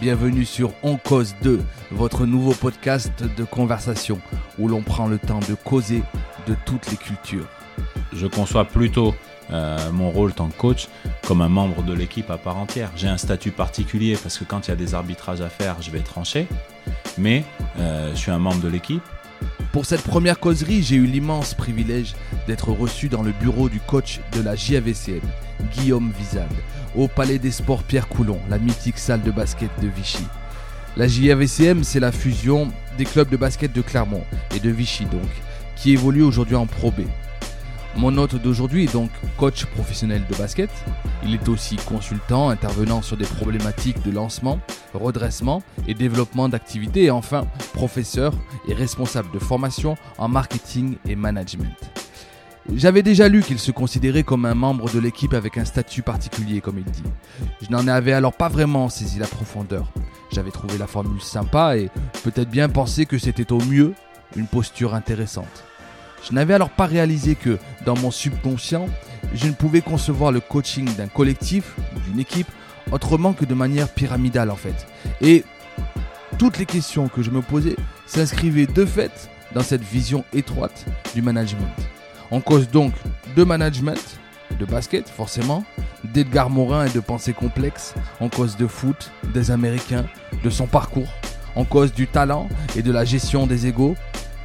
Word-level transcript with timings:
bienvenue 0.00 0.44
sur 0.44 0.72
On 0.82 0.96
Cause 0.96 1.34
2, 1.42 1.60
votre 1.90 2.24
nouveau 2.24 2.52
podcast 2.52 3.12
de 3.36 3.44
conversation 3.44 4.20
où 4.58 4.68
l'on 4.68 4.82
prend 4.82 5.08
le 5.08 5.18
temps 5.18 5.40
de 5.40 5.54
causer 5.54 6.02
de 6.46 6.54
toutes 6.64 6.90
les 6.90 6.96
cultures. 6.96 7.48
Je 8.12 8.26
conçois 8.26 8.64
plutôt 8.64 9.14
euh, 9.50 9.90
mon 9.92 10.10
rôle 10.10 10.32
tant 10.32 10.48
que 10.48 10.56
coach 10.56 10.88
comme 11.26 11.40
un 11.40 11.48
membre 11.48 11.82
de 11.82 11.92
l'équipe 11.92 12.30
à 12.30 12.38
part 12.38 12.58
entière. 12.58 12.90
J'ai 12.96 13.08
un 13.08 13.16
statut 13.16 13.50
particulier 13.50 14.16
parce 14.20 14.38
que 14.38 14.44
quand 14.44 14.68
il 14.68 14.70
y 14.70 14.72
a 14.72 14.76
des 14.76 14.94
arbitrages 14.94 15.40
à 15.40 15.48
faire, 15.48 15.80
je 15.80 15.90
vais 15.90 16.00
trancher, 16.00 16.46
mais 17.16 17.44
euh, 17.78 18.12
je 18.12 18.18
suis 18.18 18.30
un 18.30 18.38
membre 18.38 18.60
de 18.60 18.68
l'équipe. 18.68 19.02
Pour 19.72 19.86
cette 19.86 20.02
première 20.02 20.40
causerie, 20.40 20.82
j'ai 20.82 20.96
eu 20.96 21.06
l'immense 21.06 21.54
privilège 21.54 22.14
d'être 22.46 22.72
reçu 22.72 23.08
dans 23.08 23.22
le 23.22 23.32
bureau 23.32 23.68
du 23.68 23.80
coach 23.80 24.20
de 24.32 24.40
la 24.40 24.56
JAVCM, 24.56 25.20
Guillaume 25.72 26.12
Vizag, 26.18 26.48
au 26.96 27.06
Palais 27.06 27.38
des 27.38 27.50
Sports 27.50 27.82
Pierre 27.82 28.08
Coulon, 28.08 28.40
la 28.48 28.58
mythique 28.58 28.98
salle 28.98 29.22
de 29.22 29.30
basket 29.30 29.70
de 29.82 29.88
Vichy. 29.88 30.24
La 30.96 31.06
JAVCM, 31.06 31.84
c'est 31.84 32.00
la 32.00 32.12
fusion 32.12 32.72
des 32.96 33.04
clubs 33.04 33.28
de 33.28 33.36
basket 33.36 33.72
de 33.72 33.82
Clermont 33.82 34.24
et 34.56 34.58
de 34.58 34.70
Vichy 34.70 35.04
donc, 35.04 35.30
qui 35.76 35.92
évoluent 35.92 36.22
aujourd'hui 36.22 36.56
en 36.56 36.66
Pro 36.66 36.90
B. 36.90 37.02
Mon 37.96 38.16
hôte 38.16 38.36
d'aujourd'hui 38.36 38.84
est 38.84 38.92
donc 38.92 39.10
coach 39.36 39.64
professionnel 39.66 40.22
de 40.30 40.36
basket. 40.36 40.70
Il 41.24 41.34
est 41.34 41.48
aussi 41.48 41.76
consultant 41.76 42.48
intervenant 42.48 43.02
sur 43.02 43.16
des 43.16 43.24
problématiques 43.24 44.02
de 44.04 44.12
lancement, 44.12 44.60
redressement 44.94 45.62
et 45.86 45.94
développement 45.94 46.48
d'activités 46.48 47.04
et 47.04 47.10
enfin 47.10 47.46
professeur 47.72 48.32
et 48.68 48.74
responsable 48.74 49.32
de 49.32 49.38
formation 49.38 49.96
en 50.18 50.28
marketing 50.28 50.96
et 51.08 51.16
management. 51.16 51.74
J'avais 52.74 53.02
déjà 53.02 53.28
lu 53.28 53.42
qu'il 53.42 53.58
se 53.58 53.70
considérait 53.70 54.24
comme 54.24 54.44
un 54.44 54.54
membre 54.54 54.90
de 54.90 55.00
l'équipe 55.00 55.32
avec 55.32 55.56
un 55.56 55.64
statut 55.64 56.02
particulier, 56.02 56.60
comme 56.60 56.78
il 56.78 56.84
dit. 56.84 57.02
Je 57.62 57.70
n'en 57.70 57.88
avais 57.88 58.12
alors 58.12 58.34
pas 58.34 58.48
vraiment 58.48 58.90
saisi 58.90 59.18
la 59.18 59.26
profondeur. 59.26 59.90
J'avais 60.30 60.50
trouvé 60.50 60.76
la 60.76 60.86
formule 60.86 61.22
sympa 61.22 61.78
et 61.78 61.88
peut-être 62.24 62.50
bien 62.50 62.68
pensé 62.68 63.06
que 63.06 63.16
c'était 63.18 63.52
au 63.52 63.60
mieux 63.60 63.94
une 64.36 64.46
posture 64.46 64.94
intéressante. 64.94 65.64
Je 66.26 66.34
n'avais 66.34 66.54
alors 66.54 66.70
pas 66.70 66.86
réalisé 66.86 67.34
que, 67.34 67.58
dans 67.84 67.96
mon 67.96 68.10
subconscient, 68.10 68.86
je 69.34 69.46
ne 69.46 69.52
pouvais 69.52 69.80
concevoir 69.80 70.32
le 70.32 70.40
coaching 70.40 70.88
d'un 70.96 71.08
collectif 71.08 71.74
ou 71.96 72.00
d'une 72.00 72.20
équipe 72.20 72.48
autrement 72.90 73.32
que 73.32 73.44
de 73.44 73.54
manière 73.54 73.88
pyramidale 73.88 74.50
en 74.50 74.56
fait. 74.56 74.86
Et 75.20 75.44
toutes 76.38 76.58
les 76.58 76.66
questions 76.66 77.08
que 77.08 77.22
je 77.22 77.30
me 77.30 77.42
posais 77.42 77.76
s'inscrivaient 78.06 78.66
de 78.66 78.84
fait 78.84 79.28
dans 79.54 79.62
cette 79.62 79.82
vision 79.82 80.24
étroite 80.32 80.84
du 81.14 81.22
management. 81.22 81.68
On 82.30 82.40
cause 82.40 82.68
donc 82.68 82.92
de 83.36 83.44
management, 83.44 84.18
de 84.58 84.64
basket 84.64 85.08
forcément, 85.08 85.64
d'Edgar 86.04 86.50
Morin 86.50 86.86
et 86.86 86.90
de 86.90 87.00
pensées 87.00 87.32
complexes, 87.32 87.94
en 88.20 88.28
cause 88.28 88.56
de 88.56 88.66
foot, 88.66 89.10
des 89.34 89.50
Américains, 89.50 90.06
de 90.44 90.50
son 90.50 90.66
parcours, 90.66 91.12
en 91.56 91.64
cause 91.64 91.92
du 91.92 92.06
talent 92.06 92.48
et 92.76 92.82
de 92.82 92.92
la 92.92 93.04
gestion 93.04 93.46
des 93.46 93.66
égaux, 93.66 93.96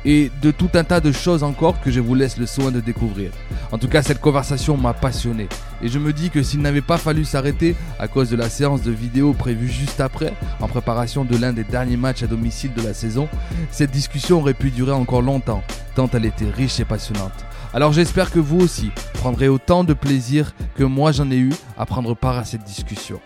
et 0.06 0.32
de 0.42 0.52
tout 0.52 0.70
un 0.74 0.84
tas 0.84 1.00
de 1.00 1.12
choses 1.12 1.44
encore 1.44 1.80
que 1.82 1.92
je 1.92 2.00
vous 2.00 2.16
laisse 2.16 2.38
le 2.38 2.46
soin 2.46 2.72
de 2.72 2.80
découvrir. 2.80 3.32
En 3.72 3.78
tout 3.78 3.88
cas, 3.88 4.02
cette 4.02 4.22
conversation 4.22 4.78
m'a 4.78 4.94
passionné. 4.94 5.48
Et 5.82 5.88
je 5.88 6.00
me 6.00 6.14
dis 6.14 6.30
que 6.30 6.44
s'il 6.44 6.62
n'avait 6.62 6.82
pas 6.82 6.98
fallu 6.98 7.26
s'arrêter 7.26 7.76
à 8.00 8.08
cause 8.08 8.30
de 8.30 8.36
la 8.36 8.50
séance 8.50 8.82
de 8.82 8.92
vidéo 8.92 9.34
prévue 9.34 9.68
juste 9.68 10.00
après, 10.00 10.34
en 10.60 10.68
préparation 10.68 11.26
de 11.26 11.38
l'un 11.38 11.54
des 11.54 11.64
derniers 11.64 11.98
matchs 11.98 12.24
à 12.24 12.28
domicile 12.28 12.74
de 12.74 12.82
la 12.82 12.94
saison, 12.94 13.28
cette 13.72 13.92
discussion 13.92 14.40
aurait 14.40 14.54
pu 14.54 14.72
durer 14.72 14.92
encore 14.92 15.22
longtemps, 15.22 15.64
tant 15.96 16.10
elle 16.14 16.26
était 16.26 16.50
riche 16.50 16.80
et 16.80 16.86
passionnante. 16.86 17.46
Alors 17.74 17.92
j'espère 17.92 18.30
que 18.30 18.40
vous 18.40 18.60
aussi 18.60 18.92
prendrez 19.14 19.48
autant 19.48 19.84
de 19.84 19.94
plaisir 19.94 20.54
que 20.76 20.84
moi 20.84 21.12
j'en 21.12 21.32
ai 21.32 21.38
eu 21.38 21.54
à 21.78 21.86
prendre 21.86 22.16
part 22.16 22.38
à 22.38 22.46
cette 22.46 22.64
discussion. 22.64 23.20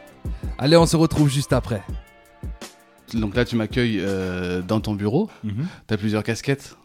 Allez, 0.57 0.77
on 0.77 0.85
se 0.85 0.95
retrouve 0.95 1.29
juste 1.29 1.53
après. 1.53 1.81
Donc 3.13 3.35
là, 3.35 3.45
tu 3.45 3.55
m'accueilles 3.55 3.99
euh, 4.01 4.61
dans 4.61 4.79
ton 4.81 4.93
bureau. 4.93 5.29
Mhm. 5.43 5.67
Tu 5.87 5.93
as 5.93 5.97
plusieurs 5.97 6.23
casquettes. 6.23 6.75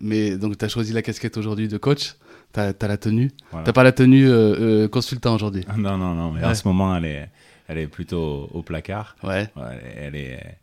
Mais 0.00 0.36
donc, 0.36 0.58
tu 0.58 0.64
as 0.64 0.68
choisi 0.68 0.92
la 0.92 1.02
casquette 1.02 1.36
aujourd'hui 1.36 1.68
de 1.68 1.78
coach. 1.78 2.14
Tu 2.52 2.60
as, 2.60 2.74
la 2.80 2.96
tenue. 2.96 3.30
Voilà. 3.50 3.64
T'as 3.64 3.72
pas 3.72 3.82
la 3.82 3.92
tenue 3.92 4.28
euh, 4.28 4.84
euh, 4.84 4.88
consultant 4.88 5.34
aujourd'hui. 5.34 5.64
Non, 5.76 5.96
non, 5.96 6.14
non, 6.14 6.32
mais 6.32 6.40
Ouais. 6.40 6.46
en 6.46 6.54
ce 6.54 6.66
moment, 6.68 6.94
elle 6.96 7.04
est, 7.06 7.28
elle 7.68 7.78
est 7.78 7.86
plutôt 7.86 8.48
au 8.52 8.62
placard. 8.62 9.16
Ouais. 9.22 9.48
Ouais, 9.56 9.80
elle, 9.96 10.14
est, 10.16 10.38
elle 10.40 10.56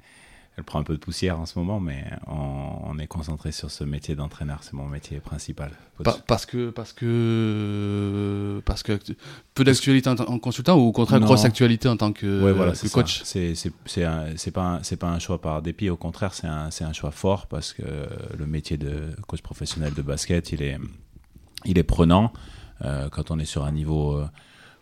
prend 0.63 0.79
un 0.79 0.83
peu 0.83 0.93
de 0.93 0.99
poussière 0.99 1.39
en 1.39 1.45
ce 1.45 1.57
moment, 1.59 1.79
mais 1.79 2.03
on, 2.27 2.69
on 2.85 2.99
est 2.99 3.07
concentré 3.07 3.51
sur 3.51 3.69
ce 3.71 3.83
métier 3.83 4.15
d'entraîneur. 4.15 4.59
C'est 4.63 4.73
mon 4.73 4.87
métier 4.87 5.19
principal. 5.19 5.71
Pa- 6.03 6.17
parce 6.27 6.45
que 6.45 6.69
parce 6.69 6.93
que 6.93 8.61
parce 8.65 8.83
que 8.83 8.99
peu 9.53 9.63
d'actualité 9.63 10.09
en, 10.09 10.15
en 10.15 10.39
consultant 10.39 10.77
ou 10.77 10.81
au 10.87 10.91
contraire 10.91 11.19
Non. 11.19 11.25
grosse 11.25 11.45
actualité 11.45 11.87
en 11.89 11.97
tant 11.97 12.13
que, 12.13 12.43
Ouais, 12.43 12.51
voilà, 12.53 12.71
que 12.71 12.77
c'est 12.77 12.91
coach? 12.91 13.21
C'est 13.23 13.53
c'est 13.55 13.71
pas 14.51 14.63
un- 14.75 14.83
c'est 14.83 14.97
pas 14.97 15.09
un 15.09 15.19
choix 15.19 15.41
par 15.41 15.61
dépit. 15.61 15.89
Au 15.89 15.97
contraire, 15.97 16.33
c'est 16.33 16.47
un 16.47 16.71
c'est 16.71 16.83
un 16.83 16.93
choix 16.93 17.11
fort 17.11 17.47
parce 17.47 17.73
que 17.73 17.83
le 18.37 18.45
métier 18.45 18.77
de 18.77 19.09
coach 19.27 19.41
professionnel 19.41 19.93
de 19.93 20.01
basket, 20.01 20.51
il 20.51 20.61
est 20.61 20.77
il 21.65 21.77
est 21.77 21.83
prenant 21.83 22.31
euh, 22.85 23.09
quand 23.09 23.31
on 23.31 23.39
est 23.39 23.45
sur 23.45 23.65
un 23.65 23.71
niveau 23.71 24.15
euh, 24.15 24.25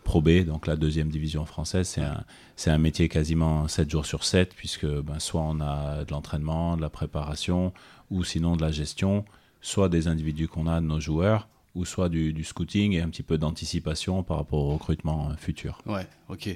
Pro 0.08 0.22
B, 0.22 0.42
donc 0.42 0.66
la 0.66 0.76
deuxième 0.76 1.10
division 1.10 1.44
française. 1.44 1.86
C'est 1.86 2.00
un 2.00 2.24
un 2.72 2.78
métier 2.78 3.10
quasiment 3.10 3.68
7 3.68 3.90
jours 3.90 4.06
sur 4.06 4.24
7 4.24 4.54
puisque 4.54 4.86
ben, 4.86 5.18
soit 5.18 5.42
on 5.42 5.60
a 5.60 6.06
de 6.06 6.12
l'entraînement, 6.12 6.78
de 6.78 6.80
la 6.80 6.88
préparation 6.88 7.74
ou 8.10 8.24
sinon 8.24 8.56
de 8.56 8.62
la 8.62 8.70
gestion, 8.70 9.26
soit 9.60 9.90
des 9.90 10.08
individus 10.08 10.48
qu'on 10.48 10.66
a 10.66 10.80
de 10.80 10.86
nos 10.86 10.98
joueurs 10.98 11.50
ou 11.74 11.84
soit 11.84 12.08
du, 12.08 12.32
du 12.32 12.42
scouting 12.42 12.94
et 12.94 13.02
un 13.02 13.10
petit 13.10 13.22
peu 13.22 13.36
d'anticipation 13.36 14.22
par 14.22 14.38
rapport 14.38 14.60
au 14.60 14.72
recrutement 14.72 15.28
euh, 15.28 15.34
futur. 15.36 15.82
Ouais, 15.84 16.06
ok. 16.30 16.46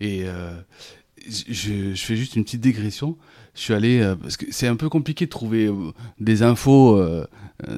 Et 0.00 0.24
euh, 0.24 0.60
je, 1.28 1.94
fais 1.94 2.16
juste 2.16 2.36
une 2.36 2.44
petite 2.44 2.60
digression. 2.60 3.16
Je 3.54 3.60
suis 3.60 3.74
allé 3.74 4.00
euh, 4.00 4.14
parce 4.14 4.36
que 4.36 4.46
c'est 4.50 4.66
un 4.66 4.76
peu 4.76 4.88
compliqué 4.88 5.26
de 5.26 5.30
trouver 5.30 5.66
euh, 5.66 5.92
des 6.20 6.42
infos 6.42 6.96
euh, 6.96 7.26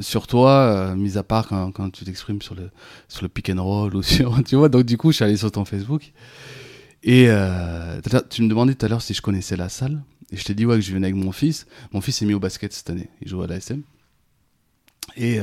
sur 0.00 0.26
toi, 0.26 0.94
mis 0.96 1.16
à 1.16 1.22
part 1.22 1.48
quand, 1.48 1.90
tu 1.90 2.04
t'exprimes 2.04 2.42
sur 2.42 2.54
le 2.54 2.70
sur 3.08 3.22
le 3.22 3.28
pick 3.28 3.50
and 3.50 3.62
roll 3.62 3.94
ou 3.96 4.02
sur 4.04 4.42
tu 4.44 4.56
vois. 4.56 4.68
Donc 4.68 4.84
du 4.84 4.96
coup, 4.96 5.10
je 5.10 5.16
suis 5.16 5.24
allé 5.24 5.36
sur 5.36 5.50
ton 5.50 5.64
Facebook 5.64 6.12
et 7.02 7.28
tu 8.28 8.42
me 8.42 8.48
demandais 8.48 8.74
tout 8.74 8.86
à 8.86 8.88
l'heure 8.88 9.02
si 9.02 9.14
je 9.14 9.22
connaissais 9.22 9.56
la 9.56 9.68
salle 9.68 10.02
et 10.30 10.36
je 10.36 10.44
t'ai 10.44 10.54
dit 10.54 10.66
ouais 10.66 10.76
que 10.76 10.82
je 10.82 10.92
venais 10.92 11.06
avec 11.08 11.16
mon 11.16 11.32
fils. 11.32 11.66
Mon 11.92 12.00
fils 12.00 12.16
s'est 12.16 12.26
mis 12.26 12.34
au 12.34 12.40
basket 12.40 12.72
cette 12.72 12.90
année. 12.90 13.08
Il 13.22 13.28
joue 13.28 13.42
à 13.42 13.46
l'ASM 13.46 13.82
et 15.16 15.38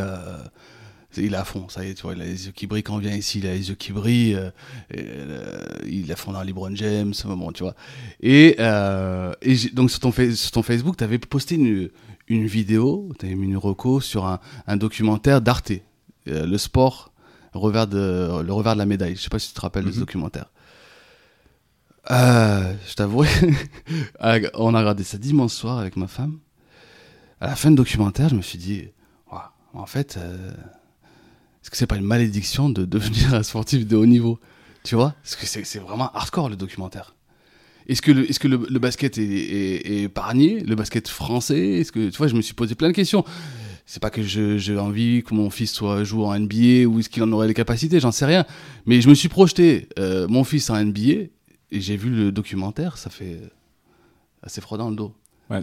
il 1.16 1.34
est 1.34 1.38
à 1.38 1.46
fond, 1.46 1.70
ça 1.70 1.84
y 1.86 1.90
est, 1.90 1.94
tu 1.94 2.04
vois, 2.04 2.14
il 2.14 2.22
a 2.22 2.26
les 2.26 2.46
yeux 2.48 2.52
qui 2.52 2.68
brillent 2.68 2.84
quand 2.84 2.96
on 2.96 3.00
vient 3.00 3.16
ici, 3.16 3.40
il 3.40 3.48
a 3.48 3.54
les 3.54 3.70
yeux 3.70 3.76
qui 3.76 3.92
brillent, 3.94 4.36
euh, 4.36 4.50
et, 4.92 5.04
euh, 5.08 5.60
il 5.86 6.10
est 6.10 6.14
à 6.14 6.16
fond 6.18 6.32
dans 6.34 6.44
LeBron 6.44 6.76
James, 6.76 7.14
bon, 7.26 7.52
tu 7.52 7.64
vois. 7.64 7.76
Et, 8.22 8.56
euh, 8.60 9.34
et 9.42 9.56
donc 9.74 9.90
sur 9.90 10.00
ton, 10.00 10.12
fa- 10.12 10.36
sur 10.36 10.52
ton 10.52 10.62
Facebook, 10.64 10.98
tu 10.98 11.04
avais 11.04 11.18
posté 11.18 11.56
une, 11.56 11.90
une 12.28 12.46
vidéo, 12.46 13.10
tu 13.20 13.26
avais 13.26 13.36
mis 13.36 13.48
une 13.48 13.58
reco 13.58 14.02
sur 14.02 14.26
un, 14.26 14.40
un 14.68 14.78
documentaire 14.78 15.42
d'Arte, 15.42 15.72
le 16.26 16.58
sport, 16.58 17.12
revers 17.54 17.88
de, 17.88 18.42
le 18.46 18.54
revers 18.54 18.74
de 18.74 18.80
la 18.80 18.86
médaille. 18.86 19.16
Je 19.16 19.22
sais 19.22 19.30
pas 19.30 19.40
si 19.40 19.48
tu 19.48 19.54
te 19.56 19.62
rappelles 19.62 19.86
de 19.86 19.92
ce 19.92 19.96
Mhm. 19.96 20.02
documentaire. 20.02 20.46
Je 22.10 22.94
t'avouerai, 22.96 23.30
on 24.56 24.74
a 24.76 24.80
regardé 24.80 25.04
ça 25.04 25.18
dimanche 25.18 25.52
soir 25.54 25.80
avec 25.80 25.96
ma 25.98 26.08
femme. 26.08 26.40
À 27.40 27.48
la 27.48 27.56
fin 27.56 27.70
du 27.70 27.76
documentaire, 27.76 28.30
je 28.30 28.36
me 28.36 28.42
suis 28.42 28.58
dit, 28.58 28.90
en 29.74 29.86
fait, 29.86 30.18
est-ce 31.68 31.72
que 31.72 31.76
c'est 31.76 31.86
pas 31.86 31.98
une 31.98 32.06
malédiction 32.06 32.70
de 32.70 32.86
devenir 32.86 33.34
un 33.34 33.44
sportif 33.44 33.86
de 33.86 33.98
haut 33.98 34.06
niveau 34.06 34.40
Tu 34.86 34.96
vois? 34.96 35.14
Parce 35.22 35.36
que 35.36 35.46
c'est 35.46 35.80
vraiment 35.80 36.10
hardcore 36.14 36.48
le 36.48 36.56
documentaire. 36.56 37.14
Est-ce 37.90 38.02
que 38.02 38.14
le, 38.14 38.30
est-ce 38.30 38.40
que 38.40 38.48
le, 38.48 38.80
basket 38.80 39.18
est, 39.18 39.22
est, 39.22 39.92
est 39.92 40.02
épargné? 40.04 40.62
Le 40.62 40.76
basket 40.76 41.10
français? 41.10 41.80
Est-ce 41.80 41.92
que 41.92 42.10
tu 42.10 42.18
vois 42.18 42.30
Je 42.30 42.36
me 42.36 42.42
suis 42.42 42.54
posé 42.54 42.74
plein 42.74 42.88
de 42.88 42.94
questions. 42.94 43.26
C'est 43.86 44.02
pas 44.02 44.10
que 44.10 44.24
j'ai 44.24 44.78
envie 44.78 45.24
que 45.24 45.34
mon 45.34 45.50
fils 45.50 45.74
soit 45.74 46.06
joue 46.06 46.24
en 46.24 46.40
NBA 46.40 46.86
ou 46.88 47.02
est-ce 47.02 47.10
qu'il 47.10 47.22
en 47.24 47.32
aurait 47.34 47.50
les 47.50 47.54
capacités, 47.54 48.00
j'en 48.00 48.14
sais 48.14 48.26
rien. 48.26 48.46
Mais 48.86 49.02
je 49.02 49.10
me 49.10 49.14
suis 49.14 49.28
projeté 49.28 49.90
euh, 50.00 50.26
mon 50.30 50.46
fils 50.46 50.70
en 50.70 50.82
NBA 50.82 51.02
et 51.72 51.82
j'ai 51.82 51.98
vu 51.98 52.12
le 52.12 52.32
documentaire, 52.32 52.98
ça 52.98 53.10
fait 53.10 53.42
assez 54.42 54.62
froid 54.62 54.78
dans 54.78 54.90
le 54.90 54.96
dos. 54.96 55.14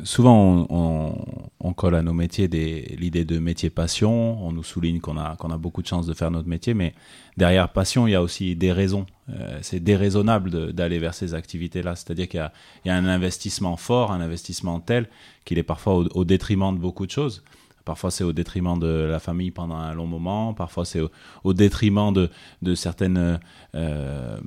Souvent, 0.04 0.66
on, 0.70 1.72
colle 1.74 1.96
à 1.96 2.02
nos 2.02 2.14
métiers 2.14 2.48
l'idée 2.48 3.24
de 3.24 3.38
métier 3.38 3.68
passion. 3.68 4.42
On 4.42 4.52
nous 4.52 4.62
souligne 4.62 5.00
qu'on 5.00 5.18
a, 5.18 5.58
beaucoup 5.58 5.82
de 5.82 5.86
chance 5.86 6.06
de 6.06 6.14
faire 6.14 6.30
notre 6.30 6.48
métier, 6.48 6.72
mais 6.72 6.94
derrière 7.36 7.68
passion, 7.70 8.06
il 8.06 8.12
y 8.12 8.14
a 8.14 8.22
aussi 8.22 8.56
des 8.56 8.72
raisons. 8.72 9.04
Euh, 9.30 9.58
c'est 9.60 9.80
déraisonnable 9.80 10.72
d'aller 10.72 10.98
vers 10.98 11.12
ces 11.12 11.34
activités-là. 11.34 11.96
C'est-à-dire 11.96 12.28
qu'il 12.28 12.50
y 12.86 12.88
a, 12.88 12.94
un 12.94 13.06
investissement 13.06 13.76
fort, 13.76 14.10
un 14.12 14.22
investissement 14.22 14.80
tel 14.80 15.08
qu'il 15.44 15.58
est 15.58 15.62
parfois 15.62 15.96
au, 15.96 16.24
détriment 16.24 16.74
de 16.74 16.80
beaucoup 16.80 17.04
de 17.04 17.10
choses. 17.10 17.44
Parfois, 17.84 18.10
c'est 18.10 18.24
au 18.24 18.32
détriment 18.32 18.78
de 18.78 18.86
la 18.86 19.18
famille 19.18 19.50
pendant 19.50 19.76
un 19.76 19.92
long 19.92 20.06
moment. 20.06 20.54
Parfois, 20.54 20.86
c'est 20.86 21.02
au, 21.42 21.52
détriment 21.52 22.12
de, 22.14 22.30
de 22.62 22.74
certaines, 22.74 23.38
euh, 23.74 24.38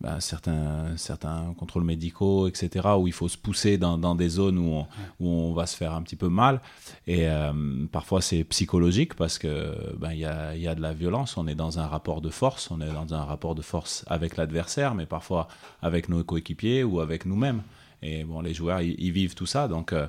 bah, 0.00 0.20
certains, 0.20 0.94
certains 0.98 1.54
contrôles 1.56 1.84
médicaux, 1.84 2.48
etc., 2.48 2.86
où 2.98 3.06
il 3.06 3.14
faut 3.14 3.28
se 3.28 3.38
pousser 3.38 3.78
dans, 3.78 3.96
dans 3.96 4.14
des 4.14 4.28
zones 4.28 4.58
où 4.58 4.72
on, 4.74 4.86
où 5.20 5.28
on 5.28 5.54
va 5.54 5.66
se 5.66 5.74
faire 5.74 5.94
un 5.94 6.02
petit 6.02 6.16
peu 6.16 6.28
mal. 6.28 6.60
Et 7.06 7.28
euh, 7.28 7.86
parfois, 7.90 8.20
c'est 8.20 8.44
psychologique 8.44 9.14
parce 9.14 9.38
que 9.38 9.74
ben, 9.96 10.12
il 10.12 10.18
y, 10.18 10.26
a, 10.26 10.54
y 10.54 10.68
a 10.68 10.74
de 10.74 10.82
la 10.82 10.92
violence. 10.92 11.38
On 11.38 11.46
est 11.46 11.54
dans 11.54 11.78
un 11.78 11.86
rapport 11.86 12.20
de 12.20 12.28
force. 12.28 12.70
On 12.70 12.80
est 12.82 12.92
dans 12.92 13.14
un 13.14 13.24
rapport 13.24 13.54
de 13.54 13.62
force 13.62 14.04
avec 14.08 14.36
l'adversaire, 14.36 14.94
mais 14.94 15.06
parfois 15.06 15.48
avec 15.80 16.10
nos 16.10 16.22
coéquipiers 16.22 16.84
ou 16.84 17.00
avec 17.00 17.24
nous-mêmes. 17.24 17.62
Et 18.02 18.24
bon, 18.24 18.42
les 18.42 18.52
joueurs, 18.52 18.82
ils, 18.82 19.10
vivent 19.12 19.34
tout 19.34 19.46
ça. 19.46 19.66
Donc, 19.66 19.94
euh, 19.94 20.06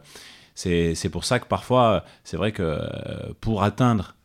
c'est 0.53 0.95
c'est 0.95 1.09
pour 1.09 1.23
ça 1.23 1.39
que 1.39 1.47
parfois, 1.47 2.03
c'est 2.25 2.35
vrai 2.35 2.51
que 2.51 2.61
euh, 2.63 3.31
pour 3.39 3.63
atteindre 3.63 4.15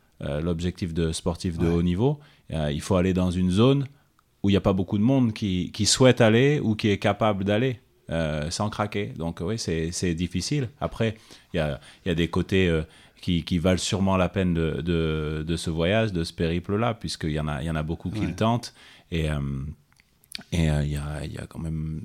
l'objectif 0.40 0.94
de 0.94 1.10
sportif 1.10 1.58
de 1.58 1.66
Ouais. 1.66 1.74
haut 1.74 1.82
niveau, 1.82 2.20
il 2.50 2.80
faut 2.80 2.94
aller 2.94 3.12
dans 3.12 3.32
une 3.32 3.50
zone 3.50 3.88
où 4.42 4.50
il 4.50 4.52
n'y 4.52 4.56
a 4.56 4.60
pas 4.60 4.72
beaucoup 4.72 4.98
de 4.98 5.02
monde 5.04 5.32
qui, 5.32 5.70
qui 5.72 5.86
souhaite 5.86 6.20
aller 6.20 6.60
ou 6.60 6.74
qui 6.74 6.88
est 6.88 6.98
capable 6.98 7.44
d'aller 7.44 7.80
euh, 8.10 8.50
sans 8.50 8.70
craquer. 8.70 9.12
Donc 9.16 9.40
oui, 9.40 9.58
c'est 9.58 10.14
difficile. 10.14 10.68
Après, 10.80 11.16
il 11.52 11.58
y 11.58 11.60
a, 11.60 11.80
y 12.06 12.10
a 12.10 12.14
des 12.14 12.28
côtés 12.28 12.68
euh, 12.68 12.82
qui, 13.20 13.44
qui 13.44 13.58
valent 13.58 13.78
sûrement 13.78 14.16
la 14.16 14.28
peine 14.28 14.52
de, 14.52 14.80
de, 14.82 15.44
de 15.46 15.56
ce 15.56 15.70
voyage, 15.70 16.12
de 16.12 16.24
ce 16.24 16.32
périple-là, 16.32 16.94
puisqu'il 16.94 17.30
y, 17.30 17.40
en 17.40 17.46
a- 17.46 17.62
y 17.62 17.70
en 17.70 17.76
a 17.76 17.82
beaucoup 17.84 18.10
qui 18.10 18.26
le 18.26 18.34
tentent. 18.34 18.74
Et, 19.12 19.30
euh, 19.30 19.38
et 20.50 20.70
euh, 20.70 20.82
il 20.82 20.90
y, 20.90 20.96
a, 20.96 21.24
y 21.24 21.38
a 21.38 21.46
quand 21.46 21.60
même... 21.60 22.00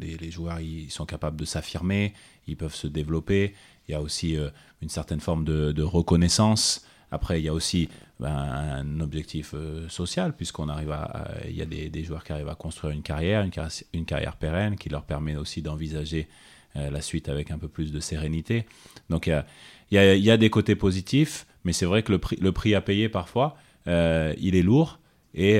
Les, 0.00 0.16
les 0.16 0.30
joueurs, 0.30 0.58
ils 0.58 0.90
sont 0.90 1.06
capables 1.06 1.36
de 1.36 1.44
s'affirmer, 1.44 2.14
ils 2.48 2.56
peuvent 2.56 2.74
se 2.74 2.88
développer. 2.88 3.54
Il 3.86 3.92
y 3.92 3.94
a 3.94 4.00
aussi 4.00 4.36
euh, 4.36 4.48
une 4.80 4.88
certaine 4.88 5.20
forme 5.20 5.44
de, 5.44 5.70
de 5.70 5.82
reconnaissance. 5.82 6.84
Après, 7.12 7.40
il 7.40 7.44
y 7.44 7.48
a 7.48 7.54
aussi 7.54 7.88
ben, 8.22 8.30
un 8.30 9.00
objectif 9.00 9.52
euh, 9.52 9.88
social, 9.88 10.32
puisqu'on 10.36 10.68
arrive 10.68 10.92
à, 10.92 11.26
il 11.48 11.56
y 11.56 11.60
a 11.60 11.66
des, 11.66 12.04
joueurs 12.04 12.22
qui 12.22 12.32
arrivent 12.32 12.48
à 12.48 12.54
construire 12.54 12.94
une 12.94 13.02
carrière, 13.02 13.42
une, 13.42 13.50
carrière, 13.50 13.82
une 13.92 14.38
pérenne, 14.38 14.76
qui 14.76 14.88
leur 14.88 15.02
permet 15.02 15.34
aussi 15.34 15.60
d'envisager 15.60 16.28
euh, 16.76 16.88
la 16.88 17.00
suite 17.00 17.28
avec 17.28 17.50
un 17.50 17.58
peu 17.58 17.66
plus 17.66 17.90
de 17.90 17.98
sérénité. 17.98 18.64
Donc, 19.10 19.26
il 19.26 19.42
y 19.90 19.98
a, 19.98 20.14
y 20.14 20.20
y 20.20 20.30
a 20.30 20.36
des 20.36 20.50
côtés 20.50 20.76
positifs, 20.76 21.46
mais 21.64 21.72
c'est 21.72 21.84
vrai 21.84 22.04
que 22.04 22.12
le 22.12 22.18
prix, 22.18 22.36
le 22.36 22.52
prix 22.52 22.76
à 22.76 22.80
payer 22.80 23.08
parfois, 23.08 23.56
euh, 23.88 24.32
il 24.38 24.54
est 24.54 24.62
lourd 24.62 25.00
et 25.34 25.58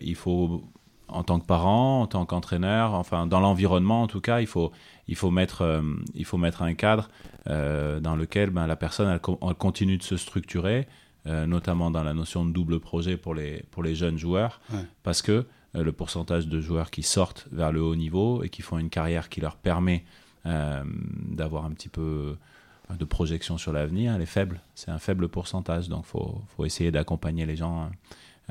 il 0.00 0.14
faut, 0.14 0.62
en 1.08 1.24
tant 1.24 1.40
que 1.40 1.46
parent, 1.46 2.02
en 2.02 2.06
tant 2.06 2.24
qu'entraîneur, 2.24 2.94
enfin 2.94 3.26
dans 3.26 3.40
l'environnement 3.40 4.02
en 4.02 4.06
tout 4.06 4.20
cas, 4.20 4.40
il 4.40 4.46
faut, 4.46 4.70
il 5.08 5.16
faut, 5.16 5.32
mettre, 5.32 5.82
il 6.14 6.24
faut 6.24 6.38
mettre 6.38 6.62
un 6.62 6.74
cadre 6.74 7.08
dans 7.46 8.14
lequel 8.14 8.50
ben, 8.50 8.68
la 8.68 8.76
personne 8.76 9.18
continue 9.58 9.96
de 9.96 10.04
se 10.04 10.16
structurer, 10.16 10.86
euh, 11.26 11.46
notamment 11.46 11.90
dans 11.90 12.02
la 12.02 12.14
notion 12.14 12.44
de 12.46 12.52
double 12.52 12.80
projet 12.80 13.16
pour 13.16 13.34
les, 13.34 13.62
pour 13.70 13.82
les 13.82 13.94
jeunes 13.94 14.18
joueurs, 14.18 14.60
Ouais. 14.72 14.80
parce 15.02 15.22
que 15.22 15.46
euh, 15.76 15.82
le 15.84 15.92
pourcentage 15.92 16.48
de 16.48 16.60
joueurs 16.60 16.90
qui 16.90 17.02
sortent 17.02 17.46
vers 17.52 17.72
le 17.72 17.82
haut 17.82 17.96
niveau 17.96 18.42
et 18.42 18.48
qui 18.48 18.62
font 18.62 18.78
une 18.78 18.90
carrière 18.90 19.28
qui 19.28 19.40
leur 19.40 19.56
permet 19.56 20.04
euh, 20.46 20.82
d'avoir 21.28 21.64
un 21.64 21.70
petit 21.72 21.88
peu 21.88 22.36
de 22.98 23.04
projection 23.04 23.56
sur 23.58 23.72
l'avenir, 23.72 24.14
elle 24.16 24.22
est 24.22 24.26
faible. 24.26 24.60
C'est 24.74 24.90
un 24.90 24.98
faible 24.98 25.28
pourcentage, 25.28 25.88
donc 25.88 26.04
il 26.06 26.08
faut, 26.10 26.42
faut 26.56 26.64
essayer 26.64 26.90
d'accompagner 26.90 27.46
les 27.46 27.54
gens 27.54 27.88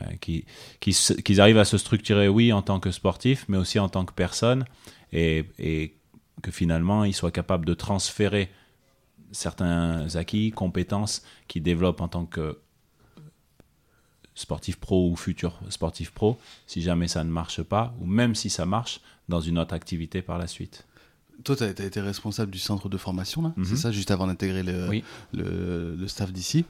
euh, 0.01 0.06
qui, 0.22 0.45
qui, 0.80 0.92
qu'ils 1.25 1.42
arrivent 1.42 1.57
à 1.57 1.65
se 1.65 1.77
structurer, 1.77 2.30
oui, 2.30 2.54
en 2.54 2.62
tant 2.62 2.80
que 2.80 2.92
sportif, 2.92 3.44
mais 3.50 3.57
aussi 3.57 3.80
en 3.80 3.89
tant 3.89 4.06
que 4.06 4.13
personne, 4.13 4.63
et, 5.12 5.44
et 5.57 5.94
que 6.42 6.51
finalement, 6.51 7.04
ils 7.04 7.13
soient 7.13 7.31
capables 7.31 7.65
de 7.65 7.74
transférer 7.74 8.50
certains 9.31 10.16
acquis, 10.16 10.52
compétences 10.52 11.22
qu'ils 11.48 11.64
développent 11.64 12.02
en 12.02 12.08
tant 12.08 12.26
que 12.26 12.58
sportif 14.36 14.78
pro 14.78 15.10
ou 15.12 15.16
futur 15.16 15.60
sportif 15.70 16.12
pro, 16.12 16.38
si 16.66 16.81
jamais 16.81 17.08
ça 17.08 17.24
ne 17.24 17.30
marche 17.30 17.62
pas, 17.62 17.94
ou 18.00 18.06
même 18.06 18.36
si 18.36 18.50
ça 18.50 18.66
marche, 18.66 19.02
dans 19.28 19.42
une 19.42 19.60
autre 19.60 19.74
activité 19.74 20.22
par 20.22 20.38
la 20.38 20.48
suite. 20.48 20.86
Toi, 21.44 21.56
tu 21.56 21.64
as, 21.64 21.70
été 21.70 22.02
responsable 22.02 22.52
du 22.52 22.60
centre 22.60 22.90
de 22.90 22.98
formation, 22.98 23.42
là, 23.42 23.54
Mhm. 23.56 23.66
c'est 23.66 23.76
ça, 23.76 23.92
juste 23.92 24.12
avant 24.12 24.28
d'intégrer 24.28 24.64
le, 24.64 24.88
Oui. 24.90 25.04
le, 25.34 25.96
le 25.96 26.08
staff 26.08 26.32
d'ici. 26.32 26.66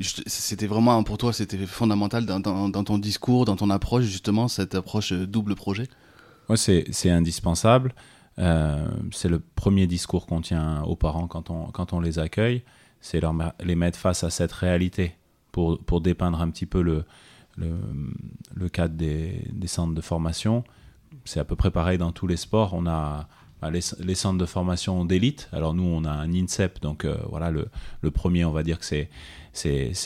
C'était 0.00 0.66
vraiment, 0.66 1.02
pour 1.02 1.18
toi, 1.18 1.32
c'était 1.32 1.58
fondamental 1.66 2.24
dans, 2.26 2.38
dans- 2.40 2.68
dans 2.68 2.84
ton 2.84 2.98
discours, 2.98 3.44
dans 3.44 3.56
ton 3.56 3.70
approche, 3.70 4.04
justement, 4.04 4.48
cette 4.48 4.74
approche 4.74 5.12
euh, 5.12 5.26
double 5.26 5.54
projet? 5.56 5.88
Ouais, 6.48 6.56
c'est 6.56 6.84
c'est 6.90 7.10
indispensable. 7.10 7.94
Euh, 8.40 8.88
c'est 9.12 9.28
le 9.28 9.38
premier 9.38 9.86
discours 9.86 10.26
qu'on 10.26 10.40
tient 10.40 10.82
aux 10.82 10.96
parents 10.96 11.28
quand 11.28 11.50
on, 11.50 11.66
quand 11.66 11.92
on 11.92 12.00
les 12.00 12.18
accueille. 12.18 12.62
C'est 13.00 13.20
les 13.62 13.76
mettre 13.76 13.98
face 13.98 14.24
à 14.24 14.30
cette 14.30 14.52
réalité 14.52 15.14
pour, 15.52 15.78
pour 15.78 16.00
dépeindre 16.00 16.40
un 16.40 16.50
petit 16.50 16.66
peu 16.66 16.82
le, 16.82 17.04
le, 17.56 18.68
cadre 18.68 18.94
des, 18.94 19.44
des 19.52 19.66
centres 19.66 19.94
de 19.94 20.00
formation. 20.00 20.64
C'est 21.24 21.40
à 21.40 21.44
peu 21.44 21.56
près 21.56 21.70
pareil 21.70 21.98
dans 21.98 22.12
tous 22.12 22.26
les 22.26 22.36
sports. 22.36 22.74
On 22.74 22.86
a 22.86 23.28
bah, 23.60 23.70
les, 23.70 23.80
centres 24.14 24.38
de 24.38 24.46
formation 24.46 25.04
d'élite. 25.04 25.48
Alors 25.52 25.74
nous, 25.74 25.84
on 25.84 26.04
a 26.04 26.10
un 26.10 26.32
INSEP, 26.32 26.80
donc 26.80 27.04
euh, 27.04 27.16
voilà, 27.28 27.50
le, 27.50 27.68
le 28.00 28.10
premier, 28.10 28.44
on 28.44 28.52
va 28.52 28.62
dire 28.62 28.78
que 28.78 28.84
c'est 28.84 29.08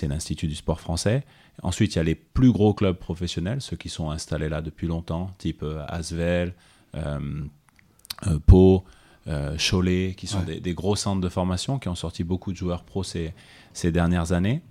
l'Institut 0.09 0.49
du 0.49 0.57
sport 0.57 0.81
français. 0.81 1.25
Ensuite, 1.63 1.95
il 1.95 1.99
y 1.99 2.01
a 2.01 2.05
les 2.05 2.17
plus 2.17 2.51
gros 2.51 2.75
clubs 2.75 2.97
professionnels, 2.97 3.61
ceux 3.61 3.77
qui 3.77 3.89
sont 3.89 4.11
installés 4.11 4.49
là 4.49 4.61
depuis 4.61 4.89
longtemps, 4.89 5.31
type 5.39 5.63
euh, 5.63 5.85
Asvel, 5.87 6.53
euh, 6.97 7.45
Pau, 8.47 8.85
euh, 9.27 9.57
Cholet, 9.59 10.15
qui 10.17 10.27
sont 10.27 10.41
Ouais. 10.41 10.45
des, 10.45 10.61
des 10.61 10.75
gros 10.75 10.97
centres 10.97 11.21
de 11.21 11.29
formation 11.29 11.79
qui 11.79 11.89
ont 11.89 11.95
sorti 11.95 12.25
beaucoup 12.25 12.53
de 12.53 12.57
joueurs 12.57 12.85
pro 12.85 13.03
ces, 13.03 13.33
ces 13.73 13.91
dernières 13.93 14.33
années. 14.33 14.63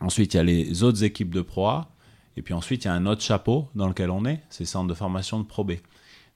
Ensuite, 0.00 0.34
il 0.34 0.36
y 0.36 0.40
a 0.40 0.42
les 0.42 0.82
autres 0.82 1.04
équipes 1.04 1.32
de 1.32 1.42
Pro 1.42 1.68
A. 1.68 1.88
Et 2.36 2.42
puis 2.42 2.54
ensuite, 2.54 2.84
il 2.84 2.88
y 2.88 2.90
a 2.90 2.94
un 2.94 3.06
autre 3.06 3.20
chapeau 3.22 3.68
dans 3.74 3.86
lequel 3.86 4.10
on 4.10 4.24
est, 4.24 4.42
c'est 4.48 4.64
centres 4.64 4.88
de 4.88 4.94
formation 4.94 5.38
de 5.38 5.44
Pro 5.44 5.64
B. 5.64 5.72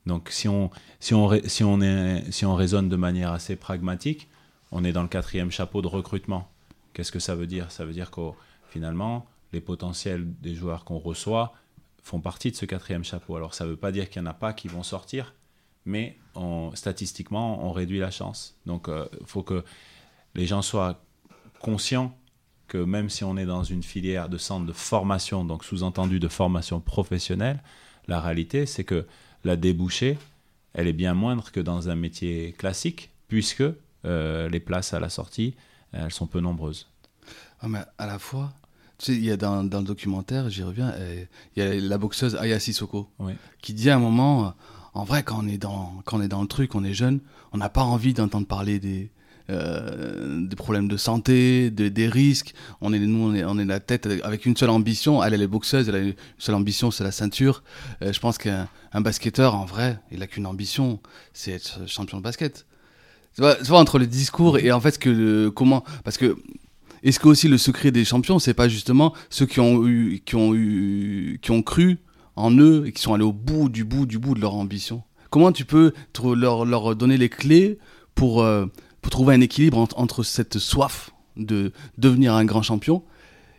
Donc, 0.04 0.28
si 0.30 0.46
on, 0.46 0.70
si, 1.00 1.14
on, 1.14 1.30
si, 1.46 1.64
on 1.64 1.80
est, 1.80 2.30
si 2.30 2.44
on 2.44 2.54
raisonne 2.54 2.88
de 2.88 2.96
manière 2.96 3.32
assez 3.32 3.56
pragmatique, 3.56 4.28
on 4.70 4.84
est 4.84 4.92
dans 4.92 5.02
le 5.02 5.08
quatrième 5.08 5.50
chapeau 5.50 5.80
de 5.82 5.88
recrutement. 5.88 6.48
Qu'est-ce 6.92 7.10
que 7.10 7.18
ça 7.18 7.34
veut 7.34 7.46
dire? 7.46 7.72
Ça 7.72 7.84
veut 7.84 7.92
dire 7.94 8.10
que 8.10 8.20
finalement, 8.68 9.26
les 9.52 9.60
potentiels 9.60 10.30
des 10.42 10.54
joueurs 10.54 10.84
qu'on 10.84 10.98
reçoit 10.98 11.54
font 12.02 12.20
partie 12.20 12.50
de 12.50 12.56
ce 12.56 12.66
quatrième 12.66 13.02
chapeau. 13.02 13.34
Alors, 13.36 13.54
ça 13.54 13.64
ne 13.64 13.70
veut 13.70 13.76
pas 13.76 13.90
dire 13.90 14.08
qu'il 14.10 14.22
n'y 14.22 14.28
en 14.28 14.30
a 14.30 14.34
pas 14.34 14.52
qui 14.52 14.68
vont 14.68 14.82
sortir, 14.82 15.34
mais 15.86 16.18
on- 16.34 16.72
statistiquement, 16.74 17.64
on 17.66 17.72
réduit 17.72 17.98
la 17.98 18.10
chance. 18.10 18.54
Donc, 18.66 18.88
il 18.88 19.26
faut 19.26 19.42
que 19.42 19.64
les 20.34 20.46
gens 20.46 20.60
soient 20.62 21.00
conscients 21.60 22.14
que 22.68 22.78
même 22.78 23.08
si 23.08 23.22
on 23.24 23.36
est 23.36 23.46
dans 23.46 23.62
une 23.62 23.82
filière 23.82 24.28
de 24.28 24.38
centre 24.38 24.66
de 24.66 24.72
formation, 24.72 25.44
donc 25.44 25.64
sous-entendu 25.64 26.18
de 26.18 26.28
formation 26.28 26.80
professionnelle, 26.80 27.62
la 28.08 28.20
réalité, 28.20 28.66
c'est 28.66 28.84
que 28.84 29.06
la 29.44 29.56
débouchée, 29.56 30.18
elle 30.74 30.88
est 30.88 30.92
bien 30.92 31.14
moindre 31.14 31.50
que 31.52 31.60
dans 31.60 31.88
un 31.88 31.94
métier 31.96 32.52
classique, 32.58 33.10
puisque 33.28 33.62
euh, 34.04 34.48
les 34.48 34.60
places 34.60 34.92
à 34.94 35.00
la 35.00 35.08
sortie, 35.08 35.54
elles 35.92 36.12
sont 36.12 36.26
peu 36.26 36.40
nombreuses. 36.40 36.88
Ah, 37.60 37.68
mais 37.68 37.80
à 37.98 38.06
la 38.06 38.18
fois, 38.18 38.52
tu 38.98 39.06
sais, 39.06 39.12
il 39.14 39.24
y 39.24 39.30
a 39.30 39.36
dans, 39.36 39.62
dans 39.64 39.78
le 39.80 39.84
documentaire, 39.86 40.50
j'y 40.50 40.62
reviens, 40.62 40.90
euh, 40.90 41.24
il 41.56 41.62
y 41.62 41.66
a 41.66 41.74
la 41.74 41.98
boxeuse 41.98 42.34
Aya 42.36 42.58
Sissoko 42.60 43.08
Oui. 43.20 43.32
qui 43.62 43.74
dit 43.74 43.90
à 43.90 43.96
un 43.96 44.00
moment, 44.00 44.46
euh, 44.46 44.50
en 44.96 45.04
vrai, 45.04 45.22
quand 45.22 45.38
on 45.44 45.48
est 45.48 45.58
dans, 45.58 45.92
quand 46.04 46.18
on 46.18 46.22
est 46.22 46.28
dans 46.28 46.42
le 46.42 46.48
truc, 46.48 46.74
on 46.74 46.84
est 46.84 46.94
jeune, 46.94 47.20
on 47.52 47.58
n'a 47.58 47.68
pas 47.68 47.82
envie 47.82 48.14
d'entendre 48.14 48.46
parler 48.46 48.78
des, 48.78 49.10
euh, 49.50 50.46
des 50.46 50.56
problèmes 50.56 50.88
de 50.88 50.96
santé, 50.96 51.70
de- 51.70 51.88
des 51.88 52.08
risques. 52.08 52.54
On 52.80 52.92
est, 52.92 52.98
nous, 52.98 53.24
on 53.30 53.34
est, 53.34 53.44
on 53.44 53.58
est 53.58 53.64
la 53.64 53.80
tête 53.80 54.08
avec 54.24 54.46
une 54.46 54.56
seule 54.56 54.70
ambition. 54.70 55.22
Elle, 55.22 55.34
elle 55.34 55.42
est 55.42 55.46
boxeuse, 55.46 55.88
elle 55.88 55.94
a 55.94 55.98
une 56.00 56.14
seule 56.38 56.54
ambition, 56.54 56.90
c'est 56.90 57.04
la 57.04 57.12
ceinture. 57.12 57.62
Euh, 58.02 58.12
je 58.12 58.20
pense 58.20 58.38
qu'un 58.38 58.68
un 58.92 59.00
basketteur, 59.00 59.54
en 59.54 59.64
vrai, 59.64 59.98
il 60.10 60.22
a 60.22 60.26
qu'une 60.26 60.46
ambition, 60.46 61.00
c'est 61.32 61.52
être 61.52 61.80
champion 61.88 62.18
de 62.18 62.22
basket. 62.22 62.66
Tu 63.34 63.42
vois, 63.42 63.78
entre 63.78 63.98
le 63.98 64.06
discours 64.06 64.58
et 64.58 64.72
en 64.72 64.80
fait, 64.80 64.98
que 64.98 65.48
comment. 65.50 65.84
Parce 66.04 66.16
que 66.16 66.36
est-ce 67.02 67.20
que 67.20 67.28
aussi 67.28 67.48
le 67.48 67.58
secret 67.58 67.90
des 67.90 68.04
champions, 68.04 68.38
c'est 68.38 68.54
pas 68.54 68.68
justement 68.68 69.12
ceux 69.30 69.44
qui 69.46 69.60
ont 69.60 69.86
eu, 69.86 70.22
qui 70.24 70.34
ont 70.36 70.54
eu, 70.54 71.38
qui 71.42 71.50
ont 71.50 71.62
cru 71.62 71.98
en 72.36 72.56
eux 72.56 72.84
et 72.86 72.92
qui 72.92 73.02
sont 73.02 73.14
allés 73.14 73.24
au 73.24 73.32
bout 73.32 73.68
du 73.68 73.84
bout 73.84 74.06
du 74.06 74.18
bout 74.18 74.34
de 74.34 74.40
leur 74.40 74.54
ambition 74.54 75.02
Comment 75.30 75.52
tu 75.52 75.64
peux 75.64 75.92
leur, 76.34 76.64
leur 76.64 76.94
donner 76.94 77.16
les 77.16 77.28
clés 77.28 77.78
pour, 78.14 78.42
euh, 78.42 78.66
pour 79.02 79.10
trouver 79.10 79.34
un 79.34 79.40
équilibre 79.40 79.86
entre, 79.96 80.22
cette 80.22 80.58
soif 80.58 81.10
de 81.36 81.72
devenir 81.98 82.34
un 82.34 82.44
grand 82.44 82.62
champion 82.62 83.02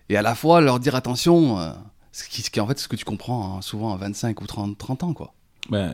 et 0.09 0.17
à 0.17 0.21
la 0.21 0.35
fois 0.35 0.61
leur 0.61 0.79
dire 0.79 0.95
attention, 0.95 1.59
euh, 1.59 1.71
ce, 2.11 2.27
qui, 2.27 2.41
ce 2.41 2.49
qui 2.49 2.59
est 2.59 2.61
en 2.61 2.67
fait 2.67 2.79
ce 2.79 2.87
que 2.87 2.95
tu 2.95 3.03
comprends 3.03 3.57
hein, 3.57 3.61
souvent 3.61 3.93
à 3.93 3.97
25 3.97 4.41
ou 4.41 4.47
30, 4.47 4.77
30 4.77 5.03
ans 5.03 5.13
quoi. 5.13 5.33
Ben, 5.69 5.93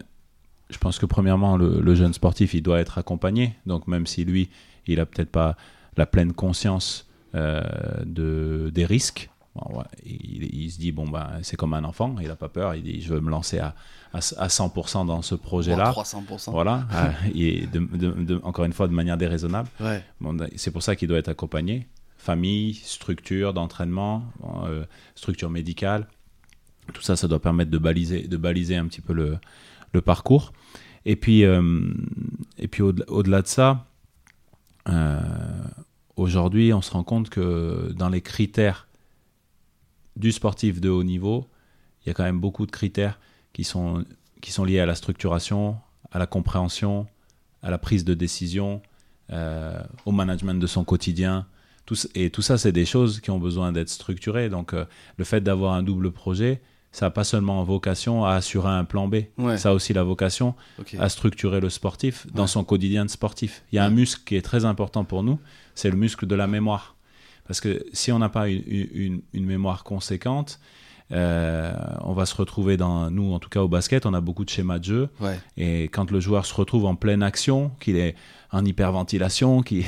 je 0.69 0.77
pense 0.77 0.99
que 0.99 1.05
premièrement, 1.05 1.57
le, 1.57 1.95
jeune 1.95 2.13
sportif, 2.13 2.53
il 2.53 2.61
doit 2.61 2.79
être 2.79 2.97
accompagné. 2.97 3.55
Donc 3.65 3.87
même 3.87 4.07
si 4.07 4.25
lui, 4.25 4.49
il 4.87 4.99
a 4.99 5.05
peut-être 5.05 5.29
pas 5.29 5.55
la 5.97 6.05
pleine 6.05 6.33
conscience 6.33 7.07
euh, 7.35 7.61
de, 8.05 8.71
des 8.73 8.85
risques, 8.85 9.29
bon, 9.55 9.77
ouais, 9.77 9.85
il, 10.05 10.43
il 10.63 10.71
se 10.71 10.79
dit, 10.79 10.91
bon, 10.91 11.07
ben, 11.07 11.29
c'est 11.43 11.55
comme 11.57 11.73
un 11.73 11.83
enfant, 11.83 12.15
il 12.21 12.27
n'a 12.27 12.35
pas 12.35 12.49
peur, 12.49 12.75
il 12.75 12.83
dit, 12.83 13.01
je 13.01 13.13
veux 13.13 13.19
me 13.21 13.29
lancer 13.29 13.59
à, 13.59 13.75
à, 14.13 14.17
à 14.17 14.47
100% 14.47 15.05
dans 15.05 15.21
ce 15.21 15.35
projet-là. 15.35 15.91
300%. 15.91 16.51
Voilà, 16.51 16.87
euh, 16.93 17.11
et 17.35 17.67
de- 17.67 17.79
de- 17.79 18.11
de- 18.23 18.39
encore 18.43 18.65
une 18.65 18.73
fois, 18.73 18.87
de 18.87 18.93
manière 18.93 19.17
déraisonnable. 19.17 19.69
Ouais. 19.79 20.03
Bon, 20.21 20.35
c'est 20.55 20.71
pour 20.71 20.81
ça 20.83 20.95
qu'il 20.95 21.07
doit 21.07 21.17
être 21.17 21.29
accompagné. 21.29 21.87
Famille, 22.17 22.75
structure 22.75 23.53
d'entraînement, 23.53 24.23
euh, 24.65 24.85
structure 25.15 25.49
médicale. 25.49 26.07
Tout 26.93 27.01
ça, 27.01 27.15
ça 27.15 27.27
doit 27.27 27.41
permettre 27.41 27.69
de 27.71 27.77
baliser, 27.77 28.27
de 28.27 28.37
baliser 28.37 28.75
un 28.77 28.87
petit 28.87 29.01
peu 29.01 29.13
le, 29.13 29.37
le 29.93 30.01
parcours. 30.01 30.53
Et 31.05 31.15
puis, 31.17 31.43
euh, 31.43 31.91
et 32.57 32.67
puis 32.69 32.81
au- 32.81 32.93
au-delà 33.09 33.41
de 33.41 33.47
ça, 33.47 33.85
euh, 34.89 35.19
aujourd'hui, 36.15 36.73
on 36.73 36.81
se 36.81 36.91
rend 36.91 37.03
compte 37.03 37.29
que 37.29 37.91
dans 37.97 38.09
les 38.09 38.21
critères 38.21 38.87
du 40.15 40.31
sportif 40.31 40.79
de 40.81 40.89
haut 40.89 41.03
niveau, 41.03 41.47
il 42.03 42.09
y 42.09 42.11
a 42.11 42.13
quand 42.13 42.23
même 42.23 42.39
beaucoup 42.39 42.65
de 42.65 42.71
critères 42.71 43.19
qui 43.53 43.63
sont, 43.63 44.03
qui 44.41 44.51
sont 44.51 44.63
liés 44.65 44.79
à 44.79 44.85
la 44.85 44.95
structuration, 44.95 45.77
à 46.11 46.19
la 46.19 46.27
compréhension, 46.27 47.07
à 47.61 47.69
la 47.71 47.77
prise 47.77 48.03
de 48.05 48.13
décision, 48.13 48.81
euh, 49.31 49.81
au 50.05 50.11
management 50.11 50.59
de 50.59 50.67
son 50.67 50.83
quotidien. 50.83 51.47
Tout, 51.85 51.95
et 52.15 52.29
tout 52.29 52.41
ça, 52.41 52.57
c'est 52.57 52.71
des 52.71 52.85
choses 52.85 53.19
qui 53.21 53.31
ont 53.31 53.39
besoin 53.39 53.71
d'être 53.71 53.89
structurées. 53.89 54.49
Donc, 54.49 54.73
euh, 54.73 54.85
le 55.17 55.23
fait 55.25 55.41
d'avoir 55.41 55.73
un 55.73 55.83
double 55.83 56.11
projet, 56.11 56.61
ça 56.91 57.07
n'a 57.07 57.09
pas 57.09 57.23
seulement 57.23 57.63
vocation 57.63 58.23
à 58.25 58.33
assurer 58.33 58.69
un 58.69 58.83
plan 58.85 59.07
B. 59.07 59.15
Ouais. 59.37 59.57
Ça 59.57 59.69
a 59.69 59.73
aussi 59.73 59.93
la 59.93 60.03
vocation 60.03 60.53
à 60.99 61.09
structurer 61.09 61.59
le 61.59 61.69
sportif 61.69 62.27
dans 62.33 62.43
Ouais. 62.43 62.47
son 62.47 62.63
quotidien 62.63 63.03
de 63.05 63.09
sportif. 63.09 63.63
Il 63.71 63.77
y 63.77 63.79
a 63.79 63.85
un 63.85 63.89
muscle 63.89 64.21
qui 64.25 64.35
est 64.35 64.41
très 64.43 64.63
important 64.65 65.03
pour 65.03 65.23
nous, 65.23 65.39
c'est 65.73 65.89
le 65.89 65.97
muscle 65.97 66.27
de 66.27 66.35
la 66.35 66.45
mémoire. 66.47 66.95
Parce 67.47 67.59
que 67.61 67.85
si 67.93 68.11
on 68.11 68.19
n'a 68.19 68.29
pas 68.29 68.47
une, 68.49 68.63
une- 68.67 69.21
une 69.33 69.45
mémoire 69.45 69.83
conséquente, 69.83 70.59
euh, 71.11 71.73
on 72.01 72.13
va 72.13 72.25
se 72.25 72.35
retrouver 72.35 72.77
dans, 72.77 73.11
nous 73.11 73.33
en 73.33 73.39
tout 73.39 73.49
cas 73.49 73.61
au 73.61 73.67
basket, 73.67 74.05
on 74.05 74.13
a 74.13 74.21
beaucoup 74.21 74.45
de 74.45 74.49
schémas 74.49 74.79
de 74.79 74.83
jeu. 74.85 75.09
Ouais. 75.19 75.37
Et 75.57 75.83
quand 75.85 76.09
le 76.11 76.19
joueur 76.19 76.45
se 76.45 76.53
retrouve 76.53 76.85
en 76.85 76.95
pleine 76.95 77.21
action, 77.23 77.71
qu'il 77.79 77.97
est 77.97 78.15
en 78.51 78.63
hyperventilation, 78.65 79.61
qu'il 79.61 79.83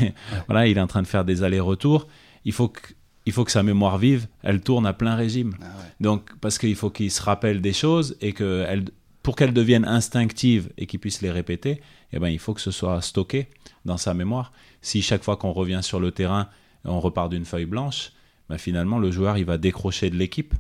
voilà, 0.48 0.68
il 0.68 0.78
est 0.78 0.82
en 0.82 0.88
train 0.88 1.02
de 1.02 1.08
faire 1.08 1.26
des 1.26 1.44
allers-retours, 1.44 2.08
il 2.44 2.52
faut 2.52 2.68
que, 2.68 2.82
il 3.26 3.32
faut 3.32 3.44
que 3.44 3.52
sa 3.52 3.64
mémoire 3.64 3.98
vive, 3.98 4.28
elle 4.44 4.62
tourne 4.62 4.86
à 4.86 4.94
plein 4.94 5.16
régime. 5.16 5.56
Ah 5.62 5.66
ouais. 5.66 5.84
Donc, 6.00 6.30
parce 6.42 6.58
qu'il 6.60 6.76
faut 6.76 6.90
qu'il 6.92 7.10
se 7.10 7.22
rappelle 7.24 7.60
des 7.62 7.74
choses 7.74 8.18
et 8.22 8.34
que 8.34 8.66
elle, 8.68 8.86
pour 9.24 9.36
qu'elles 9.36 9.54
deviennent 9.54 9.86
instinctives 9.86 10.70
et 10.78 10.86
qu'il 10.86 11.00
puisse 11.00 11.22
les 11.22 11.32
répéter, 11.32 11.82
eh 12.14 12.20
ben, 12.20 12.28
il 12.30 12.38
faut 12.38 12.54
que 12.54 12.62
ce 12.62 12.70
soit 12.72 13.02
stocké 13.02 13.48
dans 13.86 13.98
sa 13.98 14.14
mémoire. 14.14 14.52
Si 14.82 15.02
chaque 15.02 15.24
fois 15.24 15.38
qu'on 15.38 15.54
revient 15.54 15.80
sur 15.82 16.00
le 16.00 16.12
terrain, 16.12 16.50
on 16.86 17.00
repart 17.00 17.30
d'une 17.30 17.46
feuille 17.46 17.66
blanche, 17.66 18.12
ben, 18.50 18.58
finalement, 18.58 19.00
le 19.00 19.12
joueur, 19.12 19.38
il 19.38 19.46
va 19.46 19.58
décrocher 19.58 20.10
de 20.10 20.16
l'équipe. 20.16 20.54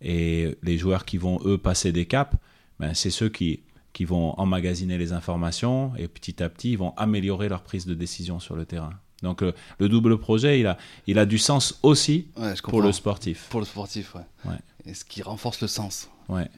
Et 0.00 0.56
les 0.62 0.78
joueurs 0.78 1.04
qui 1.04 1.16
vont, 1.16 1.40
eux, 1.44 1.58
passer 1.58 1.92
des 1.92 2.06
caps, 2.06 2.36
ben, 2.80 2.92
c'est 2.94 3.10
ceux 3.10 3.28
qui, 3.28 3.60
qui 3.92 4.04
vont 4.04 4.38
emmagasiner 4.38 4.98
les 4.98 5.12
informations 5.12 5.92
et 5.96 6.08
petit 6.08 6.42
à 6.42 6.48
petit, 6.48 6.72
ils 6.72 6.78
vont 6.78 6.92
améliorer 6.96 7.48
leur 7.48 7.62
prise 7.62 7.86
de 7.86 7.94
décision 7.94 8.40
sur 8.40 8.56
le 8.56 8.64
terrain. 8.64 8.92
Donc, 9.22 9.40
le, 9.40 9.54
le 9.78 9.88
double 9.88 10.18
projet, 10.18 10.58
il 10.58 10.66
a, 10.66 10.76
il 11.06 11.18
a 11.18 11.26
du 11.26 11.38
sens 11.38 11.78
aussi 11.84 12.26
Ouais, 12.36 12.54
pour 12.64 12.82
le 12.82 12.90
sportif. 12.90 13.46
Pour 13.50 13.60
le 13.60 13.66
sportif, 13.66 14.16
ouais. 14.16 14.50
Ouais. 14.50 14.58
Et 14.84 14.94
ce 14.94 15.04
qui 15.04 15.22
renforce 15.22 15.60
le 15.60 15.68
sens. 15.68 16.10
Ouais. 16.28 16.48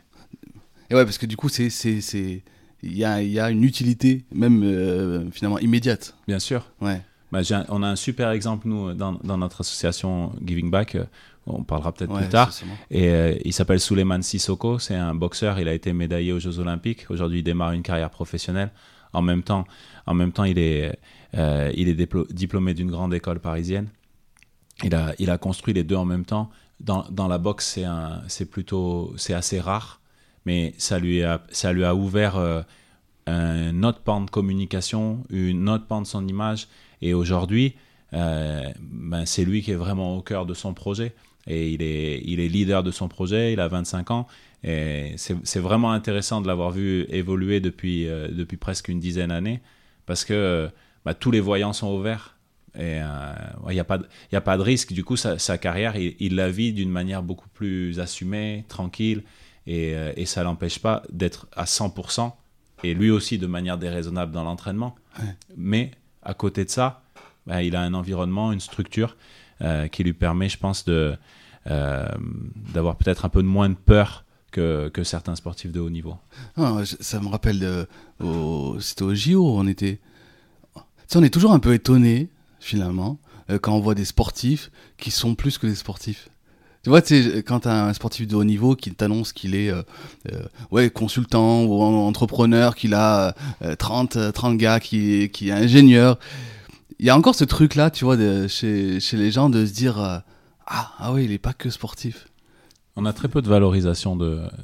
Et 0.89 0.95
ouais, 0.95 1.05
parce 1.05 1.19
que 1.19 1.27
du 1.27 1.37
coup, 1.37 1.51
c'est, 1.51 1.69
c'est, 1.69 2.01
c'est, 2.01 2.43
il 2.83 2.97
y 2.97 3.05
a, 3.05 3.21
il 3.23 3.31
y 3.31 3.39
a 3.39 3.51
une 3.51 3.65
utilité, 3.65 4.25
même 4.33 4.63
euh, 4.63 5.31
finalement 5.31 5.59
immédiate. 5.59 6.17
Bien 6.27 6.39
sûr. 6.39 6.71
Ouais. 6.81 7.03
Bah, 7.33 7.41
un- 7.51 7.65
on 7.69 7.83
a 7.83 7.89
un 7.89 7.97
super 7.97 8.31
exemple, 8.31 8.69
nous, 8.69 8.95
dans, 8.95 9.13
dans 9.25 9.39
notre 9.39 9.61
association 9.63 10.33
Giving 10.45 10.71
Back. 10.71 10.95
euh, 10.95 11.05
On 11.47 11.63
parlera 11.63 11.93
peut-être 11.93 12.13
ouais 12.13 12.21
plus 12.21 12.29
tard. 12.31 12.49
Et 12.91 13.09
euh, 13.09 13.35
il 13.45 13.53
s'appelle 13.53 13.81
Suleiman 13.81 14.23
Sissoko. 14.23 14.79
C'est 14.79 14.95
un 14.95 15.15
boxeur. 15.15 15.59
Il 15.61 15.69
a 15.69 15.75
été 15.75 15.93
médaillé 15.93 16.33
aux 16.33 16.39
Jeux 16.41 16.59
Olympiques. 16.59 17.07
Aujourd'hui, 17.11 17.41
il 17.41 17.43
démarre 17.43 17.73
une 17.73 17.83
carrière 17.83 18.11
professionnelle. 18.11 18.71
En 19.13 19.23
même 19.23 19.43
temps, 19.43 19.65
en 20.07 20.15
même 20.15 20.33
temps 20.33 20.45
il 20.45 20.59
est, 20.59 20.99
euh, 21.37 21.71
il 21.77 21.89
est 21.89 21.95
diplo- 21.95 22.27
diplômé 22.33 22.73
d'une 22.75 22.91
grande 22.91 23.13
école 23.15 23.39
parisienne. 23.41 23.89
Il 24.83 24.95
a, 24.95 25.15
il 25.19 25.31
a 25.31 25.39
construit 25.39 25.73
les 25.75 25.85
deux 25.85 25.95
en 25.97 26.05
même 26.05 26.25
temps. 26.25 26.51
Dans, 26.81 27.05
dans 27.11 27.29
la 27.29 27.39
boxe, 27.39 27.79
c'est 28.27 28.51
plutôt, 28.51 29.13
c'est 29.17 29.33
assez 29.35 29.61
rare, 29.61 30.01
mais 30.47 30.75
ça 30.79 30.99
lui 30.99 31.23
a, 31.23 31.41
ça 31.51 31.73
lui 31.73 31.85
a 31.85 31.95
ouvert 31.95 32.37
euh, 32.37 32.63
un 33.27 33.83
autre 33.85 34.01
pan 34.01 34.21
de 34.21 34.31
communication, 34.31 35.25
une 35.31 35.69
autre 35.69 35.87
pan 35.87 36.01
de 36.03 36.07
son 36.07 36.27
image. 36.27 36.67
Et 37.03 37.15
aujourd'hui, 37.15 37.75
euh, 38.13 38.63
ben, 38.81 39.27
c'est 39.27 39.45
lui 39.45 39.63
qui 39.63 39.71
est 39.73 39.77
vraiment 39.77 40.17
au 40.17 40.23
cœur 40.23 40.47
de 40.47 40.55
son 40.55 40.75
projet. 40.75 41.15
Et 41.47 41.71
il 41.71 41.83
est, 41.83 42.23
il 42.25 42.41
est 42.41 42.49
leader 42.49 42.83
de 42.83 42.91
son 42.91 43.09
projet, 43.09 43.53
il 43.53 43.61
a 43.61 43.69
25 43.69 44.11
ans. 44.11 44.27
Et 44.63 45.13
c'est 45.17 45.37
c'est 45.45 45.61
vraiment 45.61 45.93
intéressant 45.93 46.41
de 46.41 46.47
l'avoir 46.47 46.71
vu 46.71 47.05
évoluer 47.11 47.61
depuis, 47.61 48.09
euh, 48.09 48.29
depuis 48.29 48.57
presque 48.57 48.89
une 48.89 48.99
dizaine 48.99 49.29
d'années, 49.29 49.61
parce 50.07 50.25
que 50.25 50.71
bah, 51.05 51.13
tous 51.13 51.31
les 51.31 51.41
voyants 51.41 51.75
sont 51.75 51.95
ouverts. 51.95 52.37
Et 52.77 52.99
euh, 53.03 53.33
il 53.69 53.75
n'y 53.75 53.81
a, 53.81 53.85
pas 53.85 53.99
de- 53.99 54.07
y 54.33 54.37
a 54.37 54.41
pas 54.41 54.57
de 54.57 54.63
risque. 54.63 54.93
Du 54.93 55.05
coup, 55.05 55.17
sa, 55.17 55.39
sa 55.39 55.59
carrière, 55.59 55.97
il, 55.97 56.17
il 56.19 56.35
la 56.35 56.51
vit 56.51 56.73
d'une 56.73 56.91
manière 56.91 57.23
beaucoup 57.23 57.49
plus 57.51 58.01
assumée, 58.01 58.65
tranquille. 58.69 59.23
Et, 59.67 59.95
et 60.17 60.27
ça 60.27 60.43
l'empêche 60.43 60.79
pas 60.79 61.03
d'être 61.11 61.47
à 61.57 61.65
100%, 61.65 62.33
et 62.83 62.93
lui 62.93 63.11
aussi 63.11 63.39
de 63.39 63.47
manière 63.47 63.79
déraisonnable 63.79 64.33
dans 64.33 64.45
l'entraînement. 64.45 64.95
Ouais. 65.19 65.25
Mais 65.57 65.91
à 66.25 66.35
côté 66.35 66.65
de 66.65 66.71
ça, 66.71 67.03
bah, 67.47 67.63
il 67.63 67.77
a 67.77 67.81
un 67.81 67.95
environnement, 67.95 68.53
une 68.53 68.61
structure 68.61 69.17
euh, 69.61 69.89
qui 69.89 70.05
lui 70.05 70.13
permet, 70.13 70.49
je 70.49 70.59
pense, 70.59 70.85
de, 70.85 71.17
euh, 71.67 72.09
d'avoir 72.73 72.97
peut-être 72.97 73.25
un 73.25 73.29
peu 73.29 73.43
moins 73.43 73.69
de 73.69 73.75
peur 73.75 74.25
que, 74.51 74.89
que 74.89 75.05
certains 75.05 75.35
sportifs 75.35 75.73
de 75.73 75.81
haut 75.81 75.91
niveau. 75.91 76.17
Ah, 76.57 76.83
ça 76.85 77.21
me 77.21 77.29
rappelle, 77.29 77.87
c'était 78.81 79.03
au 79.03 79.15
JO, 79.15 79.59
on 79.59 79.67
était. 79.67 80.01
Sais, 81.07 81.19
on 81.19 81.23
est 81.23 81.31
toujours 81.31 81.53
un 81.53 81.59
peu 81.59 81.75
étonné, 81.75 82.29
finalement, 82.61 83.19
euh, 83.51 83.59
quand 83.59 83.75
on 83.75 83.81
voit 83.81 83.95
des 83.95 84.05
sportifs 84.05 84.71
qui 84.97 85.11
sont 85.11 85.35
plus 85.35 85.59
que 85.59 85.67
des 85.67 85.75
sportifs. 85.75 86.29
Tu 86.85 86.91
vois, 86.91 87.01
sais, 87.01 87.43
quand 87.43 87.61
t'as 87.61 87.87
un 87.87 87.95
sportif 87.95 88.29
de 88.29 88.37
haut 88.37 88.45
niveau 88.45 88.77
qui 88.77 88.95
t'annonce 88.95 89.33
qu'il 89.33 89.55
est 89.55 89.71
euh, 89.71 89.83
euh, 90.31 90.43
ouais, 90.71 90.91
consultant 90.91 91.65
ou 91.65 91.83
en- 91.83 92.07
entrepreneur, 92.07 92.75
qu'il 92.77 92.93
a 92.93 93.35
euh, 93.63 93.75
30, 93.75 94.17
euh, 94.17 94.33
30 94.33 94.59
gars, 94.59 94.81
qui, 94.81 95.31
qui 95.31 95.49
est 95.49 95.53
ingénieur, 95.53 96.19
il 96.99 97.07
y 97.07 97.11
a 97.11 97.17
encore 97.17 97.35
ce 97.35 97.45
truc-là, 97.45 97.91
tu 97.91 98.05
vois, 98.05 98.19
chez, 98.49 99.01
chez 99.01 99.17
les 99.17 99.31
gens 99.31 99.49
de 99.49 99.65
se 99.65 99.73
dire 99.73 99.99
euh, 99.99 100.19
ah, 100.67 100.93
ah 100.99 101.13
oui, 101.15 101.25
il 101.25 101.33
est 101.33 101.39
pas 101.39 101.55
que 101.55 101.71
sportif. 101.71 102.29
On 102.97 103.07
a 103.07 103.15
très 103.15 103.29
peu 103.29 103.41
de 103.41 103.49
valorisation 103.49 104.17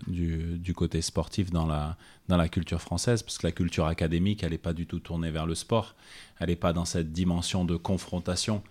du, 0.06 0.58
du 0.58 0.74
côté 0.74 1.00
sportif 1.00 1.50
dans 1.50 1.66
la, 1.66 1.96
dans 2.28 2.36
la 2.36 2.48
culture 2.50 2.82
française, 2.82 3.22
parce 3.22 3.38
que 3.38 3.46
la 3.46 3.52
culture 3.52 3.86
académique, 3.86 4.42
elle 4.44 4.52
n'est 4.52 4.58
pas 4.58 4.74
du 4.74 4.86
tout 4.86 5.00
tournée 5.00 5.30
vers 5.30 5.46
le 5.46 5.54
sport. 5.54 5.94
Elle 6.38 6.48
n'est 6.50 6.56
pas 6.56 6.72
dans 6.74 6.84
cette 6.84 7.12
dimension 7.12 7.64
de 7.64 7.76
confrontation. 7.76 8.62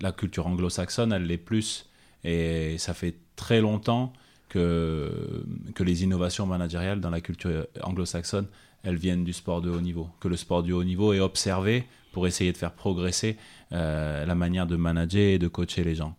La 0.00 0.12
culture 0.12 0.46
anglo-saxonne, 0.46 1.12
elle 1.12 1.26
l'est 1.26 1.36
plus. 1.36 1.86
Et 2.24 2.76
ça 2.78 2.94
fait 2.94 3.14
très 3.36 3.60
longtemps 3.60 4.12
que, 4.48 5.44
que 5.74 5.82
les 5.82 6.04
innovations 6.04 6.46
managériales 6.46 7.00
dans 7.00 7.10
la 7.10 7.20
culture 7.20 7.66
anglo-saxonne, 7.82 8.46
elles 8.82 8.96
viennent 8.96 9.24
du 9.24 9.32
sport 9.32 9.60
de 9.62 9.70
haut 9.70 9.80
niveau. 9.80 10.08
Que 10.20 10.28
le 10.28 10.36
sport 10.36 10.62
du 10.62 10.72
haut 10.72 10.84
niveau 10.84 11.12
est 11.12 11.20
observé 11.20 11.86
pour 12.12 12.26
essayer 12.26 12.52
de 12.52 12.56
faire 12.56 12.72
progresser 12.72 13.36
euh, 13.72 14.24
la 14.24 14.34
manière 14.34 14.66
de 14.66 14.76
manager 14.76 15.34
et 15.34 15.38
de 15.38 15.48
coacher 15.48 15.82
les 15.84 15.94
gens. 15.96 16.14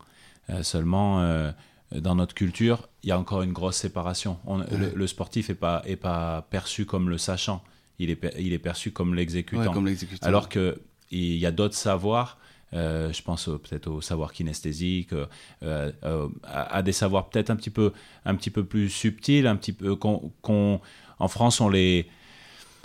Euh, 0.49 0.61
seulement, 0.63 1.21
euh, 1.21 1.51
dans 1.93 2.15
notre 2.15 2.33
culture, 2.35 2.89
il 3.03 3.09
y 3.09 3.11
a 3.11 3.19
encore 3.19 3.41
une 3.43 3.53
grosse 3.53 3.77
séparation. 3.77 4.37
On- 4.45 4.57
le, 4.57 4.91
le 4.93 5.07
sportif 5.07 5.49
n'est 5.49 5.55
pas, 5.55 5.81
est 5.85 5.95
pas 5.95 6.45
perçu 6.49 6.85
comme 6.85 7.09
le 7.09 7.17
sachant, 7.17 7.63
il 7.99 8.09
est, 8.09 8.19
il 8.39 8.51
est 8.51 8.59
perçu 8.59 8.91
comme 8.91 9.15
l'exécutant. 9.15 9.61
Ouais, 9.61 9.73
comme 9.73 9.85
l'exécutant. 9.87 10.27
Alors 10.27 10.49
qu'il 10.49 10.75
y 11.11 11.45
a 11.45 11.51
d'autres 11.51 11.75
savoirs, 11.75 12.37
euh, 12.73 13.11
je 13.13 13.21
pense 13.21 13.47
au- 13.47 13.57
peut-être 13.59 13.87
au 13.87 14.01
savoir 14.01 14.33
kinesthésique, 14.33 15.13
euh, 15.13 15.25
euh, 15.63 16.27
à, 16.43 16.75
à 16.77 16.81
des 16.81 16.91
savoirs 16.91 17.29
peut-être 17.29 17.49
un 17.49 17.55
petit 17.55 17.69
peu, 17.69 17.93
un 18.25 18.35
petit 18.35 18.49
peu 18.49 18.63
plus 18.65 18.89
subtils, 18.89 19.47
un 19.47 19.55
petit 19.55 19.73
peu 19.73 19.95
qu'on, 19.95 20.31
qu'on- 20.41 20.81
en 21.19 21.27
France 21.27 21.61
on 21.61 21.69
les, 21.69 22.07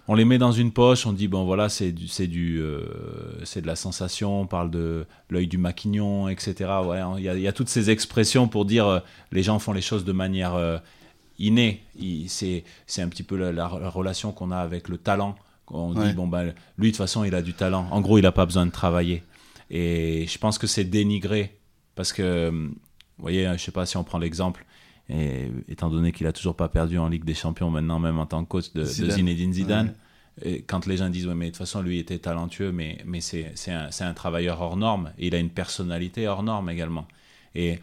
on 0.07 0.15
les 0.15 0.25
met 0.25 0.39
dans 0.39 0.53
une 0.53 0.71
poche, 0.73 1.07
on 1.07 1.13
dit 1.13 1.29
bon 1.29 1.45
voilà 1.45 1.69
c'est 1.69 1.93
du, 1.93 2.09
c'est 2.09 2.27
du, 2.27 2.61
euh, 2.61 2.85
c'est 3.45 3.63
de 3.63 3.67
la 3.67 3.77
sensation, 3.77 4.43
on 4.43 4.47
parle 4.47 4.71
de 4.71 5.07
l'œil 5.31 5.47
du 5.47 5.59
maquignon, 5.59 6.29
etc. 6.29 6.55
Ouais, 6.85 7.01
il 7.19 7.25
y, 7.25 7.29
a, 7.29 7.35
il 7.35 7.41
y 7.41 7.49
a 7.49 7.53
toutes 7.53 7.69
ces 7.69 7.91
expressions 7.91 8.49
pour 8.49 8.65
dire 8.65 8.87
euh, 8.87 9.01
les 9.33 9.43
gens 9.43 9.59
font 9.59 9.73
les 9.73 9.83
choses 9.83 10.05
de 10.05 10.13
manière 10.13 10.55
euh, 10.55 10.79
innée. 11.39 11.83
Il- 11.99 12.29
C'est, 12.29 12.65
c'est 12.87 13.03
un 13.03 13.09
petit 13.09 13.23
peu 13.23 13.37
la, 13.37 13.51
la- 13.53 13.79
la 13.81 13.89
relation 13.89 14.33
qu'on 14.33 14.51
a 14.51 14.59
avec 14.59 14.89
le 14.89 14.99
talent. 14.99 15.37
On 15.73 15.95
Ouais. 15.95 16.09
dit 16.09 16.15
bon 16.15 16.27
ben 16.27 16.53
lui 16.79 16.89
de 16.89 16.93
toute 16.93 16.97
façon 16.97 17.23
il 17.23 17.33
a 17.35 17.43
du 17.43 17.55
talent. 17.55 17.87
En 17.93 18.01
gros 18.01 18.19
il 18.19 18.23
n'a 18.23 18.33
pas 18.33 18.45
besoin 18.47 18.67
de 18.67 18.73
travailler. 18.73 19.23
Et 19.71 20.27
je 20.27 20.39
pense 20.39 20.59
que 20.59 20.67
c'est 20.67 20.85
dénigré 20.85 21.57
parce 21.95 22.13
que 22.13 22.51
vous 22.51 22.75
voyez, 23.19 23.49
je 23.53 23.59
sais 23.63 23.73
pas 23.73 23.87
si 23.87 23.97
on 23.97 24.05
prend 24.05 24.19
l'exemple. 24.19 24.65
Et 25.09 25.51
étant 25.69 25.91
donné 25.91 26.13
qu'il 26.13 26.27
a 26.27 26.33
toujours 26.33 26.55
pas 26.55 26.69
perdu 26.69 26.99
en 26.99 27.09
Ligue 27.09 27.25
des 27.25 27.35
Champions 27.35 27.71
maintenant, 27.71 27.99
même 27.99 28.19
en 28.19 28.27
tant 28.27 28.45
que 28.45 28.49
coach 28.49 28.73
de, 28.73 28.81
de 28.81 28.85
Zidane. 28.85 29.11
Zinedine 29.17 29.53
Zidane, 29.53 29.95
Ouais. 30.43 30.53
et 30.53 30.63
quand 30.63 30.87
les 30.87 30.97
gens 30.99 31.09
disent, 31.09 31.27
ouais, 31.27 31.35
mais 31.35 31.47
de 31.47 31.51
toute 31.51 31.59
façon, 31.59 31.83
lui 31.83 31.99
était 31.99 32.19
talentueux, 32.21 32.71
mais, 32.71 32.99
mais 33.05 33.21
c'est 33.21 33.53
un, 33.69 33.89
un 34.01 34.15
travailleur 34.15 34.61
hors 34.61 34.77
norme, 34.77 35.13
et 35.19 35.27
il 35.27 35.35
a 35.35 35.39
une 35.39 35.51
personnalité 35.51 36.29
hors 36.29 36.45
norme 36.45 36.71
également. 36.71 37.07
Et 37.57 37.81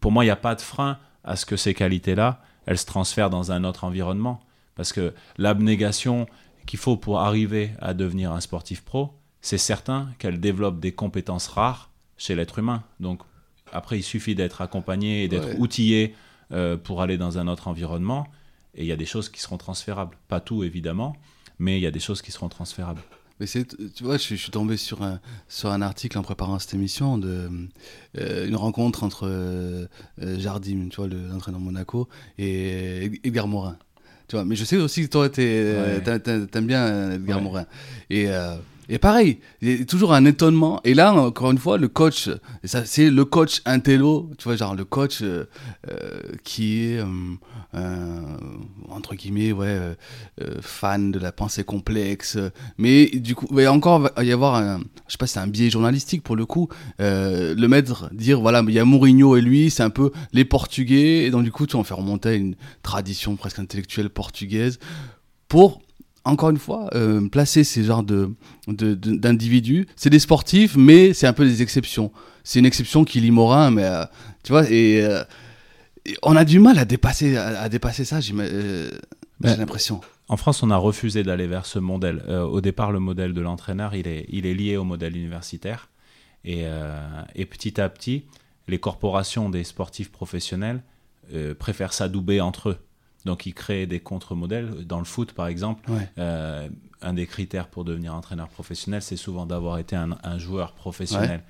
pour 0.00 0.10
moi, 0.10 0.24
il 0.24 0.26
n'y 0.26 0.32
a 0.32 0.36
pas 0.36 0.56
de 0.56 0.60
frein 0.60 0.98
à 1.22 1.36
ce 1.36 1.46
que 1.46 1.56
ces 1.56 1.72
qualités-là, 1.72 2.42
elles 2.66 2.78
se 2.78 2.86
transfèrent 2.86 3.30
dans 3.30 3.52
un 3.52 3.62
autre 3.62 3.84
environnement. 3.84 4.40
Parce 4.74 4.92
que 4.92 5.14
l'abnégation 5.38 6.26
qu'il 6.66 6.78
faut 6.80 6.96
pour 6.96 7.20
arriver 7.20 7.70
à 7.80 7.94
devenir 7.94 8.32
un 8.32 8.40
sportif 8.40 8.80
pro, 8.82 9.12
c'est 9.44 9.58
certain 9.58 10.08
qu'elle 10.18 10.40
développe 10.40 10.80
des 10.80 10.92
compétences 10.92 11.48
rares 11.48 11.90
chez 12.16 12.34
l'être 12.34 12.58
humain. 12.58 12.82
Donc 12.98 13.20
après, 13.72 13.98
il 13.98 14.02
suffit 14.02 14.34
d'être 14.34 14.62
accompagné 14.62 15.24
et 15.24 15.28
d'être 15.28 15.48
Ouais. 15.48 15.56
outillé 15.58 16.14
euh, 16.52 16.76
pour 16.78 17.02
aller 17.02 17.18
dans 17.18 17.36
un 17.38 17.46
autre 17.48 17.68
environnement. 17.68 18.26
Et 18.74 18.82
il 18.84 18.86
y 18.86 18.92
a 18.92 18.96
des 18.96 19.04
choses 19.06 19.28
qui 19.28 19.40
seront 19.40 19.58
transférables. 19.58 20.16
Pas 20.28 20.40
tout, 20.40 20.64
évidemment, 20.64 21.14
mais 21.58 21.78
il 21.78 21.82
y 21.82 21.86
a 21.86 21.90
des 21.90 22.00
choses 22.00 22.22
qui 22.22 22.32
seront 22.32 22.48
transférables. 22.48 23.02
Mais 23.40 23.46
c'est, 23.46 23.66
tu 23.94 24.04
vois, 24.04 24.16
je, 24.16 24.22
suis- 24.22 24.36
je 24.36 24.42
suis 24.42 24.50
tombé 24.50 24.76
sur 24.78 25.02
un, 25.02 25.20
sur 25.48 25.70
un 25.70 25.82
article 25.82 26.16
en 26.18 26.22
préparant 26.22 26.58
cette 26.58 26.72
émission 26.74 27.18
de 27.18 27.50
euh, 28.18 28.46
une 28.48 28.56
rencontre 28.56 29.02
entre 29.04 29.26
euh, 29.28 29.86
Jardim, 30.38 30.88
tu 30.88 30.96
vois, 30.96 31.08
le- 31.08 31.28
l'entraîneur 31.28 31.60
de 31.60 31.64
Monaco, 31.66 32.08
et 32.38 33.10
Edgar 33.24 33.46
Morin. 33.48 33.76
Tu 34.28 34.36
vois, 34.36 34.44
mais 34.44 34.56
je 34.56 34.64
sais 34.64 34.76
aussi 34.78 35.02
que 35.02 35.08
toi, 35.10 35.28
Ouais. 35.36 36.00
t'a- 36.02 36.18
t'aimes 36.46 36.66
bien 36.66 37.10
Edgar 37.12 37.38
Ouais. 37.38 37.44
Morin. 37.44 37.66
Et, 38.08 38.28
et 38.88 38.98
pareil, 38.98 39.38
il 39.62 39.78
y 39.78 39.82
a 39.82 39.84
toujours 39.84 40.12
un 40.12 40.24
étonnement. 40.24 40.80
Et 40.84 40.94
là, 40.94 41.12
encore 41.14 41.50
une 41.50 41.58
fois, 41.58 41.78
le 41.78 41.88
coach, 41.88 42.28
c'est 42.64 43.10
le 43.10 43.24
coach 43.24 43.62
intello, 43.64 44.30
tu 44.38 44.44
vois, 44.44 44.56
genre 44.56 44.74
le 44.74 44.84
coach 44.84 45.22
euh, 45.22 45.44
euh, 45.90 46.20
qui 46.44 46.84
est, 46.84 46.98
euh, 46.98 47.06
euh, 47.74 48.20
entre 48.88 49.14
guillemets, 49.14 49.52
ouais, 49.52 49.96
fan 50.60 51.12
de 51.12 51.18
la 51.18 51.32
pensée 51.32 51.64
complexe. 51.64 52.38
Mais 52.78 53.06
du 53.06 53.34
coup, 53.34 53.46
il 53.50 53.56
va 53.56 53.72
encore 53.72 54.10
y 54.20 54.32
avoir 54.32 54.56
un, 54.56 54.80
je 55.06 55.12
sais 55.12 55.18
pas, 55.18 55.26
c'est 55.26 55.40
un 55.40 55.46
biais 55.46 55.70
journalistique 55.70 56.22
pour 56.22 56.36
le 56.36 56.46
coup, 56.46 56.68
le 56.98 57.66
maître 57.66 58.10
dire 58.12 58.40
voilà, 58.40 58.62
il 58.66 58.74
y 58.74 58.78
a 58.78 58.84
Mourinho 58.84 59.36
et 59.36 59.40
lui, 59.40 59.70
c'est 59.70 59.82
un 59.82 59.90
peu 59.90 60.10
les 60.32 60.44
Portugais, 60.44 61.24
et 61.24 61.30
donc 61.30 61.44
du 61.44 61.52
coup, 61.52 61.66
tu 61.66 61.76
on 61.76 61.84
fait 61.84 61.94
remonter 61.94 62.28
à 62.28 62.34
une 62.34 62.54
tradition 62.82 63.36
presque 63.36 63.58
intellectuelle 63.58 64.10
portugaise 64.10 64.78
pour 65.48 65.80
encore 66.24 66.50
une 66.50 66.58
fois, 66.58 66.88
euh, 66.94 67.28
placer 67.28 67.64
ces 67.64 67.84
genres 67.84 68.02
de, 68.02 68.30
de- 68.68 68.94
de- 68.94 69.16
d'individus, 69.16 69.86
c'est 69.96 70.10
des 70.10 70.18
sportifs, 70.18 70.74
mais 70.76 71.12
c'est 71.12 71.26
un 71.26 71.32
peu 71.32 71.44
des 71.44 71.60
exceptions. 71.62 72.10
C'est 72.44 72.58
une 72.58 72.66
exception 72.66 73.04
qui 73.04 73.20
lie 73.20 73.30
Morin, 73.30 73.70
mais 73.70 73.84
euh, 73.84 74.04
tu 74.42 74.52
vois, 74.52 74.68
et, 74.70 75.02
euh, 75.04 75.22
et 76.06 76.14
on 76.22 76.34
a 76.36 76.44
du 76.44 76.58
mal 76.60 76.78
à 76.78 76.84
dépasser, 76.84 77.36
à, 77.36 77.60
à 77.60 77.68
dépasser 77.68 78.04
ça, 78.04 78.20
euh, 78.32 78.90
Ben, 79.40 79.50
j'ai 79.52 79.56
l'impression. 79.56 80.00
En 80.28 80.36
France, 80.38 80.62
on 80.62 80.70
a 80.70 80.76
refusé 80.76 81.22
d'aller 81.22 81.46
vers 81.46 81.66
ce 81.66 81.78
modèle. 81.78 82.22
Au 82.30 82.62
départ, 82.62 82.90
le 82.92 83.00
modèle 83.00 83.34
de 83.34 83.40
l'entraîneur, 83.42 83.94
il 83.94 84.08
est, 84.08 84.24
il 84.30 84.46
est 84.46 84.54
lié 84.54 84.78
au 84.78 84.84
modèle 84.84 85.16
universitaire. 85.16 85.90
Et, 86.46 86.64
et 87.34 87.44
petit 87.44 87.78
à 87.78 87.90
petit, 87.90 88.24
les 88.66 88.78
corporations 88.78 89.50
des 89.50 89.64
sportifs 89.64 90.10
professionnels 90.10 90.82
préfèrent 91.58 91.92
s'adouber 91.92 92.40
entre 92.40 92.70
eux. 92.70 92.78
Donc, 93.24 93.46
ils 93.46 93.54
créent 93.54 93.86
des 93.86 94.00
contre-modèles. 94.00 94.84
Dans 94.86 94.98
le 94.98 95.04
foot, 95.04 95.32
par 95.32 95.46
exemple, 95.46 95.90
Ouais. 95.90 96.08
euh, 96.18 96.68
un 97.00 97.12
des 97.14 97.26
critères 97.26 97.68
pour 97.68 97.84
devenir 97.84 98.14
entraîneur 98.14 98.48
professionnel, 98.48 99.00
c'est 99.02 99.16
souvent 99.16 99.46
d'avoir 99.46 99.78
été 99.78 99.96
un, 99.96 100.18
un 100.22 100.38
joueur 100.38 100.72
professionnel. 100.72 101.42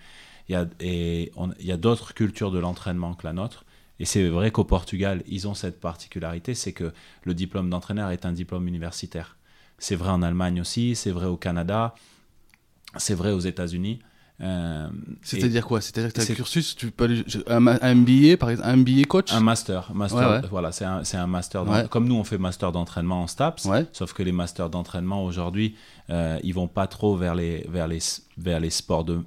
Il 0.49 0.53
y 0.53 0.57
a, 0.57 0.67
et 0.81 1.33
on- 1.37 1.53
il 1.59 1.67
y 1.67 1.73
a 1.73 1.77
d'autres 1.77 2.15
cultures 2.15 2.51
de 2.51 2.59
l'entraînement 2.59 3.15
que 3.15 3.27
la 3.27 3.33
nôtre. 3.33 3.65
Et 4.01 4.05
c'est 4.05 4.29
vrai 4.29 4.51
qu'au 4.51 4.65
Portugal, 4.65 5.23
ils 5.27 5.47
ont 5.49 5.55
cette 5.55 5.81
particularité, 5.81 6.55
c'est 6.55 6.73
que 6.73 6.93
le 7.23 7.35
diplôme 7.35 7.71
d'entraîneur 7.71 8.11
est 8.11 8.27
un 8.27 8.33
diplôme 8.33 8.67
universitaire. 8.69 9.37
C'est 9.79 9.95
vrai 9.97 10.11
en 10.11 10.23
Allemagne 10.23 10.61
aussi, 10.61 10.95
c'est 10.97 11.11
vrai 11.13 11.27
au 11.27 11.37
Canada, 11.37 11.95
c'est 12.97 13.15
vrai 13.15 13.33
aux 13.33 13.41
États-Unis. 13.41 14.01
Euh, 14.41 14.89
C'est-à-dire 15.23 15.65
quoi? 15.65 15.81
C'est-à-dire 15.81 16.13
que 16.13 16.21
tu 16.21 16.27
as 16.27 16.33
un 16.33 16.35
cursus, 16.35 16.75
tu 16.75 16.91
peux 16.91 17.05
aller, 17.05 17.23
je- 17.27 17.39
un, 17.47 17.65
un 17.69 17.95
MBA, 17.95 18.37
par 18.37 18.51
exemple, 18.51 18.69
un 18.69 18.77
MBA 18.77 19.05
coach? 19.05 19.33
Un 19.33 19.39
master, 19.41 19.93
master 19.95 20.29
Ouais, 20.29 20.37
ouais. 20.41 20.49
voilà, 20.51 20.73
c'est 20.73 20.85
un, 20.85 21.27
master. 21.29 21.69
Ouais. 21.69 21.87
Comme 21.89 22.09
nous, 22.09 22.17
on 22.17 22.25
fait 22.25 22.37
master 22.39 22.73
d'entraînement 22.73 23.23
en 23.23 23.27
STAPS, 23.29 23.69
sauf 23.93 24.13
que 24.13 24.25
les 24.25 24.33
masters 24.33 24.71
d'entraînement 24.71 25.25
aujourd'hui, 25.25 25.77
euh, 26.11 26.39
ils 26.43 26.53
vont 26.53 26.67
pas 26.67 26.89
trop 26.89 27.17
vers 27.17 27.37
les, 27.37 27.65
vers 27.69 27.87
les, 27.87 28.01
vers 28.37 28.59
les 28.59 28.71
sports 28.71 29.05
de, 29.05 29.21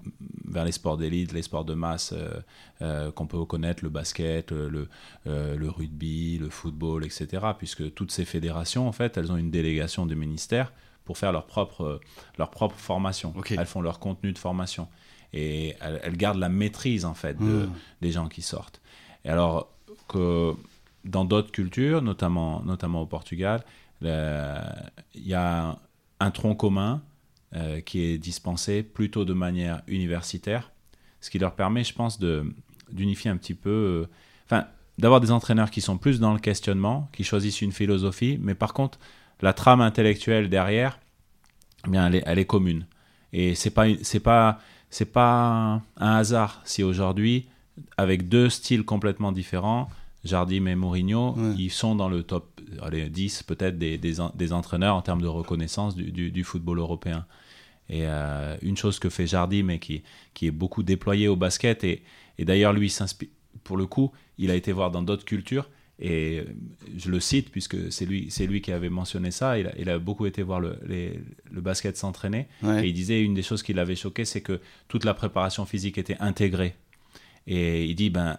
vers 0.45 0.65
les 0.65 0.73
sports 0.73 0.97
d'élite, 0.97 1.31
les 1.31 1.41
sports 1.41 1.63
de 1.65 1.73
masse 1.73 2.13
euh, 2.15 2.29
euh, 2.81 3.09
qu'on 3.11 3.27
peut 3.27 3.43
connaître, 3.45 3.85
le 3.85 3.89
basket, 3.89 4.51
le, 4.51 4.89
le 5.25 5.69
rugby, 5.69 6.37
le 6.37 6.49
football, 6.49 7.05
etc. 7.05 7.27
Puisque 7.57 7.93
toutes 7.93 8.11
ces 8.11 8.25
fédérations, 8.25 8.87
en 8.87 8.91
fait, 8.91 9.17
elles 9.17 9.31
ont 9.31 9.37
une 9.37 9.51
délégation 9.51 10.05
du 10.05 10.15
ministère 10.17 10.73
pour 11.07 11.17
faire 11.17 11.31
leur 11.31 11.45
propre, 11.47 11.99
leur 12.37 12.51
propre 12.51 12.75
formation. 12.75 13.33
Elles 13.49 13.65
font 13.65 13.81
leur 13.81 13.99
contenu 13.99 14.33
de 14.33 14.37
formation. 14.37 14.87
Et 15.33 15.75
elles, 15.81 15.99
elles 16.03 16.17
gardent 16.17 16.39
la 16.39 16.49
maîtrise, 16.49 17.05
en 17.05 17.13
fait, 17.13 17.37
de, 17.39 17.65
Mm. 17.65 17.71
des 18.01 18.11
gens 18.11 18.27
qui 18.27 18.41
sortent. 18.41 18.81
Et 19.25 19.29
alors 19.29 19.69
que 20.07 20.53
dans 21.05 21.25
d'autres 21.25 21.51
cultures, 21.51 22.01
notamment, 22.01 22.61
notamment 22.63 23.01
au 23.01 23.05
Portugal, 23.05 23.63
il 24.01 24.07
y 25.15 25.33
a 25.33 25.79
un 26.19 26.31
tronc 26.31 26.55
commun 26.55 27.01
euh, 27.55 27.79
qui 27.81 28.01
est 28.01 28.17
dispensé 28.17 28.83
plutôt 28.83 29.23
de 29.25 29.33
manière 29.33 29.81
universitaire, 29.87 30.71
ce 31.21 31.29
qui 31.29 31.39
leur 31.39 31.55
permet, 31.55 31.83
je 31.83 31.93
pense, 31.93 32.19
de 32.19 32.53
d'unifier 32.91 33.29
un 33.29 33.37
petit 33.37 33.53
peu, 33.53 33.69
euh, 33.69 34.09
enfin, 34.45 34.65
d'avoir 34.97 35.19
des 35.19 35.31
entraîneurs 35.31 35.71
qui 35.71 35.81
sont 35.81 35.97
plus 35.97 36.19
dans 36.21 36.33
le 36.33 36.39
questionnement, 36.39 37.09
qui 37.11 37.23
choisissent 37.25 37.61
une 37.61 37.73
philosophie, 37.73 38.37
mais 38.41 38.55
par 38.55 38.73
contre, 38.73 38.97
la 39.41 39.53
trame 39.53 39.81
intellectuelle 39.81 40.49
derrière, 40.49 40.99
eh 41.85 41.89
bien, 41.91 42.07
elle 42.07 42.15
est, 42.15 42.23
elle 42.25 42.39
est 42.39 42.45
commune. 42.45 42.85
Et 43.33 43.55
c'est 43.55 43.69
pas, 43.71 43.85
c'est 44.01 44.19
pas, 44.19 44.59
c'est 44.89 45.11
pas 45.11 45.81
un 45.97 46.15
hasard 46.15 46.61
si 46.65 46.83
aujourd'hui, 46.83 47.47
avec 47.97 48.27
deux 48.29 48.49
styles 48.49 48.83
complètement 48.83 49.31
différents, 49.31 49.89
Jardim 50.23 50.65
et 50.65 50.75
Mourinho, 50.75 51.35
Ouais. 51.37 51.53
ils 51.57 51.69
sont 51.71 51.95
dans 51.95 52.09
le 52.09 52.23
top 52.23 52.59
allez, 52.81 53.09
10 53.09 53.43
peut-être 53.43 53.77
des, 53.77 53.97
des, 53.97 54.15
des 54.35 54.53
entraîneurs 54.53 54.95
en 54.95 55.01
termes 55.01 55.21
de 55.21 55.27
reconnaissance 55.27 55.95
du, 55.95 56.11
du- 56.11 56.31
du 56.31 56.43
football 56.43 56.79
européen. 56.79 57.25
Et 57.89 58.01
euh, 58.05 58.57
une 58.61 58.75
chose 58.75 58.99
que 58.99 59.09
fait 59.09 59.27
Jardim 59.27 59.69
et 59.69 59.79
qui, 59.79 60.03
qui 60.33 60.47
est 60.47 60.51
beaucoup 60.51 60.83
déployée 60.83 61.27
au 61.29 61.35
basket, 61.37 61.83
et, 61.85 62.03
et 62.37 62.43
d'ailleurs 62.45 62.73
lui, 62.73 62.89
s'inspire- 62.89 63.29
pour 63.63 63.77
le 63.77 63.85
coup, 63.85 64.11
il 64.37 64.51
a 64.51 64.55
été 64.55 64.71
voir 64.73 64.91
dans 64.91 65.01
d'autres 65.01 65.23
cultures, 65.25 65.69
et 65.99 66.39
euh, 66.39 66.45
je 66.95 67.09
le 67.09 67.19
cite 67.19 67.49
puisque 67.51 67.91
c'est 67.91 68.05
lui, 68.05 68.27
c'est 68.29 68.45
lui 68.45 68.61
qui 68.61 68.71
avait 68.71 68.89
mentionné 68.89 69.31
ça, 69.31 69.57
il 69.57 69.67
a, 69.67 69.77
il 69.79 69.89
a 69.89 69.97
beaucoup 69.99 70.25
été 70.27 70.43
voir 70.43 70.59
le, 70.59 70.77
les- 70.85 71.19
le 71.49 71.61
basket 71.61 71.97
s'entraîner, 71.97 72.47
Ouais. 72.63 72.85
et 72.85 72.87
il 72.89 72.93
disait 72.93 73.21
une 73.21 73.33
des 73.33 73.41
choses 73.43 73.63
qui 73.63 73.73
l'avait 73.73 73.95
choqué, 73.95 74.23
c'est 74.25 74.41
que 74.41 74.59
toute 74.87 75.05
la 75.05 75.13
préparation 75.13 75.65
physique 75.65 75.97
était 75.97 76.17
intégrée. 76.19 76.75
Et 77.47 77.85
il 77.85 77.95
dit, 77.95 78.09
ben, 78.09 78.37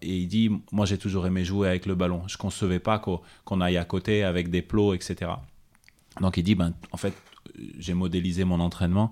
et 0.00 0.16
il 0.18 0.28
dit, 0.28 0.50
moi 0.72 0.86
j'ai 0.86 0.96
toujours 0.98 1.26
aimé 1.26 1.44
jouer 1.44 1.68
avec 1.68 1.86
le 1.86 1.94
ballon. 1.96 2.22
Je 2.28 2.36
concevais 2.36 2.78
pas 2.78 2.98
qu'on 3.00 3.60
aille 3.60 3.76
à 3.76 3.84
côté 3.84 4.22
avec 4.22 4.48
des 4.48 4.62
plots, 4.62 4.94
etc. 4.94 5.32
Donc 6.20 6.36
il 6.36 6.44
dit, 6.44 6.54
ben, 6.54 6.72
en 6.92 6.96
fait, 6.96 7.12
j'ai 7.78 7.92
modélisé 7.94 8.44
mon 8.44 8.60
entraînement 8.60 9.10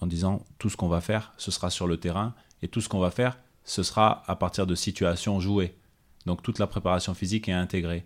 en 0.00 0.06
disant, 0.06 0.44
tout 0.58 0.68
ce 0.68 0.76
qu'on 0.76 0.88
va 0.88 1.00
faire, 1.00 1.32
ce 1.38 1.50
sera 1.50 1.70
sur 1.70 1.86
le 1.86 1.96
terrain, 1.96 2.34
et 2.62 2.68
tout 2.68 2.80
ce 2.80 2.88
qu'on 2.88 2.98
va 2.98 3.10
faire, 3.10 3.38
ce 3.64 3.82
sera 3.82 4.22
à 4.26 4.36
partir 4.36 4.66
de 4.66 4.74
situations 4.74 5.38
jouées. 5.40 5.74
Donc 6.26 6.42
toute 6.42 6.58
la 6.58 6.66
préparation 6.66 7.14
physique 7.14 7.48
est 7.48 7.52
intégrée. 7.52 8.04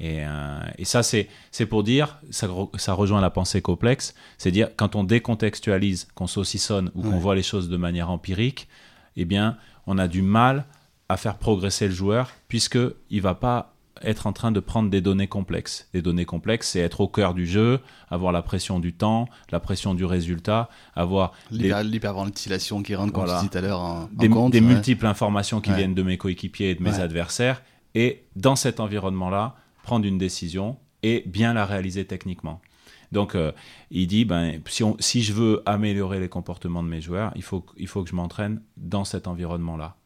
Et, 0.00 0.24
euh, 0.24 0.60
et 0.78 0.84
ça, 0.84 1.02
c'est 1.02 1.28
c'est 1.50 1.66
pour 1.66 1.82
dire, 1.82 2.18
ça, 2.30 2.48
ça 2.76 2.92
rejoint 2.92 3.20
la 3.20 3.30
pensée 3.30 3.60
complexe, 3.62 4.14
c'est 4.38 4.52
dire 4.52 4.68
quand 4.76 4.94
on 4.94 5.02
décontextualise, 5.04 6.06
qu'on 6.14 6.26
saucissonne 6.28 6.90
ou 6.94 7.02
qu'on 7.02 7.10
Ouais. 7.12 7.18
voit 7.18 7.34
les 7.34 7.42
choses 7.42 7.68
de 7.68 7.76
manière 7.76 8.08
empirique, 8.10 8.68
eh 9.16 9.24
bien, 9.24 9.56
on 9.86 9.98
a 9.98 10.06
du 10.06 10.22
mal 10.22 10.66
à 11.08 11.16
faire 11.16 11.36
progresser 11.38 11.88
le 11.88 11.94
joueur 11.94 12.30
puisque 12.48 12.78
il 13.10 13.22
va 13.22 13.34
pas 13.34 13.74
être 14.02 14.26
en 14.26 14.32
train 14.32 14.52
de 14.52 14.60
prendre 14.60 14.90
des 14.90 15.00
données 15.00 15.26
complexes. 15.28 15.88
Les 15.94 16.02
données 16.02 16.24
complexes, 16.24 16.70
c'est 16.70 16.80
être 16.80 17.00
au 17.00 17.08
cœur 17.08 17.34
du 17.34 17.46
jeu, 17.46 17.80
avoir 18.10 18.32
la 18.32 18.42
pression 18.42 18.78
du 18.80 18.92
temps, 18.92 19.28
la 19.50 19.60
pression 19.60 19.94
du 19.94 20.04
résultat, 20.04 20.68
avoir 20.94 21.32
des, 21.50 21.58
L'hyper- 21.68 21.82
L'hyperventilation 21.84 22.82
qui 22.82 22.94
rentre, 22.94 23.12
comme 23.12 23.24
Voilà. 23.24 23.40
tu 23.40 23.46
dis 23.46 23.50
tout 23.50 23.58
à 23.58 23.60
l'heure, 23.60 23.80
en, 23.80 24.02
en 24.02 24.08
des, 24.12 24.28
compte. 24.28 24.52
des 24.52 24.60
ouais. 24.60 24.66
multiples 24.66 25.06
informations 25.06 25.60
qui 25.60 25.70
Ouais. 25.70 25.76
viennent 25.76 25.94
de 25.94 26.02
mes 26.02 26.16
coéquipiers 26.18 26.70
et 26.70 26.74
de 26.74 26.82
mes 26.82 26.90
Ouais. 26.96 27.00
adversaires. 27.00 27.62
Et 27.94 28.24
dans 28.36 28.56
cet 28.56 28.80
environnement-là, 28.80 29.56
prendre 29.82 30.06
une 30.06 30.18
décision 30.18 30.76
et 31.02 31.22
bien 31.26 31.54
la 31.54 31.64
réaliser 31.64 32.04
techniquement. 32.04 32.60
Donc, 33.10 33.34
euh, 33.34 33.52
il 33.90 34.06
dit, 34.06 34.24
ben, 34.26 34.60
si, 34.66 34.84
on- 34.84 34.96
si 35.00 35.22
je 35.22 35.32
veux 35.32 35.62
améliorer 35.64 36.20
les 36.20 36.28
comportements 36.28 36.82
de 36.82 36.88
mes 36.88 37.00
joueurs, 37.00 37.32
il 37.36 37.42
faut, 37.42 37.64
il 37.78 37.86
faut 37.88 38.02
que 38.04 38.10
je 38.10 38.14
m'entraîne 38.14 38.60
dans 38.76 39.04
cet 39.04 39.26
environnement-là. 39.26 39.96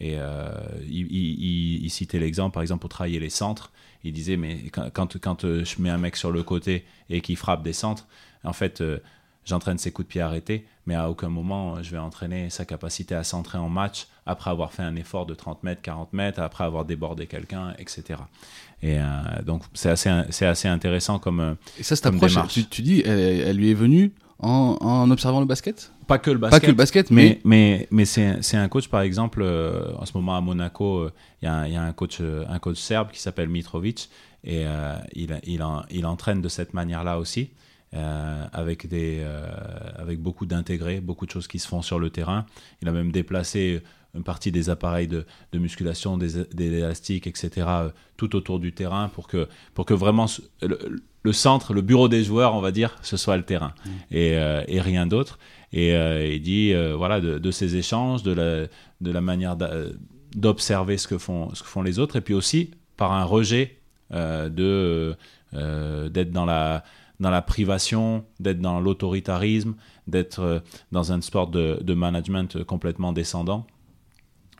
Et 0.00 0.14
euh, 0.18 0.50
il, 0.88 1.06
il- 1.10 1.40
il- 1.40 1.84
il 1.84 1.90
citait 1.90 2.18
l'exemple, 2.18 2.52
par 2.54 2.62
exemple, 2.62 2.80
pour 2.80 2.90
travailler 2.90 3.18
les 3.20 3.30
centres. 3.30 3.72
Il 4.04 4.12
disait, 4.12 4.36
mais 4.36 4.64
quand, 4.72 4.90
quand, 4.92 5.18
quand, 5.20 5.44
euh, 5.44 5.64
je 5.64 5.80
mets 5.82 5.90
un 5.90 5.98
mec 5.98 6.16
sur 6.16 6.30
le 6.30 6.42
côté 6.42 6.84
et 7.10 7.20
qu'il 7.20 7.36
frappe 7.36 7.62
des 7.62 7.72
centres, 7.72 8.06
en 8.44 8.52
fait, 8.52 8.80
euh, 8.80 8.98
j'entraîne 9.44 9.78
ses 9.78 9.90
coups 9.92 10.06
de 10.06 10.10
pied 10.12 10.20
arrêtés, 10.20 10.66
mais 10.86 10.94
à 10.94 11.08
aucun 11.10 11.28
moment, 11.28 11.82
je 11.82 11.90
vais 11.90 11.98
entraîner 11.98 12.50
sa 12.50 12.64
capacité 12.64 13.14
à 13.14 13.24
centrer 13.24 13.58
en 13.58 13.68
match 13.68 14.06
après 14.26 14.50
avoir 14.50 14.72
fait 14.72 14.82
un 14.82 14.96
effort 14.96 15.24
de 15.24 15.34
30 15.34 15.62
mètres, 15.62 15.82
40 15.82 16.12
mètres, 16.12 16.40
après 16.40 16.64
avoir 16.64 16.84
débordé 16.84 17.26
quelqu'un, 17.26 17.74
etc. 17.78 18.20
Et 18.82 18.98
euh, 19.00 19.04
donc 19.44 19.62
c'est 19.72 19.88
assez, 19.90 20.68
intéressant 20.68 21.18
comme, 21.18 21.56
Et 21.78 21.82
ça, 21.82 21.96
cette 21.96 22.06
approche, 22.06 22.32
démarche. 22.32 22.54
tu, 22.54 22.66
tu 22.66 22.82
dis, 22.82 23.02
elle, 23.04 23.18
elle 23.18 23.56
lui 23.56 23.70
est 23.70 23.74
venue 23.74 24.12
en, 24.38 24.76
en 24.80 25.10
observant 25.10 25.40
le 25.40 25.46
basket? 25.46 25.92
Pas 26.06 26.18
que 26.18 26.30
le 26.30 26.38
basket, 26.38 26.60
Pas 26.60 26.66
que 26.66 26.70
le 26.70 26.76
basket, 26.76 27.10
mais 27.10 27.40
mais. 27.44 27.88
mais 27.90 28.06
mais 28.14 28.38
c'est 28.42 28.56
un 28.56 28.68
coach 28.68 28.88
par 28.88 29.00
exemple 29.00 29.40
euh, 29.42 29.92
en 29.98 30.06
ce 30.06 30.12
moment 30.16 30.36
à 30.36 30.40
Monaco 30.40 30.98
euh, 31.00 31.12
il 31.42 31.46
y, 31.46 31.48
a 31.48 31.54
un- 31.54 31.66
il 31.66 31.72
y 31.72 31.76
a 31.76 31.82
un 31.82 31.92
coach 31.92 32.18
euh, 32.20 32.44
un 32.48 32.58
coach 32.58 32.76
serbe 32.78 33.10
qui 33.10 33.20
s'appelle 33.20 33.48
Mitrovic 33.48 34.08
et 34.44 34.62
euh, 34.66 34.96
il 35.14 35.40
il 35.44 35.62
en- 35.62 35.82
il 35.90 36.06
entraîne 36.06 36.42
de 36.42 36.48
cette 36.48 36.74
manière 36.74 37.02
là 37.02 37.18
aussi 37.18 37.50
euh, 37.94 38.44
avec 38.52 38.88
des 38.88 39.18
euh, 39.20 39.46
avec 39.98 40.20
beaucoup 40.20 40.46
d'intégrés 40.46 41.00
beaucoup 41.00 41.26
de 41.26 41.30
choses 41.30 41.48
qui 41.48 41.58
se 41.58 41.66
font 41.66 41.82
sur 41.82 41.98
le 41.98 42.10
terrain 42.10 42.46
il 42.82 42.88
a 42.88 42.92
même 42.92 43.10
déplacé 43.10 43.82
une 44.16 44.24
partie 44.24 44.52
des 44.52 44.70
appareils 44.70 45.08
de, 45.08 45.24
de 45.52 45.58
musculation 45.58 46.16
des, 46.16 46.44
des 46.52 46.72
élastiques 46.72 47.26
etc 47.26 47.66
euh, 47.68 47.90
tout 48.16 48.34
autour 48.36 48.58
du 48.58 48.72
terrain 48.72 49.08
pour 49.08 49.26
que 49.28 49.48
pour 49.74 49.84
que 49.84 49.94
vraiment 49.94 50.26
le, 50.62 50.78
le 51.22 51.32
centre 51.32 51.74
le 51.74 51.82
bureau 51.82 52.08
des 52.08 52.22
joueurs 52.24 52.54
on 52.54 52.60
va 52.60 52.72
dire 52.72 52.96
ce 53.02 53.16
soit 53.16 53.36
le 53.36 53.42
terrain. 53.42 53.74
Et, 54.10 54.36
euh, 54.36 54.62
et 54.68 54.80
rien 54.80 55.06
d'autre. 55.06 55.38
Et 55.72 55.94
euh, 55.94 56.26
il 56.26 56.40
dit 56.40 56.72
voilà 56.96 57.20
de, 57.20 57.38
de 57.38 57.50
ces 57.50 57.76
échanges, 57.76 58.22
de 58.22 58.32
la, 58.32 58.66
de 59.00 59.10
la 59.10 59.20
manière 59.20 59.56
d'observer 60.34 60.96
ce 60.96 61.08
que 61.08 61.18
font 61.18 61.54
ce 61.54 61.62
que 61.62 61.68
font 61.68 61.82
les 61.82 61.98
autres, 61.98 62.16
et 62.16 62.20
puis 62.20 62.34
aussi 62.34 62.70
par 62.96 63.12
un 63.12 63.24
rejet 63.24 63.78
de 64.10 65.16
d'être 65.52 66.30
dans 66.30 66.46
la 66.46 66.84
dans 67.18 67.30
la 67.30 67.42
privation, 67.42 68.24
d'être 68.40 68.60
dans 68.60 68.78
l'autoritarisme, 68.78 69.74
d'être 70.06 70.62
dans 70.92 71.12
un 71.12 71.20
sport 71.20 71.48
de, 71.48 71.78
de 71.82 71.94
management 71.94 72.62
complètement 72.64 73.12
descendant. 73.12 73.66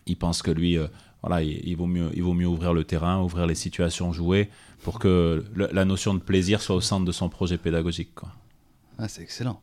Il 0.07 0.17
pense 0.17 0.43
que 0.43 0.51
lui, 0.51 0.79
euh, 0.79 0.87
voilà, 1.23 1.43
il, 1.43 1.61
il 1.69 1.77
vaut 1.77 1.87
mieux 1.87 2.11
il 2.15 2.23
vaut 2.23 2.35
mieux 2.35 2.47
ouvrir 2.47 2.73
le 2.73 2.85
terrain, 2.85 3.21
ouvrir 3.23 3.47
les 3.47 3.55
situations 3.55 4.13
jouées 4.13 4.49
pour 4.83 4.99
que 4.99 5.45
le- 5.55 5.69
la 5.73 5.85
notion 5.85 6.15
de 6.15 6.21
plaisir 6.21 6.61
soit 6.63 6.77
au 6.77 6.81
centre 6.81 7.05
de 7.05 7.13
son 7.13 7.29
projet 7.29 7.59
pédagogique. 7.59 8.15
Quoi. 8.15 8.31
Ah, 8.99 9.09
c'est 9.09 9.23
excellent. 9.23 9.61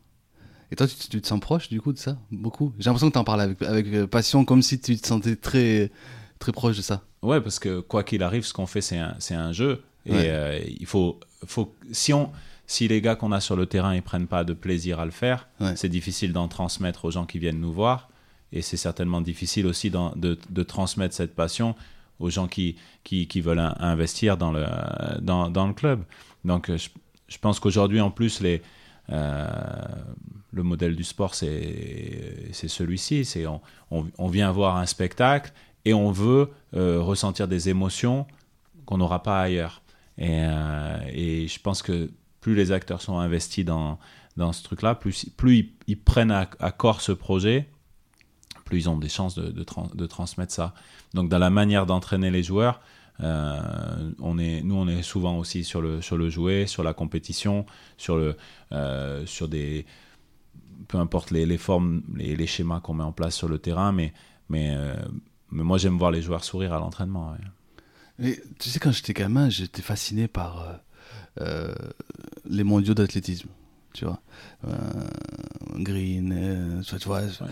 Et 0.70 0.76
toi, 0.76 0.86
tu, 0.86 0.96
tu 1.08 1.20
te 1.20 1.26
sens 1.26 1.40
proche 1.40 1.68
du 1.68 1.80
coup 1.80 1.92
de 1.92 1.98
ça? 1.98 2.18
Beaucoup? 2.30 2.72
J'ai 2.78 2.86
l'impression 2.86 3.08
que 3.08 3.12
tu 3.14 3.18
en 3.18 3.24
parles 3.24 3.40
avec, 3.42 3.62
avec 3.62 3.86
euh, 3.88 4.06
passion, 4.06 4.44
comme 4.44 4.62
si 4.62 4.78
tu 4.80 4.96
te 4.98 5.06
sentais 5.06 5.36
très, 5.36 5.90
très 6.38 6.52
proche 6.52 6.76
de 6.76 6.82
ça. 6.82 7.02
Ouais, 7.22 7.40
parce 7.40 7.58
que 7.58 7.80
quoi 7.80 8.02
qu'il 8.02 8.22
arrive, 8.22 8.44
ce 8.44 8.52
qu'on 8.52 8.66
fait, 8.66 8.80
c'est 8.80 8.98
un, 8.98 9.16
un 9.30 9.52
jeu. 9.52 9.82
Et 10.06 10.12
Ouais. 10.12 10.26
euh, 10.28 10.60
il 10.78 10.84
faut, 10.86 11.18
faut 11.46 11.74
si, 11.92 12.12
on, 12.12 12.30
si 12.66 12.88
les 12.88 13.00
gars 13.00 13.14
qu'on 13.16 13.32
a 13.32 13.40
sur 13.40 13.56
le 13.56 13.64
terrain 13.66 13.94
ils 13.94 14.02
prennent 14.02 14.26
pas 14.26 14.44
de 14.44 14.52
plaisir 14.52 15.00
à 15.00 15.04
le 15.06 15.10
faire, 15.10 15.48
Ouais. 15.60 15.76
c'est 15.76 15.88
difficile 15.88 16.32
d'en 16.34 16.48
transmettre 16.48 17.06
aux 17.06 17.10
gens 17.10 17.24
qui 17.24 17.38
viennent 17.38 17.60
nous 17.60 17.72
voir. 17.72 18.08
Et 18.54 18.62
c'est 18.62 18.76
certainement 18.76 19.20
difficile 19.20 19.66
aussi 19.66 19.90
de, 19.90 20.62
transmettre 20.62 21.14
cette 21.14 21.34
passion 21.34 21.74
aux 22.20 22.30
gens 22.30 22.46
qui, 22.46 22.76
veulent 23.34 23.58
in- 23.58 23.74
investir 23.80 24.36
dans 24.36 24.52
le, 24.52 25.72
club. 25.72 26.04
Donc 26.44 26.70
euh, 26.70 26.78
je, 27.26 27.38
pense 27.38 27.58
qu'aujourd'hui, 27.58 28.00
en 28.00 28.12
plus, 28.12 28.40
euh, 29.10 29.48
le 30.52 30.62
modèle 30.62 30.94
du 30.94 31.02
sport, 31.02 31.34
c'est 31.34 32.52
celui-ci. 32.52 33.24
C'est 33.24 33.44
on, 33.90 34.28
vient 34.28 34.52
voir 34.52 34.76
un 34.76 34.86
spectacle 34.86 35.52
et 35.84 35.92
on 35.92 36.12
veut 36.12 36.48
euh, 36.74 37.00
ressentir 37.00 37.48
des 37.48 37.68
émotions 37.68 38.24
qu'on 38.86 38.98
n'aura 38.98 39.24
pas 39.24 39.42
ailleurs. 39.42 39.82
Et, 40.16 41.48
je 41.48 41.60
pense 41.60 41.82
que 41.82 42.08
plus 42.40 42.54
les 42.54 42.70
acteurs 42.70 43.02
sont 43.02 43.18
investis 43.18 43.64
dans, 43.64 43.98
ce 44.36 44.62
truc-là, 44.62 44.94
plus, 44.94 45.26
ils, 45.88 45.98
prennent 45.98 46.30
à 46.30 46.70
corps 46.70 47.00
ce 47.00 47.10
projet, 47.10 47.68
plus 48.74 48.80
ils 48.82 48.88
ont 48.88 48.96
des 48.98 49.08
chances 49.08 49.34
de, 49.36 49.50
de, 49.50 49.64
tran- 49.64 49.90
de 49.94 50.06
transmettre 50.06 50.52
ça. 50.52 50.74
Donc 51.14 51.28
dans 51.28 51.38
la 51.38 51.50
manière 51.50 51.86
d'entraîner 51.86 52.30
les 52.30 52.42
joueurs, 52.42 52.80
euh, 53.20 54.10
on 54.20 54.38
est, 54.38 54.62
nous 54.62 54.74
on 54.74 54.88
est 54.88 55.02
souvent 55.02 55.38
aussi 55.38 55.62
sur 55.64 55.80
le, 55.80 56.02
sur 56.02 56.16
le 56.16 56.28
jouet, 56.30 56.66
sur 56.66 56.82
la 56.82 56.92
compétition, 56.94 57.64
sur, 57.96 58.16
le, 58.16 58.36
euh, 58.72 59.24
sur 59.26 59.48
des... 59.48 59.86
Peu 60.88 60.98
importe 60.98 61.30
les, 61.30 61.46
les 61.46 61.58
formes, 61.58 62.02
les, 62.14 62.36
les 62.36 62.46
schémas 62.46 62.80
qu'on 62.80 62.94
met 62.94 63.04
en 63.04 63.12
place 63.12 63.34
sur 63.36 63.48
le 63.48 63.58
terrain, 63.58 63.92
mais, 63.92 64.12
mais, 64.48 64.74
euh, 64.76 64.94
mais 65.50 65.62
moi 65.62 65.78
j'aime 65.78 65.96
voir 65.96 66.10
les 66.10 66.20
joueurs 66.22 66.44
sourire 66.44 66.72
à 66.74 66.78
l'entraînement. 66.78 67.32
ouais. 67.32 68.28
Et 68.28 68.42
tu 68.58 68.68
sais, 68.68 68.78
quand 68.80 68.92
j'étais 68.92 69.12
gamin, 69.14 69.48
j'étais 69.48 69.82
fasciné 69.82 70.28
par 70.28 70.80
les 72.44 72.64
mondiaux 72.64 72.94
d'athlétisme. 72.94 73.48
Tu 73.92 74.04
vois 74.04 74.20
Euh, 74.66 75.08
Green, 75.78 76.32
euh, 76.36 76.82
tu 76.82 76.90
vois, 77.08 77.22
tu 77.22 77.38
vois. 77.38 77.48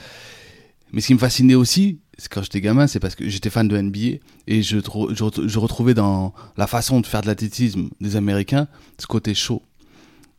Mais 0.93 1.01
ce 1.01 1.07
qui 1.09 1.15
me 1.15 1.19
fascinait 1.19 1.55
aussi, 1.55 2.01
quand 2.31 2.43
j'étais 2.43 2.61
gamin, 2.61 2.87
c'est 2.87 3.01
parce 3.01 3.15
que 3.15 3.29
j'étais 3.29 3.51
fan 3.51 3.67
de 3.67 3.77
NBA 3.81 4.19
et 4.47 4.63
je, 4.63 4.79
trou- 4.79 5.15
je, 5.15 5.25
ret- 5.25 5.49
je 5.49 5.59
retrouvais 5.59 5.95
dans 5.95 6.35
la 6.57 6.67
façon 6.67 7.01
de 7.01 7.07
faire 7.07 7.23
de 7.23 7.27
l'athlétisme 7.27 7.89
des 8.01 8.17
Américains 8.17 8.69
ce 8.99 9.07
côté 9.07 9.35
chaud. 9.35 9.63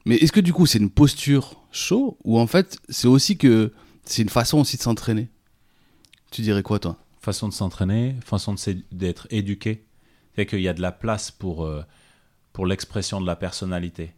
Mais 0.06 0.16
est-ce 0.18 0.32
que 0.32 0.40
du 0.42 0.54
coup 0.54 0.66
c'est 0.66 0.80
une 0.80 0.90
posture 0.90 1.62
chaud 1.72 2.18
ou 2.24 2.38
en 2.38 2.46
fait 2.48 2.78
c'est 2.90 3.08
aussi 3.08 3.38
que 3.38 3.72
c'est 4.06 4.22
une 4.22 4.30
façon 4.30 4.60
aussi 4.60 4.78
de 4.78 4.82
s'entraîner? 4.82 5.30
Tu 6.32 6.42
dirais 6.42 6.62
quoi 6.64 6.80
toi? 6.80 6.98
Façon 7.22 7.48
de 7.48 7.54
s'entraîner, 7.54 8.16
façon 8.26 8.56
d'être 8.92 9.28
éduqué. 9.32 9.86
C'est 10.36 10.46
qu'il 10.46 10.62
y 10.62 10.68
a 10.68 10.74
de 10.74 10.82
la 10.82 10.92
place 10.92 11.32
pour, 11.32 11.64
euh, 11.64 11.84
pour 12.52 12.66
l'expression 12.66 13.22
de 13.22 13.26
la 13.26 13.36
personnalité. 13.36 14.12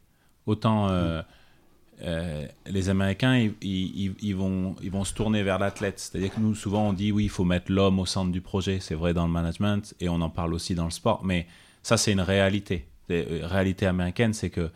Autant 0.47 0.89
euh, 0.89 1.21
euh, 2.01 2.45
les 2.65 2.89
Américains, 2.89 3.49
ils, 3.61 4.35
vont, 4.35 4.75
se 5.05 5.13
tourner 5.13 5.43
vers 5.43 5.59
l'athlète. 5.59 5.99
C'est-à-dire 5.99 6.33
que 6.33 6.39
nous, 6.39 6.55
souvent, 6.55 6.89
on 6.89 6.93
dit 6.93 7.11
oui, 7.11 7.25
il 7.25 7.29
faut 7.29 7.45
mettre 7.45 7.71
l'homme 7.71 7.99
au 7.99 8.05
centre 8.05 8.31
du 8.31 8.41
projet. 8.41 8.79
C'est 8.79 8.95
vrai 8.95 9.13
dans 9.13 9.25
le 9.25 9.31
management 9.31 9.95
et 9.99 10.09
on 10.09 10.21
en 10.21 10.29
parle 10.29 10.53
aussi 10.53 10.75
dans 10.75 10.85
le 10.85 10.91
sport. 10.91 11.23
Mais 11.23 11.47
ça, 11.83 11.97
c'est 11.97 12.11
une 12.11 12.21
réalité. 12.21 12.87
La 13.09 13.47
réalité 13.47 13.85
américaine, 13.85 14.33
c'est 14.33 14.49
que 14.49 14.71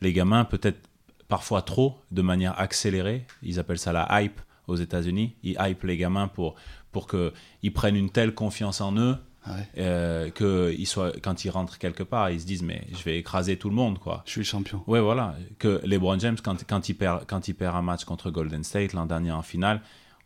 les 0.00 0.12
gamins, 0.12 0.44
peut-être 0.44 0.88
parfois 1.28 1.62
trop, 1.62 1.98
de 2.10 2.22
manière 2.22 2.58
accélérée, 2.58 3.26
ils 3.42 3.58
appellent 3.58 3.78
ça 3.78 3.92
la 3.92 4.22
hype 4.22 4.40
aux 4.66 4.76
États-Unis. 4.76 5.34
Ils 5.42 5.56
hype 5.60 5.82
les 5.84 5.96
gamins 5.96 6.28
pour, 6.28 6.54
pour 6.92 7.06
qu'ils 7.06 7.72
prennent 7.72 7.96
une 7.96 8.10
telle 8.10 8.34
confiance 8.34 8.80
en 8.80 8.96
eux 8.96 9.16
ouais, 9.46 9.68
euh, 9.78 10.30
que 10.30 10.74
ils 10.76 10.86
soient, 10.86 11.12
quand 11.22 11.44
ils 11.44 11.50
rentrent 11.50 11.78
quelque 11.78 12.02
part, 12.02 12.30
ils 12.30 12.40
se 12.40 12.46
disent 12.46 12.62
mais 12.62 12.86
je 12.92 13.02
vais 13.02 13.18
écraser 13.18 13.56
tout 13.56 13.68
le 13.68 13.74
monde 13.74 13.98
quoi. 13.98 14.22
Je 14.26 14.30
suis 14.32 14.44
champion. 14.44 14.82
Ouais 14.86 15.00
voilà 15.00 15.36
que 15.58 15.80
LeBron 15.84 16.18
James 16.18 16.36
quand, 16.42 16.64
quand 16.66 16.88
il 16.88 16.94
perd 16.94 17.26
quand 17.26 17.48
il 17.48 17.54
perd 17.54 17.76
un 17.76 17.82
match 17.82 18.04
contre 18.04 18.30
Golden 18.30 18.64
State 18.64 18.92
l'an 18.92 19.06
dernier 19.06 19.32
en 19.32 19.42
finale, 19.42 19.80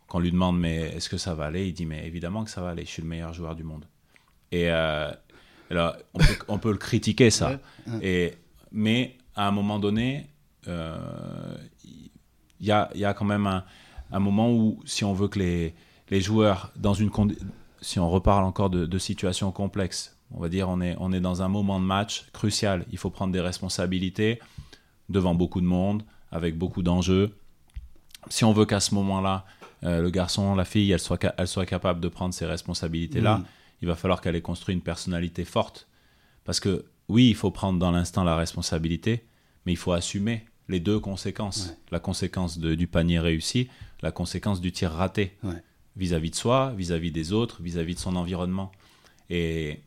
qu'on 0.07 0.19
lui 0.19 0.31
demande 0.31 0.59
mais 0.59 0.93
est-ce 0.95 1.09
que 1.09 1.17
ça 1.17 1.33
va 1.35 1.45
aller, 1.45 1.67
il 1.67 1.73
dit 1.73 1.85
mais 1.85 2.05
évidemment 2.05 2.43
que 2.43 2.51
ça 2.51 2.61
va 2.61 2.69
aller, 2.69 2.85
je 2.85 2.89
suis 2.89 3.01
le 3.01 3.07
meilleur 3.07 3.33
joueur 3.33 3.55
du 3.55 3.63
monde. 3.63 3.85
Et 4.51 4.71
euh, 4.71 5.11
alors 5.69 5.95
on 6.13 6.19
peut, 6.19 6.37
on 6.47 6.57
peut 6.57 6.71
le 6.71 6.77
critiquer 6.77 7.29
ça. 7.29 7.59
Ouais. 7.87 7.99
Et 8.01 8.33
mais 8.71 9.15
à 9.35 9.47
un 9.47 9.51
moment 9.51 9.79
donné, 9.79 10.27
euh, 10.67 10.97
il 11.83 12.65
y 12.67 12.71
a, 12.71 12.89
il 12.93 12.99
y 12.99 13.05
a 13.05 13.13
quand 13.13 13.25
même 13.25 13.47
un, 13.47 13.63
un 14.11 14.19
moment 14.19 14.51
où, 14.51 14.81
si 14.85 15.05
on 15.05 15.13
veut 15.13 15.27
que 15.29 15.39
les, 15.39 15.73
les 16.09 16.19
joueurs, 16.19 16.71
dans 16.75 16.93
une 16.93 17.09
si 17.81 17.99
on 17.99 18.09
reparle 18.09 18.43
encore 18.43 18.69
de, 18.69 18.85
de 18.85 18.97
situations 18.97 19.51
complexes, 19.51 20.17
on 20.31 20.39
va 20.39 20.49
dire 20.49 20.69
on 20.69 20.81
est, 20.81 20.95
on 20.99 21.11
est 21.11 21.19
dans 21.21 21.41
un 21.41 21.47
moment 21.47 21.79
de 21.79 21.85
match 21.85 22.25
crucial, 22.33 22.85
il 22.91 22.97
faut 22.97 23.09
prendre 23.09 23.33
des 23.33 23.39
responsabilités 23.41 24.39
devant 25.09 25.33
beaucoup 25.35 25.61
de 25.61 25.65
monde, 25.65 26.03
avec 26.31 26.57
beaucoup 26.57 26.83
d'enjeux. 26.83 27.35
Si 28.29 28.43
on 28.43 28.53
veut 28.53 28.65
qu'à 28.65 28.79
ce 28.79 28.93
moment-là, 28.95 29.45
euh, 29.83 30.01
le 30.01 30.09
garçon, 30.09 30.55
la 30.55 30.65
fille, 30.65 30.91
elle 30.91 30.99
soit, 30.99 31.23
elle 31.37 31.47
soit 31.47 31.65
capable 31.65 31.99
de 32.01 32.07
prendre 32.09 32.33
ces 32.33 32.45
responsabilités-là, 32.45 33.41
il 33.81 33.87
va 33.87 33.95
falloir 33.95 34.19
qu'elle 34.21 34.35
ait 34.35 34.41
construit 34.41 34.75
une 34.75 34.81
personnalité 34.81 35.45
forte. 35.45 35.87
Parce 36.43 36.59
que 36.59 36.85
oui, 37.07 37.29
il 37.29 37.35
faut 37.35 37.49
prendre 37.49 37.79
dans 37.79 37.91
l'instant 37.91 38.23
la 38.23 38.35
responsabilité, 38.35 39.25
mais 39.65 39.71
il 39.71 39.77
faut 39.77 39.93
assumer 39.93 40.45
les 40.67 40.79
deux 40.79 40.99
conséquences. 40.99 41.67
Ouais. 41.69 41.77
La 41.91 41.99
conséquence 41.99 42.59
de- 42.59 42.75
du 42.75 42.87
panier 42.87 43.19
réussi, 43.19 43.69
la 44.01 44.11
conséquence 44.11 44.61
du 44.61 44.71
tir 44.71 44.91
raté. 44.91 45.37
Ouais. 45.43 45.63
Vis-à-vis 45.99 46.31
de 46.31 46.35
soi, 46.35 46.73
vis-à-vis 46.77 47.11
des 47.11 47.33
autres, 47.33 47.61
vis-à-vis 47.61 47.93
de 47.93 47.99
son 47.99 48.15
environnement. 48.15 48.71
Et 49.29 49.81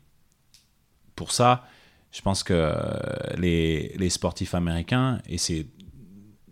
pour 1.15 1.31
ça, 1.31 1.67
je 2.11 2.21
pense 2.21 2.43
que 2.43 2.73
les, 3.37 4.09
sportifs 4.09 4.53
américains, 4.53 5.19
et 5.27 5.39
c'est 5.39 5.65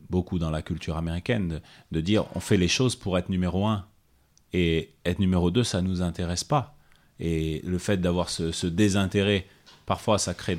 beaucoup 0.09 0.39
dans 0.39 0.49
la 0.49 0.63
culture 0.63 0.97
américaine, 0.97 1.61
de, 1.91 2.01
dire 2.01 2.25
on 2.35 2.39
fait 2.39 2.57
les 2.57 2.67
choses 2.67 2.95
pour 2.95 3.17
être 3.17 3.29
numéro 3.29 3.67
un. 3.67 3.85
Et 4.53 4.93
être 5.05 5.19
numéro 5.19 5.51
deux, 5.51 5.63
ça 5.63 5.81
ne 5.81 5.87
nous 5.87 6.01
intéresse 6.01 6.43
pas. 6.43 6.75
Et 7.19 7.61
le 7.63 7.77
fait 7.77 7.97
d'avoir 7.97 8.29
ce, 8.29 8.67
désintérêt, 8.67 9.47
parfois 9.85 10.17
ça 10.17 10.33
crée 10.33 10.57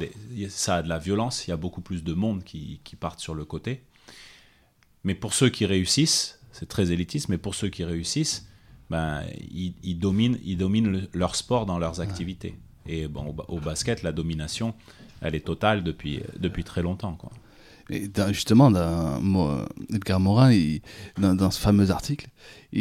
ça 0.49 0.77
a 0.77 0.83
de 0.83 0.89
la 0.89 0.99
violence, 0.99 1.47
il 1.47 1.51
y 1.51 1.53
a 1.53 1.57
beaucoup 1.57 1.81
plus 1.81 2.05
de 2.05 2.15
monde 2.15 2.45
qui 2.45 2.97
partent 2.99 3.21
sur 3.21 3.35
le 3.35 3.45
côté. 3.45 3.83
Mais 5.05 5.17
pour 5.17 5.35
ceux 5.35 5.51
qui 5.51 5.67
réussissent, 5.67 6.39
c'est 6.53 6.69
très 6.69 6.93
élitiste, 6.93 7.29
mais 7.29 7.39
pour 7.39 7.55
ceux 7.55 7.69
qui 7.69 7.85
réussissent, 7.85 8.49
ben, 8.93 9.23
ils, 9.63 9.75
ils 9.83 9.99
dominent, 9.99 10.39
ils 10.45 10.57
dominent 10.57 10.91
le- 10.93 11.09
leur 11.15 11.35
sport 11.35 11.67
dans 11.67 11.79
leurs 11.79 12.01
activités. 12.01 12.55
Et 12.87 13.09
bon, 13.09 13.25
au, 13.31 13.33
ba- 13.33 13.45
au 13.49 13.59
basket, 13.59 14.03
la 14.03 14.13
domination, 14.13 14.75
elle 15.21 15.35
est 15.35 15.45
totale 15.53 15.83
depuis, 15.83 16.21
depuis 16.39 16.65
très 16.65 16.83
longtemps. 16.83 17.15
Quoi. 17.15 17.31
Et 17.91 18.09
dans- 18.09 18.33
justement, 18.33 18.71
dans, 18.71 19.21
Edgar 19.93 20.21
Morin, 20.21 20.53
il- 20.53 20.81
dans, 21.19 21.35
dans 21.35 21.51
ce 21.51 21.61
fameux 21.61 21.91
article, 21.91 22.29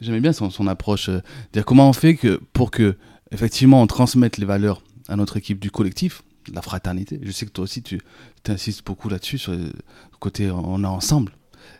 J'aimais 0.00 0.20
bien 0.20 0.32
son, 0.32 0.48
son 0.50 0.66
approche. 0.68 1.08
euh, 1.08 1.20
dire 1.52 1.64
comment 1.64 1.88
on 1.88 1.92
fait 1.92 2.14
que 2.14 2.40
pour 2.52 2.70
que 2.70 2.96
effectivement 3.32 3.82
on 3.82 3.86
transmette 3.88 4.36
les 4.38 4.46
valeurs 4.46 4.80
à 5.08 5.16
notre 5.16 5.36
équipe 5.36 5.58
du 5.58 5.70
collectif, 5.72 6.22
la 6.52 6.62
fraternité. 6.62 7.18
Je 7.22 7.32
sais 7.32 7.46
que 7.46 7.50
toi 7.50 7.64
aussi 7.64 7.82
tu 7.82 8.00
insistes 8.46 8.86
beaucoup 8.86 9.08
là-dessus 9.08 9.38
sur 9.38 9.52
le 9.52 9.72
côté 10.20 10.50
on 10.52 10.82
est 10.84 10.86
ensemble. 10.86 11.32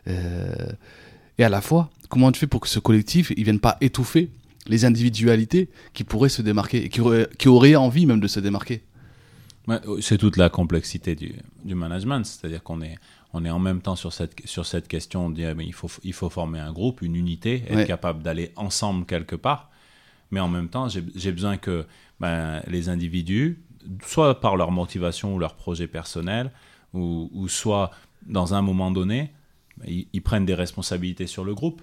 Euh, 0.07 0.53
et 1.39 1.43
à 1.43 1.49
la 1.49 1.61
fois, 1.61 1.89
comment 2.09 2.31
tu 2.31 2.39
fais 2.39 2.47
pour 2.47 2.61
que 2.61 2.67
ce 2.67 2.79
collectif 2.79 3.31
il 3.35 3.43
vienne 3.43 3.59
pas 3.59 3.77
étouffer 3.81 4.29
les 4.67 4.85
individualités 4.85 5.69
qui 5.93 6.03
pourraient 6.03 6.29
se 6.29 6.41
démarquer 6.43 6.85
et 6.85 6.89
qui 6.89 7.01
auraient, 7.01 7.27
qui 7.39 7.47
auraient 7.47 7.75
envie 7.75 8.05
même 8.05 8.19
de 8.19 8.27
se 8.27 8.39
démarquer? 8.39 8.83
Ouais, 9.67 9.79
C'est 10.01 10.17
toute 10.17 10.37
la 10.37 10.49
complexité 10.49 11.15
du, 11.15 11.33
du 11.63 11.75
management, 11.75 12.23
c'est-à-dire 12.25 12.61
qu'on 12.63 12.81
est, 12.81 12.97
on 13.33 13.45
est 13.45 13.49
en 13.49 13.59
même 13.59 13.81
temps 13.81 13.95
sur 13.95 14.11
cette, 14.13 14.35
sur 14.45 14.65
cette 14.65 14.87
question 14.87 15.29
de 15.29 15.35
dire 15.35 15.55
mais 15.55 15.65
il, 15.65 15.73
faut, 15.73 15.89
il 16.03 16.13
faut 16.13 16.29
former 16.29 16.59
un 16.59 16.71
groupe, 16.71 17.01
une 17.01 17.15
unité, 17.15 17.63
être 17.69 17.75
Ouais. 17.75 17.85
capable 17.87 18.21
d'aller 18.21 18.51
ensemble 18.55 19.05
quelque 19.05 19.35
part, 19.35 19.69
mais 20.31 20.39
en 20.39 20.49
même 20.49 20.69
temps 20.69 20.87
j'ai 20.89 21.31
besoin 21.31 21.57
que 21.57 21.85
ben, 22.19 22.61
les 22.67 22.89
individus, 22.89 23.59
soit 24.05 24.39
par 24.41 24.55
leur 24.57 24.71
motivation 24.71 25.33
ou 25.35 25.39
leur 25.39 25.55
projet 25.55 25.87
personnel, 25.87 26.51
ou, 26.93 27.29
ou 27.33 27.47
soit 27.47 27.91
dans 28.25 28.53
un 28.53 28.61
moment 28.61 28.91
donné, 28.91 29.31
ils, 29.85 30.07
ils 30.13 30.21
prennent 30.21 30.45
des 30.45 30.53
responsabilités 30.55 31.27
sur 31.27 31.43
le 31.43 31.53
groupe. 31.55 31.81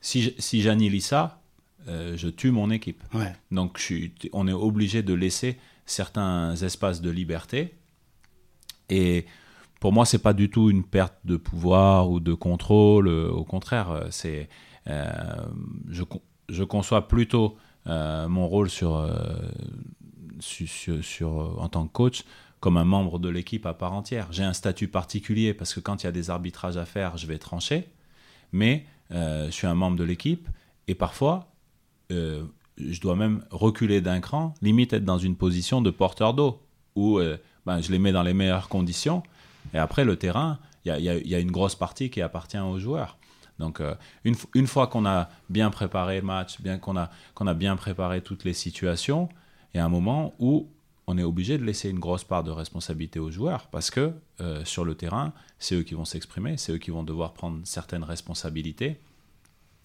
Si, 0.00 0.34
si 0.38 0.62
j'annihile 0.62 1.02
ça, 1.02 1.42
euh, 1.88 2.16
je 2.16 2.28
tue 2.28 2.50
mon 2.50 2.70
équipe. 2.70 3.02
Ouais. 3.14 3.32
Donc, 3.50 3.78
je 3.78 3.82
suis- 3.82 4.14
on 4.32 4.46
est 4.48 4.52
obligé 4.52 5.02
de 5.02 5.14
laisser 5.14 5.58
certains 5.86 6.54
espaces 6.56 7.00
de 7.00 7.10
liberté. 7.10 7.74
Et 8.88 9.26
pour 9.80 9.92
moi, 9.92 10.04
c'est 10.04 10.18
pas 10.22 10.32
du 10.32 10.50
tout 10.50 10.70
une 10.70 10.84
perte 10.84 11.14
de 11.24 11.36
pouvoir 11.36 12.10
ou 12.10 12.20
de 12.20 12.34
contrôle. 12.34 13.08
euh, 13.08 13.30
Au 13.30 13.44
contraire, 13.44 13.90
euh, 13.90 14.06
c'est, 14.10 14.48
euh, 14.88 15.10
je, 15.88 16.02
con- 16.02 16.22
je 16.48 16.64
conçois 16.64 17.08
plutôt 17.08 17.56
euh, 17.86 18.28
mon 18.28 18.46
rôle 18.46 18.68
sur, 18.68 18.94
su- 20.40 20.66
sur, 20.66 21.02
sur- 21.04 21.56
en 21.62 21.68
tant 21.68 21.86
que 21.86 21.92
coach 21.92 22.24
comme 22.60 22.76
un 22.76 22.84
membre 22.84 23.18
de 23.18 23.28
l'équipe 23.28 23.66
à 23.66 23.74
part 23.74 23.92
entière. 23.92 24.28
J'ai 24.30 24.44
un 24.44 24.52
statut 24.52 24.88
particulier 24.88 25.54
parce 25.54 25.74
que 25.74 25.80
quand 25.80 26.02
il 26.02 26.06
y 26.06 26.08
a 26.08 26.12
des 26.12 26.30
arbitrages 26.30 26.76
à 26.76 26.84
faire, 26.84 27.16
je 27.16 27.26
vais 27.26 27.38
trancher. 27.38 27.88
Mais 28.52 28.84
euh, 29.12 29.46
je 29.46 29.50
suis 29.50 29.66
un 29.66 29.74
membre 29.74 29.96
de 29.96 30.04
l'équipe 30.04 30.48
et 30.86 30.94
parfois, 30.94 31.48
euh, 32.12 32.44
je 32.78 33.00
dois 33.00 33.16
même 33.16 33.44
reculer 33.50 34.00
d'un 34.00 34.20
cran, 34.20 34.54
limite 34.62 34.92
être 34.92 35.04
dans 35.04 35.18
une 35.18 35.36
position 35.36 35.80
de 35.80 35.90
porteur 35.90 36.34
d'eau, 36.34 36.60
où 36.96 37.18
euh, 37.18 37.38
ben, 37.66 37.80
je 37.80 37.90
les 37.92 37.98
mets 37.98 38.12
dans 38.12 38.22
les 38.22 38.34
meilleures 38.34 38.68
conditions. 38.68 39.22
Et 39.74 39.78
après, 39.78 40.04
le 40.04 40.16
terrain, 40.16 40.58
il 40.84 40.96
y 40.96 41.02
y 41.04 41.34
a- 41.34 41.38
une 41.38 41.50
grosse 41.50 41.74
partie 41.74 42.10
qui 42.10 42.22
appartient 42.22 42.58
aux 42.58 42.78
joueurs. 42.78 43.18
Donc, 43.58 43.82
une, 44.24 44.34
une 44.54 44.66
fois 44.66 44.86
qu'on 44.86 45.04
a 45.04 45.28
bien 45.50 45.68
préparé 45.70 46.20
le 46.20 46.26
match, 46.26 46.60
bien 46.62 46.78
qu'on 46.78 46.96
a, 46.96 47.10
qu'on 47.34 47.46
a 47.46 47.52
bien 47.52 47.76
préparé 47.76 48.22
toutes 48.22 48.44
les 48.44 48.54
situations, 48.54 49.28
il 49.74 49.76
y 49.76 49.80
a 49.80 49.84
un 49.84 49.90
moment 49.90 50.32
où 50.38 50.66
on 51.10 51.18
est 51.18 51.22
obligé 51.32 51.58
de 51.58 51.64
laisser 51.64 51.88
une 51.90 51.98
grosse 51.98 52.24
part 52.24 52.44
de 52.44 52.50
responsabilité 52.50 53.18
aux 53.18 53.30
joueurs 53.30 53.66
parce 53.68 53.90
que 53.90 54.12
euh, 54.40 54.64
sur 54.64 54.84
le 54.84 54.94
terrain, 54.94 55.32
c'est 55.58 55.74
eux 55.74 55.82
qui 55.82 55.94
vont 55.94 56.04
s'exprimer, 56.04 56.56
c'est 56.56 56.72
eux 56.72 56.78
qui 56.78 56.90
vont 56.90 57.02
devoir 57.02 57.32
prendre 57.32 57.58
certaines 57.64 58.04
responsabilités. 58.04 58.98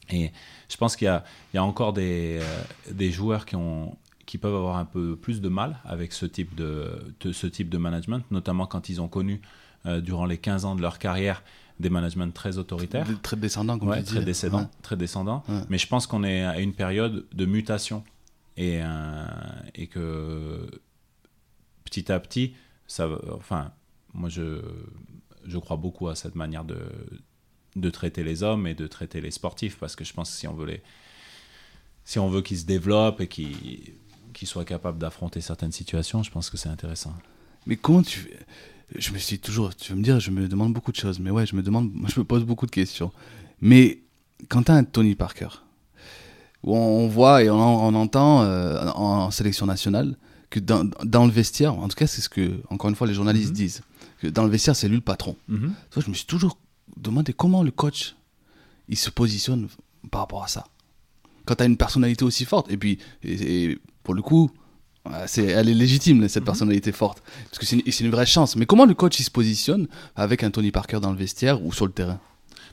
Et 0.10 0.32
je 0.70 0.78
pense 0.78 0.96
qu'il 0.96 1.08
y 1.54 1.56
y 1.56 1.58
a 1.58 1.64
encore 1.64 1.94
des, 1.94 2.40
euh, 2.42 2.62
des 2.92 3.12
joueurs 3.12 3.46
qui, 3.46 3.56
ont, 3.56 3.98
qui 4.28 4.38
peuvent 4.38 4.56
avoir 4.56 4.78
un 4.78 4.86
peu 4.86 5.16
plus 5.16 5.42
de 5.42 5.50
mal 5.50 5.78
avec 5.84 6.14
ce 6.14 6.26
type 6.28 6.54
de, 6.56 6.92
de- 7.22 7.32
ce 7.32 7.48
type 7.48 7.70
de 7.70 7.78
management, 7.80 8.24
notamment 8.30 8.68
quand 8.68 8.88
ils 8.90 9.02
ont 9.02 9.08
connu 9.08 9.42
euh, 9.88 10.02
durant 10.02 10.26
les 10.26 10.38
15 10.38 10.66
ans 10.66 10.76
de 10.76 10.82
leur 10.82 11.00
carrière 11.00 11.42
des 11.80 11.90
managements 11.90 12.30
très 12.32 12.58
autoritaires. 12.60 13.08
Très 13.24 13.36
descendant, 13.36 13.78
comme 13.80 13.90
Ouais, 13.90 13.98
tu 14.04 14.04
dis. 14.10 14.16
très 14.16 14.24
descendant, 14.26 14.60
Ouais. 14.60 14.68
très 14.84 14.96
descendant. 14.96 15.44
Ouais. 15.50 15.62
Mais 15.70 15.78
je 15.78 15.88
pense 15.88 16.06
qu'on 16.08 16.24
est 16.24 16.44
à 16.44 16.60
une 16.60 16.74
période 16.74 17.26
de 17.34 17.46
mutation 17.46 18.04
et, 18.58 18.80
euh, 18.82 19.26
et 19.74 19.88
que 19.88 20.70
petit 22.04 22.12
à 22.12 22.20
petit, 22.20 22.54
ça, 22.88 23.08
enfin, 23.34 23.72
moi 24.14 24.30
je, 24.30 24.62
je 25.46 25.58
crois 25.58 25.78
beaucoup 25.78 26.08
à 26.10 26.16
cette 26.16 26.36
manière 26.36 26.66
de, 26.66 26.78
de 27.76 27.90
traiter 27.90 28.24
les 28.24 28.44
hommes 28.44 28.68
et 28.68 28.76
de 28.76 28.88
traiter 28.88 29.22
les 29.22 29.32
sportifs 29.32 29.78
parce 29.78 29.96
que 29.96 30.04
je 30.04 30.14
pense 30.14 30.32
que 30.32 30.38
si 30.38 30.48
on 30.48 30.54
veut 30.54 30.66
les, 30.66 30.82
si 32.04 32.20
on 32.20 32.30
veut 32.30 32.42
qu'ils 32.42 32.60
se 32.60 32.66
développent 32.66 33.22
et 33.22 33.28
qu'ils 33.28 33.94
qu'ils 34.34 34.50
soient 34.50 34.66
capables 34.66 34.98
d'affronter 34.98 35.40
certaines 35.40 35.72
situations, 35.72 36.22
je 36.22 36.30
pense 36.30 36.50
que 36.50 36.58
c'est 36.58 36.68
intéressant. 36.68 37.14
Mais 37.68 37.78
comment 37.78 38.02
tu 38.02 38.30
Je 38.94 39.14
me 39.14 39.18
suis 39.18 39.40
toujours. 39.40 39.74
Tu 39.74 39.94
vas 39.94 39.98
me 39.98 40.04
dire, 40.04 40.20
je 40.20 40.30
me 40.30 40.50
demande 40.50 40.74
beaucoup 40.74 40.92
de 40.92 40.98
choses. 40.98 41.20
Mais 41.20 41.32
ouais, 41.32 41.46
je 41.46 41.56
me 41.56 41.64
demande. 41.64 41.90
Je 42.14 42.20
me 42.20 42.26
pose 42.26 42.44
beaucoup 42.44 42.66
de 42.66 42.72
questions. 42.72 43.14
Mais 43.62 44.02
quand 44.50 44.64
tu 44.64 44.72
as 44.74 44.76
un 44.76 44.84
Tony 44.84 45.16
Parker, 45.16 45.48
où 46.64 46.76
on, 46.76 47.08
voit 47.08 47.44
et 47.44 47.50
on, 47.50 47.58
en- 47.58 47.94
on 47.94 47.96
entend 47.96 48.44
euh, 48.44 48.90
en 48.90 49.32
sélection 49.32 49.66
nationale 49.66 50.18
que 50.56 50.60
dans, 50.62 50.90
dans 51.04 51.26
le 51.26 51.32
vestiaire, 51.32 51.74
en 51.74 51.88
tout 51.90 51.96
cas, 51.98 52.08
c'est 52.08 52.22
ce 52.22 52.30
que, 52.30 52.62
encore 52.70 52.90
une 52.90 52.96
fois, 52.96 53.08
les 53.08 53.14
journalistes 53.14 53.50
Mhm. 53.50 53.56
disent, 53.56 53.82
que 54.22 54.28
dans 54.28 54.44
le 54.44 54.50
vestiaire, 54.50 54.76
c'est 54.76 54.88
lui 54.88 54.96
le 54.96 55.02
patron. 55.02 55.36
Toi, 55.92 56.02
je 56.04 56.10
me 56.10 56.14
suis 56.16 56.26
toujours 56.26 56.58
demandé 56.98 57.34
comment 57.34 57.62
le 57.64 57.72
coach 57.72 58.16
il 58.88 58.98
se 58.98 59.10
positionne 59.10 59.68
par 60.12 60.22
rapport 60.22 60.44
à 60.44 60.48
ça. 60.48 60.66
Quand 61.46 61.56
tu 61.56 61.64
as 61.64 61.66
une 61.66 61.78
personnalité 61.78 62.24
aussi 62.24 62.46
forte, 62.46 62.72
et 62.72 62.78
puis, 62.78 63.00
et- 63.24 63.64
et 63.72 63.80
pour 64.04 64.14
le 64.14 64.22
coup, 64.22 64.50
euh, 65.08 65.26
c'est, 65.28 65.44
elle 65.46 65.68
est 65.70 65.74
légitime, 65.74 66.28
cette 66.30 66.46
personnalité 66.46 66.92
forte, 66.92 67.22
parce 67.50 67.60
que 67.60 67.66
c'est 67.66 67.76
une, 67.80 67.92
c'est 67.92 68.04
une 68.06 68.12
vraie 68.12 68.26
chance. 68.26 68.56
Mais 68.56 68.66
comment 68.66 68.86
le 68.86 68.94
coach 68.94 69.20
il 69.20 69.24
se 69.24 69.32
positionne 69.32 69.88
avec 70.16 70.42
un 70.44 70.52
Tony 70.52 70.72
Parker 70.72 71.00
dans 71.02 71.12
le 71.12 71.18
vestiaire 71.18 71.64
ou 71.64 71.74
sur 71.74 71.86
le 71.86 71.92
terrain? 71.92 72.20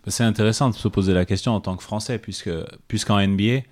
C'est 0.06 0.24
intéressant 0.24 0.70
de 0.70 0.74
se 0.74 0.88
poser 0.88 1.14
la 1.14 1.24
question 1.24 1.52
en 1.54 1.60
tant 1.60 1.76
que 1.76 1.82
Français, 1.82 2.18
puisque 2.18 2.50
puisqu'en 2.88 3.18
NBA, 3.18 3.62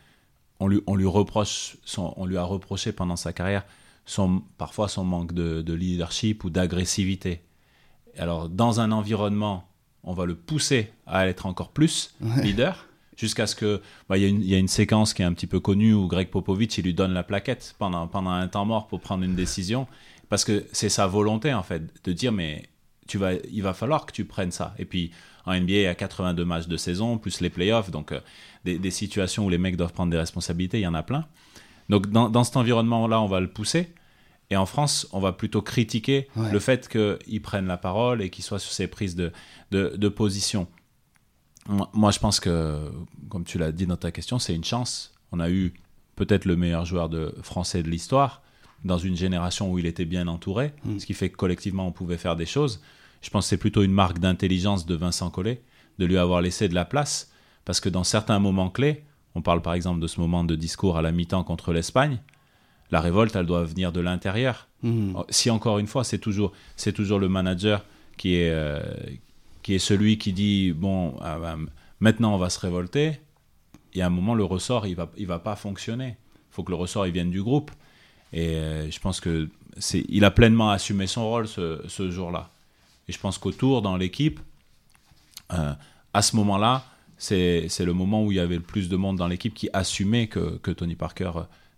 on 0.58 0.68
lui, 0.68 0.80
on 0.86 0.94
lui 0.96 1.06
reproche, 1.06 1.76
son, 1.84 2.12
on 2.16 2.26
lui 2.26 2.36
a 2.36 2.42
reproché 2.44 2.92
pendant 2.92 3.16
sa 3.16 3.32
carrière 3.32 3.64
son, 4.04 4.42
parfois 4.58 4.88
son 4.88 5.04
manque 5.04 5.32
de, 5.32 5.62
de 5.62 5.72
leadership 5.72 6.44
ou 6.44 6.50
d'agressivité. 6.50 7.42
Alors, 8.18 8.48
dans 8.48 8.80
un 8.80 8.92
environnement, 8.92 9.68
on 10.02 10.12
va 10.12 10.24
le 10.24 10.34
pousser 10.34 10.92
à 11.06 11.26
être 11.26 11.46
encore 11.46 11.70
plus 11.70 12.14
leader, 12.42 12.86
jusqu'à 13.16 13.46
ce 13.46 13.54
que 13.54 13.82
bah, 14.08 14.18
il 14.18 14.42
y, 14.42 14.50
y 14.50 14.54
a 14.54 14.58
une 14.58 14.68
séquence 14.68 15.14
qui 15.14 15.22
est 15.22 15.24
un 15.24 15.32
petit 15.32 15.46
peu 15.46 15.60
connue 15.60 15.92
où 15.92 16.06
Greg 16.08 16.28
Popovich 16.28 16.78
il 16.78 16.84
lui 16.84 16.94
donne 16.94 17.12
la 17.12 17.22
plaquette 17.22 17.74
pendant, 17.78 18.06
pendant 18.08 18.30
un 18.30 18.48
temps 18.48 18.64
mort 18.64 18.88
pour 18.88 19.00
prendre 19.00 19.24
une 19.24 19.34
décision, 19.34 19.86
parce 20.28 20.44
que 20.44 20.64
c'est 20.72 20.88
sa 20.88 21.06
volonté 21.06 21.52
en 21.52 21.62
fait 21.62 21.82
de 22.04 22.12
dire 22.12 22.32
mais 22.32 22.64
tu 23.06 23.18
vas, 23.18 23.34
il 23.34 23.62
va 23.62 23.74
falloir 23.74 24.06
que 24.06 24.12
tu 24.12 24.24
prennes 24.24 24.52
ça. 24.52 24.74
Et 24.78 24.84
puis 24.84 25.10
en 25.44 25.54
NBA, 25.54 25.72
il 25.72 25.82
y 25.82 25.86
a 25.86 25.94
82 25.94 26.44
matchs 26.44 26.66
de 26.66 26.76
saison, 26.76 27.18
plus 27.18 27.40
les 27.40 27.50
playoffs, 27.50 27.90
donc 27.90 28.12
euh, 28.12 28.20
des, 28.64 28.78
des 28.78 28.90
situations 28.90 29.44
où 29.44 29.50
les 29.50 29.58
mecs 29.58 29.76
doivent 29.76 29.92
prendre 29.92 30.10
des 30.10 30.18
responsabilités, 30.18 30.78
il 30.78 30.82
y 30.82 30.86
en 30.86 30.94
a 30.94 31.02
plein. 31.02 31.26
Donc 31.90 32.08
dans, 32.10 32.28
dans 32.30 32.44
cet 32.44 32.56
environnement-là, 32.56 33.20
on 33.20 33.26
va 33.26 33.40
le 33.40 33.50
pousser. 33.50 33.92
Et 34.50 34.56
en 34.56 34.66
France, 34.66 35.06
on 35.12 35.20
va 35.20 35.32
plutôt 35.32 35.62
critiquer 35.62 36.28
Ouais. 36.36 36.50
le 36.50 36.58
fait 36.58 36.88
qu'il 36.88 37.42
prenne 37.42 37.66
la 37.66 37.76
parole 37.76 38.20
et 38.22 38.30
qu'il 38.30 38.42
soit 38.44 38.58
sur 38.58 38.72
ses 38.72 38.86
prises 38.88 39.14
de, 39.14 39.30
de, 39.70 39.94
de 39.96 40.08
position. 40.08 40.66
Moi, 41.68 41.88
moi, 41.92 42.10
je 42.10 42.18
pense 42.18 42.40
que, 42.40 42.90
comme 43.28 43.44
tu 43.44 43.58
l'as 43.58 43.70
dit 43.72 43.86
dans 43.86 43.96
ta 43.96 44.10
question, 44.10 44.38
c'est 44.38 44.54
une 44.54 44.64
chance. 44.64 45.12
On 45.30 45.38
a 45.40 45.50
eu 45.50 45.74
peut-être 46.16 46.44
le 46.46 46.56
meilleur 46.56 46.84
joueur 46.84 47.08
de, 47.08 47.34
français 47.42 47.82
de 47.82 47.88
l'histoire 47.88 48.42
dans 48.84 48.98
une 48.98 49.16
génération 49.16 49.70
où 49.70 49.78
il 49.78 49.86
était 49.86 50.04
bien 50.06 50.26
entouré, 50.26 50.72
Mm. 50.84 50.98
ce 50.98 51.06
qui 51.06 51.14
fait 51.14 51.28
que 51.30 51.36
collectivement, 51.36 51.86
on 51.86 51.92
pouvait 51.92 52.16
faire 52.16 52.34
des 52.34 52.46
choses. 52.46 52.80
Je 53.22 53.28
pense 53.30 53.44
que 53.44 53.50
c'est 53.50 53.56
plutôt 53.58 53.82
une 53.82 53.92
marque 53.92 54.18
d'intelligence 54.18 54.86
de 54.86 54.94
Vincent 54.94 55.30
Collet 55.30 55.62
de 55.98 56.06
lui 56.06 56.16
avoir 56.16 56.40
laissé 56.40 56.68
de 56.68 56.74
la 56.74 56.86
place, 56.86 57.30
parce 57.66 57.78
que 57.80 57.90
dans 57.90 58.04
certains 58.04 58.38
moments 58.38 58.70
clés, 58.70 59.04
on 59.34 59.42
parle 59.42 59.62
par 59.62 59.74
exemple 59.74 60.00
de 60.00 60.06
ce 60.06 60.20
moment 60.20 60.44
de 60.44 60.54
discours 60.56 60.96
à 60.96 61.02
la 61.02 61.12
mi-temps 61.12 61.44
contre 61.44 61.72
l'Espagne, 61.72 62.20
la 62.90 63.00
révolte, 63.00 63.36
elle 63.36 63.46
doit 63.46 63.64
venir 63.64 63.92
de 63.92 64.00
l'intérieur. 64.00 64.68
Mhm. 64.82 65.16
Si 65.28 65.50
encore 65.50 65.78
une 65.78 65.86
fois, 65.86 66.04
c'est 66.04 66.18
toujours, 66.18 66.52
c'est 66.76 66.92
toujours 66.92 67.18
le 67.18 67.28
manager 67.28 67.84
qui 68.16 68.34
est, 68.34 68.50
euh, 68.50 68.80
qui 69.62 69.74
est 69.74 69.78
celui 69.78 70.18
qui 70.18 70.32
dit 70.32 70.72
bon, 70.72 71.14
ah 71.20 71.38
bah, 71.38 71.56
maintenant 72.00 72.34
on 72.34 72.38
va 72.38 72.50
se 72.50 72.58
révolter. 72.58 73.20
Et 73.94 74.02
à 74.02 74.06
un 74.06 74.10
moment, 74.10 74.34
le 74.34 74.44
ressort, 74.44 74.86
il 74.86 74.94
va, 74.94 75.10
il 75.16 75.26
va 75.26 75.38
pas 75.38 75.56
fonctionner. 75.56 76.16
Il 76.50 76.54
faut 76.54 76.62
que 76.62 76.70
le 76.70 76.76
ressort, 76.76 77.06
il 77.06 77.12
vienne 77.12 77.30
du 77.30 77.42
groupe. 77.42 77.70
Et 78.32 78.54
euh, 78.54 78.90
je 78.90 79.00
pense 79.00 79.20
que 79.20 79.48
c'est, 79.78 80.04
il 80.08 80.24
a 80.24 80.30
pleinement 80.30 80.70
assumé 80.70 81.06
son 81.06 81.28
rôle 81.28 81.48
ce, 81.48 81.82
ce 81.88 82.10
jour-là. 82.10 82.50
Et 83.08 83.12
je 83.12 83.18
pense 83.18 83.38
qu'autour, 83.38 83.82
dans 83.82 83.96
l'équipe, 83.96 84.38
euh, 85.52 85.72
à 86.14 86.22
ce 86.22 86.36
moment-là, 86.36 86.84
c'est, 87.20 87.84
le 87.84 87.92
moment 87.92 88.24
où 88.24 88.32
il 88.32 88.36
y 88.36 88.40
avait 88.40 88.56
le 88.56 88.62
plus 88.62 88.88
de 88.88 88.96
monde 88.96 89.16
dans 89.16 89.28
l'équipe 89.28 89.52
qui 89.52 89.68
assumait 89.74 90.26
que, 90.26 90.72
Tony 90.72 90.94
Parker 90.94 91.32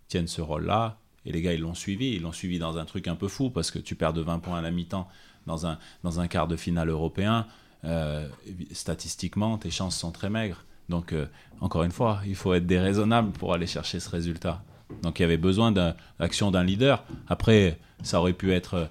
tienne 0.07 0.27
ce 0.27 0.41
rôle-là. 0.41 0.97
Et 1.25 1.33
les 1.33 1.41
gars, 1.41 1.53
ils 1.53 1.59
l'ont 1.59 1.73
suivi. 1.73 2.13
Ils 2.13 2.21
l'ont 2.21 2.31
suivi 2.31 2.59
dans 2.59 2.77
un 2.77 2.85
truc 2.85 3.09
un 3.09 3.15
peu 3.15 3.27
fou 3.27 3.49
parce 3.49 3.69
que 3.69 3.79
tu 3.79 3.95
perds 3.95 4.13
de 4.13 4.21
20 4.21 4.39
points 4.39 4.59
à 4.59 4.61
la 4.61 4.71
mi-temps 4.71 5.07
dans 5.45 5.67
un, 5.67 6.27
quart 6.27 6.47
de 6.47 6.55
finale 6.55 6.89
européen. 6.89 7.45
Euh, 7.83 8.29
statistiquement, 8.71 9.57
tes 9.57 9.69
chances 9.69 9.97
sont 9.97 10.11
très 10.11 10.29
maigres. 10.29 10.63
Donc, 10.87 11.11
euh, 11.11 11.25
encore 11.59 11.83
une 11.83 11.91
fois, 11.91 12.21
il 12.25 12.35
faut 12.35 12.53
être 12.53 12.65
déraisonnable 12.65 13.31
pour 13.31 13.53
aller 13.53 13.67
chercher 13.67 13.99
ce 13.99 14.09
résultat. 14.09 14.63
Donc, 15.01 15.19
il 15.19 15.23
y 15.23 15.25
avait 15.25 15.37
besoin 15.37 15.73
d'action 15.73 16.51
d'un 16.51 16.63
leader. 16.63 17.03
Après, 17.27 17.79
ça 18.01 18.21
aurait 18.21 18.33
pu 18.33 18.53
être 18.53 18.73
euh, 18.75 18.85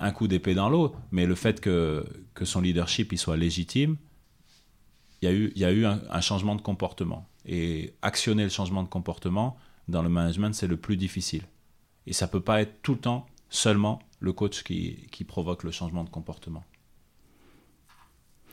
un 0.00 0.10
coup 0.10 0.26
d'épée 0.26 0.54
dans 0.54 0.70
l'eau, 0.70 0.94
mais 1.12 1.26
le 1.26 1.34
fait 1.34 1.60
que, 1.60 2.06
que 2.32 2.46
son 2.46 2.62
leadership 2.62 3.12
il 3.12 3.18
soit 3.18 3.36
légitime, 3.36 3.96
il 5.22 5.28
y 5.28 5.28
a 5.28 5.34
eu, 5.34 5.52
il 5.54 5.60
y 5.60 5.64
a 5.64 5.72
eu 5.72 5.84
un, 5.86 6.00
un 6.10 6.20
changement 6.20 6.54
de 6.54 6.62
comportement. 6.62 7.26
Et 7.46 7.94
actionner 8.02 8.44
le 8.44 8.50
changement 8.50 8.82
de 8.82 8.88
comportement 8.88 9.56
dans 9.88 10.02
le 10.02 10.08
management, 10.08 10.54
c'est 10.54 10.66
le 10.66 10.76
plus 10.76 10.96
difficile. 10.96 11.42
Et 12.06 12.12
ça 12.12 12.28
peut 12.28 12.40
pas 12.42 12.60
être 12.60 12.82
tout 12.82 12.92
le 12.92 12.98
temps 13.00 13.26
seulement 13.48 14.00
le 14.20 14.32
coach 14.32 14.62
qui, 14.62 15.06
qui 15.10 15.24
provoque 15.24 15.62
le 15.64 15.70
changement 15.70 16.04
de 16.04 16.10
comportement. 16.10 16.64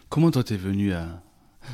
Comment 0.10 0.32
toi 0.32 0.44
t'es 0.44 0.58
venu 0.58 0.94
à. 0.94 1.22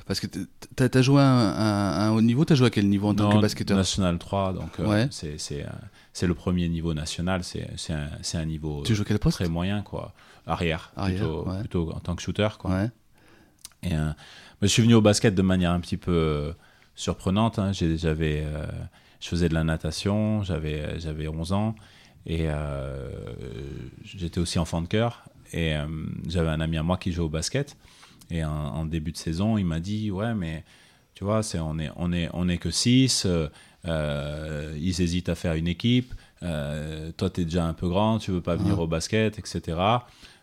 Parce 0.06 0.22
que 0.22 0.28
t'as 0.76 0.88
as 0.98 1.02
joué 1.02 1.22
à 1.22 1.26
un, 1.26 2.08
un 2.08 2.12
haut 2.14 2.22
niveau, 2.22 2.46
t'as 2.46 2.56
joué 2.56 2.68
à 2.68 2.70
quel 2.70 2.88
niveau 2.88 3.10
en 3.10 3.14
tant 3.14 3.30
que 3.30 3.42
basketteur? 3.42 3.76
National 3.76 4.18
3, 4.18 4.54
donc 4.54 4.80
euh, 4.80 4.88
Ouais. 4.88 5.08
c'est 5.12 5.38
c'est, 5.38 5.64
euh, 5.66 5.70
c'est 6.14 6.28
le 6.28 6.34
premier 6.34 6.70
niveau 6.70 6.94
national, 6.94 7.44
c'est 7.44 7.70
c'est 7.76 7.92
un, 7.94 8.10
c'est 8.22 8.38
un 8.38 8.46
niveau 8.46 8.84
Tu 8.84 8.96
joues 8.96 9.04
quel 9.04 9.20
poste? 9.20 9.36
très 9.40 9.50
moyen, 9.50 9.82
quoi. 9.82 10.14
Arrière, 10.48 10.94
Arrière, 10.96 11.18
plutôt, 11.20 11.50
ouais. 11.50 11.60
plutôt 11.60 11.92
en 11.94 12.00
tant 12.00 12.16
que 12.16 12.22
shooter, 12.22 12.48
quoi. 12.58 12.72
Ouais. 12.72 12.90
Et, 13.84 13.94
je 14.62 14.68
suis 14.68 14.82
venu 14.84 14.94
au 14.94 15.02
basket 15.02 15.34
de 15.36 15.42
manière 15.42 15.72
un 15.72 15.80
petit 15.80 15.98
peu 15.98 16.12
euh, 16.12 16.54
surprenante. 16.96 17.60
hein. 17.60 17.72
J'avais, 17.74 18.44
euh, 18.46 18.66
je 19.20 19.28
faisais 19.28 19.50
de 19.50 19.54
la 19.54 19.64
natation, 19.64 20.44
j'avais, 20.44 20.82
euh, 20.82 21.00
j'avais 21.00 21.28
11 21.28 21.54
ans 21.54 21.76
et 22.26 22.44
euh, 22.48 23.10
j'étais 24.04 24.40
aussi 24.40 24.60
enfant 24.60 24.82
de 24.82 24.88
cœur. 24.88 25.24
Et 25.54 25.76
euh, 25.76 25.86
j'avais 26.28 26.50
un 26.50 26.62
ami 26.62 26.78
à 26.78 26.84
moi 26.84 26.98
qui 26.98 27.12
jouait 27.12 27.26
au 27.26 27.30
basket. 27.30 27.76
Et 28.30 28.44
en, 28.46 28.50
en 28.52 28.86
début 28.86 29.12
de 29.12 29.18
saison, 29.18 29.58
il 29.58 29.66
m'a 29.66 29.80
dit 29.80 30.12
Ouais, 30.12 30.34
mais 30.34 30.64
tu 31.16 31.24
vois, 31.24 31.44
c'est, 31.44 31.60
on, 31.60 31.78
est, 31.80 31.92
on, 31.98 32.14
est, 32.14 32.30
on 32.34 32.48
est 32.48 32.58
que 32.58 32.72
6. 32.72 33.28
ils 33.86 35.02
hésitent 35.02 35.30
à 35.30 35.36
faire 35.36 35.54
une 35.54 35.68
équipe. 35.68 36.14
toi, 36.42 37.30
tu 37.30 37.42
es 37.42 37.46
déjà 37.46 37.66
un 37.66 37.74
peu 37.74 37.90
grand, 37.90 38.20
tu 38.20 38.32
veux 38.32 38.42
pas 38.42 38.56
venir 38.56 38.80
au 38.80 38.88
basket, 38.88 39.38
etc. 39.40 39.78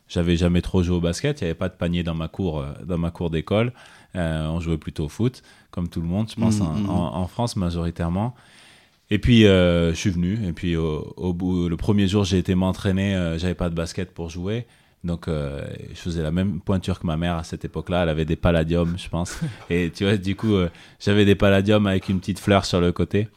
J'avais 0.09 0.37
jamais 0.37 0.63
trop 0.63 0.83
joué 0.83 0.97
au 0.97 1.01
basket, 1.01 1.41
il 1.41 1.45
n'y 1.45 1.51
avait 1.51 1.59
pas 1.59 1.69
de 1.69 1.75
panier 1.75 2.03
dans 2.03 2.15
ma 2.15 2.29
cour, 2.29 2.61
euh, 2.61 2.73
dans 2.85 2.99
ma 2.99 3.11
cour 3.11 3.31
d'école. 3.31 3.73
Euh, 4.17 4.47
on 4.47 4.59
jouait 4.61 4.79
plutôt 4.79 5.05
au 5.05 5.09
foot, 5.09 5.43
comme 5.71 5.89
tout 5.89 6.01
le 6.01 6.07
monde, 6.07 6.31
je 6.31 6.35
pense, 6.41 6.61
Mhm, 6.61 6.67
en, 6.67 6.75
mhm. 6.75 6.91
en- 6.91 7.17
en 7.17 7.27
France 7.27 7.57
majoritairement. 7.57 8.35
Et 9.11 9.19
puis 9.19 9.47
euh, 9.47 9.91
je 9.91 9.97
suis 9.97 10.11
venu, 10.11 10.39
et 10.47 10.53
puis 10.53 10.77
au, 10.77 11.13
au 11.17 11.33
bout, 11.33 11.69
le 11.69 11.77
premier 11.77 12.07
jour, 12.09 12.25
j'ai 12.25 12.39
été 12.39 12.55
m'entraîner, 12.55 13.15
euh, 13.17 13.39
j'avais 13.39 13.55
pas 13.55 13.71
de 13.71 13.75
basket 13.75 14.13
pour 14.13 14.29
jouer. 14.29 14.67
Donc 15.05 15.29
euh, 15.29 15.65
je 15.91 15.95
faisais 16.01 16.23
la 16.23 16.31
même 16.33 16.61
pointure 16.61 16.99
que 16.99 17.07
ma 17.07 17.17
mère 17.17 17.37
à 17.37 17.45
cette 17.45 17.65
époque-là, 17.65 18.03
elle 18.03 18.09
avait 18.09 18.25
des 18.25 18.37
palladiums, 18.37 18.97
je 18.99 19.09
pense. 19.09 19.39
Et 19.71 19.91
tu 19.95 20.05
vois, 20.05 20.17
du 20.17 20.35
coup, 20.37 20.55
euh, 20.55 20.69
j'avais 21.01 21.25
des 21.25 21.37
palladiums 21.37 21.87
avec 21.87 22.09
une 22.09 22.19
petite 22.19 22.41
fleur 22.41 22.65
sur 22.65 22.81
le 22.81 22.93
côté. 22.93 23.29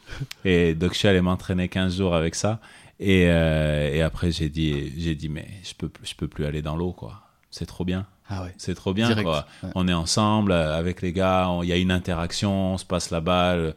Et 0.44 0.74
donc 0.74 0.92
je 0.92 0.98
suis 0.98 1.08
allé 1.08 1.20
m'entraîner 1.20 1.68
15 1.68 1.96
jours 1.96 2.14
avec 2.14 2.34
ça. 2.34 2.60
Et, 3.02 3.26
euh, 3.28 3.92
et 3.92 4.00
après, 4.02 4.30
j'ai 4.30 4.48
dit, 4.48 4.92
j'ai 4.96 5.14
dit, 5.14 5.28
mais 5.28 5.46
je 5.64 5.74
peux, 5.74 5.90
je 6.04 6.14
peux 6.14 6.28
plus 6.28 6.44
aller 6.46 6.62
dans 6.62 6.76
l'eau, 6.76 6.92
quoi. 6.92 7.22
C'est 7.50 7.66
trop 7.66 7.84
bien. 7.84 8.06
Ah 8.28 8.44
ouais. 8.44 8.54
C'est 8.58 8.74
trop 8.74 8.94
bien, 8.94 9.08
Direct, 9.08 9.24
quoi. 9.26 9.46
ouais. 9.64 9.70
On 9.74 9.88
est 9.88 9.92
ensemble 9.92 10.52
euh, 10.52 10.78
avec 10.78 11.02
les 11.02 11.12
gars, 11.12 11.50
il 11.62 11.68
y 11.68 11.72
a 11.72 11.76
une 11.76 11.90
interaction, 11.90 12.74
on 12.74 12.78
se 12.78 12.84
passe 12.84 13.10
la 13.10 13.20
balle. 13.20 13.74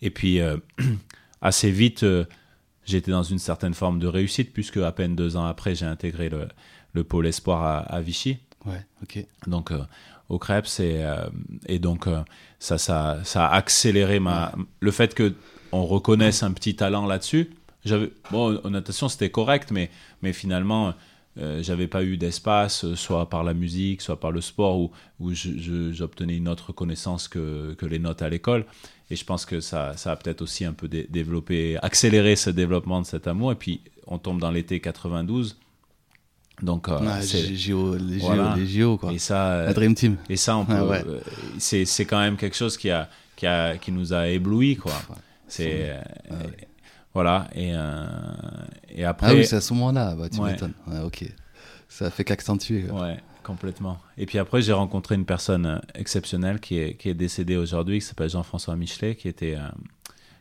Et 0.00 0.10
puis, 0.10 0.40
euh, 0.40 0.56
assez 1.42 1.70
vite, 1.70 2.04
euh, 2.04 2.24
j'étais 2.84 3.10
dans 3.10 3.24
une 3.24 3.38
certaine 3.40 3.74
forme 3.74 3.98
de 3.98 4.06
réussite, 4.06 4.52
puisque 4.52 4.76
à 4.78 4.92
peine 4.92 5.16
deux 5.16 5.36
ans 5.36 5.46
après, 5.46 5.74
j'ai 5.74 5.86
intégré 5.86 6.28
le, 6.28 6.48
le 6.94 7.04
pôle 7.04 7.26
espoir 7.26 7.62
à, 7.64 7.78
à 7.80 8.00
Vichy 8.00 8.38
Ouais, 8.64 8.84
ok. 9.02 9.24
donc 9.46 9.72
au 10.28 10.38
Krebs 10.38 10.66
et, 10.80 11.02
euh, 11.04 11.28
et 11.66 11.78
donc 11.78 12.06
euh, 12.06 12.22
ça, 12.58 12.76
ça 12.76 13.18
ça 13.24 13.46
a 13.46 13.54
accéléré 13.54 14.18
ma 14.20 14.52
le 14.80 14.90
fait 14.90 15.14
que 15.14 15.32
on 15.72 15.86
reconnaisse 15.86 16.42
un 16.42 16.50
petit 16.52 16.74
talent 16.76 17.06
là-dessus 17.06 17.50
j'avais 17.84 18.10
bon 18.30 18.60
en 18.64 18.70
natation 18.70 19.08
c'était 19.08 19.30
correct 19.30 19.70
mais 19.70 19.90
mais 20.22 20.32
finalement 20.32 20.94
euh, 21.38 21.62
j'avais 21.62 21.86
pas 21.86 22.02
eu 22.02 22.16
d'espace 22.16 22.84
euh, 22.84 22.96
soit 22.96 23.28
par 23.30 23.44
la 23.44 23.54
musique 23.54 24.02
soit 24.02 24.18
par 24.18 24.32
le 24.32 24.40
sport 24.40 24.78
où 24.80 24.90
où 25.20 25.30
j'obtenais 25.32 26.36
une 26.36 26.48
autre 26.48 26.72
connaissance 26.72 27.28
que 27.28 27.74
que 27.74 27.86
les 27.86 27.98
notes 28.00 28.22
à 28.22 28.28
l'école 28.28 28.64
et 29.10 29.16
je 29.16 29.24
pense 29.24 29.46
que 29.46 29.60
ça 29.60 29.96
ça 29.96 30.12
a 30.12 30.16
peut-être 30.16 30.42
aussi 30.42 30.64
un 30.64 30.72
peu 30.72 30.88
dé- 30.88 31.06
développé 31.08 31.78
accéléré 31.82 32.34
ce 32.36 32.50
développement 32.50 33.00
de 33.00 33.06
cet 33.06 33.26
amour 33.28 33.52
et 33.52 33.56
puis 33.56 33.80
on 34.06 34.18
tombe 34.18 34.40
dans 34.40 34.50
l'été 34.50 34.80
92 34.80 35.56
donc 36.62 36.88
euh, 36.88 36.98
c'est- 37.20 37.54
JO, 37.54 37.94
les 37.96 38.18
JO, 38.18 38.26
Voilà. 38.26 38.56
les 38.56 38.66
JO, 38.66 38.96
quoi. 38.96 39.12
et 39.12 39.18
ça 39.18 39.52
euh, 39.52 39.66
La 39.66 39.72
Dream 39.74 39.94
Team. 39.94 40.16
et 40.28 40.36
ça, 40.36 40.56
on 40.56 40.64
peut, 40.64 40.72
Ah 40.76 40.84
ouais. 40.84 41.04
euh, 41.06 41.20
c'est, 41.58 41.84
quand 42.04 42.18
même 42.18 42.36
quelque 42.36 42.56
chose 42.56 42.76
qui, 42.76 42.90
a, 42.90 43.08
qui, 43.36 43.46
a, 43.46 43.76
qui 43.76 43.92
nous 43.92 44.12
a 44.12 44.26
ébloui, 44.28 44.74
quoi. 44.74 44.90
C'est, 45.46 45.92
Ah 46.28 46.34
ouais. 46.34 46.67
Voilà. 47.18 47.48
Et, 47.54 47.70
euh, 47.74 48.06
et 48.90 49.04
après, 49.04 49.26
Ah 49.30 49.34
oui, 49.34 49.44
c'est 49.44 49.56
à 49.56 49.60
ce 49.60 49.72
moment-là, 49.74 50.14
bah, 50.14 50.28
tu 50.28 50.38
Ouais. 50.40 50.52
m'étonnes. 50.52 50.74
Ouais, 50.86 51.00
ok. 51.00 51.24
Ça 51.88 52.06
a 52.06 52.10
fait 52.10 52.22
qu'accentuer. 52.24 52.84
ouais, 52.90 53.16
complètement. 53.42 53.98
Et 54.16 54.26
puis 54.26 54.38
après, 54.38 54.62
j'ai 54.62 54.72
rencontré 54.72 55.14
une 55.16 55.24
personne 55.24 55.66
euh, 55.66 55.78
exceptionnelle 55.94 56.60
qui 56.60 56.78
est, 56.78 56.94
qui 56.94 57.08
est 57.08 57.14
décédée 57.14 57.56
aujourd'hui, 57.56 57.98
qui 58.00 58.06
s'appelle 58.06 58.30
Jean-François 58.30 58.76
Michelet, 58.76 59.16
qui 59.16 59.26
était, 59.28 59.56
euh, 59.56 59.68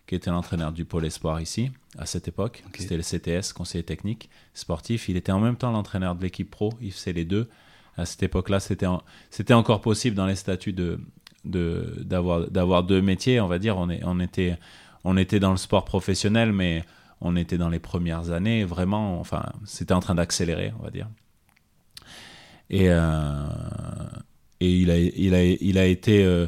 qui 0.05 0.13
était 0.15 0.29
l'entraîneur 0.29 0.71
du 0.71 0.85
pôle 0.85 1.05
espoir 1.05 1.41
ici, 1.41 1.71
à 1.97 2.05
cette 2.05 2.27
époque. 2.27 2.63
Ok. 2.67 2.75
C'était 2.79 2.97
le 2.97 3.03
CTS, 3.03 3.53
conseiller 3.53 3.83
technique 3.83 4.29
sportif. 4.53 5.09
Il 5.09 5.17
était 5.17 5.31
en 5.31 5.39
même 5.39 5.55
temps 5.55 5.71
l'entraîneur 5.71 6.15
de 6.15 6.21
l'équipe 6.21 6.51
pro. 6.51 6.73
Il 6.81 6.91
faisait 6.91 7.13
les 7.13 7.25
deux. 7.25 7.49
À 7.97 8.05
cette 8.05 8.21
époque-là, 8.21 8.59
c'était, 8.59 8.85
en- 8.85 9.01
encore 9.51 9.81
possible 9.81 10.15
dans 10.15 10.27
les 10.27 10.35
statuts 10.35 10.73
de, 10.73 10.99
de, 11.45 11.95
d'avoir, 12.05 12.41
d'avoir 12.51 12.83
deux 12.83 13.01
métiers, 13.01 13.39
on 13.41 13.47
va 13.47 13.57
dire. 13.57 13.77
On, 13.77 13.89
est, 13.89 14.01
on, 14.03 14.19
était, 14.19 14.57
on 15.03 15.17
était 15.17 15.39
dans 15.39 15.51
le 15.51 15.57
sport 15.57 15.85
professionnel, 15.85 16.51
mais 16.51 16.83
on 17.21 17.35
était 17.35 17.57
dans 17.57 17.69
les 17.69 17.79
premières 17.79 18.31
années. 18.31 18.63
Vraiment, 18.63 19.19
enfin, 19.19 19.45
c'était 19.65 19.93
en 19.93 19.99
train 19.99 20.15
d'accélérer, 20.15 20.73
on 20.79 20.83
va 20.83 20.91
dire. 20.91 21.07
Et, 22.69 22.89
euh, 22.89 23.47
et 24.59 24.71
il, 24.71 24.91
a, 24.91 24.97
il, 24.97 25.33
a, 25.33 25.43
il 25.43 25.77
été 25.77 26.25
euh, 26.25 26.47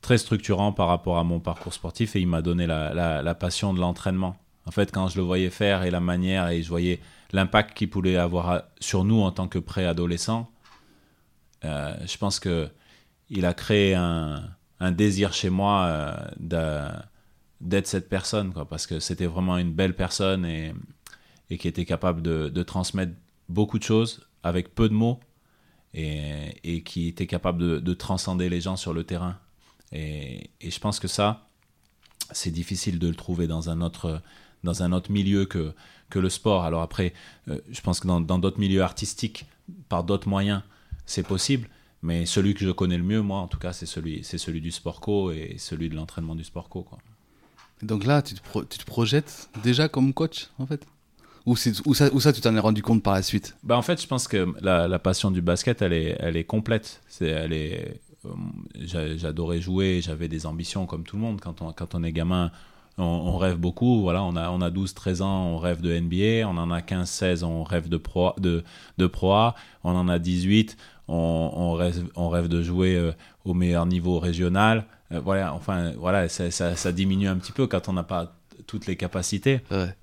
très 0.00 0.18
structurant 0.18 0.72
par 0.72 0.88
rapport 0.88 1.18
à 1.18 1.24
mon 1.24 1.40
parcours 1.40 1.74
sportif 1.74 2.16
et 2.16 2.20
il 2.20 2.28
m'a 2.28 2.42
donné 2.42 2.66
la, 2.66 3.34
passion 3.34 3.74
de 3.74 3.80
l'entraînement. 3.80 4.36
En 4.66 4.70
fait, 4.70 4.92
quand 4.92 5.08
je 5.08 5.16
le 5.16 5.22
voyais 5.24 5.50
faire 5.50 5.82
et 5.82 5.90
la 5.90 6.00
manière 6.00 6.48
et 6.48 6.62
je 6.62 6.68
voyais 6.68 7.00
l'impact 7.32 7.76
qu'il 7.76 7.90
pouvait 7.90 8.16
avoir 8.16 8.62
sur 8.78 9.04
nous 9.04 9.20
en 9.20 9.32
tant 9.32 9.48
que 9.48 9.58
préadolescents, 9.58 10.50
euh, 11.64 11.94
je 12.06 12.16
pense 12.16 12.38
que 12.40 12.68
il 13.28 13.44
a 13.46 13.54
créé 13.54 13.94
un, 13.94 14.42
un 14.80 14.90
désir 14.90 15.32
chez 15.32 15.50
moi 15.50 16.16
d'être 17.60 17.86
cette 17.86 18.08
personne, 18.08 18.52
parce 18.68 18.86
que 18.86 19.00
c'était 19.00 19.26
vraiment 19.26 19.58
une 19.58 19.72
belle 19.72 19.94
personne 19.94 20.44
et, 20.46 20.74
qui 21.58 21.68
était 21.68 21.84
capable 21.84 22.22
de, 22.22 22.62
transmettre 22.62 23.12
beaucoup 23.48 23.78
de 23.78 23.84
choses 23.84 24.26
avec 24.42 24.74
peu 24.74 24.88
de 24.88 24.94
mots 24.94 25.20
et, 25.94 26.82
qui 26.84 27.08
était 27.08 27.26
capable 27.26 27.58
de, 27.60 27.78
de 27.78 27.94
transcender 27.94 28.48
les 28.48 28.60
gens 28.60 28.76
sur 28.76 28.94
le 28.94 29.04
terrain. 29.04 29.38
Et, 29.92 30.50
je 30.62 30.78
pense 30.78 31.00
que 31.00 31.08
ça, 31.08 31.48
c'est 32.32 32.50
difficile 32.50 32.98
de 32.98 33.08
le 33.08 33.14
trouver 33.14 33.46
dans 33.46 33.70
un 33.70 33.80
autre, 33.80 34.22
dans 34.64 34.82
un 34.82 34.92
autre 34.92 35.10
milieu 35.10 35.46
que, 35.46 35.74
que 36.08 36.18
le 36.18 36.28
sport. 36.28 36.64
Alors 36.64 36.82
après, 36.82 37.12
euh, 37.48 37.58
je 37.70 37.80
pense 37.80 38.00
que 38.00 38.06
dans 38.06 38.38
d'autres 38.38 38.60
milieux 38.60 38.82
artistiques, 38.82 39.46
par 39.88 40.04
d'autres 40.04 40.28
moyens, 40.28 40.62
c'est 41.06 41.26
possible. 41.26 41.68
Mais 42.02 42.24
celui 42.24 42.54
que 42.54 42.64
je 42.64 42.70
connais 42.70 42.96
le 42.96 43.04
mieux, 43.04 43.20
moi, 43.20 43.40
en 43.40 43.48
tout 43.48 43.58
cas, 43.58 43.72
c'est 43.72 43.86
celui, 43.86 44.24
celui 44.24 44.60
du 44.60 44.70
sport 44.70 45.00
co 45.00 45.32
et 45.32 45.56
celui 45.58 45.90
de 45.90 45.94
l'entraînement 45.94 46.34
du 46.34 46.44
sport 46.44 46.68
co. 46.68 46.86
Donc 47.82 48.04
là, 48.04 48.22
tu 48.22 48.34
te, 48.34 48.42
pro- 48.42 48.64
projettes 48.86 49.48
déjà 49.62 49.88
comme 49.88 50.12
coach, 50.12 50.48
en 50.58 50.66
fait? 50.66 50.86
Ou, 51.46 51.56
ça, 51.56 52.32
tu 52.32 52.40
t'en 52.40 52.54
es 52.54 52.60
rendu 52.60 52.82
compte 52.82 53.02
par 53.02 53.14
la 53.14 53.22
suite? 53.22 53.56
Bah 53.62 53.76
en 53.76 53.82
fait, 53.82 54.00
je 54.00 54.06
pense 54.06 54.28
que 54.28 54.52
la, 54.60 54.98
passion 54.98 55.30
du 55.30 55.40
basket, 55.40 55.80
elle 55.82 55.94
est, 55.94 56.16
elle 56.20 56.36
est 56.36 56.44
complète. 56.44 57.00
C'est, 57.08 57.28
elle 57.28 57.52
est, 57.52 58.00
euh, 58.26 58.28
j'a- 58.78 59.16
j'adorais 59.16 59.60
jouer, 59.60 60.00
j'avais 60.02 60.28
des 60.28 60.46
ambitions 60.46 60.86
comme 60.86 61.02
tout 61.02 61.16
le 61.16 61.22
monde. 61.22 61.40
Quand 61.40 61.62
on, 61.62 61.72
quand 61.72 61.94
on 61.94 62.04
est 62.04 62.12
gamin, 62.12 62.52
on, 62.98 63.38
rêve 63.38 63.56
beaucoup. 63.56 64.02
Voilà, 64.02 64.22
on 64.22 64.36
a, 64.36 64.50
on 64.50 64.60
a 64.60 64.70
12, 64.70 64.92
13 64.94 65.22
ans, 65.22 65.46
on 65.46 65.58
rêve 65.58 65.80
de 65.80 65.98
NBA. 65.98 66.46
On 66.46 66.58
en 66.58 66.70
a 66.70 66.82
15, 66.82 67.08
16, 67.08 67.42
on 67.44 67.64
rêve 67.64 67.88
de 67.88 67.96
pro, 67.96 68.34
de, 68.38 68.62
de 68.98 69.06
pro. 69.06 69.30
On 69.82 69.96
en 69.96 70.08
a 70.08 70.18
18, 70.18 70.76
on, 71.08 71.14
on, 71.54 71.72
rêve, 71.72 72.06
on 72.16 72.28
rêve 72.28 72.48
de 72.48 72.62
jouer 72.62 72.96
euh, 72.96 73.12
au 73.50 73.54
meilleur 73.54 73.86
niveau 73.86 74.18
régional. 74.18 74.86
Euh, 75.12 75.20
voilà, 75.20 75.52
enfin, 75.54 75.92
voilà, 75.98 76.28
ça, 76.28 76.50
ça, 76.50 76.76
ça 76.76 76.92
diminue 76.92 77.28
un 77.28 77.36
petit 77.36 77.52
peu 77.52 77.66
quand 77.66 77.88
on 77.88 77.92
n'a 77.92 78.04
pas 78.04 78.34
toutes 78.66 78.86
les 78.86 78.96
capacités. 78.96 79.60
Ouais. 79.70 79.94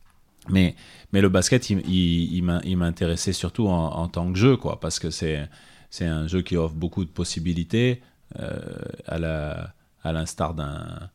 Mais, 0.50 0.76
mais 1.12 1.22
le 1.22 1.30
basket, 1.30 1.70
il, 1.70 1.80
il, 1.90 2.34
il 2.36 2.44
m'in- 2.44 2.62
il 2.64 2.78
m'intéressait 2.78 3.34
surtout 3.34 3.68
en, 3.68 3.88
en 3.94 4.08
tant 4.08 4.32
que 4.32 4.38
jeu, 4.38 4.56
quoi, 4.58 4.80
parce 4.80 5.00
que 5.00 5.10
c'est, 5.10 5.50
c'est 5.90 6.06
un 6.06 6.28
jeu 6.28 6.42
qui 6.42 6.56
offre 6.56 6.76
beaucoup 6.76 7.04
de 7.04 7.10
possibilités, 7.10 8.02
euh, 8.40 8.60
à, 9.08 9.20
la, 9.20 9.74
à 10.04 10.12
l'instar 10.12 10.54
d'un, 10.54 11.10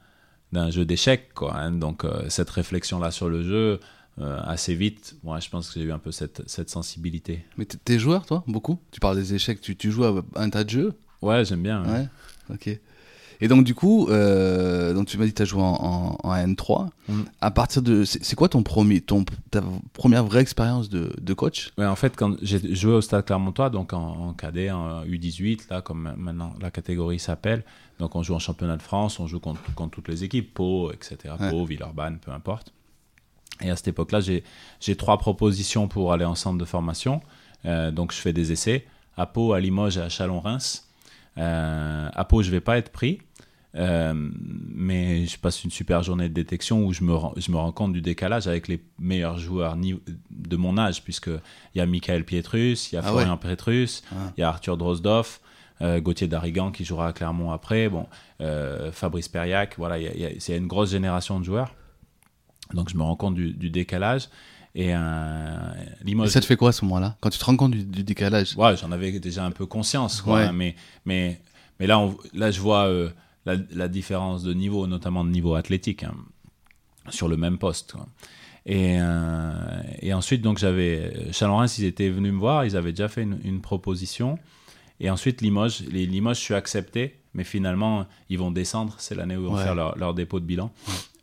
d'un 0.52 0.70
jeu 0.70 0.84
d'échecs, 0.84 1.32
quoi. 1.34 1.56
hein. 1.56 1.70
Donc, 1.72 2.04
euh, 2.04 2.28
cette 2.28 2.50
réflexion-là 2.50 3.10
sur 3.10 3.28
le 3.28 3.42
jeu, 3.42 3.80
euh, 4.20 4.38
assez 4.44 4.74
vite, 4.74 5.16
moi, 5.22 5.40
je 5.40 5.48
pense 5.48 5.70
que 5.70 5.80
j'ai 5.80 5.86
eu 5.86 5.92
un 5.92 5.98
peu 5.98 6.12
cette, 6.12 6.42
cette 6.46 6.68
sensibilité. 6.68 7.44
Mais 7.56 7.64
t'es- 7.64 7.78
t'es 7.82 7.98
joueur, 7.98 8.26
toi, 8.26 8.44
beaucoup? 8.46 8.78
Tu 8.90 9.00
parles 9.00 9.16
des 9.16 9.32
échecs, 9.32 9.60
tu, 9.62 9.76
tu 9.76 9.90
joues 9.90 10.04
à 10.04 10.22
un 10.36 10.50
tas 10.50 10.64
de 10.64 10.70
jeux 10.70 10.94
Ouais, 11.22 11.44
j'aime 11.44 11.62
bien. 11.62 11.82
ouais. 11.84 11.90
Ouais. 11.90 12.08
Ok. 12.54 12.80
Et 13.44 13.48
donc, 13.48 13.64
du 13.64 13.74
coup, 13.74 14.06
euh, 14.08 14.94
donc 14.94 15.08
tu 15.08 15.18
m'as 15.18 15.24
dit 15.24 15.32
que 15.32 15.36
tu 15.36 15.42
as 15.42 15.46
joué 15.46 15.60
en, 15.62 15.74
en- 15.74 16.16
en 16.22 16.32
N3. 16.32 16.90
Mm. 17.08 17.22
À 17.40 17.50
partir 17.50 17.82
de. 17.82 18.04
C'est 18.04 18.36
quoi 18.36 18.48
ton 18.48 18.62
premier, 18.62 19.00
ton, 19.00 19.24
ta 19.50 19.60
première 19.94 20.24
vraie 20.24 20.42
expérience 20.42 20.88
de, 20.88 21.12
de 21.20 21.34
coach? 21.34 21.72
Ouais, 21.76 21.86
en 21.86 21.96
fait, 21.96 22.14
quand 22.16 22.36
j'ai 22.40 22.72
joué 22.74 22.92
au 22.92 23.00
Stade 23.00 23.24
Clermontois, 23.24 23.68
donc 23.70 23.94
en, 23.94 24.28
en 24.28 24.32
cadet, 24.32 24.70
en 24.70 25.04
U18, 25.04 25.62
là, 25.70 25.80
comme 25.82 26.14
maintenant 26.16 26.54
la 26.60 26.70
catégorie 26.70 27.18
s'appelle, 27.18 27.64
donc 27.98 28.14
on 28.14 28.22
joue 28.22 28.34
en 28.34 28.38
championnat 28.38 28.76
de 28.76 28.82
France, 28.82 29.18
on 29.18 29.26
joue 29.26 29.40
contre, 29.40 29.60
contre 29.74 29.90
toutes 29.96 30.08
les 30.08 30.22
équipes, 30.22 30.54
Pau, 30.54 30.92
etc. 30.92 31.34
Ouais. 31.40 31.50
Pau, 31.50 31.64
Villeurbanne, 31.64 32.18
peu 32.24 32.30
importe. 32.30 32.72
Et 33.60 33.70
à 33.70 33.76
cette 33.76 33.88
époque-là, 33.88 34.20
j'ai 34.20 34.44
j'ai 34.78 34.94
trois 34.94 35.18
propositions 35.18 35.88
pour 35.88 36.12
aller 36.12 36.24
en 36.24 36.36
centre 36.36 36.58
de 36.58 36.64
formation. 36.64 37.20
Euh, 37.64 37.90
donc 37.90 38.12
je 38.12 38.18
fais 38.18 38.32
des 38.32 38.52
essais 38.52 38.86
à 39.16 39.26
Pau, 39.26 39.52
à 39.52 39.58
Limoges 39.58 39.96
et 39.96 40.00
à 40.00 40.08
Chalon-Reims. 40.08 40.88
Euh, 41.38 42.08
à 42.12 42.24
Pau, 42.24 42.42
je 42.42 42.50
vais 42.50 42.60
pas 42.60 42.78
être 42.78 42.90
pris. 42.90 43.20
Euh, 43.74 44.12
mais 44.14 45.24
je 45.24 45.38
passe 45.38 45.64
une 45.64 45.70
super 45.70 46.02
journée 46.02 46.28
de 46.28 46.34
détection 46.34 46.84
où 46.84 46.92
je 46.92 47.02
me, 47.04 47.14
rends, 47.14 47.32
je 47.38 47.50
me 47.50 47.56
rends 47.56 47.72
compte 47.72 47.94
du 47.94 48.02
décalage 48.02 48.46
avec 48.46 48.68
les 48.68 48.82
meilleurs 48.98 49.38
joueurs 49.38 49.76
de 50.30 50.56
mon 50.56 50.76
âge, 50.76 51.02
puisque 51.02 51.28
il 51.28 51.78
y 51.78 51.80
a 51.80 51.86
Michael 51.86 52.24
Pietrus, 52.24 52.92
il 52.92 52.96
y 52.96 52.98
a 52.98 53.02
Ah 53.02 53.08
Florian 53.08 53.36
Pietrus, 53.38 54.02
Ah. 54.12 54.14
il 54.36 54.40
y 54.42 54.44
a 54.44 54.48
Arthur 54.48 54.76
Drozdoff, 54.76 55.40
euh, 55.80 56.00
Gauthier 56.02 56.28
Darigan 56.28 56.70
qui 56.70 56.84
jouera 56.84 57.08
à 57.08 57.12
Clermont 57.14 57.50
après, 57.50 57.88
bon, 57.88 58.06
euh, 58.42 58.92
Fabrice 58.92 59.28
Perriac, 59.28 59.76
voilà, 59.78 59.98
il 59.98 60.04
y 60.18 60.20
y 60.22 60.52
a- 60.52 60.56
une 60.56 60.66
grosse 60.66 60.90
génération 60.90 61.40
de 61.40 61.44
joueurs. 61.46 61.74
Donc 62.74 62.90
je 62.90 62.96
me 62.98 63.02
rends 63.02 63.16
compte 63.16 63.34
du, 63.34 63.52
du 63.54 63.70
décalage. 63.70 64.28
Et 64.74 64.88
Et 64.90 64.94
Limoges, 66.04 66.30
ça 66.30 66.40
te 66.40 66.46
fait 66.46 66.56
quoi 66.56 66.70
à 66.70 66.72
ce 66.72 66.84
moment-là? 66.86 67.16
Quand 67.20 67.30
tu 67.30 67.38
te 67.38 67.44
rends 67.44 67.56
compte 67.56 67.72
du, 67.72 67.84
du 67.84 68.04
décalage? 68.04 68.56
Ouais, 68.56 68.76
j'en 68.76 68.90
avais 68.92 69.18
déjà 69.20 69.44
un 69.44 69.50
peu 69.50 69.66
conscience, 69.66 70.22
quoi. 70.22 70.36
Ouais. 70.36 70.42
hein, 70.44 70.52
mais, 70.52 70.74
mais, 71.04 71.40
mais 71.78 71.86
là, 71.86 71.98
on- 71.98 72.16
là, 72.32 72.50
je 72.50 72.60
vois 72.60 72.86
euh, 72.88 73.10
la, 73.44 73.56
la 73.74 73.88
différence 73.88 74.42
de 74.42 74.54
niveau, 74.54 74.86
notamment 74.86 75.24
de 75.24 75.30
niveau 75.30 75.54
athlétique, 75.54 76.04
hein, 76.04 76.14
sur 77.10 77.28
le 77.28 77.36
même 77.36 77.58
poste. 77.58 77.92
quoi. 77.92 78.06
Et, 78.64 78.96
euh, 79.00 79.82
et 80.00 80.14
ensuite, 80.14 80.40
donc, 80.40 80.56
j'avais. 80.58 81.30
Chalon-Reims, 81.32 81.76
ils 81.78 81.84
étaient 81.84 82.08
venus 82.08 82.32
me 82.32 82.38
voir, 82.38 82.64
ils 82.64 82.76
avaient 82.76 82.92
déjà 82.92 83.08
fait 83.08 83.22
une, 83.24 83.40
une 83.44 83.60
proposition. 83.60 84.38
Et 85.00 85.10
ensuite, 85.10 85.40
Limoges, 85.42 85.80
les 85.90 86.06
Limoges, 86.06 86.36
je 86.38 86.42
suis 86.42 86.54
accepté, 86.54 87.18
mais 87.34 87.42
finalement, 87.44 88.06
ils 88.30 88.38
vont 88.38 88.52
descendre. 88.52 88.94
C'est 88.98 89.16
l'année 89.16 89.36
où 89.36 89.40
ils 89.42 89.46
vont 89.48 89.54
Ouais. 89.56 89.64
faire 89.64 89.74
leur, 89.74 89.98
leur 89.98 90.14
dépôt 90.14 90.38
de 90.40 90.44
bilan. 90.46 90.72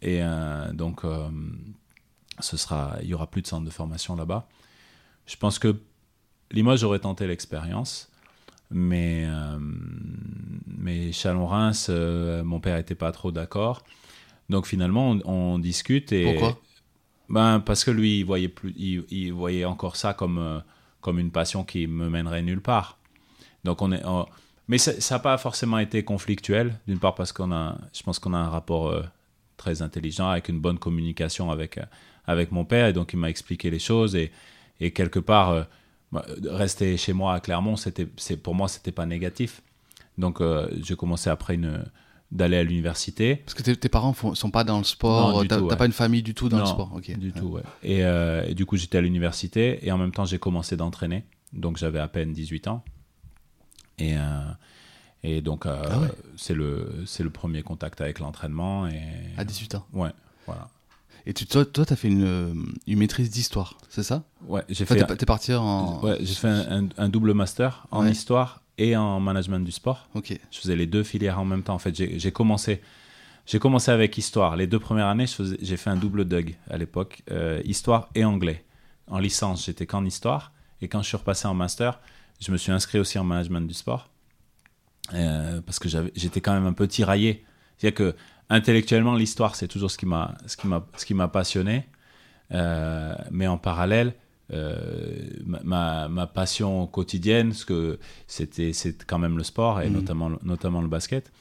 Et 0.02 0.20
euh, 0.22 0.72
donc, 0.74 1.06
euh, 1.06 1.30
ce 2.42 2.58
sera, 2.58 2.96
il 3.02 3.08
y 3.10 3.14
aura 3.14 3.28
plus 3.28 3.42
de 3.42 3.48
centre 3.48 3.66
de 3.66 3.70
formation 3.72 4.16
là-bas. 4.16 4.48
Je 5.28 5.36
pense 5.38 5.60
que 5.60 5.76
Limoges 6.52 6.84
aurait 6.84 7.00
tenté 7.00 7.28
l'expérience, 7.28 8.10
mais, 8.72 9.26
euh, 9.28 9.60
mais 10.68 11.12
Chalon-Reims, 11.12 11.88
euh, 11.90 12.44
mon 12.44 12.60
père 12.60 12.78
n'était 12.78 12.96
pas 12.96 13.12
trop 13.12 13.32
d'accord. 13.32 13.84
Donc 14.50 14.66
finalement, 14.66 15.12
on, 15.12 15.22
on 15.56 15.60
discute 15.60 16.12
et 16.12 16.26
Pourquoi? 16.26 16.60
Ben 17.30 17.60
parce 17.60 17.84
que 17.84 17.92
lui, 17.92 18.20
il 18.20 18.24
voyait 18.26 18.48
plus, 18.50 18.74
il, 18.76 19.06
il 19.12 19.32
voyait 19.34 19.66
encore 19.66 19.96
ça 19.96 20.14
comme 20.16 20.40
euh, 20.40 20.60
comme 21.02 21.20
une 21.20 21.32
passion 21.32 21.64
qui 21.64 21.88
me 21.88 22.10
mènerait 22.10 22.42
nulle 22.42 22.62
part. 22.62 22.98
Donc 23.64 23.82
on 23.82 23.92
est, 23.92 24.04
on- 24.06 24.28
mais 24.68 24.78
ça 24.80 25.16
n'a 25.16 25.20
pas 25.20 25.38
forcément 25.38 25.80
été 25.80 26.04
conflictuel. 26.04 26.80
D'une 26.88 27.00
part 27.00 27.16
parce 27.16 27.32
qu'on 27.32 27.52
a, 27.52 27.78
je 27.94 28.04
pense 28.04 28.20
qu'on 28.20 28.34
a 28.34 28.38
un 28.38 28.50
rapport 28.50 28.94
très 29.58 29.82
intelligent 29.82 30.30
avec 30.30 30.50
une 30.50 30.60
bonne 30.60 30.80
communication 30.80 31.52
avec 31.52 31.80
avec 32.30 32.52
mon 32.52 32.64
père 32.64 32.86
et 32.88 32.94
donc 32.94 33.12
il 33.14 33.18
m'a 33.18 33.30
expliqué 33.30 33.70
les 33.72 33.80
choses 33.80 34.16
et 34.16 34.32
et 34.80 34.92
quelque 34.92 35.20
part 35.20 35.50
euh, 35.50 35.64
bah, 36.12 36.26
rester 36.46 36.96
chez 36.98 37.14
moi 37.14 37.34
à 37.34 37.40
Clermont, 37.40 37.76
c'était, 37.76 38.08
c'est 38.18 38.38
pour 38.38 38.56
moi 38.56 38.68
c'était 38.68 38.92
pas 38.92 39.06
négatif. 39.06 39.62
Donc 40.18 40.40
euh, 40.42 40.70
j'ai 40.82 40.96
commencé 40.96 41.30
après 41.30 41.56
une 41.56 41.86
d'aller 42.32 42.58
à 42.58 42.64
l'université. 42.64 43.38
Parce 43.38 43.56
que 43.56 43.64
tes, 43.72 43.90
parents 43.90 44.14
font- 44.14 44.36
sont 44.36 44.52
pas 44.52 44.64
dans 44.64 44.78
le 44.78 44.84
sport, 44.84 45.44
t'as 45.48 45.60
ouais. 45.60 45.76
pas 45.76 45.88
une 45.88 45.92
famille 45.92 46.22
du 46.22 46.36
tout 46.36 46.48
dans 46.48 46.60
le 46.60 46.66
sport. 46.68 46.92
Ok. 46.96 47.18
Du 47.18 47.32
tout, 47.32 47.48
ouais. 47.48 47.64
Et, 47.82 48.06
euh, 48.06 48.46
et 48.48 48.54
du 48.54 48.68
coup, 48.68 48.78
j'étais 48.78 49.00
à 49.00 49.02
l'université 49.02 49.80
et 49.82 49.92
en 49.92 49.98
même 49.98 50.12
temps, 50.12 50.26
j'ai 50.26 50.38
commencé 50.38 50.78
d'entraîner. 50.78 51.26
Donc, 51.54 51.78
j'avais 51.78 51.98
à 51.98 52.08
peine 52.08 52.32
18 52.32 52.68
ans. 52.68 52.84
Et, 53.98 54.16
et 55.24 55.42
donc, 55.42 55.66
Ah 55.66 56.02
c'est 56.38 56.54
le, 56.54 57.02
c'est 57.08 57.24
le 57.24 57.32
premier 57.32 57.64
contact 57.64 58.00
avec 58.00 58.20
l'entraînement. 58.20 58.88
Et... 58.88 59.02
À 59.36 59.44
18 59.44 59.74
ans. 59.76 59.86
Ouais, 59.92 60.12
voilà. 60.46 60.70
Et 61.30 61.34
tu, 61.34 61.46
toi, 61.46 61.64
toi, 61.64 61.86
t'as 61.86 61.96
fait 61.96 62.08
une, 62.08 62.24
euh, 62.26 62.54
une 62.88 62.98
maîtrise 62.98 63.30
d'histoire, 63.30 63.78
c'est 63.88 64.02
ça? 64.02 64.24
Ouais, 64.48 64.64
j'ai 64.68 64.84
Enfin, 64.84 64.96
fait, 64.96 65.02
T'es 65.02 65.06
pa- 65.06 65.16
t'es 65.16 65.26
parti 65.28 65.54
en. 65.54 66.02
ouais, 66.02 66.18
j'ai 66.22 66.34
fait 66.34 66.48
un, 66.48 66.86
un- 66.86 66.90
un 66.98 67.08
double 67.08 67.36
master 67.36 67.86
en 67.92 68.04
Ouais. 68.04 68.12
histoire 68.12 68.64
et 68.80 68.98
en 68.98 69.20
management 69.20 69.60
du 69.64 69.72
sport. 69.72 70.10
Ok. 70.16 70.36
Je 70.50 70.58
faisais 70.60 70.76
les 70.76 70.88
deux 70.88 71.04
filières 71.04 71.40
en 71.40 71.46
même 71.46 71.62
temps. 71.62 71.76
En 71.76 71.80
fait, 71.80 71.96
j'ai 71.96 72.18
j'ai 72.18 72.32
commencé, 72.32 72.82
j'ai 73.46 73.60
commencé 73.60 73.92
avec 73.92 74.18
histoire. 74.18 74.56
Les 74.56 74.66
deux 74.66 74.80
premières 74.80 75.06
années, 75.06 75.28
faisais- 75.28 75.60
j'ai 75.62 75.78
fait 75.78 75.92
un 75.92 75.98
double 75.98 76.26
DUG 76.26 76.58
à 76.68 76.78
l'époque, 76.80 77.22
euh, 77.30 77.62
histoire 77.64 78.10
et 78.16 78.24
anglais. 78.26 78.66
En 79.06 79.20
licence, 79.20 79.66
j'étais 79.68 79.86
qu'en 79.86 80.06
histoire. 80.06 80.52
Et 80.82 80.88
quand 80.88 81.04
je 81.04 81.10
suis 81.10 81.18
repassé 81.18 81.48
en 81.48 81.54
master, 81.54 82.00
je 82.42 82.52
me 82.52 82.58
suis 82.58 82.72
inscrit 82.72 82.98
aussi 82.98 83.20
en 83.20 83.24
management 83.24 83.68
du 83.68 83.76
sport. 83.76 84.10
Euh, 85.14 85.62
parce 85.62 85.78
que 85.78 85.90
j'avais- 85.90 86.12
j'étais 86.16 86.42
quand 86.42 86.54
même 86.54 86.66
un 86.66 86.74
peu 86.74 86.88
tiraillé. 86.88 87.46
C'est-à-dire 87.78 87.96
que 87.98 88.16
intellectuellement, 88.50 89.16
l'histoire, 89.16 89.56
c'est 89.56 89.68
toujours 89.68 89.92
ce 89.92 89.98
qui 89.98 90.06
m'a 90.06 90.36
ce 90.46 90.58
qui 90.58 90.68
m'a 90.68 90.86
ce 90.98 91.06
qui 91.06 91.14
m'a 91.14 91.28
passionné. 91.28 91.86
Euh, 92.52 93.14
mais 93.32 93.46
en 93.48 93.58
parallèle, 93.58 94.14
euh, 94.52 95.30
ma, 95.46 96.10
passion 96.28 96.88
quotidienne, 96.88 97.54
ce 97.54 97.66
que 97.66 98.00
c'était 98.28 98.74
c'est 98.74 99.06
quand 99.06 99.20
même 99.20 99.38
le 99.38 99.44
sport 99.44 99.82
et 99.82 99.88
Mhm. 99.88 99.94
notamment 99.94 100.32
notamment 100.44 100.82
le 100.82 100.88
basket. 100.88 101.32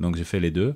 Donc 0.00 0.16
j'ai 0.16 0.24
fait 0.24 0.40
les 0.40 0.50
deux. 0.50 0.74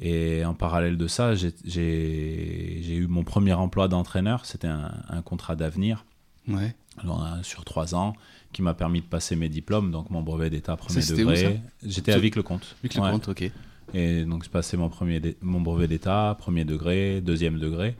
Et 0.00 0.44
en 0.44 0.54
parallèle 0.54 0.96
de 0.96 1.06
ça, 1.06 1.34
j'ai- 1.36 1.54
j'ai 1.64 2.80
j'ai 2.82 2.94
eu 2.96 3.06
mon 3.06 3.22
premier 3.24 3.52
emploi 3.52 3.86
d'entraîneur. 3.88 4.44
C'était 4.44 4.66
un, 4.68 4.90
un 5.08 5.22
contrat 5.22 5.54
d'avenir 5.56 6.04
Ouais. 6.48 6.74
alors, 6.98 7.22
un- 7.24 7.42
sur 7.44 7.64
trois 7.64 7.94
ans 7.94 8.14
qui 8.52 8.60
m'a 8.62 8.74
permis 8.74 9.00
de 9.00 9.06
passer 9.06 9.34
mes 9.36 9.48
diplômes, 9.48 9.90
donc 9.92 10.10
mon 10.10 10.22
brevet 10.22 10.50
d'état 10.50 10.76
premier 10.76 11.00
Ça, 11.00 11.06
c'était 11.08 11.22
où, 11.24 11.28
degré. 11.30 11.60
J'étais 11.84 12.12
à 12.12 12.18
Vic-le-Comte. 12.18 12.76
Ouais. 12.82 12.90
compte, 13.10 13.28
ok. 13.28 13.50
Et 13.94 14.24
donc, 14.24 14.42
j'ai 14.42 14.50
passé 14.50 14.76
mon, 14.76 14.88
premier 14.88 15.20
mon 15.40 15.60
brevet 15.60 15.86
d'état, 15.86 16.36
premier 16.38 16.64
degré, 16.64 17.20
deuxième 17.20 17.58
degré, 17.60 17.96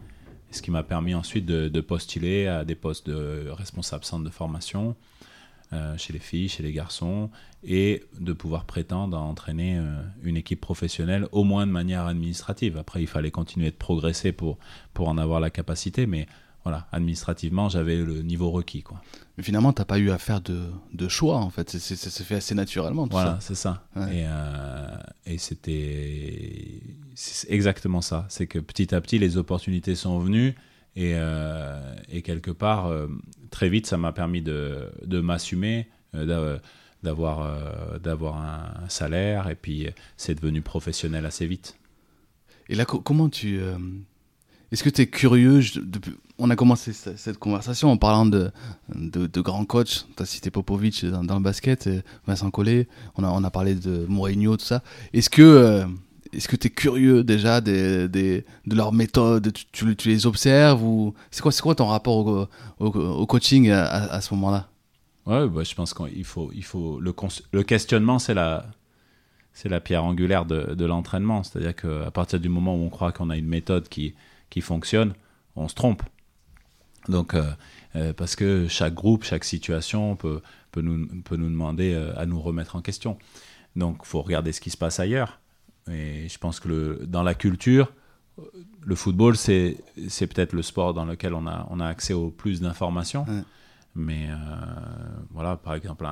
ce 0.50 0.60
qui 0.60 0.72
m'a 0.72 0.82
permis 0.82 1.14
ensuite 1.14 1.46
de, 1.46 1.68
de 1.68 1.80
postuler 1.80 2.48
à 2.48 2.64
des 2.64 2.74
postes 2.74 3.08
de 3.08 3.48
responsable 3.50 4.04
centre 4.04 4.24
de 4.24 4.30
formation 4.30 4.96
euh, 5.72 5.96
chez 5.96 6.12
les 6.12 6.18
filles, 6.18 6.48
chez 6.48 6.62
les 6.62 6.72
garçons, 6.72 7.30
et 7.64 8.04
de 8.20 8.32
pouvoir 8.32 8.64
prétendre 8.64 9.16
à 9.16 9.20
entraîner 9.20 9.78
euh, 9.78 10.02
une 10.22 10.36
équipe 10.36 10.60
professionnelle, 10.60 11.26
au 11.32 11.42
moins 11.42 11.66
de 11.66 11.72
manière 11.72 12.06
administrative. 12.06 12.76
Après, 12.76 13.00
il 13.00 13.06
fallait 13.06 13.30
continuer 13.30 13.70
de 13.70 13.76
progresser 13.76 14.32
pour, 14.32 14.58
pour 14.92 15.08
en 15.08 15.16
avoir 15.16 15.40
la 15.40 15.50
capacité, 15.50 16.06
mais 16.06 16.26
voilà, 16.64 16.86
administrativement, 16.92 17.68
j'avais 17.68 17.96
le 17.96 18.22
niveau 18.22 18.50
requis. 18.50 18.82
Quoi. 18.82 19.00
Mais 19.36 19.44
finalement, 19.44 19.72
t'as 19.72 19.84
pas 19.84 19.98
eu 19.98 20.10
à 20.10 20.18
faire 20.18 20.40
de, 20.40 20.62
de 20.92 21.08
choix, 21.08 21.36
en 21.36 21.50
fait. 21.50 21.68
C'est- 21.70 21.78
c'est- 21.78 21.96
Ça 21.96 22.10
s'est 22.10 22.24
fait 22.24 22.36
assez 22.36 22.54
naturellement, 22.54 23.04
tout 23.06 23.12
Voilà, 23.12 23.38
c'est 23.40 23.54
ça. 23.54 23.86
Ouais. 23.96 24.18
Et, 24.18 24.24
euh, 24.26 24.96
et 25.26 25.38
c'était 25.38 26.80
c'est 27.14 27.50
exactement 27.50 28.00
ça. 28.00 28.26
C'est 28.28 28.46
que 28.46 28.58
petit 28.58 28.94
à 28.94 29.00
petit, 29.00 29.18
les 29.18 29.36
opportunités 29.36 29.94
sont 29.94 30.18
venues 30.18 30.54
et, 30.96 31.12
euh, 31.14 31.94
et 32.08 32.22
quelque 32.22 32.50
part, 32.50 32.86
euh, 32.86 33.06
très 33.50 33.68
vite, 33.68 33.86
ça 33.86 33.96
m'a 33.96 34.12
permis 34.12 34.42
de, 34.42 34.90
de 35.04 35.20
m'assumer, 35.20 35.88
euh, 36.14 36.26
d'a- 36.26 36.60
d'avoir 37.02 37.98
d'avoir 38.00 38.38
un 38.40 38.88
salaire 38.88 39.48
et 39.50 39.54
puis 39.54 39.88
c'est 40.16 40.34
devenu 40.34 40.62
professionnel 40.62 41.26
assez 41.26 41.46
vite. 41.46 41.76
Et 42.70 42.74
là, 42.74 42.86
co- 42.86 43.00
comment 43.00 43.28
tu. 43.28 43.60
Est-ce 44.74 44.82
que 44.82 44.90
tu 44.90 45.02
es 45.02 45.06
curieux 45.06 45.60
On 46.36 46.50
a 46.50 46.56
commencé 46.56 46.92
ce- 46.92 47.14
cette 47.16 47.38
conversation 47.38 47.92
en 47.92 47.96
parlant 47.96 48.26
de, 48.26 48.50
grands 49.36 49.64
coachs. 49.64 50.04
Tu 50.16 50.20
as 50.20 50.26
cité 50.26 50.50
Popovic 50.50 51.04
dans, 51.04 51.36
le 51.36 51.40
basket, 51.40 51.88
Vincent 52.26 52.50
Collet. 52.50 52.88
On 53.14 53.44
a, 53.44 53.50
parlé 53.50 53.76
de 53.76 54.04
Mourinho, 54.08 54.56
tout 54.56 54.64
ça. 54.64 54.82
Est-ce 55.12 55.30
que. 55.30 55.42
euh, 55.42 55.84
que 56.48 56.56
tu 56.56 56.66
es 56.66 56.70
curieux 56.70 57.22
déjà 57.22 57.60
de 57.60 58.42
leurs 58.66 58.92
méthodes 58.92 59.52
tu, 59.70 59.94
les 60.06 60.26
observes 60.26 60.82
c'est 61.30 61.40
quoi, 61.40 61.52
quoi 61.52 61.76
ton 61.76 61.86
rapport 61.86 62.48
au, 62.80 63.26
coaching 63.26 63.70
à, 63.70 64.20
ce 64.20 64.34
moment-là? 64.34 64.66
Ouais, 65.26 65.46
bah, 65.46 65.62
je 65.62 65.74
pense 65.76 65.94
qu'il 65.94 66.24
faut, 66.24 66.50
il 66.52 66.64
faut 66.64 66.98
le, 66.98 67.14
le 67.52 67.62
questionnement, 67.62 68.18
c'est 68.18 68.34
la, 68.34 68.66
c'est 69.52 69.68
la 69.68 69.78
pierre 69.78 70.02
angulaire 70.02 70.44
de, 70.46 70.74
de 70.74 70.84
l'entraînement. 70.84 71.44
C'est-à-dire 71.44 71.76
qu'à 71.76 72.10
partir 72.10 72.40
du 72.40 72.48
moment 72.48 72.74
où 72.74 72.80
on 72.80 72.88
croit 72.88 73.12
qu'on 73.12 73.30
a 73.30 73.36
une 73.36 73.46
méthode 73.46 73.88
qui, 73.88 74.14
qui 74.54 74.60
fonctionne, 74.60 75.14
on 75.56 75.66
se 75.66 75.74
trompe. 75.74 76.04
Donc, 77.08 77.34
euh, 77.34 77.42
euh, 77.96 78.12
parce 78.12 78.36
que 78.36 78.68
chaque 78.68 78.94
groupe, 78.94 79.24
chaque 79.24 79.42
situation 79.42 80.14
peut, 80.14 80.42
peut, 80.70 80.80
nous, 80.80 81.08
peut 81.22 81.34
nous 81.34 81.48
demander 81.48 81.92
euh, 81.92 82.16
à 82.16 82.24
nous 82.24 82.40
remettre 82.40 82.76
en 82.76 82.80
question. 82.80 83.18
Donc, 83.74 83.96
il 84.02 84.06
faut 84.06 84.22
regarder 84.22 84.52
ce 84.52 84.60
qui 84.60 84.70
se 84.70 84.76
passe 84.76 85.00
ailleurs. 85.00 85.40
Et 85.90 86.28
je 86.28 86.38
pense 86.38 86.60
que 86.60 86.68
le, 86.68 87.00
dans 87.04 87.24
la 87.24 87.34
culture, 87.34 87.92
le 88.84 88.94
football, 88.94 89.36
c'est, 89.36 89.76
peut-être 89.96 90.52
le 90.52 90.62
sport 90.62 90.94
dans 90.94 91.04
lequel 91.04 91.34
on 91.34 91.48
a, 91.48 91.66
on 91.70 91.80
a 91.80 91.86
accès 91.86 92.14
au 92.14 92.30
plus 92.30 92.60
d'informations. 92.60 93.24
Ouais. 93.24 93.42
Mais 93.96 94.28
euh, 94.30 94.36
voilà, 95.30 95.56
par 95.56 95.74
exemple, 95.74 96.06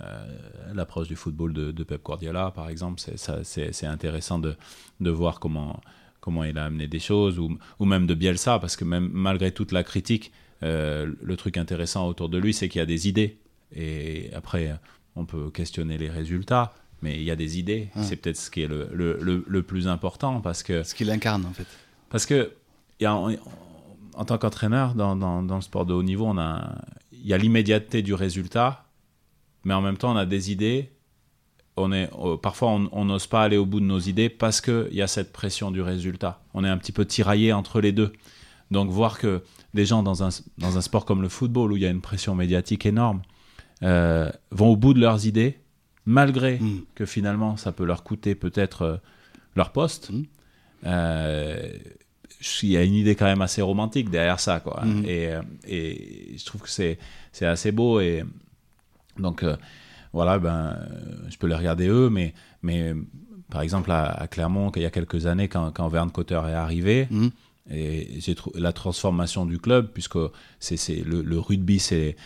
euh, 0.00 0.72
l'approche 0.74 1.06
du 1.06 1.14
football 1.14 1.52
de, 1.52 1.70
de 1.70 1.84
Pep 1.84 2.02
Guardiola, 2.02 2.50
par 2.50 2.68
exemple. 2.68 3.00
C'est 3.00 3.86
intéressant 3.86 4.40
de, 4.40 4.56
de 4.98 5.10
voir 5.10 5.38
comment, 5.38 5.80
comment 6.26 6.42
il 6.42 6.58
a 6.58 6.64
amené 6.64 6.88
des 6.88 6.98
choses, 6.98 7.38
ou, 7.38 7.56
ou 7.78 7.84
même 7.84 8.04
de 8.08 8.14
Bielsa, 8.14 8.58
parce 8.58 8.74
que 8.76 8.84
même 8.84 9.08
malgré 9.12 9.52
toute 9.52 9.70
la 9.70 9.84
critique, 9.84 10.32
euh, 10.64 11.12
le 11.22 11.36
truc 11.36 11.56
intéressant 11.56 12.08
autour 12.08 12.28
de 12.28 12.36
lui, 12.36 12.52
c'est 12.52 12.68
qu'il 12.68 12.80
y 12.80 12.82
a 12.82 12.86
des 12.86 13.06
idées. 13.08 13.38
Et 13.72 14.30
après, 14.34 14.74
on 15.14 15.24
peut 15.24 15.50
questionner 15.50 15.96
les 15.98 16.10
résultats, 16.10 16.74
mais 17.00 17.14
il 17.14 17.22
y 17.22 17.30
a 17.30 17.36
des 17.36 17.60
idées. 17.60 17.90
Ouais. 17.94 18.02
C'est 18.02 18.16
peut-être 18.16 18.38
ce 18.38 18.50
qui 18.50 18.62
est 18.62 18.66
le, 18.66 18.88
le, 18.92 19.18
le- 19.22 19.44
le 19.46 19.62
plus 19.62 19.86
important, 19.86 20.40
parce 20.40 20.64
que 20.64 20.82
Ce 20.82 20.96
qu'il 20.96 21.10
incarne, 21.12 21.46
en 21.46 21.52
fait. 21.52 21.66
parce 22.10 22.26
que 22.26 22.50
il 22.98 23.04
y 23.04 23.06
a- 23.06 23.14
en, 23.14 23.30
en 24.14 24.24
tant 24.24 24.36
qu'entraîneur 24.38 24.96
dans, 24.96 25.14
dans, 25.14 25.44
dans 25.44 25.56
le 25.56 25.60
sport 25.60 25.86
de 25.86 25.94
haut 25.94 26.02
niveau, 26.02 26.24
on 26.26 26.38
a, 26.38 26.74
il 27.12 27.24
y 27.24 27.34
a 27.34 27.38
l'immédiateté 27.38 28.02
du 28.02 28.14
résultat, 28.14 28.84
mais 29.62 29.74
en 29.74 29.80
même 29.80 29.96
temps, 29.96 30.12
on 30.12 30.16
a 30.16 30.26
des 30.26 30.50
idées. 30.50 30.90
On 31.76 31.92
est, 31.92 32.08
euh, 32.18 32.36
parfois, 32.36 32.70
on 32.70 33.04
n'ose 33.04 33.26
pas 33.26 33.42
aller 33.42 33.58
au 33.58 33.66
bout 33.66 33.80
de 33.80 33.84
nos 33.84 33.98
idées 33.98 34.30
parce 34.30 34.60
qu'il 34.60 34.88
y 34.92 35.02
a 35.02 35.06
cette 35.06 35.32
pression 35.32 35.70
du 35.70 35.82
résultat. 35.82 36.40
On 36.54 36.64
est 36.64 36.68
un 36.68 36.78
petit 36.78 36.92
peu 36.92 37.04
tiraillé 37.04 37.52
entre 37.52 37.80
les 37.80 37.92
deux. 37.92 38.12
Donc, 38.70 38.90
voir 38.90 39.18
que 39.18 39.42
des 39.74 39.84
gens 39.84 40.02
dans 40.02 40.24
un, 40.24 40.30
dans 40.58 40.78
un 40.78 40.80
sport 40.80 41.04
comme 41.04 41.22
le 41.22 41.28
football, 41.28 41.72
où 41.72 41.76
il 41.76 41.82
y 41.82 41.86
a 41.86 41.90
une 41.90 42.00
pression 42.00 42.34
médiatique 42.34 42.86
énorme, 42.86 43.22
euh, 43.82 44.30
vont 44.50 44.68
au 44.70 44.76
bout 44.76 44.94
de 44.94 45.00
leurs 45.00 45.26
idées, 45.26 45.58
malgré 46.06 46.58
Mm. 46.58 46.80
que 46.94 47.04
finalement, 47.04 47.56
ça 47.56 47.72
peut 47.72 47.84
leur 47.84 48.02
coûter 48.02 48.34
peut-être 48.34 48.82
euh, 48.82 48.96
leur 49.54 49.70
poste. 49.72 50.10
Mm. 50.10 50.22
Il 52.62 52.70
y 52.70 52.76
a 52.76 52.82
une 52.82 52.94
idée 52.94 53.14
quand 53.14 53.24
même 53.24 53.42
assez 53.42 53.62
romantique 53.62 54.10
derrière 54.10 54.40
ça, 54.40 54.60
quoi. 54.60 54.84
Mhm. 54.84 55.04
Et, 55.06 55.30
et 55.66 56.38
je 56.38 56.44
trouve 56.44 56.60
que 56.62 56.68
c'est 56.68 56.98
c'est 57.32 57.46
assez 57.46 57.72
beau 57.72 57.98
et 58.00 58.24
donc 59.18 59.42
voilà, 60.16 60.38
ben 60.38 60.58
euh, 60.80 61.28
je 61.30 61.36
peux 61.38 61.46
les 61.46 61.54
regarder 61.62 61.88
eux, 61.88 62.08
mais 62.10 62.32
mais 62.62 62.78
euh, 62.90 62.94
par 63.50 63.60
exemple 63.62 63.90
à, 63.90 64.02
à 64.06 64.26
Clermont, 64.26 64.70
il 64.76 64.82
y 64.82 64.86
a 64.86 64.90
quelques 64.90 65.26
années, 65.26 65.48
quand, 65.48 65.70
quand 65.72 65.88
Verne 65.88 66.10
Cotter 66.10 66.40
est 66.48 66.54
arrivé, 66.66 67.06
Mhm. 67.10 67.30
et 67.70 68.08
j'ai 68.22 68.34
la 68.54 68.72
transformation 68.72 69.44
du 69.52 69.58
club, 69.58 69.88
puisque 69.92 70.18
c'est 70.60 71.02
le, 71.04 71.22
le 71.22 71.38
rugby, 71.38 71.78
c'est 71.78 72.16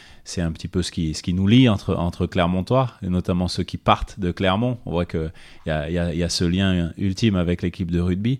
un 0.48 0.52
petit 0.52 0.68
peu 0.68 0.82
ce 0.82 0.90
qui 0.92 1.14
ce 1.14 1.22
qui 1.22 1.34
nous 1.34 1.46
lie 1.54 1.68
entre 1.68 1.94
entre 2.08 2.26
Clermontois, 2.26 2.88
et 3.02 3.08
notamment 3.08 3.48
ceux 3.48 3.64
qui 3.64 3.78
partent 3.78 4.20
de 4.20 4.30
Clermont. 4.32 4.78
On 4.86 4.90
voit 4.92 5.06
que 5.06 5.30
il 5.66 5.70
y 5.70 5.72
a, 5.72 5.90
y, 5.90 5.98
a, 5.98 6.12
il 6.14 6.18
y 6.18 6.22
a 6.22 6.28
ce 6.28 6.44
lien 6.44 6.92
ultime 6.98 7.36
avec 7.36 7.62
l'équipe 7.62 7.90
de 7.90 8.00
rugby. 8.00 8.38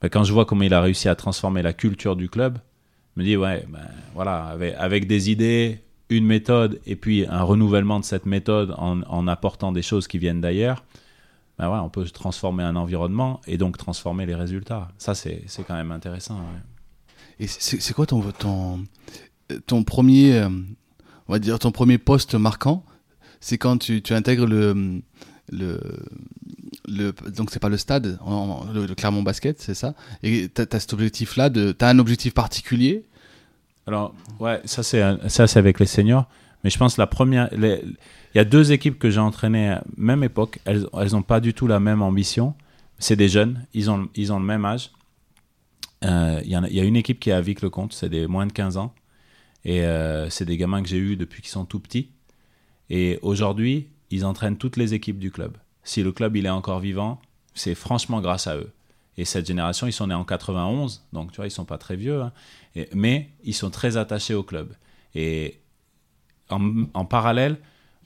Ben, 0.00 0.08
quand 0.08 0.24
je 0.24 0.32
vois 0.32 0.44
comment 0.46 0.64
il 0.70 0.74
a 0.74 0.80
réussi 0.80 1.08
à 1.08 1.14
transformer 1.14 1.62
la 1.62 1.72
culture 1.72 2.16
du 2.16 2.28
club, 2.28 2.58
je 3.14 3.20
me 3.20 3.24
dis 3.26 3.36
ouais, 3.36 3.64
ben, 3.68 3.86
voilà, 4.14 4.36
avec, 4.54 4.74
avec 4.78 5.06
des 5.06 5.30
idées, 5.30 5.80
une 6.10 6.26
méthode 6.26 6.80
et 6.86 6.96
puis 6.96 7.24
un 7.26 7.42
renouvellement 7.42 8.00
de 8.00 8.04
cette 8.04 8.26
méthode 8.26 8.74
en, 8.76 9.28
apportant 9.28 9.72
des 9.72 9.82
choses 9.82 10.08
qui 10.08 10.18
viennent 10.18 10.40
d'ailleurs. 10.40 10.84
Ben 11.58 11.70
ouais, 11.70 11.78
on 11.78 11.88
peut 11.88 12.04
transformer 12.04 12.64
un 12.64 12.76
environnement 12.76 13.40
et 13.46 13.56
donc 13.56 13.76
transformer 13.76 14.26
les 14.26 14.34
résultats. 14.34 14.88
Ça, 14.98 15.14
c'est 15.14 15.44
quand 15.66 15.74
même 15.74 15.92
intéressant. 15.92 16.40
Et 17.38 17.46
c'est 17.46 17.94
quoi 17.94 18.06
ton, 18.06 18.20
ton, 18.32 18.84
ton 19.66 19.84
premier, 19.84 20.38
euh, 20.38 20.48
on 21.28 21.32
va 21.32 21.38
dire, 21.38 21.58
ton 21.58 21.70
premier 21.70 21.96
poste 21.96 22.34
marquant? 22.34 22.84
C'est 23.40 23.56
quand 23.56 23.78
tu, 23.78 24.02
tu 24.02 24.12
intègres 24.12 24.46
le, 24.46 25.00
le, 25.50 25.80
le 26.86 27.12
donc 27.34 27.50
c'est 27.50 27.60
pas 27.60 27.70
le 27.70 27.78
stade, 27.78 28.18
le, 28.74 28.86
le 28.86 28.94
Clermont 28.94 29.22
Basket, 29.22 29.60
c'est 29.60 29.74
ça? 29.74 29.94
Et 30.22 30.50
as 30.58 30.80
cet 30.80 30.92
objectif-là, 30.92 31.48
de, 31.48 31.72
t'as 31.72 31.88
un 31.88 31.98
objectif 31.98 32.34
particulier 32.34 33.06
Alors, 33.86 34.14
ouais, 34.38 34.60
ça 34.64 34.82
c'est 34.82 35.56
avec 35.58 35.80
les 35.80 35.86
seniors, 35.86 36.26
mais 36.62 36.70
je 36.70 36.78
pense 36.78 36.96
la 36.96 37.06
première, 37.06 37.48
il 37.52 37.96
y 38.34 38.38
a 38.38 38.44
deux 38.44 38.72
équipes 38.72 38.98
que 38.98 39.10
j'ai 39.10 39.18
entraînées 39.20 39.70
à 39.70 39.84
même 39.96 40.22
époque. 40.22 40.60
Elles, 40.64 40.86
elles 41.00 41.22
pas 41.26 41.40
du 41.40 41.54
tout 41.54 41.66
la 41.66 41.80
même 41.80 42.02
ambition. 42.02 42.54
C'est 42.98 43.16
des 43.16 43.28
jeunes, 43.28 43.64
ils 43.72 43.90
ont 43.90 44.08
ils 44.14 44.32
ont 44.32 44.38
le 44.38 44.44
même 44.44 44.64
âge. 44.64 44.90
Euh, 46.04 46.40
Il 46.44 46.50
y, 46.50 46.54
a- 46.80 46.84
une 46.84 46.96
équipe 46.96 47.20
qui 47.20 47.30
est 47.30 47.32
à 47.34 47.40
Vic-le-Comte, 47.40 47.92
c'est 47.92 48.08
des 48.08 48.26
moins 48.26 48.46
de 48.46 48.52
15 48.52 48.76
ans, 48.76 48.94
et 49.64 49.84
euh, 49.84 50.30
c'est 50.30 50.44
des 50.44 50.56
gamins 50.56 50.82
que 50.82 50.88
j'ai 50.88 50.96
eus 50.98 51.16
depuis 51.16 51.42
qu'ils 51.42 51.50
sont 51.50 51.64
tout 51.66 51.80
petits. 51.80 52.10
Et 52.88 53.18
aujourd'hui, 53.22 53.88
ils 54.10 54.24
entraînent 54.24 54.56
toutes 54.56 54.76
les 54.76 54.94
équipes 54.94 55.18
du 55.18 55.30
club. 55.30 55.56
Si 55.84 56.02
le 56.02 56.12
club 56.12 56.36
il 56.36 56.46
est 56.46 56.50
encore 56.50 56.80
vivant, 56.80 57.20
c'est 57.54 57.74
franchement 57.74 58.20
grâce 58.20 58.46
à 58.46 58.56
eux. 58.56 58.70
Et 59.18 59.24
cette 59.24 59.46
génération, 59.46 59.86
ils 59.86 59.92
sont 59.92 60.06
nés 60.06 60.14
en 60.14 60.24
91, 60.24 61.04
donc 61.12 61.32
tu 61.32 61.36
vois, 61.36 61.46
ils 61.46 61.50
sont 61.50 61.64
pas 61.66 61.78
très 61.78 61.96
vieux. 61.96 62.22
hein. 62.22 62.32
Et- 62.76 62.88
mais 62.94 63.30
ils 63.44 63.54
sont 63.54 63.70
très 63.70 63.96
attachés 63.96 64.34
au 64.34 64.42
club. 64.42 64.72
Et 65.14 65.58
en, 66.50 66.84
en 66.94 67.04
parallèle, 67.04 67.58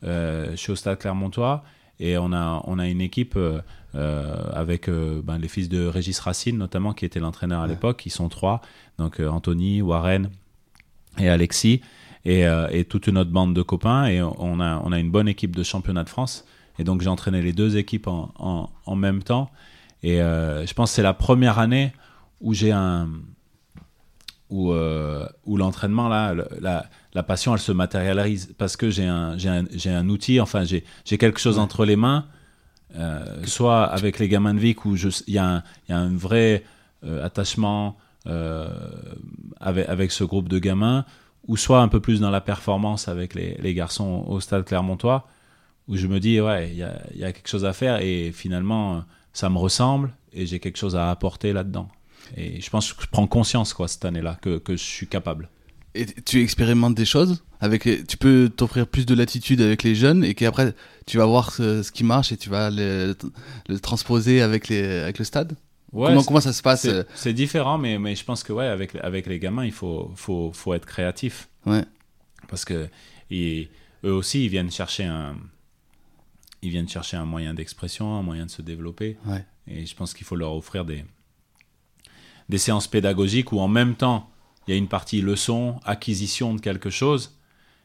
euh, 0.05 0.51
je 0.53 0.57
suis 0.57 0.73
au 0.73 0.77
Stade 0.77 0.99
Clermontois 0.99 1.65
et 2.01 2.19
on 2.19 2.33
a, 2.33 2.63
on 2.67 2.79
a 2.79 2.87
une 2.89 3.01
équipe 3.01 3.37
euh, 3.37 3.61
euh, 3.95 4.51
avec 4.53 4.89
euh, 4.89 5.23
ben, 5.23 5.39
les 5.39 5.49
fils 5.49 5.69
de 5.69 5.87
Régis 5.87 6.19
Racine, 6.19 6.59
notamment, 6.59 6.93
qui 6.93 7.05
était 7.05 7.21
l'entraîneur 7.21 7.61
à 7.61 7.67
l'époque. 7.67 8.05
Ils 8.07 8.11
sont 8.11 8.29
trois, 8.29 8.61
donc 8.99 9.21
Anthony, 9.21 9.83
Warren 9.83 10.31
et 11.19 11.29
Alexis, 11.29 11.81
et, 12.25 12.45
et 12.71 12.85
toute 12.87 13.07
une 13.07 13.19
autre 13.19 13.31
bande 13.31 13.55
de 13.55 13.63
copains. 13.63 14.07
Et 14.07 14.21
on 14.23 14.61
a, 14.61 14.81
on 14.85 14.93
a 14.93 14.99
une 14.99 15.11
bonne 15.11 15.29
équipe 15.29 15.55
de 15.55 15.63
championnat 15.63 16.05
de 16.05 16.09
France. 16.09 16.45
Et 16.79 16.85
donc 16.85 17.03
j'ai 17.03 17.09
entraîné 17.11 17.41
les 17.43 17.53
deux 17.53 17.77
équipes 17.77 18.09
en, 18.09 18.33
en, 18.39 18.69
en 18.87 18.97
même 18.97 19.23
temps. 19.23 19.51
Et 20.03 20.17
je 20.17 20.73
pense 20.73 20.91
que 20.91 20.97
c'est 20.97 21.03
la 21.03 21.15
première 21.15 21.59
année 21.59 21.93
où 22.41 22.53
j'ai 22.53 22.73
un 22.73 23.09
où, 24.55 24.71
euh, 24.71 25.27
où 25.47 25.57
l'entraînement 25.57 26.09
là, 26.09 26.33
la, 26.61 26.87
la 27.13 27.23
passion 27.25 27.55
elle 27.55 27.61
se 27.61 27.73
matérialise 27.73 28.55
parce 28.57 28.77
que 28.77 28.89
j'ai 28.89 29.05
un 29.09 30.09
outil, 30.09 30.41
enfin 30.41 30.63
j'ai 30.63 31.19
quelque 31.19 31.41
chose 31.41 31.59
entre 31.59 31.85
les 31.85 31.97
mains, 31.97 32.27
euh, 32.95 33.25
soit 33.47 33.83
avec 33.83 34.21
les 34.21 34.29
gamins 34.29 34.55
de 34.55 34.61
Vic 34.61 34.85
où 34.85 34.95
il 34.95 35.35
y 35.35 35.39
a 35.39 35.45
un 35.45 35.63
il 35.89 35.91
y 35.91 35.95
a 35.95 35.99
un 35.99 36.15
vrai 36.15 36.63
euh, 37.05 37.27
attachement 37.27 37.97
avec 39.61 39.89
avec 39.89 40.13
ce 40.13 40.23
groupe 40.23 40.49
de 40.49 40.61
gamins, 40.61 41.05
ou 41.49 41.57
soit 41.57 41.81
un 41.81 41.89
peu 41.89 41.99
plus 41.99 42.21
dans 42.21 42.31
la 42.31 42.41
performance 42.41 43.09
avec 43.09 43.35
les, 43.35 43.59
les 43.61 43.75
garçons 43.75 44.25
au 44.29 44.39
Stade 44.39 44.65
Clermontois 44.65 45.27
où 45.89 45.97
je 45.97 46.07
me 46.07 46.21
dis 46.21 46.41
ouais 46.41 46.71
il 46.71 46.77
y 46.77 46.85
a, 46.85 47.03
il 47.13 47.19
y 47.19 47.25
a 47.25 47.33
quelque 47.33 47.49
chose 47.49 47.65
à 47.65 47.73
faire 47.73 48.01
et 48.01 48.31
finalement 48.33 49.03
ça 49.33 49.51
me 49.51 49.59
ressemble 49.59 50.15
et 50.33 50.47
j'ai 50.47 50.61
quelque 50.61 50.79
chose 50.79 50.95
à 50.95 51.11
apporter 51.11 51.53
là-dedans. 51.53 51.89
Et 52.37 52.61
je 52.61 52.71
pense 52.71 52.93
que 52.93 53.03
je 53.03 53.09
prends 53.09 53.27
conscience 53.27 53.73
quoi 53.75 53.89
cette 53.89 54.05
année-là 54.05 54.39
que, 54.43 54.59
que 54.59 54.77
je 54.77 54.83
suis 54.83 55.07
capable. 55.07 55.49
Et 55.97 56.07
tu 56.07 56.43
expérimentes 56.43 56.95
des 56.97 57.05
choses 57.05 57.45
avec 57.61 57.85
les- 57.85 58.05
tu 58.05 58.17
peux 58.17 58.51
t'offrir 58.55 58.87
plus 58.89 59.07
de 59.07 59.15
latitude 59.15 59.61
avec 59.61 59.83
les 59.85 59.95
jeunes 59.95 60.25
et 60.25 60.35
qu'après 60.35 60.75
tu 61.07 61.19
vas 61.19 61.27
voir 61.27 61.53
ce, 61.53 61.83
ce 61.85 61.93
qui 61.93 62.03
marche 62.03 62.33
et 62.33 62.37
tu 62.37 62.51
vas 62.51 62.69
le, 62.71 63.17
le 63.69 63.79
transposer 63.81 64.43
avec, 64.43 64.69
les, 64.69 64.83
avec 64.85 65.19
le 65.21 65.25
stade? 65.25 65.53
Ouais, 65.93 66.09
comment, 66.09 66.25
comment 66.25 66.41
ça 66.41 66.53
se 66.53 66.63
passe? 66.63 66.83
c'est 66.83 67.07
c'est 67.15 67.33
différent, 67.33 67.79
mais, 67.79 68.01
mais 68.01 68.17
je 68.17 68.25
pense 68.25 68.43
que 68.43 68.53
ouais, 68.53 68.67
avec, 68.67 68.97
avec 68.97 69.27
les 69.29 69.39
gamins, 69.39 69.65
il 69.65 69.71
faut, 69.71 70.11
faut, 70.17 70.51
faut 70.53 70.75
être 70.75 70.87
créatif. 70.87 71.49
Ouais. 71.67 71.85
Parce 72.49 72.65
que 72.65 72.89
ils- 73.31 73.69
eux 74.05 74.13
aussi, 74.13 74.45
ils 74.45 74.49
viennent 74.49 74.73
chercher 74.73 75.05
un, 75.05 75.37
ils 76.63 76.71
viennent 76.71 76.89
chercher 76.89 77.17
un 77.17 77.25
moyen 77.25 77.55
d'expression, 77.55 78.19
un 78.19 78.23
moyen 78.23 78.47
de 78.47 78.51
se 78.51 78.63
développer. 78.63 79.17
Ouais. 79.27 79.45
Et 79.69 79.87
je 79.87 79.95
pense 79.95 80.13
qu'il 80.13 80.27
faut 80.27 80.35
leur 80.37 80.55
offrir 80.55 80.85
des, 80.85 81.05
des 82.49 82.59
séances 82.59 82.87
pédagogiques 82.87 83.53
où 83.53 83.61
en 83.61 83.69
même 83.69 83.95
temps, 83.95 84.31
il 84.67 84.73
y 84.73 84.75
a 84.75 84.77
une 84.77 84.89
partie 84.89 85.21
leçon, 85.21 85.81
acquisition 85.85 86.55
de 86.55 86.61
quelque 86.61 86.91
chose, 86.91 87.39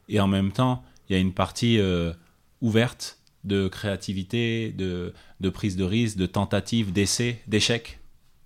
et 0.08 0.20
en 0.20 0.28
même 0.28 0.52
temps, 0.52 0.84
il 1.08 1.14
y 1.14 1.16
a 1.16 1.20
une 1.20 1.34
partie 1.34 1.80
euh, 1.80 2.14
ouverte 2.62 3.20
de 3.44 3.68
créativité, 3.68 4.72
de, 4.72 5.14
de 5.40 5.50
prise 5.50 5.76
de 5.76 5.84
risque, 5.84 6.18
de 6.18 6.26
tentative, 6.26 6.92
d'essai, 6.92 7.42
d'échec. 7.48 8.00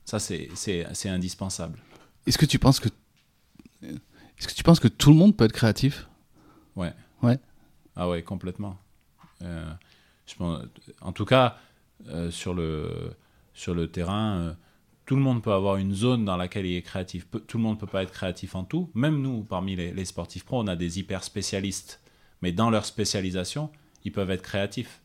Ça, 0.05 0.19
c'est 0.19 1.09
indispensable. 1.09 1.79
Est-ce 2.27 2.37
que 2.37 2.45
tu 2.45 2.59
penses 2.59 2.79
que 2.79 2.89
est-ce 3.81 4.47
que 4.47 4.53
tu 4.53 4.63
penses 4.63 4.79
que 4.79 4.87
tout 4.87 5.09
le 5.09 5.15
monde 5.15 5.35
peut 5.37 5.45
être 5.45 5.53
créatif? 5.53 6.07
Ouais. 6.75 6.93
Ouais. 7.21 7.39
Ah 7.95 8.09
ouais, 8.09 8.21
complètement. 8.23 8.77
Euh, 9.41 9.71
je 10.25 10.35
pense, 10.35 10.63
en 11.01 11.11
tout 11.11 11.25
cas, 11.25 11.57
euh, 12.07 12.31
sur, 12.31 12.53
le, 12.53 13.15
sur 13.53 13.73
le 13.73 13.87
terrain, 13.87 14.55
tout 15.05 15.15
le 15.15 15.21
monde 15.21 15.41
peut 15.43 15.51
avoir 15.51 15.77
une 15.77 15.93
zone 15.93 16.23
dans 16.25 16.37
laquelle 16.37 16.65
il 16.65 16.75
est 16.75 16.81
créatif. 16.81 17.27
Tout 17.47 17.57
le 17.57 17.63
monde 17.63 17.79
peut 17.79 17.87
pas 17.87 18.03
être 18.03 18.11
créatif 18.11 18.55
en 18.55 18.63
tout. 18.63 18.89
Même 18.93 19.21
nous, 19.21 19.43
parmi 19.43 19.75
les, 19.75 19.91
les 19.91 20.05
sportifs 20.05 20.45
pros, 20.45 20.59
on 20.61 20.67
a 20.67 20.75
des 20.75 20.99
hyper 20.99 21.23
spécialistes. 21.23 22.01
Mais 22.41 22.51
dans 22.51 22.69
leur 22.69 22.85
spécialisation, 22.85 23.69
ils 24.05 24.11
peuvent 24.11 24.31
être 24.31 24.41
créatifs. 24.41 25.01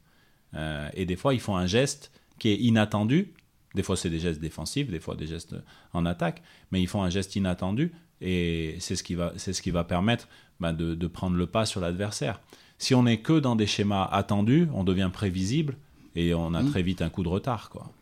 Euh, 0.54 0.88
et 0.94 1.04
des 1.06 1.16
fois, 1.16 1.34
ils 1.34 1.40
font 1.40 1.56
un 1.56 1.66
geste 1.66 2.12
qui 2.38 2.48
est 2.50 2.56
inattendu. 2.56 3.32
Des 3.74 3.82
fois, 3.82 3.96
c'est 3.96 4.10
des 4.10 4.18
gestes 4.20 4.40
défensifs, 4.40 4.88
des 4.90 5.00
fois 5.00 5.14
des 5.16 5.26
gestes 5.26 5.54
en 5.92 6.06
attaque, 6.06 6.42
mais 6.70 6.80
ils 6.80 6.88
font 6.88 7.02
un 7.02 7.10
geste 7.10 7.36
inattendu 7.36 7.92
et 8.20 8.76
c'est 8.80 8.96
ce 8.96 9.02
qui 9.02 9.14
va, 9.14 9.32
c'est 9.36 9.52
ce 9.52 9.60
qui 9.62 9.70
va 9.70 9.84
permettre 9.84 10.26
ben, 10.58 10.72
de, 10.72 10.94
de 10.94 11.06
prendre 11.06 11.36
le 11.36 11.46
pas 11.46 11.66
sur 11.66 11.80
l'adversaire. 11.80 12.40
Si 12.78 12.94
on 12.94 13.02
n'est 13.04 13.20
que 13.20 13.38
dans 13.38 13.56
des 13.56 13.66
schémas 13.66 14.04
attendus, 14.10 14.68
on 14.72 14.84
devient 14.84 15.10
prévisible 15.12 15.76
et 16.16 16.32
on 16.34 16.54
a 16.54 16.62
Mhm. 16.62 16.70
très 16.70 16.82
vite 16.82 17.02
un 17.02 17.10
coup 17.10 17.22
de 17.22 17.28
retard. 17.28 17.68
Quoi. 17.70 17.92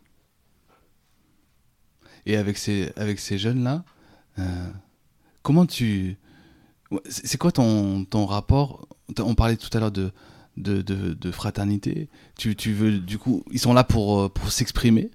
Et 2.26 2.36
avec 2.36 2.58
ces, 2.58 2.92
avec 2.96 3.20
ces 3.20 3.38
jeunes-là, 3.38 3.84
euh, 4.38 4.70
comment 5.42 5.64
tu. 5.64 6.16
C'est 7.08 7.38
quoi 7.38 7.52
ton, 7.52 8.04
ton 8.04 8.26
rapport? 8.26 8.88
On 9.18 9.34
parlait 9.34 9.56
tout 9.56 9.70
à 9.76 9.80
l'heure 9.80 9.92
de, 9.92 10.12
de, 10.56 10.82
de, 10.82 11.30
fraternité. 11.30 12.08
Tu, 12.36 12.54
tu 12.56 12.72
veux, 12.72 12.98
du 12.98 13.18
coup, 13.18 13.44
ils 13.50 13.58
sont 13.58 13.72
là 13.72 13.84
pour, 13.84 14.20
euh, 14.20 14.28
pour 14.28 14.50
s'exprimer. 14.50 15.10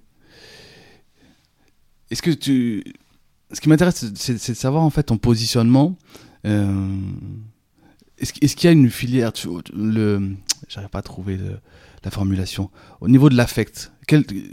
Est-ce 2.10 2.22
que 2.22 2.30
tu. 2.30 2.84
Ce 3.52 3.60
qui 3.60 3.68
m'intéresse, 3.68 4.06
c'est 4.14 4.34
de 4.34 4.56
savoir 4.56 4.82
en 4.82 4.90
fait 4.90 5.04
ton 5.04 5.18
positionnement. 5.18 5.96
Euh, 6.46 6.98
Est-ce 8.22 8.56
qu'il 8.56 8.64
y 8.64 8.68
a 8.68 8.72
une 8.72 8.88
filière 8.90 9.32
tu- 9.32 9.48
le, 9.74 10.30
J'arrive 10.68 10.88
pas 10.90 11.00
à 11.00 11.02
trouver 11.02 11.38
la 12.04 12.10
formulation. 12.10 12.70
Au 13.00 13.08
niveau 13.08 13.28
de 13.28 13.34
l'affect, 13.36 13.92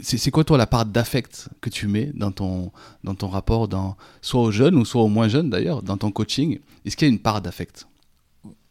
c'est 0.02 0.30
quoi 0.30 0.44
toi 0.44 0.58
la 0.58 0.66
part 0.66 0.84
d'affect 0.86 1.48
que 1.60 1.70
tu 1.70 1.86
mets 1.86 2.10
dans 2.14 2.32
ton, 2.32 2.72
dans 3.04 3.14
ton 3.14 3.28
rapport, 3.28 3.68
dans, 3.68 3.96
soit 4.22 4.42
aux 4.42 4.50
jeunes 4.50 4.74
ou 4.76 4.84
soit 4.84 5.02
aux 5.02 5.08
moins 5.08 5.28
jeunes 5.28 5.50
d'ailleurs, 5.50 5.82
dans 5.82 5.96
ton 5.96 6.10
coaching? 6.10 6.58
Est-ce 6.84 6.96
qu'il 6.96 7.08
y 7.08 7.10
a 7.10 7.14
une 7.14 7.20
part 7.20 7.40
d'affect? 7.40 7.86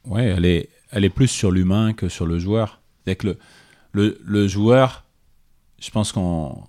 Ouais, 0.06 0.26
elle 0.26 0.46
est, 0.46 0.70
elle 0.92 1.06
est 1.06 1.10
plus 1.10 1.28
sur 1.28 1.52
l'humain 1.52 1.94
que 1.94 2.10
sur 2.10 2.26
le 2.26 2.38
joueur. 2.40 2.82
Que 3.06 3.26
le, 3.28 3.38
le, 3.94 4.22
le 4.24 4.48
joueur, 4.48 5.04
je 5.80 5.90
pense 5.90 6.12
qu'on 6.12 6.64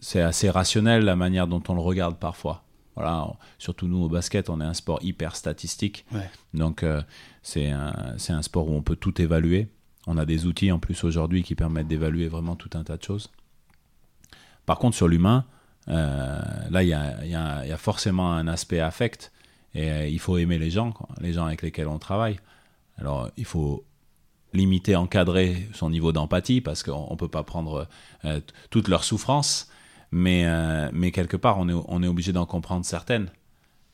c'est 0.00 0.22
assez 0.22 0.48
rationnel 0.48 1.04
la 1.04 1.16
manière 1.16 1.46
dont 1.46 1.62
on 1.68 1.74
le 1.74 1.80
regarde 1.80 2.16
parfois. 2.18 2.64
Voilà, 2.96 3.28
surtout 3.58 3.86
nous 3.88 3.98
au 4.02 4.08
basket, 4.08 4.48
on 4.50 4.60
est 4.60 4.64
un 4.64 4.74
sport 4.74 4.98
hyper 5.02 5.36
statistique. 5.36 6.04
Ouais. 6.12 6.28
Donc 6.54 6.82
euh, 6.82 7.02
c'est 7.42 7.70
un, 7.70 8.42
sport 8.42 8.68
où 8.68 8.74
on 8.74 8.82
peut 8.82 8.96
tout 8.96 9.20
évaluer. 9.20 9.68
On 10.06 10.16
a 10.16 10.24
des 10.24 10.46
outils 10.46 10.72
en 10.72 10.78
plus 10.78 11.04
aujourd'hui 11.04 11.42
qui 11.42 11.54
permettent 11.54 11.88
d'évaluer 11.88 12.26
vraiment 12.28 12.56
tout 12.56 12.70
un 12.74 12.84
tas 12.84 12.96
de 12.96 13.02
choses. 13.02 13.30
Par 14.64 14.78
contre, 14.78 14.96
sur 14.96 15.08
l'humain, 15.08 15.44
euh, 15.88 16.40
là, 16.70 16.82
il 16.82 16.88
y 16.88 16.94
a, 16.94 17.24
il 17.24 17.30
y 17.30 17.34
a- 17.34 17.64
il 17.64 17.68
y 17.68 17.72
a 17.72 17.76
forcément 17.76 18.32
un 18.32 18.48
aspect 18.48 18.80
affect. 18.80 19.32
Et 19.74 19.90
euh, 19.90 20.08
il 20.08 20.18
faut 20.18 20.38
aimer 20.38 20.58
les 20.58 20.70
gens, 20.70 20.90
quoi, 20.92 21.08
les 21.20 21.32
gens 21.34 21.44
avec 21.46 21.62
lesquels 21.62 21.88
on 21.88 21.98
travaille. 21.98 22.40
Alors, 22.98 23.30
il 23.36 23.44
faut 23.44 23.84
limiter, 24.54 24.96
encadrer 24.96 25.68
son 25.74 25.90
niveau 25.90 26.12
d'empathie 26.12 26.62
parce 26.62 26.82
qu'on 26.82 27.10
ne 27.10 27.16
peut 27.16 27.28
pas 27.28 27.42
prendre 27.42 27.86
t- 28.22 28.40
toutes 28.70 28.88
leurs 28.88 29.04
souffrances. 29.04 29.68
Mais, 30.10 30.46
euh, 30.46 30.90
mais 30.92 31.10
quelque 31.10 31.36
part, 31.36 31.58
on 31.58 31.68
est, 32.02 32.06
obligé 32.06 32.32
d'en 32.32 32.46
comprendre 32.46 32.84
certaines. 32.84 33.30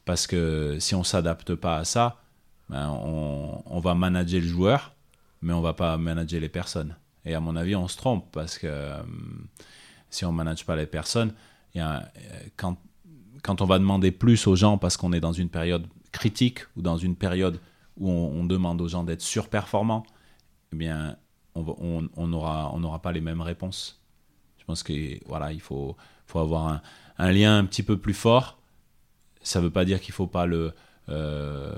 Parce 0.04 0.26
que 0.26 0.78
si 0.80 0.94
on 0.94 1.00
ne 1.00 1.04
s'adapte 1.04 1.54
pas 1.54 1.76
à 1.76 1.84
ça, 1.84 2.20
ben, 2.68 2.88
on, 2.90 3.80
va 3.80 3.94
manager 3.94 4.40
le 4.40 4.46
joueur, 4.46 4.94
mais 5.42 5.52
on 5.52 5.60
va 5.60 5.74
pas 5.74 5.96
manager 5.96 6.40
les 6.40 6.48
personnes. 6.48 6.96
Et 7.24 7.34
à 7.34 7.40
mon 7.40 7.54
avis, 7.54 7.76
on 7.76 7.86
se 7.88 7.96
trompe 7.96 8.26
parce 8.32 8.58
que 8.58 8.66
euh, 8.66 9.00
si 10.10 10.24
on 10.24 10.32
ne 10.32 10.36
manage 10.36 10.66
pas 10.66 10.74
les 10.74 10.86
personnes, 10.86 11.32
euh, 11.76 12.00
quand, 12.56 12.76
on 13.60 13.64
va 13.64 13.78
demander 13.78 14.10
plus 14.10 14.46
aux 14.46 14.56
gens 14.56 14.78
parce 14.78 14.96
qu'on 14.96 15.12
est 15.12 15.20
dans 15.20 15.32
une 15.32 15.48
période 15.48 15.86
critique 16.10 16.60
ou 16.76 16.82
dans 16.82 16.96
une 16.96 17.16
période 17.16 17.60
où 17.96 18.10
on, 18.10 18.44
demande 18.44 18.80
aux 18.80 18.88
gens 18.88 19.04
d'être 19.04 19.20
surperformants, 19.20 20.04
eh 20.72 20.76
bien, 20.76 21.16
on 21.54 22.26
n'aura 22.26 23.02
pas 23.02 23.12
les 23.12 23.20
mêmes 23.20 23.42
réponses. 23.42 24.01
Je 24.62 24.66
pense 24.66 24.84
que 24.84 25.18
voilà, 25.26 25.52
il 25.52 25.60
faut, 25.60 25.96
faut 26.28 26.38
avoir 26.38 26.80
un, 27.18 27.32
lien 27.32 27.58
un 27.58 27.64
petit 27.64 27.82
peu 27.82 27.98
plus 27.98 28.14
fort. 28.14 28.58
Ça 29.42 29.58
ne 29.58 29.64
veut 29.64 29.70
pas 29.70 29.84
dire 29.84 30.00
qu'il 30.00 30.12
ne 30.12 30.14
faut 30.14 30.28
pas 30.28 30.46
euh, 31.08 31.74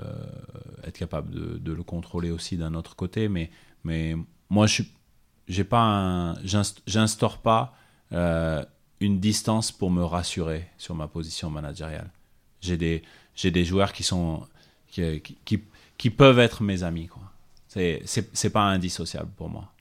être 0.83 0.97
capable 0.97 1.31
de, 1.61 1.71
le 1.73 1.81
contrôler 1.83 2.29
aussi 2.29 2.55
d'un 2.55 2.75
autre 2.75 2.95
côté, 2.95 3.27
mais, 3.27 3.49
mais 3.83 4.15
moi, 4.51 4.67
je 4.67 4.83
j'ai 5.47 5.63
pas 5.63 6.35
j'instaure 6.43 7.39
pas 7.39 7.75
euh, 8.11 8.63
une 8.99 9.19
distance 9.19 9.71
pour 9.71 9.89
me 9.89 10.03
rassurer 10.03 10.67
sur 10.77 10.93
ma 10.93 11.07
position 11.07 11.49
managériale. 11.49 12.09
J'ai 12.61 12.77
des, 12.77 13.65
joueurs 13.65 13.93
qui 13.93 14.03
sont, 14.03 14.47
qui, 14.87 16.09
peuvent 16.09 16.39
être 16.39 16.63
mes 16.63 16.83
amis, 16.83 17.07
quoi. 17.07 17.23
C'est, 17.67 18.01
c'est 18.05 18.49
pas 18.51 18.63
indissociable 18.63 19.31
pour 19.35 19.49
moi. 19.49 19.74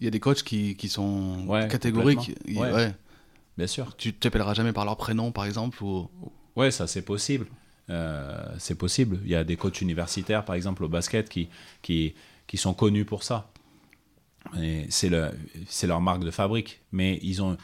Il 0.00 0.04
y 0.04 0.08
a 0.08 0.10
des 0.10 0.20
coachs 0.20 0.42
qui, 0.42 0.76
qui 0.76 0.88
sont 0.88 1.44
Ouais, 1.46 1.68
catégoriques. 1.68 2.32
Ouais. 2.48 2.72
Ouais. 2.72 2.94
Bien 3.58 3.66
sûr. 3.66 3.94
Tu 3.96 4.12
t'appelleras 4.14 4.54
jamais 4.54 4.72
par 4.72 4.84
leur 4.84 4.96
prénom, 4.96 5.30
par 5.32 5.44
exemple 5.44 5.82
ou... 5.84 6.08
Ouais, 6.56 6.70
ça 6.70 6.86
c'est 6.86 7.02
possible. 7.02 7.46
Euh, 7.90 8.38
c'est 8.58 8.76
possible. 8.76 9.18
Il 9.24 9.30
y 9.30 9.34
a 9.34 9.44
des 9.44 9.56
coachs 9.56 9.80
universitaires, 9.80 10.44
par 10.44 10.54
exemple, 10.54 10.84
au 10.84 10.88
basket, 10.88 11.28
qui, 11.28 11.48
qui, 11.82 12.14
qui 12.46 12.56
sont 12.56 12.72
connus 12.74 13.04
pour 13.04 13.22
ça. 13.22 13.50
Et 14.60 14.86
c'est, 14.88 15.08
le, 15.10 15.30
c'est 15.68 15.86
leur 15.86 16.00
marque 16.00 16.24
de 16.24 16.30
fabrique. 16.30 16.80
Mais 16.92 17.18
ils 17.22 17.42
ont, 17.42 17.56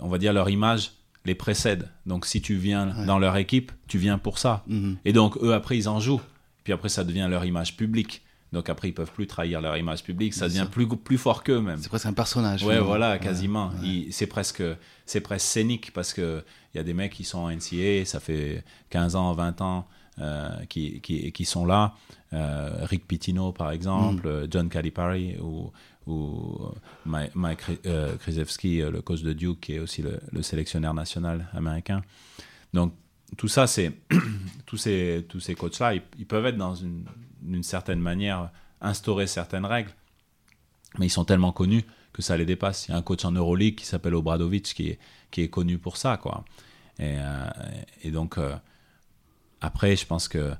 on 0.00 0.08
va 0.08 0.18
dire, 0.18 0.32
leur 0.32 0.48
image 0.48 0.92
les 1.24 1.34
précède. 1.34 1.88
Donc 2.06 2.24
si 2.26 2.40
tu 2.40 2.54
viens 2.56 2.96
Ouais. 2.96 3.06
dans 3.06 3.18
leur 3.18 3.36
équipe, 3.36 3.70
tu 3.88 3.98
viens 3.98 4.18
pour 4.18 4.38
ça. 4.38 4.64
Mhm. 4.66 4.96
Et 5.04 5.12
donc 5.12 5.36
eux, 5.42 5.52
après, 5.54 5.76
ils 5.76 5.88
en 5.88 6.00
jouent. 6.00 6.20
Puis 6.64 6.72
après, 6.72 6.88
ça 6.88 7.04
devient 7.04 7.26
leur 7.28 7.44
image 7.44 7.76
publique. 7.76 8.22
Donc 8.52 8.68
après, 8.68 8.88
ils 8.88 8.92
peuvent 8.92 9.10
plus 9.12 9.26
trahir 9.26 9.60
leur 9.60 9.76
image 9.76 10.02
publique. 10.04 10.34
Ça 10.34 10.48
devient 10.48 10.66
plus, 10.70 10.86
plus 10.86 11.18
fort 11.18 11.42
qu'eux 11.42 11.60
même. 11.60 11.78
C'est 11.80 11.88
presque 11.88 12.06
un 12.06 12.12
personnage. 12.12 12.62
Ouais, 12.64 12.78
voilà, 12.80 13.12
Ouais. 13.12 13.18
quasiment. 13.18 13.70
C'est 14.10 14.26
presque, 14.26 14.62
c'est 15.06 15.20
presque 15.22 15.46
scénique 15.46 15.92
parce 15.92 16.12
que 16.12 16.44
il 16.74 16.78
y 16.78 16.80
a 16.80 16.84
des 16.84 16.94
mecs 16.94 17.12
qui 17.12 17.24
sont 17.24 17.38
en 17.38 17.50
NCA, 17.50 18.04
ça 18.04 18.20
fait 18.20 18.62
15 18.90 19.16
ans, 19.16 19.32
20 19.32 19.60
ans, 19.62 19.86
euh, 20.18 20.50
qui, 20.68 21.00
qui, 21.00 21.32
qui 21.32 21.44
sont 21.44 21.64
là. 21.66 21.94
Euh, 22.34 22.70
Rick 22.84 23.06
Pitino, 23.08 23.52
par 23.52 23.70
exemple, 23.70 24.26
euh, 24.26 24.46
John 24.50 24.68
Calipari 24.70 25.36
ou, 25.38 25.70
ou 26.06 26.58
Mike, 27.04 27.34
Mike 27.34 27.60
euh, 27.86 28.16
Krzyzewski, 28.16 28.80
euh, 28.82 28.90
le 28.90 29.02
coach 29.02 29.22
de 29.22 29.32
Duke, 29.34 29.60
qui 29.60 29.74
est 29.74 29.78
aussi 29.78 30.00
le, 30.02 30.18
le 30.30 30.42
sélectionneur 30.42 30.94
national 30.94 31.46
américain. 31.54 32.02
Donc, 32.72 32.94
tout 33.36 33.48
ça, 33.48 33.66
c'est 33.66 33.92
tous 34.66 34.76
ces, 34.78 35.24
tous 35.28 35.40
ces 35.40 35.54
coachs-là, 35.54 35.94
ils, 35.94 36.02
ils 36.18 36.26
peuvent 36.26 36.46
être 36.46 36.56
dans 36.58 36.74
une, 36.74 37.04
d'une 37.42 37.62
certaine 37.62 38.00
manière, 38.00 38.50
instaurer 38.80 39.26
certaines 39.26 39.66
règles, 39.66 39.90
mais 40.98 41.06
ils 41.06 41.10
sont 41.10 41.24
tellement 41.24 41.52
connus 41.52 41.84
que 42.12 42.22
ça 42.22 42.36
les 42.36 42.44
dépasse. 42.46 42.88
Il 42.88 42.92
y 42.92 42.94
a 42.94 42.96
un 42.98 43.02
coach 43.02 43.24
en 43.24 43.32
Euroleague 43.32 43.76
qui 43.76 43.86
s'appelle 43.86 44.14
Obradovic 44.14 44.64
qui 44.74 44.88
est, 44.90 44.98
qui 45.30 45.42
est 45.42 45.48
connu 45.48 45.78
pour 45.78 45.96
ça. 45.96 46.16
Quoi. 46.16 46.44
Et, 46.98 47.16
euh, 47.18 48.10
donc, 48.10 48.38
euh, 48.38 48.54
après, 49.60 49.96
je 49.96 50.06
pense 50.06 50.28
que 50.28 50.52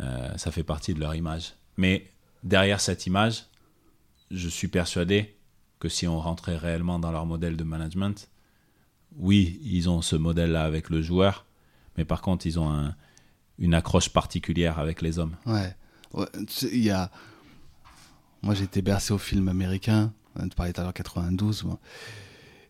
euh, 0.00 0.36
ça 0.36 0.50
fait 0.50 0.64
partie 0.64 0.94
de 0.94 1.00
leur 1.00 1.14
image. 1.14 1.54
Mais 1.76 2.10
derrière 2.42 2.80
cette 2.80 3.06
image, 3.06 3.44
je 4.30 4.48
suis 4.48 4.68
persuadé 4.68 5.36
que 5.78 5.88
si 5.88 6.06
on 6.08 6.18
rentrait 6.18 6.56
réellement 6.56 6.98
dans 6.98 7.12
leur 7.12 7.26
modèle 7.26 7.56
de 7.56 7.64
management, 7.64 8.28
oui, 9.16 9.60
ils 9.62 9.88
ont 9.88 10.02
ce 10.02 10.16
modèle-là 10.16 10.64
avec 10.64 10.90
le 10.90 11.00
joueur, 11.02 11.46
mais 11.96 12.04
par 12.04 12.20
contre, 12.20 12.46
ils 12.46 12.58
ont 12.58 12.70
un- 12.70 12.94
une 13.58 13.74
accroche 13.74 14.10
particulière 14.10 14.78
avec 14.78 15.00
les 15.02 15.18
hommes. 15.18 15.36
Ouais. 15.46 15.74
Il 16.14 16.82
y 16.82 16.90
a... 16.90 17.10
Moi, 18.42 18.54
j'ai 18.54 18.64
été 18.64 18.82
bercé 18.82 19.12
au 19.12 19.18
film 19.18 19.48
américain. 19.48 20.12
Tu 20.40 20.48
parlais 20.56 20.72
tout 20.72 20.80
à 20.80 20.84
l'heure 20.84 20.94
92. 20.94 21.64
Moi. 21.64 21.78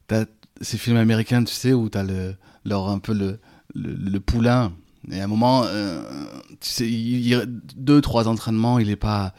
T'as 0.07 0.24
ces 0.61 0.78
films 0.78 0.97
américains, 0.97 1.45
tu 1.45 1.55
sais, 1.55 1.72
où 1.72 1.89
t'as 1.89 2.03
le, 2.03 2.34
leur, 2.64 2.89
un 2.89 2.99
peu 2.99 3.12
le, 3.12 3.39
le, 3.74 4.18
poulain. 4.18 4.72
Et 5.11 5.20
à 5.20 5.24
un 5.24 5.26
moment, 5.26 5.62
euh, 5.64 6.03
tu 6.61 6.68
sais, 6.68 7.47
deux, 7.76 8.01
trois 8.01 8.28
entraînements, 8.28 8.78
il 8.78 8.91
est 8.91 8.97
pas, 8.97 9.34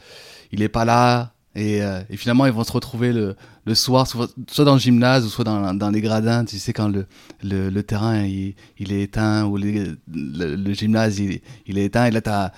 pas 0.72 0.84
là. 0.84 1.32
Et, 1.56 1.82
euh, 1.82 2.00
et 2.08 2.16
finalement, 2.16 2.46
ils 2.46 2.52
vont 2.52 2.64
se 2.64 2.72
retrouver 2.72 3.12
le, 3.12 3.36
le 3.64 3.74
soir, 3.74 4.06
soit, 4.06 4.30
dans 4.58 4.74
le 4.74 4.80
gymnase 4.80 5.26
ou 5.26 5.28
soit 5.28 5.44
dans, 5.44 5.74
dans 5.74 5.90
les 5.90 6.00
gradins. 6.00 6.44
Tu 6.44 6.58
sais, 6.58 6.72
quand 6.72 6.88
le, 6.88 7.06
le, 7.42 7.82
terrain 7.82 8.22
il, 8.22 8.54
il 8.78 8.92
est 8.92 9.02
éteint 9.02 9.44
ou 9.46 9.56
le 9.58 10.72
gymnase 10.72 11.18
il, 11.18 11.40
il 11.66 11.78
est 11.78 11.86
éteint. 11.86 12.06
Et 12.06 12.12
là, 12.12 12.20
t'as 12.20 12.52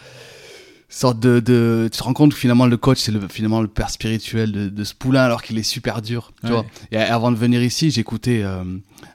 sorte 0.95 1.19
de, 1.21 1.41
de 1.41 1.89
tu 1.91 1.99
te 1.99 2.03
rends 2.05 2.13
compte 2.13 2.33
que 2.33 2.39
finalement 2.39 2.67
le 2.67 2.77
coach 2.77 2.99
c'est 3.01 3.13
le, 3.13 3.27
finalement 3.29 3.61
le 3.63 3.69
père 3.69 3.91
spirituel 3.91 4.53
de, 4.53 4.69
de 4.69 4.85
ce 4.85 4.95
poulain 4.95 5.23
alors 5.23 5.43
qu'il 5.43 5.57
est 5.59 5.63
super 5.63 6.03
dur 6.03 6.33
tu 6.41 6.47
Ouais. 6.47 6.53
vois 6.53 6.67
et 6.91 6.97
avant 6.99 7.31
de 7.33 7.37
venir 7.37 7.63
ici 7.63 7.91
j'écoutais 7.91 8.43
euh, 8.43 8.63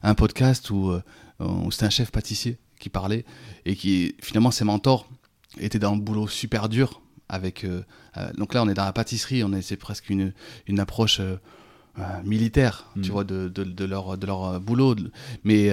un 0.04 0.16
podcast 0.16 0.70
où, 0.72 0.90
euh, 0.92 1.02
où 1.40 1.72
c'était 1.72 1.86
un 1.86 1.90
chef 1.92 2.12
pâtissier 2.12 2.58
qui 2.80 2.90
parlait 2.90 3.26
et 3.66 3.76
qui 3.76 4.16
finalement 4.22 4.52
ses 4.52 4.64
mentors 4.66 5.08
étaient 5.60 5.80
dans 5.80 5.94
le 5.96 6.02
boulot 6.02 6.28
super 6.28 6.68
dur 6.70 7.02
avec 7.30 7.64
euh, 7.64 7.82
euh, 8.18 8.32
donc 8.38 8.54
là 8.54 8.64
on 8.64 8.70
est 8.70 8.74
dans 8.74 8.86
la 8.86 8.94
pâtisserie 8.94 9.44
on 9.44 9.54
est 9.54 9.62
c'est 9.62 9.78
presque 9.78 10.10
une 10.10 10.34
une 10.68 10.80
approche 10.80 11.22
militaire 12.24 12.86
tu 12.96 13.00
Mhm. 13.00 13.06
vois 13.10 13.24
de, 13.24 13.48
de, 13.48 13.64
de 13.64 13.86
leur 13.86 14.18
de 14.18 14.28
leur 14.28 14.60
boulot 14.62 14.96
mais 15.44 15.72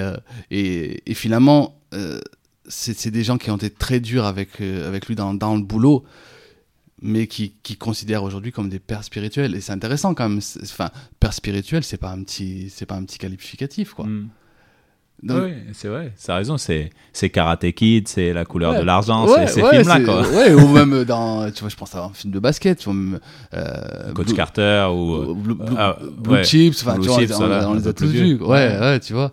et, 0.51 1.03
et 1.11 1.15
finalement 1.15 1.77
c'est 2.69 3.11
des 3.11 3.25
gens 3.25 3.37
qui 3.39 3.51
ont 3.51 3.57
été 3.57 3.71
très 3.71 4.01
durs 4.01 4.25
avec, 4.25 4.61
euh, 4.61 4.89
avec 4.89 5.07
lui 5.07 5.15
dans, 5.15 5.35
dans 5.35 5.55
le 5.57 5.63
boulot, 5.63 6.05
mais 7.03 7.27
qui, 7.27 7.55
qui 7.63 7.77
considèrent 7.77 8.23
aujourd'hui 8.23 8.53
comme 8.53 8.69
des 8.69 8.79
pères 8.79 9.05
spirituels. 9.05 9.55
Et 9.55 9.61
c'est 9.61 9.73
intéressant 9.73 10.15
quand 10.15 10.29
même. 10.29 10.41
Enfin, 10.63 10.91
père 11.21 11.33
spirituel, 11.35 11.85
c'est 11.85 11.99
pas 11.99 12.11
un 12.11 12.23
petit, 12.23 12.71
c'est 12.75 12.87
pas 12.87 12.95
un 12.95 13.05
petit 13.05 13.19
qualificatif, 13.19 13.93
quoi. 13.93 14.07
Mm. 14.07 14.29
Donc- 15.23 15.43
oui, 15.45 15.53
c'est 15.73 15.89
vrai, 15.89 16.13
ça 16.17 16.35
a 16.35 16.37
raison. 16.39 16.59
C'est, 16.59 16.91
Karate 17.33 17.71
Kid, 17.73 18.09
c'est 18.09 18.33
la 18.33 18.45
couleur 18.45 18.73
Ouais. 18.73 18.81
de 18.81 18.85
l'argent, 18.85 19.27
Ouais, 19.27 19.47
c'est 19.47 19.55
ces 19.55 19.63
ouais, 19.63 19.71
films-là. 19.83 20.01
Quoi. 20.01 20.23
Ou 20.65 20.69
même 20.69 21.05
dans, 21.05 21.51
tu 21.51 21.61
vois, 21.61 21.69
je 21.71 21.77
pense 21.77 21.95
à 21.95 22.05
un 22.05 22.11
film 22.11 22.33
de 22.33 22.39
basket, 22.41 22.87
même, 22.87 23.21
euh, 23.55 24.13
Coach 24.13 24.27
Blue- 24.27 24.35
Carter 24.35 24.87
ou. 24.91 25.31
ou 25.31 25.35
Blue, 25.35 25.55
Blue- 25.55 25.77
ah, 25.79 25.97
Blue 26.19 26.33
ouais. 26.35 26.45
Chips, 26.45 26.83
enfin, 26.83 26.95
Blue 26.97 27.03
tu 27.05 27.09
vois, 27.09 27.21
Chips, 27.21 27.33
on, 27.39 27.75
les 27.75 27.89
a 27.89 27.93
tous 27.93 28.07
vus. 28.07 28.35
Ouais, 28.43 28.77
Ouais. 28.79 29.01
tu 29.01 29.13
vois. 29.15 29.33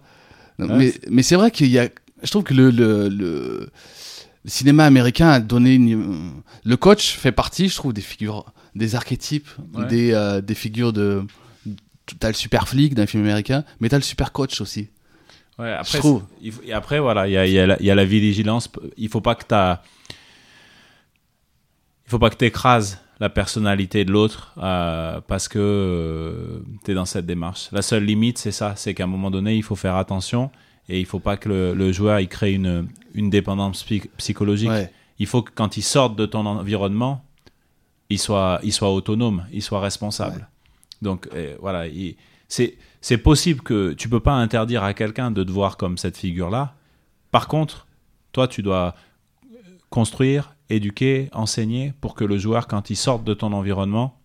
Donc, 0.59 0.71
mais, 0.77 0.93
mais 1.09 1.23
c'est 1.23 1.35
vrai 1.35 1.49
qu'il 1.51 1.67
y 1.67 1.79
a, 1.79 1.89
je 2.23 2.29
trouve 2.29 2.43
que 2.43 2.53
le, 2.53 2.69
le, 2.71 3.09
le 3.09 3.69
le 4.43 4.49
cinéma 4.49 4.85
américain 4.85 5.29
a 5.29 5.39
donné 5.39 5.75
une- 5.75 6.41
le 6.63 6.75
coach 6.77 7.11
fait 7.15 7.31
partie, 7.31 7.69
je 7.69 7.75
trouve, 7.75 7.93
des 7.93 8.01
figures, 8.01 8.45
des 8.73 8.95
archétypes, 8.95 9.47
Ouais. 9.75 9.85
des, 9.85 10.13
euh, 10.13 10.41
des 10.41 10.55
figures 10.55 10.93
de. 10.93 11.23
T'as 12.19 12.29
le 12.29 12.33
super 12.33 12.67
flic 12.67 12.95
d'un 12.95 13.05
film 13.05 13.21
américain, 13.23 13.63
mais 13.79 13.87
t'as 13.89 13.97
le 13.97 14.03
super 14.03 14.31
coach 14.31 14.59
aussi. 14.59 14.89
Ouais, 15.59 15.67
Je 15.67 15.79
après, 15.81 15.97
trouve. 15.99 16.23
il 16.41 16.51
faut- 16.51 16.61
et 16.65 16.73
après, 16.73 16.99
voilà, 16.99 17.27
il 17.27 17.33
y 17.33 17.37
a, 17.37 17.45
y 17.45 17.59
a 17.59 17.79
y 17.81 17.91
a 17.91 17.95
la 17.95 18.03
vigilance. 18.05 18.67
Il 18.97 19.09
faut 19.09 19.21
pas 19.21 19.35
que 19.35 19.43
t'as- 19.45 19.83
il 22.07 22.09
faut 22.09 22.19
pas 22.19 22.29
que 22.29 22.35
tu 22.37 22.45
écrases 22.45 22.99
la 23.19 23.29
personnalité 23.29 24.03
de 24.05 24.11
l'autre 24.11 24.53
euh, 24.57 25.21
parce 25.27 25.47
que 25.47 26.63
tu 26.83 26.91
es 26.91 26.93
dans 26.95 27.05
cette 27.05 27.27
démarche. 27.27 27.69
La 27.71 27.83
seule 27.83 28.03
limite, 28.05 28.39
c'est 28.39 28.51
ça, 28.51 28.73
c'est 28.75 28.93
qu'à 28.95 29.03
un 29.03 29.07
moment 29.07 29.29
donné, 29.29 29.55
il 29.55 29.61
faut 29.63 29.75
faire 29.75 29.95
attention 29.95 30.49
et 30.89 30.99
il 30.99 31.05
faut 31.05 31.19
pas 31.19 31.37
que 31.37 31.49
le, 31.49 31.73
le 31.73 31.91
joueur 31.91 32.19
il 32.19 32.27
crée 32.27 32.53
une, 32.53 32.87
une 33.13 33.29
dépendance 33.29 33.83
psy- 33.83 34.09
psychologique. 34.17 34.69
Ouais. 34.69 34.91
Il 35.19 35.27
faut 35.27 35.41
que 35.43 35.51
quand 35.53 35.77
il 35.77 35.83
sorte 35.83 36.15
de 36.15 36.25
ton 36.25 36.45
environnement, 36.45 37.23
il 38.09 38.19
soit, 38.19 38.59
il 38.63 38.73
soit 38.73 38.91
autonome, 38.91 39.45
il 39.51 39.61
soit 39.61 39.79
responsable. 39.79 40.37
Ouais. 40.37 40.45
Donc 41.01 41.29
euh, 41.33 41.55
voilà, 41.61 41.87
il- 41.87 42.15
c'est 42.47 42.77
c'est 42.99 43.17
possible 43.17 43.61
que 43.61 43.93
tu 43.93 44.09
peux 44.09 44.19
pas 44.19 44.33
interdire 44.33 44.83
à 44.83 44.93
quelqu'un 44.93 45.31
de 45.31 45.43
te 45.43 45.51
voir 45.51 45.77
comme 45.77 45.97
cette 45.97 46.17
figure-là. 46.17 46.75
Par 47.31 47.47
contre, 47.47 47.87
toi, 48.31 48.47
tu 48.47 48.61
dois 48.61 48.93
construire, 49.89 50.55
éduquer, 50.69 51.29
enseigner 51.33 51.93
pour 52.01 52.13
que 52.15 52.23
le 52.23 52.37
joueur, 52.37 52.67
quand 52.67 52.89
il 52.89 52.95
sorte 52.95 53.23
de 53.23 53.33
ton 53.33 53.53
environnement, 53.53 54.17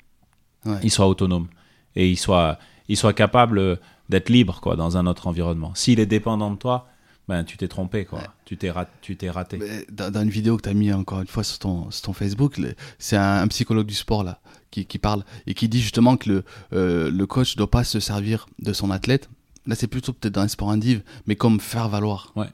Ouais. 0.64 0.78
il 0.82 0.90
soit 0.90 1.06
autonome 1.06 1.46
et 1.94 2.10
il 2.10 2.16
soit, 2.16 2.58
il 2.88 2.96
soit 2.96 3.12
capable 3.12 3.58
euh, 3.60 3.76
d'être 4.08 4.28
libre 4.28 4.60
quoi, 4.60 4.76
dans 4.76 4.96
un 4.96 5.06
autre 5.06 5.26
environnement. 5.26 5.74
S'il 5.74 6.00
est 6.00 6.06
dépendant 6.06 6.50
de 6.50 6.56
toi, 6.56 6.88
ben, 7.28 7.42
tu 7.44 7.56
t'es 7.56 7.66
trompé, 7.68 8.04
quoi. 8.04 8.20
Ouais. 8.20 8.26
Tu 8.44 8.56
t'es 8.56 8.72
tu 9.02 9.16
t'es 9.16 9.30
raté. 9.30 9.58
Mais 9.58 9.84
Dans, 9.90 10.12
dans 10.12 10.22
une 10.22 10.30
vidéo 10.30 10.56
que 10.56 10.62
tu 10.62 10.68
as 10.68 10.74
mis 10.74 10.92
encore 10.92 11.20
une 11.20 11.26
fois 11.26 11.42
sur 11.42 11.58
ton, 11.58 11.90
sur 11.90 12.02
ton 12.02 12.12
Facebook, 12.12 12.60
c'est 12.98 13.16
un, 13.16 13.42
un 13.42 13.48
psychologue 13.48 13.86
du 13.86 13.94
sport 13.94 14.22
là 14.22 14.40
qui, 14.70 14.86
qui 14.86 14.98
parle 14.98 15.24
et 15.46 15.54
qui 15.54 15.68
dit 15.68 15.80
justement 15.80 16.16
que 16.16 16.28
le, 16.28 16.44
euh, 16.72 17.10
le 17.10 17.26
coach 17.26 17.54
ne 17.54 17.58
doit 17.58 17.70
pas 17.70 17.82
se 17.84 17.98
servir 17.98 18.46
de 18.60 18.72
son 18.72 18.90
athlète. 18.90 19.28
Là, 19.66 19.74
c'est 19.74 19.88
plutôt 19.88 20.12
peut-être 20.12 20.34
dans 20.34 20.44
les 20.44 20.48
sports 20.48 20.70
indiv, 20.70 21.02
mais 21.26 21.34
comme 21.34 21.58
faire 21.58 21.88
valoir. 21.88 22.32
Ouais. 22.36 22.46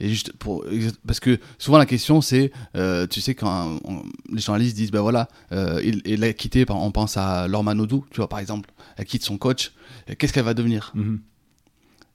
Et 0.00 0.08
juste 0.08 0.32
pour, 0.34 0.64
parce 1.06 1.18
que 1.20 1.38
souvent 1.58 1.78
la 1.78 1.86
question 1.86 2.20
c'est, 2.20 2.52
euh, 2.76 3.06
tu 3.06 3.20
sais, 3.20 3.34
quand 3.34 3.78
on- 3.84 4.04
les 4.32 4.40
journalistes 4.40 4.76
disent, 4.76 4.90
ben 4.92 5.00
voilà, 5.00 5.28
euh, 5.52 5.80
il, 5.84 6.02
il 6.04 6.22
a 6.24 6.32
quitté, 6.32 6.64
on 6.68 6.90
pense 6.92 7.16
à 7.16 7.48
Laure 7.48 7.64
Manodou, 7.64 8.04
tu 8.10 8.18
vois, 8.18 8.28
par 8.28 8.38
exemple, 8.38 8.70
elle 8.96 9.04
quitte 9.06 9.24
son 9.24 9.38
coach, 9.38 9.72
qu'est-ce 10.18 10.32
qu'elle 10.32 10.44
va 10.44 10.54
devenir? 10.54 10.92
Mhm. 10.94 11.20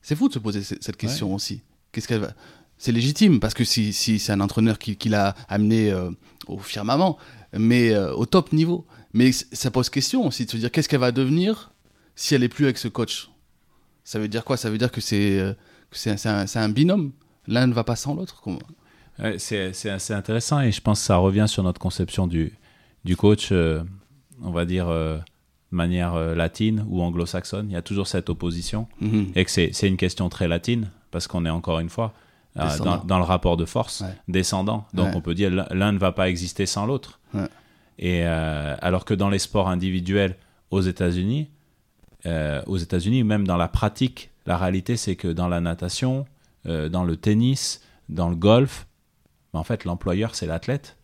c'est 0.02 0.16
fou 0.16 0.28
de 0.28 0.34
se 0.34 0.40
poser 0.40 0.64
ce- 0.64 0.76
cette 0.82 0.98
question 0.98 1.34
aussi. 1.34 1.62
Qu'est-ce 1.92 2.08
qu'elle 2.08 2.20
va 2.22 2.34
C'est 2.78 2.92
légitime 2.92 3.40
parce 3.40 3.54
que 3.54 3.64
si, 3.64 3.94
si 3.94 4.20
c'est 4.20 4.32
un 4.34 4.40
entraîneur 4.42 4.78
qui, 4.80 4.96
qui 4.98 5.08
l'a 5.10 5.36
amené 5.48 5.92
euh, 5.92 6.10
au 6.48 6.58
firmament, 6.58 7.18
mais 7.58 7.92
euh, 7.92 8.14
au 8.14 8.26
top 8.26 8.52
niveau. 8.52 8.86
Mais 9.14 9.32
ça 9.32 9.70
pose 9.72 9.90
question 9.90 10.26
aussi 10.28 10.46
de 10.46 10.52
se 10.52 10.58
dire 10.58 10.72
qu'est-ce 10.72 10.90
qu'elle 10.90 11.00
va 11.00 11.12
devenir 11.12 11.72
si 12.16 12.34
elle 12.36 12.44
est 12.44 12.50
plus 12.50 12.66
avec 12.66 12.78
ce 12.80 12.88
coach? 12.88 13.30
Ça 14.04 14.20
veut 14.20 14.28
dire 14.28 14.44
quoi? 14.44 14.58
Ça 14.58 14.70
veut 14.70 14.78
dire 14.78 14.92
que 14.92 15.00
c'est 15.02 15.40
euh, 15.40 15.54
c'est 15.92 16.26
un, 16.28 16.46
un 16.56 16.70
binôme. 16.70 17.12
L'un 17.48 17.68
ne 17.68 17.74
va 17.74 17.84
pas 17.84 17.96
sans 17.96 18.16
l'autre. 18.16 18.42
Ouais, 19.20 19.38
c'est 19.38 19.90
assez 19.90 20.14
intéressant 20.14 20.60
et 20.62 20.72
je 20.72 20.82
pense 20.82 21.00
que 21.02 21.06
ça 21.06 21.18
revient 21.18 21.46
sur 21.48 21.62
notre 21.64 21.80
conception 21.80 22.26
du, 22.28 22.54
du 23.06 23.16
coach, 23.16 23.50
euh, 23.52 23.84
on 24.42 24.52
va 24.52 24.66
dire, 24.66 24.88
euh, 24.90 25.18
de 25.18 25.76
manière 25.76 26.14
euh, 26.16 26.34
latine 26.36 26.86
ou 26.90 27.02
anglo-saxonne. 27.02 27.68
Il 27.70 27.74
y 27.74 27.78
a 27.78 27.82
toujours 27.82 28.08
cette 28.08 28.30
opposition 28.30 28.88
Mhm. 29.02 29.32
et 29.36 29.46
que 29.46 29.52
c'est 29.52 29.88
une 29.88 29.98
question 29.98 30.30
très 30.30 30.48
latine 30.48 30.90
parce 31.12 31.28
qu'on 31.28 31.46
est 31.46 31.50
encore 31.50 31.80
une 31.80 31.90
fois 31.90 32.14
dans, 32.56 32.98
dans 33.04 33.18
le 33.18 33.24
rapport 33.24 33.58
de 33.58 33.66
force 33.66 34.02
Ouais. 34.02 34.14
descendant. 34.28 34.86
Donc 34.94 35.08
Ouais. 35.10 35.16
on 35.16 35.22
peut 35.22 35.34
dire 35.36 35.50
l'un- 35.52 35.92
ne 35.92 35.98
va 36.00 36.12
pas 36.12 36.30
exister 36.30 36.66
sans 36.66 36.86
l'autre. 36.86 37.20
Et 38.00 38.24
alors 38.24 39.06
que 39.06 39.14
dans 39.14 39.30
les 39.30 39.40
sports 39.40 39.70
individuels 39.70 40.36
aux 40.72 40.82
États-Unis, 40.82 41.50
aux 42.26 42.78
États-Unis, 42.78 43.24
même 43.24 43.46
dans 43.46 43.58
la 43.58 43.68
pratique, 43.68 44.30
la 44.46 44.58
réalité 44.58 44.98
c'est 44.98 45.16
que 45.16 45.28
dans 45.28 45.48
la 45.48 45.62
natation, 45.62 46.26
euh, 46.66 46.90
dans 46.90 47.04
le 47.04 47.18
tennis, 47.18 47.82
dans 48.10 48.30
le 48.30 48.36
golf, 48.36 48.88
en 49.54 49.64
fait 49.64 49.86
l'employeur 49.86 50.36
c'est 50.36 50.46
l'athlète. 50.46 50.98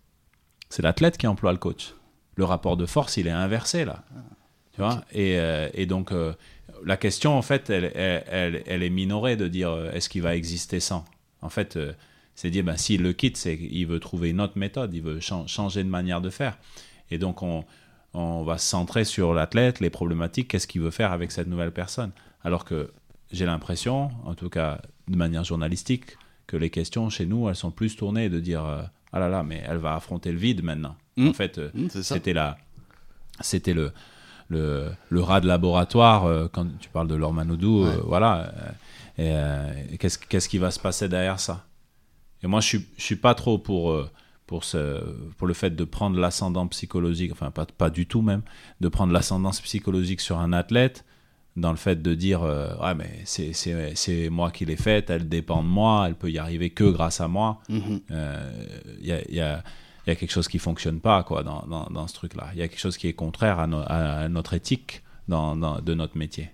C'est 0.70 0.82
l'athlète 0.82 1.18
qui 1.18 1.28
emploie 1.28 1.52
le 1.52 1.58
coach. 1.58 1.96
Le 2.36 2.46
rapport 2.46 2.78
de 2.78 2.86
force 2.86 3.18
il 3.18 3.28
est 3.28 3.32
inversé 3.32 3.86
là. 3.86 4.04
Tu 4.74 4.82
vois? 4.82 5.04
Et, 5.12 5.38
euh, 5.40 5.70
donc 5.86 6.12
euh, 6.12 6.34
la 6.86 6.98
question 6.98 7.38
en 7.38 7.42
fait 7.42 7.70
elle, 7.70 8.84
est 8.84 8.90
minorée 8.90 9.36
de 9.36 9.48
dire 9.48 9.76
est-ce 9.94 10.10
qu'il 10.10 10.22
va 10.22 10.36
exister 10.36 10.80
sans? 10.80 11.06
En 11.42 11.50
fait 11.50 11.78
c'est 12.36 12.50
dire 12.50 12.64
ben, 12.64 12.78
s'il 12.78 13.02
le 13.02 13.14
quitte 13.14 13.38
c'est 13.38 13.58
qu'il 13.58 13.88
veut 13.88 14.00
trouver 14.00 14.30
une 14.30 14.42
autre 14.42 14.58
méthode, 14.58 14.94
il 14.94 15.02
veut 15.02 15.20
chan- 15.20 15.48
changer 15.48 15.84
de 15.84 15.90
manière 15.90 16.22
de 16.22 16.30
faire. 16.30 16.58
Et 17.12 17.18
donc 17.18 17.42
on, 17.42 17.66
on 18.14 18.44
va 18.44 18.58
se 18.58 18.68
centrer 18.68 19.04
sur 19.04 19.34
l'athlète, 19.34 19.80
les 19.80 19.90
problématiques, 19.90 20.48
qu'est-ce 20.48 20.68
qu'il 20.68 20.82
veut 20.82 20.92
faire 20.92 21.12
avec 21.12 21.32
cette 21.32 21.48
nouvelle 21.48 21.72
personne? 21.72 22.12
Alors 22.44 22.66
que 22.66 22.92
j'ai 23.32 23.46
l'impression, 23.46 24.12
en 24.26 24.34
tout 24.34 24.50
cas 24.50 24.82
de 25.10 25.18
manière 25.18 25.44
journalistique, 25.44 26.18
que 26.48 26.56
les 26.58 26.70
questions 26.70 27.10
chez 27.10 27.26
nous, 27.26 27.50
elles 27.50 27.56
sont 27.56 27.72
plus 27.72 27.96
tournées 27.96 28.30
de 28.30 28.40
dire 28.40 28.66
euh, 28.66 28.82
ah 29.12 29.20
là 29.20 29.28
là, 29.30 29.44
mais 29.44 29.62
elle 29.68 29.78
va 29.78 29.96
affronter 29.96 30.32
le 30.32 30.38
vide 30.38 30.64
maintenant. 30.64 30.96
Mm. 31.18 31.28
En 31.30 31.34
fait, 31.34 31.58
euh, 31.58 31.70
ça. 31.90 32.02
c'était 32.04 32.34
la, 32.34 32.58
c'était 33.42 33.74
le, 33.74 33.92
le, 34.48 34.90
le 35.10 35.22
rat 35.22 35.42
de 35.42 35.48
laboratoire 35.48 36.26
euh, 36.26 36.48
quand 36.52 36.66
tu 36.80 36.90
parles 36.90 37.08
de 37.08 37.16
Laure 37.16 37.34
Manodou, 37.34 37.84
euh, 37.84 37.96
Ouais. 37.98 38.02
voilà. 38.06 38.52
et 39.18 39.98
qu'est-ce, 40.00 40.18
qu'est-ce 40.18 40.48
qui 40.50 40.58
va 40.60 40.72
se 40.72 40.80
passer 40.80 41.10
derrière 41.10 41.40
ça? 41.40 41.66
Et 42.42 42.48
moi, 42.48 42.62
je 42.62 42.68
suis, 42.68 42.86
je 42.98 43.04
suis 43.04 43.16
pas 43.18 43.36
trop 43.36 43.58
pour. 43.58 43.94
pour, 44.48 44.64
ce, 44.64 45.04
pour 45.38 45.46
le 45.46 45.54
fait 45.54 45.76
de 45.76 45.84
prendre 45.84 46.18
l'ascendant 46.20 46.66
psychologique, 46.68 47.32
enfin 47.32 47.52
pas, 47.52 47.66
pas 47.68 47.90
du 47.92 48.08
tout 48.08 48.22
même, 48.24 48.42
de 48.82 48.88
prendre 48.88 49.14
l'ascendance 49.14 49.62
psychologique 49.62 50.22
sur 50.22 50.40
un 50.40 50.54
athlète, 50.54 51.06
dans 51.56 51.72
le 51.72 51.78
fait 51.78 52.02
de 52.02 52.14
dire 52.16 52.44
euh, 52.44 52.76
ouais 52.78 52.96
mais 52.96 53.22
c'est, 53.26 53.54
c'est, 53.54 53.94
c'est 53.96 54.30
moi 54.30 54.50
qui 54.52 54.66
l'ai 54.66 54.76
faite, 54.78 55.10
elle 55.10 55.28
dépend 55.28 55.62
de 55.64 55.68
moi, 55.68 56.06
elle 56.08 56.16
peut 56.16 56.32
y 56.32 56.38
arriver 56.38 56.70
que 56.70 56.86
grâce 56.90 57.20
à 57.22 57.28
moi. 57.28 57.60
Il 59.00 59.06
y, 59.08 59.12
a, 59.12 59.22
y 59.32 59.40
a- 59.42 59.64
y 60.08 60.12
a 60.12 60.16
quelque 60.16 60.32
chose 60.32 60.48
qui 60.48 60.58
fonctionne 60.60 61.00
pas 61.02 61.24
quoi 61.24 61.44
dans, 61.44 61.64
dans, 61.68 61.86
dans 61.88 62.08
ce 62.08 62.14
truc-là. 62.16 62.50
Il 62.54 62.60
y 62.60 62.62
a 62.64 62.68
quelque 62.68 62.80
chose 62.80 62.98
qui 62.98 63.08
est 63.08 63.14
contraire 63.14 63.60
à, 63.60 63.68
no- 63.68 63.84
à 63.86 64.28
notre 64.30 64.54
éthique 64.54 65.04
dans, 65.28 65.56
de 65.82 65.94
notre 65.94 66.18
métier. 66.18 66.50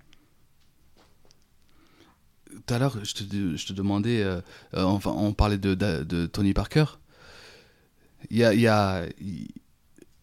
Tout 2.68 2.74
à 2.74 2.80
l'heure, 2.80 2.98
je 3.04 3.14
te, 3.14 3.24
je 3.58 3.66
te 3.68 3.74
demandais, 3.74 4.24
euh, 4.24 4.40
euh, 4.76 4.84
enfin, 4.84 5.12
on 5.16 5.34
parlait 5.34 5.58
de, 5.58 5.74
de, 5.76 6.04
de 6.04 6.26
Tony 6.26 6.54
Parker. 6.54 6.86
Il 8.30 8.38
y 8.38 8.44
a, 8.44 8.54
il 8.54 8.62
y, 8.62 8.68
a, 8.68 9.06
il 9.20 9.50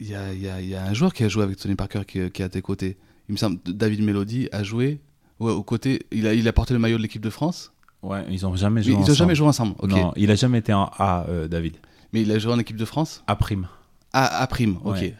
y, 0.00 0.14
a, 0.14 0.32
il 0.32 0.40
y, 0.42 0.48
a, 0.48 0.60
il 0.60 0.68
y 0.68 0.74
a 0.74 0.84
un 0.84 0.94
joueur 0.94 1.12
qui 1.14 1.24
a 1.24 1.28
joué 1.28 1.42
avec 1.44 1.56
Tony 1.58 1.74
Parker 1.76 2.02
qui, 2.06 2.30
qui 2.30 2.42
est 2.42 2.44
à 2.44 2.48
tes 2.48 2.62
côtés. 2.62 2.96
Il 3.32 3.36
me 3.36 3.38
semble 3.38 3.60
David 3.64 4.02
Melody 4.02 4.50
a 4.52 4.62
joué 4.62 5.00
ouais, 5.40 5.52
aux 5.52 5.62
côtés. 5.62 6.04
Il 6.12 6.26
a, 6.26 6.34
il 6.34 6.46
a 6.46 6.52
porté 6.52 6.74
le 6.74 6.80
maillot 6.80 6.98
de 6.98 7.02
l'équipe 7.02 7.22
de 7.22 7.30
France. 7.30 7.72
Ouais, 8.02 8.26
ils 8.28 8.44
ont 8.44 8.54
jamais 8.54 8.80
Mais 8.80 8.82
joué 8.82 8.92
ils 8.92 8.96
n'ont 8.96 9.00
ensemble. 9.04 9.16
jamais 9.16 9.34
joué 9.34 9.46
ensemble. 9.46 9.74
Non, 9.88 10.12
il 10.16 10.30
a 10.30 10.34
jamais 10.34 10.58
été 10.58 10.74
en 10.74 10.90
A, 10.98 11.24
euh, 11.30 11.48
David. 11.48 11.78
Mais 12.12 12.20
il 12.20 12.30
a 12.30 12.38
joué 12.38 12.52
en 12.52 12.58
équipe 12.58 12.76
de 12.76 12.84
France? 12.84 13.24
A 13.26 13.34
prime. 13.34 13.68
À, 14.12 14.42
à 14.42 14.46
prime. 14.48 14.76
Ok. 14.84 14.96
Ouais. 14.96 15.16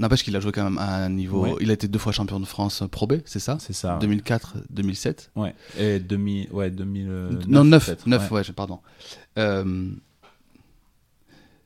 N'empêche 0.00 0.24
qu'il 0.24 0.34
a 0.34 0.40
joué 0.40 0.50
quand 0.50 0.64
même 0.64 0.78
à 0.78 1.04
un 1.04 1.08
niveau. 1.08 1.44
Ouais. 1.44 1.54
Il 1.60 1.70
a 1.70 1.74
été 1.74 1.86
deux 1.86 2.00
fois 2.00 2.10
champion 2.10 2.40
de 2.40 2.46
France 2.46 2.82
Pro 2.90 3.06
B, 3.06 3.18
c'est 3.26 3.38
ça? 3.38 3.58
C'est 3.60 3.72
ça. 3.74 3.96
2004, 4.00 4.56
2007. 4.70 5.30
Ouais. 5.36 5.54
Et 5.78 6.00
2000, 6.00 6.48
ouais, 6.50 6.72
2000. 6.72 7.06
euh, 7.08 7.30
non, 7.46 7.62
9, 7.62 7.86
peut-être, 7.86 8.06
9 8.08 8.30
ouais. 8.32 8.42
pardon. 8.56 8.80
Euh, 9.38 9.88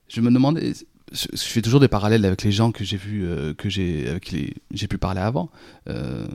je 0.08 0.20
me 0.20 0.30
demandais, 0.30 0.74
je, 1.12 1.26
fais 1.36 1.62
toujours 1.62 1.80
des 1.80 1.88
parallèles 1.88 2.24
avec 2.24 2.42
les 2.42 2.52
gens 2.52 2.72
que 2.72 2.84
j'ai 2.84 2.96
vus, 2.96 3.24
euh, 3.26 3.52
que 3.54 3.68
j'ai, 3.68 4.08
avec 4.08 4.30
les- 4.30 4.54
j'ai 4.72 4.86
pu 4.88 4.98
parler 4.98 5.20
avant. 5.20 5.50
Euh, 5.88 6.26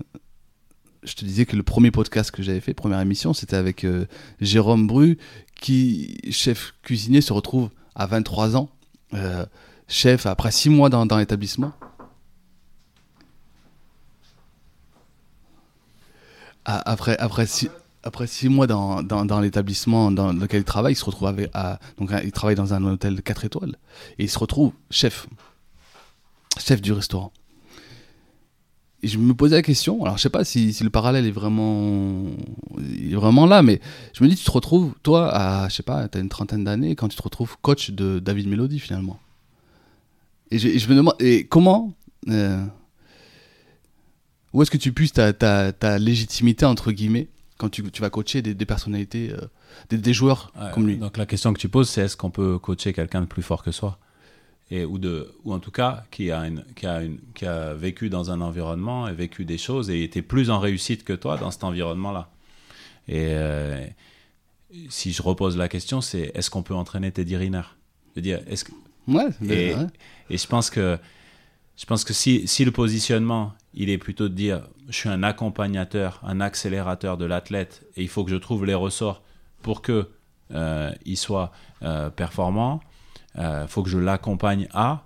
je 1.04 1.14
te 1.14 1.24
disais 1.26 1.46
que 1.46 1.56
le 1.56 1.64
premier 1.64 1.92
podcast 1.92 2.32
que 2.32 2.42
j'avais 2.44 2.60
fait, 2.62 2.74
première 2.74 3.00
émission, 3.00 3.34
c'était 3.34 3.56
avec 3.56 3.84
euh, 3.84 4.06
Jérôme 4.42 4.88
Bru, 4.88 5.18
qui, 5.56 6.18
chef 6.32 6.74
cuisinier, 6.84 7.22
se 7.22 7.32
retrouve 7.34 7.70
à 7.96 8.06
23 8.08 8.58
ans, 8.58 8.70
chef 9.88 10.26
après 10.26 10.52
6 10.52 10.70
mois 10.70 10.90
dans, 10.90 11.06
dans 11.06 11.18
l'établissement. 11.18 11.72
À- 16.66 16.90
Après, 16.92 17.18
après, 17.20 17.46
six, 17.46 17.70
après 18.06 18.28
six 18.28 18.50
mois 18.50 18.68
dans, 18.68 19.02
dans, 19.02 19.40
l'établissement 19.40 20.12
dans 20.12 20.32
lequel 20.32 20.62
il 20.62 20.64
travaille, 20.64 20.94
il 20.94 20.96
se 20.96 21.04
retrouve 21.04 21.28
avec, 21.28 21.52
donc 21.98 22.12
il 22.24 22.32
travaille 22.32 22.56
dans 22.56 22.74
un 22.74 22.84
hôtel 22.86 23.22
4 23.22 23.46
étoiles 23.46 23.76
et 24.20 24.26
il 24.26 24.30
se 24.30 24.38
retrouve 24.38 24.72
chef, 24.92 25.28
chef 26.60 26.82
du 26.82 26.94
restaurant. 26.94 27.34
Et 29.02 29.08
je 29.08 29.18
me 29.18 29.34
posais 29.34 29.56
la 29.56 29.62
question, 29.64 30.04
alors 30.04 30.18
je 30.18 30.22
sais 30.22 30.30
pas 30.30 30.44
si, 30.44 30.76
le 30.82 30.90
parallèle 30.90 31.26
est 31.26 31.32
vraiment, 31.32 32.26
est 32.80 33.16
vraiment 33.16 33.48
là, 33.48 33.64
mais 33.64 33.82
je 34.14 34.24
me 34.24 34.30
dis, 34.30 34.36
tu 34.36 34.46
te 34.46 34.52
retrouves, 34.52 34.94
toi, 35.04 35.32
à, 35.32 35.68
je 35.68 35.76
sais 35.76 35.84
pas, 35.84 36.08
tu 36.08 36.18
as 36.18 36.22
une 36.22 36.30
trentaine 36.30 36.64
d'années, 36.64 36.96
quand 36.96 37.08
tu 37.08 37.18
te 37.18 37.24
retrouves 37.24 37.58
coach 37.62 37.90
de 37.90 38.20
David 38.20 38.48
Melody 38.48 38.80
finalement. 38.80 39.20
Et 40.52 40.60
je, 40.60 40.90
me 40.90 40.96
demande, 40.96 41.16
et 41.20 41.48
comment, 41.48 41.94
euh, 42.30 42.64
où 44.54 44.62
est-ce 44.62 44.72
que 44.72 44.78
tu 44.78 44.94
puisses 44.94 45.14
ta, 45.14 45.34
ta 45.34 46.00
légitimité, 46.00 46.66
entre 46.66 46.92
guillemets, 46.92 47.28
quand 47.58 47.70
tu, 47.70 47.84
tu 47.92 48.02
vas 48.02 48.10
coacher 48.10 48.42
des, 48.42 48.54
des 48.54 48.66
personnalités, 48.66 49.32
euh, 49.32 49.48
des, 49.90 49.98
des 49.98 50.14
joueurs 50.14 50.52
Ouais, 50.60 50.72
comme 50.74 50.88
lui. 50.88 50.98
Donc 50.98 51.18
la 51.18 51.26
question 51.26 51.54
que 51.54 51.60
tu 51.60 51.70
poses, 51.70 51.90
c'est 51.90 52.02
est-ce 52.02 52.18
qu'on 52.18 52.32
peut 52.32 52.60
coacher 52.60 52.92
quelqu'un 52.94 53.22
de 53.22 53.26
plus 53.28 53.44
fort 53.44 53.64
que 53.64 53.72
soi 53.72 53.98
et, 54.72 54.84
ou, 54.84 54.98
de, 54.98 55.32
ou 55.44 55.54
en 55.54 55.60
tout 55.60 55.70
cas 55.72 56.04
qui 56.12 56.32
a, 56.32 56.46
une, 56.48 56.64
qui, 56.76 56.88
a 56.88 57.04
une, 57.04 57.20
qui 57.36 57.46
a 57.46 57.74
vécu 57.76 58.10
dans 58.10 58.32
un 58.32 58.42
environnement 58.42 59.08
et 59.08 59.14
vécu 59.14 59.46
des 59.46 59.58
choses 59.60 59.90
et 59.92 60.04
était 60.04 60.24
plus 60.24 60.50
en 60.50 60.60
réussite 60.60 61.04
que 61.04 61.14
toi 61.14 61.38
dans 61.38 61.52
cet 61.52 61.64
environnement-là. 61.64 62.32
Et 63.08 63.28
euh, 63.30 63.86
si 64.90 65.14
je 65.14 65.22
repose 65.22 65.56
la 65.56 65.68
question, 65.70 66.02
c'est 66.02 66.32
est-ce 66.34 66.50
qu'on 66.50 66.64
peut 66.64 66.74
entraîner 66.74 67.12
Teddy 67.12 67.38
Riner? 67.38 67.62
Je 68.10 68.16
veux 68.16 68.22
dire, 68.24 68.42
est-ce 68.48 68.64
que, 68.66 68.72
Ouais, 69.08 69.28
et, 69.44 69.76
ouais. 69.76 69.86
et 70.32 70.38
je 70.40 70.48
pense 70.48 70.72
que, 70.72 70.98
je 71.78 71.86
pense 71.86 72.04
que 72.04 72.12
si, 72.14 72.48
si 72.48 72.66
le 72.66 72.72
positionnement, 72.72 73.54
il 73.76 73.90
est 73.90 73.98
plutôt 73.98 74.30
de 74.30 74.34
dire 74.34 74.68
je 74.88 74.94
suis 74.94 75.10
un 75.10 75.24
accompagnateur, 75.24 76.22
un 76.24 76.42
accélérateur 76.42 77.18
de 77.18 77.26
l'athlète 77.26 77.86
et 77.96 78.02
il 78.02 78.10
faut 78.10 78.24
que 78.24 78.32
je 78.32 78.36
trouve 78.36 78.66
les 78.66 78.74
ressorts 78.74 79.22
pour 79.62 79.82
que 79.82 80.10
euh, 80.52 80.92
il 81.06 81.18
soit 81.18 81.52
euh, 81.82 82.10
performant, 82.10 82.82
il 83.38 83.66
faut 83.68 83.84
que 83.84 83.90
je 83.90 83.98
l'accompagne 83.98 84.68
à, 84.74 85.06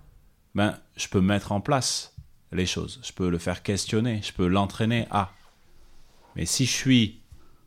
ben, 0.53 0.77
je 0.95 1.07
peux 1.07 1.21
mettre 1.21 1.51
en 1.51 1.61
place 1.61 2.15
les 2.51 2.65
choses, 2.65 2.99
je 3.03 3.11
peux 3.11 3.29
le 3.29 3.37
faire 3.37 3.63
questionner, 3.63 4.21
je 4.23 4.33
peux 4.33 4.47
l'entraîner 4.47 5.07
à. 5.09 5.31
Mais 6.35 6.45
si 6.45 6.65
je 6.65 6.71
suis 6.71 7.21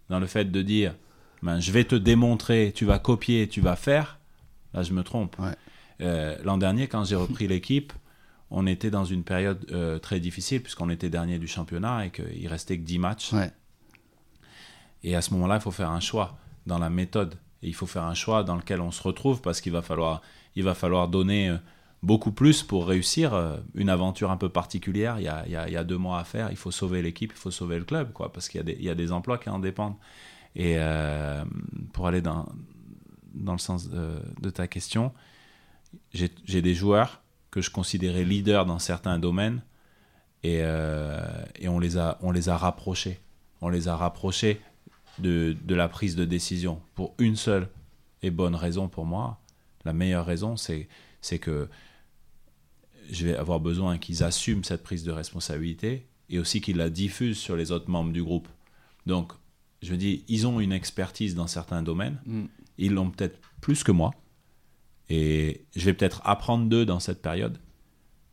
dans 0.09 0.21
le 0.21 0.27
fait 0.27 0.45
de 0.45 0.63
dire 0.63 0.95
ben, 1.43 1.59
je 1.59 1.73
vais 1.73 1.85
te 1.85 1.97
démontrer, 1.97 2.73
tu 2.75 2.85
vas 2.85 2.99
copier, 2.99 3.49
tu 3.49 3.61
vas 3.61 3.77
faire, 3.77 4.19
là 4.75 4.83
je 4.83 4.93
me 4.93 5.03
trompe. 5.03 5.37
Ouais. 5.39 5.57
Euh, 6.01 6.37
L'an 6.45 6.59
dernier, 6.59 6.89
quand 6.89 7.05
j'ai 7.05 7.17
repris 7.17 7.49
l'équipe, 7.49 7.93
on 8.55 8.67
était 8.67 8.91
dans 8.91 9.05
une 9.05 9.25
période 9.25 9.67
euh, 9.73 9.99
très 9.99 10.21
difficile 10.21 10.63
puisqu'on 10.63 10.91
était 10.91 11.11
dernier 11.11 11.39
du 11.39 11.49
championnat 11.49 12.07
et 12.07 12.11
qu'il 12.11 12.47
restait 12.49 12.77
que 12.79 12.83
10 12.85 12.99
matchs. 12.99 13.33
Ouais. 13.33 13.51
Et 15.03 15.17
à 15.17 15.23
ce 15.23 15.33
moment-là, 15.35 15.57
il 15.57 15.61
faut 15.61 15.71
faire 15.71 15.91
un 15.91 16.01
choix 16.01 16.37
dans 16.67 16.79
la 16.79 16.91
méthode. 16.91 17.35
Et 17.63 17.69
il 17.69 17.75
faut 17.75 17.87
faire 17.87 18.05
un 18.05 18.15
choix 18.15 18.45
dans 18.45 18.57
lequel 18.57 18.81
on 18.81 18.91
se 18.91 19.03
retrouve 19.03 19.41
parce 19.41 19.61
qu'il 19.61 19.73
va 19.73 19.83
falloir, 19.83 20.21
il 20.55 20.65
va 20.65 20.75
falloir 20.75 21.09
donner 21.09 21.49
euh, 21.51 21.57
beaucoup 22.03 22.33
plus 22.33 22.63
pour 22.63 22.87
réussir 22.87 23.35
euh, 23.35 23.57
une 23.75 23.89
aventure 23.89 24.31
un 24.31 24.37
peu 24.37 24.49
particulière. 24.49 25.19
Il 25.19 25.25
y, 25.25 25.29
a, 25.29 25.45
il, 25.47 25.53
y 25.53 25.57
a, 25.57 25.69
il 25.69 25.73
y 25.73 25.77
a 25.77 25.85
deux 25.85 25.99
mois 25.99 26.19
à 26.19 26.25
faire. 26.25 26.51
Il 26.51 26.57
faut 26.57 26.71
sauver 26.71 27.03
l'équipe, 27.03 27.33
il 27.35 27.39
faut 27.39 27.51
sauver 27.51 27.79
le 27.79 27.85
club, 27.85 28.13
quoi, 28.13 28.33
parce 28.33 28.49
qu'il 28.49 28.59
y, 28.59 28.61
a 28.61 28.65
des- 28.65 28.77
il 28.79 28.85
y 28.85 28.91
a 28.91 28.95
des 28.95 29.13
emplois 29.13 29.39
qui 29.39 29.49
en 29.49 29.59
dépendent. 29.59 29.97
Et 30.55 30.75
euh, 30.77 31.45
pour 31.93 32.07
aller 32.07 32.21
dans, 32.21 32.47
dans 33.35 33.53
le 33.53 33.59
sens 33.59 33.89
de, 33.89 34.21
de 34.41 34.51
ta 34.51 34.67
question, 34.69 35.13
j'ai 36.13 36.63
des 36.63 36.75
joueurs 36.75 37.22
que 37.53 37.61
je 37.61 37.71
considérais 37.71 38.25
leaders 38.25 38.67
dans 38.67 38.81
certains 38.81 39.21
domaines 39.21 39.63
et, 40.43 40.59
euh, 40.63 41.21
et 41.61 41.69
on, 41.69 41.79
les 41.79 41.97
a, 41.99 42.19
on 42.23 42.33
les 42.33 42.49
a 42.49 42.57
rapprochés. 42.57 43.21
On 43.61 43.69
les 43.69 43.87
a 43.87 43.95
rapprochés 43.95 44.61
de, 45.21 45.55
de 45.65 45.75
la 45.77 45.89
prise 45.89 46.17
de 46.17 46.25
décision 46.25 46.83
pour 46.97 47.15
une 47.19 47.37
seule 47.37 47.69
et 48.23 48.31
bonne 48.33 48.57
raison 48.57 48.89
pour 48.89 49.05
moi. 49.07 49.39
La 49.85 49.93
meilleure 49.93 50.27
raison, 50.27 50.57
c'est 50.57 50.89
c'est 51.21 51.39
que 51.39 51.69
je 53.11 53.27
vais 53.27 53.37
avoir 53.37 53.61
besoin 53.61 53.99
qu'ils 53.99 54.25
assument 54.25 54.65
cette 54.65 54.83
prise 54.83 55.05
de 55.05 55.13
responsabilité 55.13 56.07
et 56.31 56.39
aussi 56.39 56.61
qu'ils 56.61 56.77
la 56.79 56.91
diffusent 56.91 57.39
sur 57.39 57.55
les 57.57 57.71
autres 57.71 57.91
membres 57.91 58.13
du 58.13 58.23
groupe. 58.25 58.49
Donc, 59.07 59.33
je 59.83 59.93
me 59.93 59.99
dis, 59.99 60.25
ils 60.29 60.47
ont 60.47 60.59
une 60.61 60.73
expertise 60.73 61.35
dans 61.35 61.47
certains 61.47 61.83
domaines, 61.83 62.19
Mm. 62.25 62.45
ils 62.79 62.93
l'ont 62.93 63.11
peut-être 63.11 63.39
plus 63.61 63.83
que 63.85 63.93
moi, 63.93 64.13
et 65.09 65.65
je 65.77 65.85
vais 65.85 65.95
peut-être 65.95 66.21
apprendre 66.25 66.69
d'eux 66.69 66.85
dans 66.85 67.01
cette 67.01 67.23
période, 67.23 67.59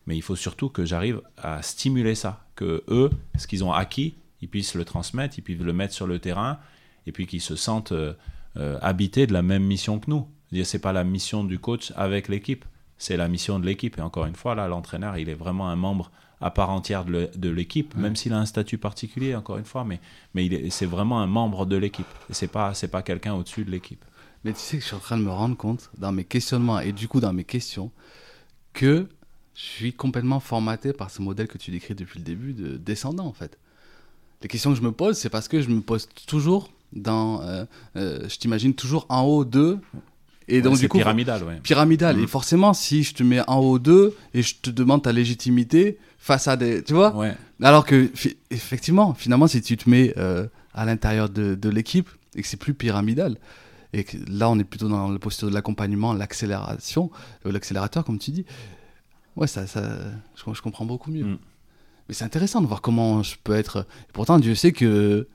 mais 0.07 0.15
il 0.15 0.21
faut 0.21 0.35
surtout 0.35 0.69
que 0.69 0.85
j'arrive 0.85 1.21
à 1.37 1.61
stimuler 1.61 2.15
ça, 2.15 2.45
que 2.55 2.83
eux, 2.87 3.09
ce 3.37 3.47
qu'ils 3.47 3.63
ont 3.63 3.73
acquis, 3.73 4.15
ils 4.41 4.47
puissent 4.47 4.75
le 4.75 4.85
transmettre, 4.85 5.37
ils 5.37 5.41
puissent 5.41 5.59
le 5.59 5.73
mettre 5.73 5.93
sur 5.93 6.07
le 6.07 6.19
terrain, 6.19 6.59
et 7.05 7.11
puis 7.11 7.27
qu'ils 7.27 7.41
se 7.41 7.55
sentent 7.55 7.91
euh, 7.91 8.13
euh, 8.57 8.77
habités 8.81 9.27
de 9.27 9.33
la 9.33 9.41
même 9.41 9.63
mission 9.63 9.99
que 9.99 10.09
nous. 10.09 10.27
C'est 10.63 10.79
pas 10.79 10.93
la 10.93 11.03
mission 11.03 11.43
du 11.43 11.59
coach 11.59 11.93
avec 11.95 12.27
l'équipe, 12.27 12.65
c'est 12.97 13.17
la 13.17 13.27
mission 13.27 13.59
de 13.59 13.65
l'équipe. 13.65 13.97
Et 13.97 14.01
encore 14.01 14.25
une 14.25 14.35
fois, 14.35 14.55
là, 14.55 14.67
l'entraîneur, 14.67 15.17
il 15.17 15.29
est 15.29 15.35
vraiment 15.35 15.69
un 15.69 15.75
membre 15.75 16.11
à 16.41 16.51
part 16.51 16.69
entière 16.69 17.03
de 17.05 17.49
l'équipe, 17.49 17.95
même 17.95 18.15
s'il 18.15 18.33
a 18.33 18.37
un 18.37 18.45
statut 18.45 18.77
particulier, 18.77 19.35
encore 19.35 19.57
une 19.57 19.65
fois, 19.65 19.85
mais, 19.85 19.99
c'est 20.69 20.85
vraiment 20.85 21.19
un 21.19 21.27
membre 21.27 21.65
de 21.65 21.75
l'équipe. 21.75 22.07
C'est 22.29 22.47
pas, 22.47 22.73
c'est 22.73 22.87
pas 22.87 23.01
quelqu'un 23.01 23.33
au-dessus 23.33 23.65
de 23.65 23.71
l'équipe. 23.71 24.03
Mais 24.43 24.53
tu 24.53 24.59
sais 24.59 24.77
que 24.77 24.83
je 24.83 24.87
suis 24.87 24.95
en 24.95 24.99
train 24.99 25.17
de 25.17 25.23
me 25.23 25.31
rendre 25.31 25.57
compte, 25.57 25.89
dans 25.97 26.11
mes 26.11 26.23
questionnements 26.23 26.79
et 26.79 26.91
du 26.91 27.07
coup 27.07 27.19
dans 27.19 27.33
mes 27.33 27.43
questions, 27.43 27.91
que 28.73 29.07
je 29.55 29.61
suis 29.61 29.93
complètement 29.93 30.39
formaté 30.39 30.93
par 30.93 31.09
ce 31.11 31.21
modèle 31.21 31.47
que 31.47 31.57
tu 31.57 31.71
décris 31.71 31.95
depuis 31.95 32.19
le 32.19 32.25
début 32.25 32.53
de 32.53 32.77
descendant 32.77 33.25
en 33.25 33.33
fait. 33.33 33.57
Les 34.41 34.47
questions 34.47 34.71
que 34.71 34.77
je 34.77 34.81
me 34.83 34.93
pose, 34.93 35.17
c'est 35.17 35.29
parce 35.29 35.49
que 35.49 35.61
je 35.61 35.69
me 35.69 35.81
pose 35.81 36.07
toujours 36.25 36.69
dans. 36.93 37.41
euh, 37.41 37.65
euh, 37.97 38.27
je 38.29 38.37
t'imagine 38.37 38.73
toujours 38.73 39.05
en 39.09 39.23
haut 39.23 39.43
d'eux. 39.43 39.79
Et 40.47 40.61
donc 40.61 40.79
du 40.79 40.87
coup. 40.87 40.97
pyramidal, 40.97 41.43
ouais. 41.43 41.59
pyramidal. 41.61 42.15
Mhm. 42.17 42.23
Et 42.23 42.27
forcément, 42.27 42.73
si 42.73 43.03
je 43.03 43.13
te 43.13 43.21
mets 43.21 43.41
en 43.47 43.57
haut 43.59 43.79
d'eux 43.79 44.15
et 44.33 44.41
je 44.41 44.55
te 44.55 44.69
demande 44.69 45.03
ta 45.03 45.11
légitimité 45.11 45.97
face 46.17 46.47
à 46.47 46.55
des. 46.55 46.83
Tu 46.83 46.93
vois? 46.93 47.13
Ouais. 47.15 47.35
Alors 47.61 47.85
que, 47.85 48.09
effectivement, 48.49 49.13
finalement, 49.13 49.47
si 49.47 49.61
tu 49.61 49.75
te 49.77 49.89
mets 49.89 50.13
euh, 50.17 50.47
à 50.73 50.85
l'intérieur 50.85 51.29
de, 51.29 51.55
de 51.55 51.69
l'équipe 51.69 52.09
et 52.35 52.41
que 52.41 52.47
c'est 52.47 52.57
plus 52.57 52.73
pyramidal, 52.73 53.37
et 53.93 54.03
que 54.03 54.17
là, 54.29 54.49
on 54.49 54.59
est 54.59 54.63
plutôt 54.63 54.87
dans 54.87 55.09
le 55.09 55.19
posture 55.19 55.49
de 55.49 55.53
l'accompagnement, 55.53 56.13
l'accélération, 56.13 57.11
euh, 57.45 57.51
l'accélérateur, 57.51 58.05
comme 58.05 58.19
tu 58.19 58.31
dis, 58.31 58.45
ouais, 59.35 59.47
ça, 59.47 59.65
ça, 59.67 59.81
je, 60.35 60.53
je 60.53 60.61
comprends 60.61 60.85
beaucoup 60.85 61.11
mieux. 61.11 61.25
Mm. 61.25 61.37
Mais 62.07 62.13
c'est 62.13 62.25
intéressant 62.25 62.61
de 62.61 62.67
voir 62.67 62.81
comment 62.81 63.23
je 63.23 63.35
peux 63.43 63.53
être. 63.53 63.85
et 64.09 64.11
pourtant, 64.13 64.39
Dieu 64.39 64.55
sait 64.55 64.71
que 64.71 65.27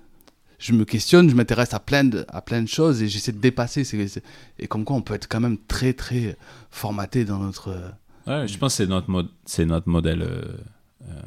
je 0.59 0.73
me 0.73 0.85
questionne, 0.85 1.29
je 1.29 1.35
m'intéresse 1.35 1.75
à 1.75 1.81
plein 1.81 2.05
de, 2.05 2.25
à 2.29 2.41
plein 2.41 2.63
de 2.63 2.69
choses 2.69 3.03
et 3.03 3.09
j'essaie 3.09 3.33
de 3.33 3.39
dépasser. 3.39 3.83
et 4.59 4.67
comme 4.67 4.85
quoi, 4.85 4.97
on 4.97 5.03
peut 5.03 5.15
être 5.15 5.29
quand 5.29 5.41
même 5.41 5.59
très, 5.59 5.93
très 5.93 6.37
formaté 6.71 7.25
dans 7.25 7.39
notre. 7.39 7.71
Ouais, 8.27 8.49
je 8.49 8.57
pense 8.59 8.73
que 8.73 8.85
c'est 8.85 8.87
notre, 8.89 9.11
mode, 9.11 9.29
c'est 9.45 9.67
notre 9.67 9.89
modèle. 9.89 10.23
euh, 10.23 10.43
euh, 11.03 11.23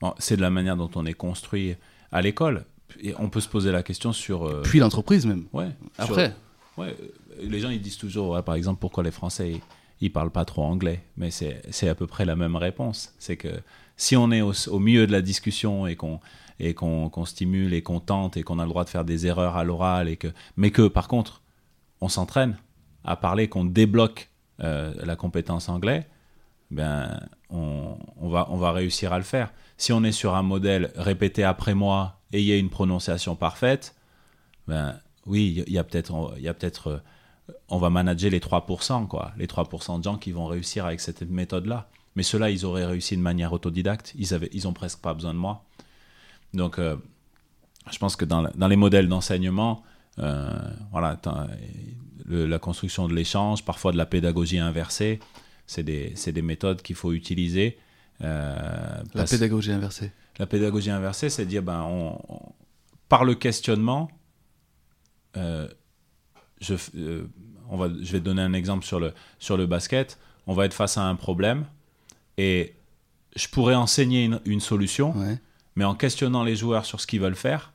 bon, 0.00 0.14
c'est 0.18 0.36
de 0.36 0.42
la 0.42 0.50
manière 0.50 0.76
dont 0.76 0.90
on 0.96 1.06
est 1.06 1.14
construit 1.14 1.76
à 2.10 2.20
l'école. 2.20 2.64
Et 3.00 3.14
on 3.18 3.28
peut 3.28 3.40
se 3.40 3.48
poser 3.48 3.72
la 3.72 3.82
question 3.82 4.12
sur. 4.12 4.44
euh, 4.46 4.62
Puis 4.62 4.78
l'entreprise 4.78 5.26
même. 5.26 5.44
ouais, 5.52 5.68
sur- 5.96 6.04
Après. 6.10 6.34
ouais, 6.76 6.96
les 7.40 7.58
gens 7.60 7.70
ils 7.70 7.80
disent 7.80 7.96
toujours, 7.98 8.30
ouais, 8.30 8.42
par 8.42 8.54
exemple, 8.54 8.80
pourquoi 8.80 9.02
les 9.04 9.10
Français 9.10 9.52
ils, 9.52 9.60
ils 10.00 10.12
parlent 10.12 10.30
pas 10.30 10.44
trop 10.44 10.62
anglais? 10.62 11.02
Mais 11.16 11.30
c'est, 11.30 11.62
c'est 11.70 11.88
à 11.88 11.94
peu 11.94 12.06
près 12.06 12.24
la 12.24 12.36
même 12.36 12.56
réponse. 12.56 13.14
C'est 13.18 13.36
que 13.36 13.48
si 13.96 14.16
on 14.16 14.30
est 14.30 14.40
au, 14.42 14.52
au 14.68 14.78
milieu 14.78 15.06
de 15.06 15.12
la 15.12 15.22
discussion 15.22 15.86
et 15.86 15.96
qu'on 15.96 16.20
et 16.60 16.74
qu'on, 16.74 17.08
qu'on 17.08 17.24
stimule 17.24 17.74
et 17.74 17.82
qu'on 17.82 17.98
tente 17.98 18.36
et 18.36 18.42
qu'on 18.44 18.58
a 18.60 18.64
le 18.64 18.68
droit 18.68 18.84
de 18.84 18.88
faire 18.90 19.04
des 19.04 19.26
erreurs 19.26 19.56
à 19.56 19.64
l'oral 19.64 20.08
et 20.08 20.16
que, 20.16 20.28
mais 20.56 20.70
que 20.70 20.86
par 20.86 21.08
contre 21.08 21.42
on 22.00 22.08
s'entraîne 22.08 22.56
à 23.04 23.16
parler, 23.16 23.48
qu'on 23.48 23.64
débloque 23.64 24.30
euh, 24.60 24.92
la 25.02 25.16
compétence 25.16 25.68
anglais, 25.68 26.06
ben, 26.72 27.20
on, 27.50 27.96
va, 28.22 28.48
on 28.50 28.56
va 28.56 28.72
réussir 28.72 29.12
à 29.12 29.18
le 29.18 29.24
faire. 29.24 29.52
Si 29.76 29.92
on 29.92 30.02
est 30.04 30.12
sur 30.12 30.34
un 30.34 30.42
modèle 30.42 30.90
répété 30.96 31.44
après 31.44 31.74
moi 31.74 32.20
et 32.32 32.40
il 32.40 32.46
y 32.46 32.52
a 32.52 32.56
une 32.56 32.70
prononciation 32.70 33.36
parfaite, 33.36 33.94
ben, 34.66 34.98
oui, 35.26 35.62
il 35.66 35.72
y 35.72 35.78
a 35.78 35.84
peut-être, 35.84 36.34
il 36.38 36.42
y 36.42 36.48
a 36.48 36.54
peut-être, 36.54 36.88
euh, 36.88 37.54
on 37.68 37.78
va 37.78 37.90
manager 37.90 38.30
les 38.30 38.40
3%, 38.40 39.06
quoi, 39.06 39.32
les 39.36 39.46
3% 39.46 39.98
de 39.98 40.04
gens 40.04 40.16
qui 40.16 40.32
vont 40.32 40.46
réussir 40.46 40.86
avec 40.86 41.00
cette 41.00 41.22
méthode-là. 41.22 41.88
Mais 42.16 42.22
ceux-là, 42.22 42.50
ils 42.50 42.64
auraient 42.64 42.86
réussi 42.86 43.16
de 43.16 43.22
manière 43.22 43.52
autodidacte. 43.52 44.14
Ils 44.16 44.34
avaient, 44.34 44.50
ils 44.52 44.66
ont 44.66 44.72
presque 44.72 45.00
pas 45.00 45.14
besoin 45.14 45.34
de 45.34 45.38
moi. 45.38 45.64
Donc, 46.54 46.78
euh, 46.78 46.96
je 47.90 47.98
pense 47.98 48.16
que 48.16 48.24
dans, 48.24 48.48
dans 48.54 48.68
les 48.68 48.76
modèles 48.76 49.08
d'enseignement, 49.08 49.82
euh, 50.18 50.58
voilà, 50.90 51.20
la 52.28 52.58
construction 52.58 53.08
de 53.08 53.14
l'échange, 53.14 53.64
parfois 53.64 53.92
de 53.92 53.98
la 53.98 54.06
pédagogie 54.06 54.58
inversée, 54.58 55.20
c'est 55.72 55.82
des, 55.82 56.14
des 56.26 56.42
méthodes 56.42 56.82
qu'il 56.82 56.96
faut 56.96 57.12
utiliser. 57.12 57.78
euh, 58.20 58.54
La 58.98 59.02
parce- 59.14 59.30
pédagogie 59.30 59.72
inversée. 59.72 60.12
la 60.38 60.46
pédagogie 60.46 60.90
inversée, 60.90 61.30
c'est 61.30 61.46
dire, 61.46 61.62
ben, 61.62 61.82
on, 61.82 62.18
on- 62.28 62.52
par 63.08 63.24
le 63.24 63.34
questionnement, 63.34 64.10
euh, 65.36 65.68
je, 66.60 66.74
euh, 66.96 67.24
on 67.68 67.76
va, 67.76 67.88
je 67.88 68.12
vais 68.12 68.20
te 68.20 68.24
donner 68.24 68.42
un 68.42 68.52
exemple 68.52 68.84
sur 68.84 69.00
le, 69.00 69.12
sur 69.38 69.56
le 69.56 69.66
basket. 69.66 70.18
On 70.46 70.54
va 70.54 70.64
être 70.66 70.74
face 70.74 70.96
à 70.98 71.02
un 71.06 71.14
problème 71.14 71.64
et 72.36 72.74
je 73.36 73.48
pourrais 73.48 73.74
enseigner 73.74 74.24
une, 74.24 74.40
une 74.44 74.60
solution, 74.60 75.16
Ouais. 75.16 75.38
mais 75.76 75.84
en 75.84 75.94
questionnant 75.94 76.44
les 76.44 76.56
joueurs 76.56 76.84
sur 76.84 77.00
ce 77.00 77.06
qu'ils 77.06 77.20
veulent 77.20 77.34
faire, 77.36 77.72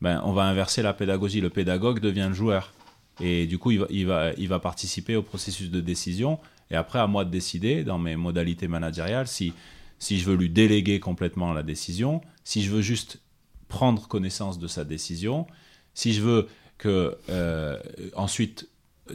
ben, 0.00 0.20
on 0.24 0.32
va 0.32 0.44
inverser 0.44 0.82
la 0.82 0.94
pédagogie. 0.94 1.40
Le 1.40 1.50
pédagogue 1.50 2.00
devient 2.00 2.26
le 2.28 2.34
joueur. 2.34 2.72
Et 3.20 3.46
du 3.46 3.58
coup, 3.58 3.70
il 3.70 3.80
va, 3.80 3.86
il, 3.90 4.06
va, 4.06 4.32
il 4.38 4.48
va 4.48 4.58
participer 4.58 5.14
au 5.14 5.22
processus 5.22 5.70
de 5.70 5.80
décision. 5.80 6.38
Et 6.70 6.76
après, 6.76 6.98
à 6.98 7.06
moi 7.06 7.24
de 7.24 7.30
décider, 7.30 7.84
dans 7.84 7.98
mes 7.98 8.16
modalités 8.16 8.68
managériales, 8.68 9.26
si, 9.26 9.52
si 9.98 10.18
je 10.18 10.24
veux 10.24 10.36
lui 10.36 10.50
déléguer 10.50 11.00
complètement 11.00 11.52
la 11.52 11.62
décision, 11.62 12.20
si 12.44 12.62
je 12.62 12.70
veux 12.70 12.82
juste 12.82 13.20
prendre 13.68 14.06
connaissance 14.08 14.58
de 14.58 14.66
sa 14.66 14.84
décision, 14.84 15.46
si 15.94 16.12
je 16.12 16.22
veux 16.22 16.48
que 16.78 17.16
euh, 17.28 17.78
ensuite 18.14 18.68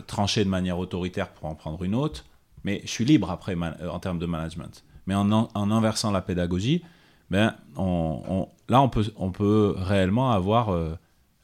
trancher 0.08 0.43
de 0.43 0.49
manière 0.49 0.78
autoritaire 0.78 1.32
pour 1.32 1.45
en 1.45 1.56
prendre 1.56 1.84
une 1.84 1.95
autre, 1.95 2.26
mais 2.64 2.82
je 2.84 2.89
suis 2.89 3.06
libre 3.06 3.32
après 3.32 3.56
en 3.56 3.99
termes 3.99 4.20
de 4.20 4.26
management. 4.26 4.84
Mais 5.08 5.14
en, 5.14 5.32
inversant 5.72 6.12
la 6.12 6.22
pédagogie, 6.22 6.84
ben, 7.30 7.56
là, 7.78 8.82
on 8.82 8.89
peut, 8.89 9.06
on 9.18 9.32
peut 9.32 9.76
réellement 9.78 10.32
avoir 10.32 10.70
euh, 10.70 10.95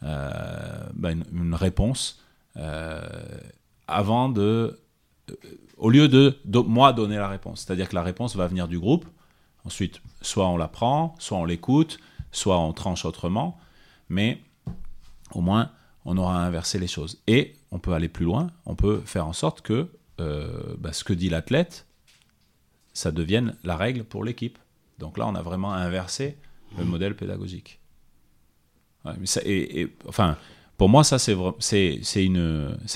euh, 0.04 0.30
bah, 0.94 1.12
une, 1.12 1.54
réponse 1.54 2.24
avant 3.88 4.30
de. 4.30 4.80
Au 5.82 5.90
lieu 5.90 6.08
de, 6.08 6.38
moi 6.60 6.94
donner 6.94 7.18
la 7.18 7.28
réponse. 7.28 7.66
C'est-à-dire 7.66 7.90
que 7.90 7.96
la 7.96 8.04
réponse 8.04 8.36
va 8.36 8.48
venir 8.48 8.68
du 8.68 8.80
groupe. 8.80 9.06
Ensuite, 9.66 10.00
soit 10.22 10.48
on 10.48 10.56
la 10.56 10.68
prend, 10.68 11.16
soit 11.20 11.38
on 11.38 11.44
l'écoute, 11.44 12.00
soit 12.32 12.58
on 12.60 12.72
tranche 12.72 13.04
autrement. 13.04 13.60
Mais 14.08 14.40
au 15.34 15.42
moins, 15.42 15.72
on 16.06 16.18
aura 16.18 16.46
inversé 16.46 16.78
les 16.78 16.88
choses. 16.88 17.20
Et 17.26 17.56
on 17.72 17.80
peut 17.80 17.94
aller 17.94 18.10
plus 18.10 18.26
loin. 18.26 18.52
On 18.66 18.76
peut 18.76 19.02
faire 19.06 19.26
en 19.26 19.34
sorte 19.34 19.62
que 19.62 19.88
euh, 20.20 20.76
bah, 20.78 20.94
ce 20.94 21.04
que 21.04 21.14
dit 21.14 21.30
l'athlète, 21.30 21.88
ça 22.94 23.12
devienne 23.12 23.56
la 23.64 23.76
règle 23.76 24.04
pour 24.04 24.24
l'équipe. 24.24 24.60
Donc 25.00 25.18
là, 25.18 25.28
on 25.28 25.34
a 25.34 25.42
vraiment 25.42 25.74
inversé 25.74 26.38
le 26.78 26.86
modèle 26.86 27.16
pédagogique. 27.16 27.80
Et, 29.46 29.88
enfin, 30.08 30.38
pour 30.78 30.90
moi, 30.90 31.04
ça, 31.04 31.18
c'est 31.18 31.42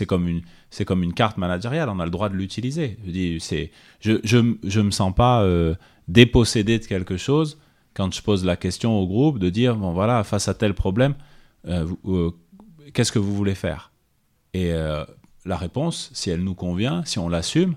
comme 0.08 0.28
une, 0.28 0.44
c'est 0.76 0.84
comme 0.84 1.04
une 1.04 1.14
carte 1.14 1.38
managériale. 1.38 1.88
On 1.88 2.02
a 2.02 2.06
le 2.06 2.12
droit 2.12 2.28
de 2.28 2.36
l'utiliser. 2.36 2.98
Je 3.08 3.70
je, 4.02 4.20
je, 4.26 4.56
je 4.62 4.82
me 4.82 4.92
sens 4.92 5.16
pas 5.16 5.42
euh, 5.42 5.74
dépossédé 6.10 6.80
de 6.80 6.86
quelque 6.86 7.16
chose 7.16 7.58
quand 7.94 8.14
je 8.14 8.22
pose 8.22 8.44
la 8.44 8.58
question 8.58 9.00
au 9.00 9.08
groupe 9.08 9.40
de 9.40 9.50
dire, 9.50 9.78
bon 9.78 9.94
voilà, 9.94 10.26
face 10.26 10.50
à 10.50 10.54
tel 10.54 10.74
problème, 10.74 11.16
euh, 11.66 11.88
euh, 12.06 12.32
qu'est-ce 12.94 13.14
que 13.14 13.20
vous 13.20 13.34
voulez 13.34 13.56
faire? 13.56 13.94
Et 14.54 14.72
la 15.46 15.58
réponse, 15.58 16.12
si 16.14 16.30
elle 16.30 16.42
nous 16.42 16.56
convient, 16.56 17.04
si 17.04 17.20
on 17.20 17.28
l'assume, 17.28 17.76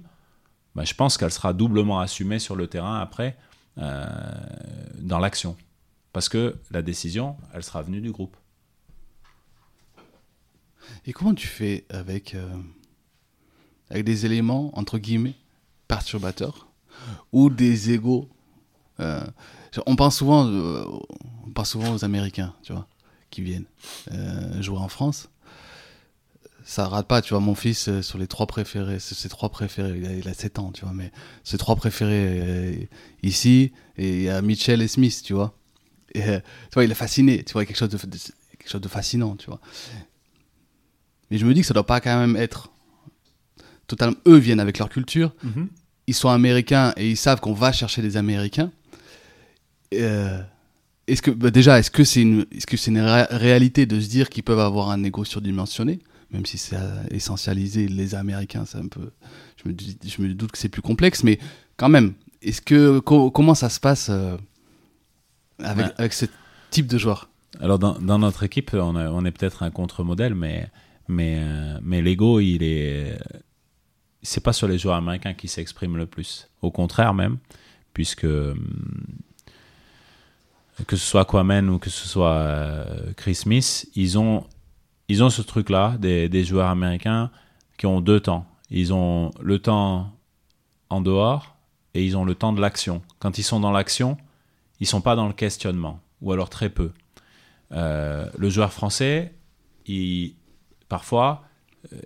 bah, 0.76 0.84
je 0.84 0.94
pense 0.94 1.18
qu'elle 1.18 1.32
sera 1.32 1.52
doublement 1.52 1.98
assumée 1.98 2.38
sur 2.38 2.54
le 2.54 2.68
terrain 2.68 3.00
après, 3.00 3.36
dans 3.76 5.18
l'action. 5.18 5.56
Parce 6.12 6.28
que 6.28 6.54
la 6.70 6.82
décision, 6.82 7.36
elle 7.52 7.64
sera 7.64 7.82
venue 7.82 8.00
du 8.00 8.12
groupe. 8.12 8.36
Et 11.04 11.12
comment 11.12 11.34
tu 11.34 11.48
fais 11.48 11.84
avec, 11.90 12.36
avec 13.90 14.04
des 14.04 14.26
éléments, 14.26 14.76
entre 14.78 14.98
guillemets, 14.98 15.34
perturbateurs 15.86 16.68
ou 17.32 17.50
des 17.50 17.92
égaux 17.92 18.28
euh, 19.00 19.24
on, 19.86 19.96
pense 19.96 20.16
souvent, 20.16 20.46
euh, 20.46 20.84
on 21.46 21.50
pense 21.50 21.70
souvent 21.70 21.92
aux 21.94 22.04
Américains, 22.04 22.54
tu 22.62 22.72
vois, 22.72 22.86
qui 23.30 23.42
viennent 23.42 23.66
euh, 24.12 24.60
jouer 24.62 24.78
en 24.78 24.88
France. 24.88 25.28
Ça 26.64 26.86
rate 26.86 27.06
pas, 27.06 27.22
tu 27.22 27.30
vois, 27.30 27.40
mon 27.40 27.54
fils, 27.54 28.00
sur 28.02 28.18
les 28.18 28.26
trois 28.26 28.46
préférés, 28.46 28.98
ses 28.98 29.28
trois 29.30 29.48
préférés, 29.48 29.96
il 29.98 30.06
a, 30.06 30.12
il 30.12 30.28
a 30.28 30.34
7 30.34 30.58
ans, 30.58 30.70
tu 30.70 30.82
vois, 30.84 30.92
mais 30.92 31.12
ses 31.42 31.56
trois 31.56 31.76
préférés 31.76 32.90
ici, 33.22 33.72
et 33.96 34.16
il 34.16 34.22
y 34.24 34.28
a 34.28 34.42
Mitchell 34.42 34.82
et 34.82 34.88
Smith, 34.88 35.22
tu 35.24 35.32
vois. 35.32 35.54
Et, 36.14 36.20
tu 36.20 36.74
vois, 36.74 36.84
il 36.84 36.90
est 36.90 36.94
fasciné, 36.94 37.42
tu 37.42 37.54
vois, 37.54 37.64
quelque 37.64 37.76
chose 37.78 37.88
de, 37.88 37.96
de- 37.96 38.18
quelque 38.58 38.68
chose 38.68 38.82
de 38.82 38.88
fascinant, 38.88 39.36
tu 39.36 39.46
vois. 39.46 39.60
Mais 41.30 41.38
je 41.38 41.46
me 41.46 41.54
dis 41.54 41.62
que 41.62 41.66
ça 41.66 41.74
doit 41.74 41.86
pas 41.86 42.00
quand 42.00 42.18
même 42.18 42.36
être 42.36 42.70
totalement. 43.88 44.16
Eux 44.28 44.36
viennent 44.36 44.60
avec 44.60 44.78
leur 44.78 44.88
culture, 44.88 45.34
ils 46.06 46.14
sont 46.14 46.28
américains 46.28 46.92
et 46.96 47.10
ils 47.10 47.16
savent 47.16 47.40
qu'on 47.40 47.52
va 47.52 47.72
chercher 47.72 48.00
des 48.02 48.16
Américains. 48.16 48.70
Euh, 49.94 50.40
est-ce 51.06 51.22
que 51.22 51.30
bah, 51.30 51.50
déjà, 51.50 51.78
est-ce 51.78 51.90
que 51.90 52.04
c'est 52.04 52.22
une, 52.22 52.46
est-ce 52.52 52.66
que 52.66 52.76
c'est 52.76 52.90
une 52.90 53.00
ré- 53.00 53.26
réalité 53.30 53.86
de 53.86 53.98
se 54.00 54.08
dire 54.08 54.28
qu'ils 54.28 54.42
peuvent 54.44 54.60
avoir 54.60 54.90
un 54.90 55.02
ego 55.02 55.24
surdimensionné, 55.24 55.98
même 56.30 56.44
si 56.46 56.58
c'est 56.58 56.76
euh, 56.76 57.02
essentialisé 57.10 57.88
les 57.88 58.14
Américains, 58.14 58.64
c'est 58.66 58.78
un 58.78 58.86
peu. 58.88 59.10
Je 59.62 59.68
me, 59.68 59.74
dis- 59.74 59.96
je 60.04 60.22
me 60.22 60.32
doute 60.34 60.52
que 60.52 60.58
c'est 60.58 60.68
plus 60.68 60.82
complexe, 60.82 61.24
mais 61.24 61.38
quand 61.78 61.88
même, 61.88 62.12
est-ce 62.42 62.60
que 62.60 62.98
co- 63.00 63.30
comment 63.30 63.54
ça 63.54 63.70
se 63.70 63.80
passe 63.80 64.08
euh, 64.10 64.36
avec, 65.60 65.86
Ouais. 65.86 65.92
avec 65.96 66.12
ce 66.12 66.26
type 66.70 66.86
de 66.86 66.98
joueur? 66.98 67.30
Alors 67.60 67.78
dans, 67.78 67.98
dans 67.98 68.18
notre 68.18 68.42
équipe, 68.44 68.72
on, 68.74 68.94
est- 69.00 69.06
on 69.06 69.24
est 69.24 69.30
peut-être 69.32 69.62
un 69.62 69.70
contre-modèle, 69.70 70.34
mais 70.34 70.68
mais 71.08 71.40
mais 71.82 72.02
l'ego, 72.02 72.38
il 72.40 72.62
est 72.62 73.18
c'est 74.22 74.42
pas 74.42 74.52
sur 74.52 74.68
les 74.68 74.78
joueurs 74.78 74.96
américains 74.96 75.34
qui 75.34 75.48
s'exprime 75.48 75.96
le 75.96 76.06
plus. 76.06 76.48
Au 76.62 76.70
contraire 76.70 77.14
même, 77.14 77.38
puisque 77.92 78.24
hum, 78.24 78.56
que 80.86 80.96
ce 80.96 81.04
soit 81.04 81.24
Kwame 81.24 81.68
ou 81.68 81.78
que 81.78 81.90
ce 81.90 82.06
soit 82.06 82.32
euh, 82.32 83.12
Chris 83.16 83.34
Smith, 83.34 83.88
ils 83.94 84.18
ont 84.18 84.44
ils 85.08 85.22
ont 85.24 85.30
ce 85.30 85.42
truc-là 85.42 85.96
des, 85.98 86.28
des 86.28 86.44
joueurs 86.44 86.68
américains 86.68 87.30
qui 87.78 87.86
ont 87.86 88.00
deux 88.00 88.20
temps. 88.20 88.46
Ils 88.70 88.92
ont 88.92 89.30
le 89.40 89.58
temps 89.58 90.12
en 90.90 91.00
dehors 91.00 91.56
et 91.94 92.04
ils 92.04 92.16
ont 92.16 92.24
le 92.24 92.34
temps 92.34 92.52
de 92.52 92.60
l'action. 92.60 93.02
Quand 93.18 93.38
ils 93.38 93.42
sont 93.42 93.60
dans 93.60 93.72
l'action, 93.72 94.18
ils 94.80 94.86
sont 94.86 95.00
pas 95.00 95.16
dans 95.16 95.26
le 95.26 95.32
questionnement 95.32 96.00
ou 96.20 96.32
alors 96.32 96.50
très 96.50 96.68
peu. 96.68 96.92
Euh, 97.72 98.28
le 98.36 98.50
joueur 98.50 98.72
français, 98.72 99.34
il, 99.86 100.34
parfois, 100.88 101.42
euh, 101.42 101.47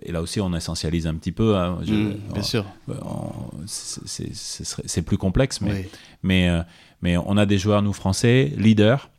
et 0.01 0.11
là 0.11 0.21
aussi 0.21 0.39
on 0.39 0.53
essentialise 0.53 1.07
un 1.07 1.15
petit 1.15 1.31
peu, 1.31 1.55
hein, 1.57 1.79
je- 1.83 1.93
Mm, 1.93 2.09
Bien 2.33 2.41
on- 2.41 2.43
sûr. 2.43 2.65
on- 2.87 3.33
c'est- 3.65 5.01
plus 5.01 5.17
complexe, 5.17 5.61
mais, 5.61 5.71
Oui. 5.73 5.85
mais, 6.21 6.49
euh, 6.49 6.61
mais 7.01 7.17
on 7.17 7.37
a 7.37 7.45
des 7.45 7.57
joueurs, 7.57 7.81
nous 7.81 7.93
français, 7.93 8.53
leaders, 8.57 9.09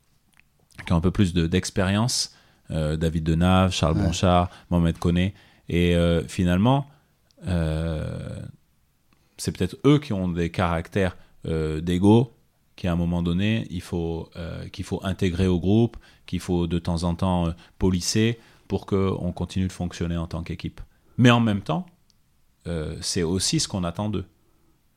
qui 0.87 0.93
ont 0.93 0.97
un 0.97 1.01
peu 1.01 1.11
plus 1.11 1.33
de- 1.35 1.47
d'expérience. 1.47 2.31
euh, 2.71 2.97
David 2.97 3.25
Denave, 3.25 3.73
Charles 3.73 3.99
Ouais. 3.99 4.05
Bonchard, 4.07 4.49
Mohamed 4.71 4.97
Koné. 4.99 5.35
Et 5.69 5.95
euh, 5.95 6.27
finalement, 6.27 6.87
euh, 7.47 8.41
c'est 9.37 9.53
peut-être 9.57 9.77
eux 9.85 9.99
qui 9.99 10.15
ont 10.15 10.29
des 10.29 10.49
caractères 10.51 11.17
euh, 11.47 11.83
d'ego 11.83 12.33
qu'à 12.75 12.91
un 12.93 12.97
moment 12.97 13.23
donné, 13.23 13.67
il 13.71 13.83
faut, 13.83 14.31
euh, 14.37 14.67
qu'il 14.69 14.87
faut 14.87 14.99
intégrer 15.05 15.47
au 15.47 15.61
groupe, 15.61 15.99
qu'il 16.25 16.41
faut 16.41 16.67
de 16.67 16.79
temps 16.79 17.03
en 17.03 17.15
temps 17.15 17.49
euh, 17.49 17.51
polisser 17.79 18.39
pour 18.69 18.87
qu'on 18.87 19.33
continue 19.33 19.67
de 19.69 19.73
fonctionner 19.73 20.17
en 20.17 20.27
tant 20.27 20.43
qu'équipe. 20.43 20.81
Mais 21.19 21.31
en 21.31 21.41
même 21.41 21.61
temps, 21.63 21.87
euh, 22.67 22.97
c'est 23.01 23.23
aussi 23.23 23.61
ce 23.61 23.69
qu'on 23.69 23.85
attend 23.85 24.09
d'eux. 24.09 24.25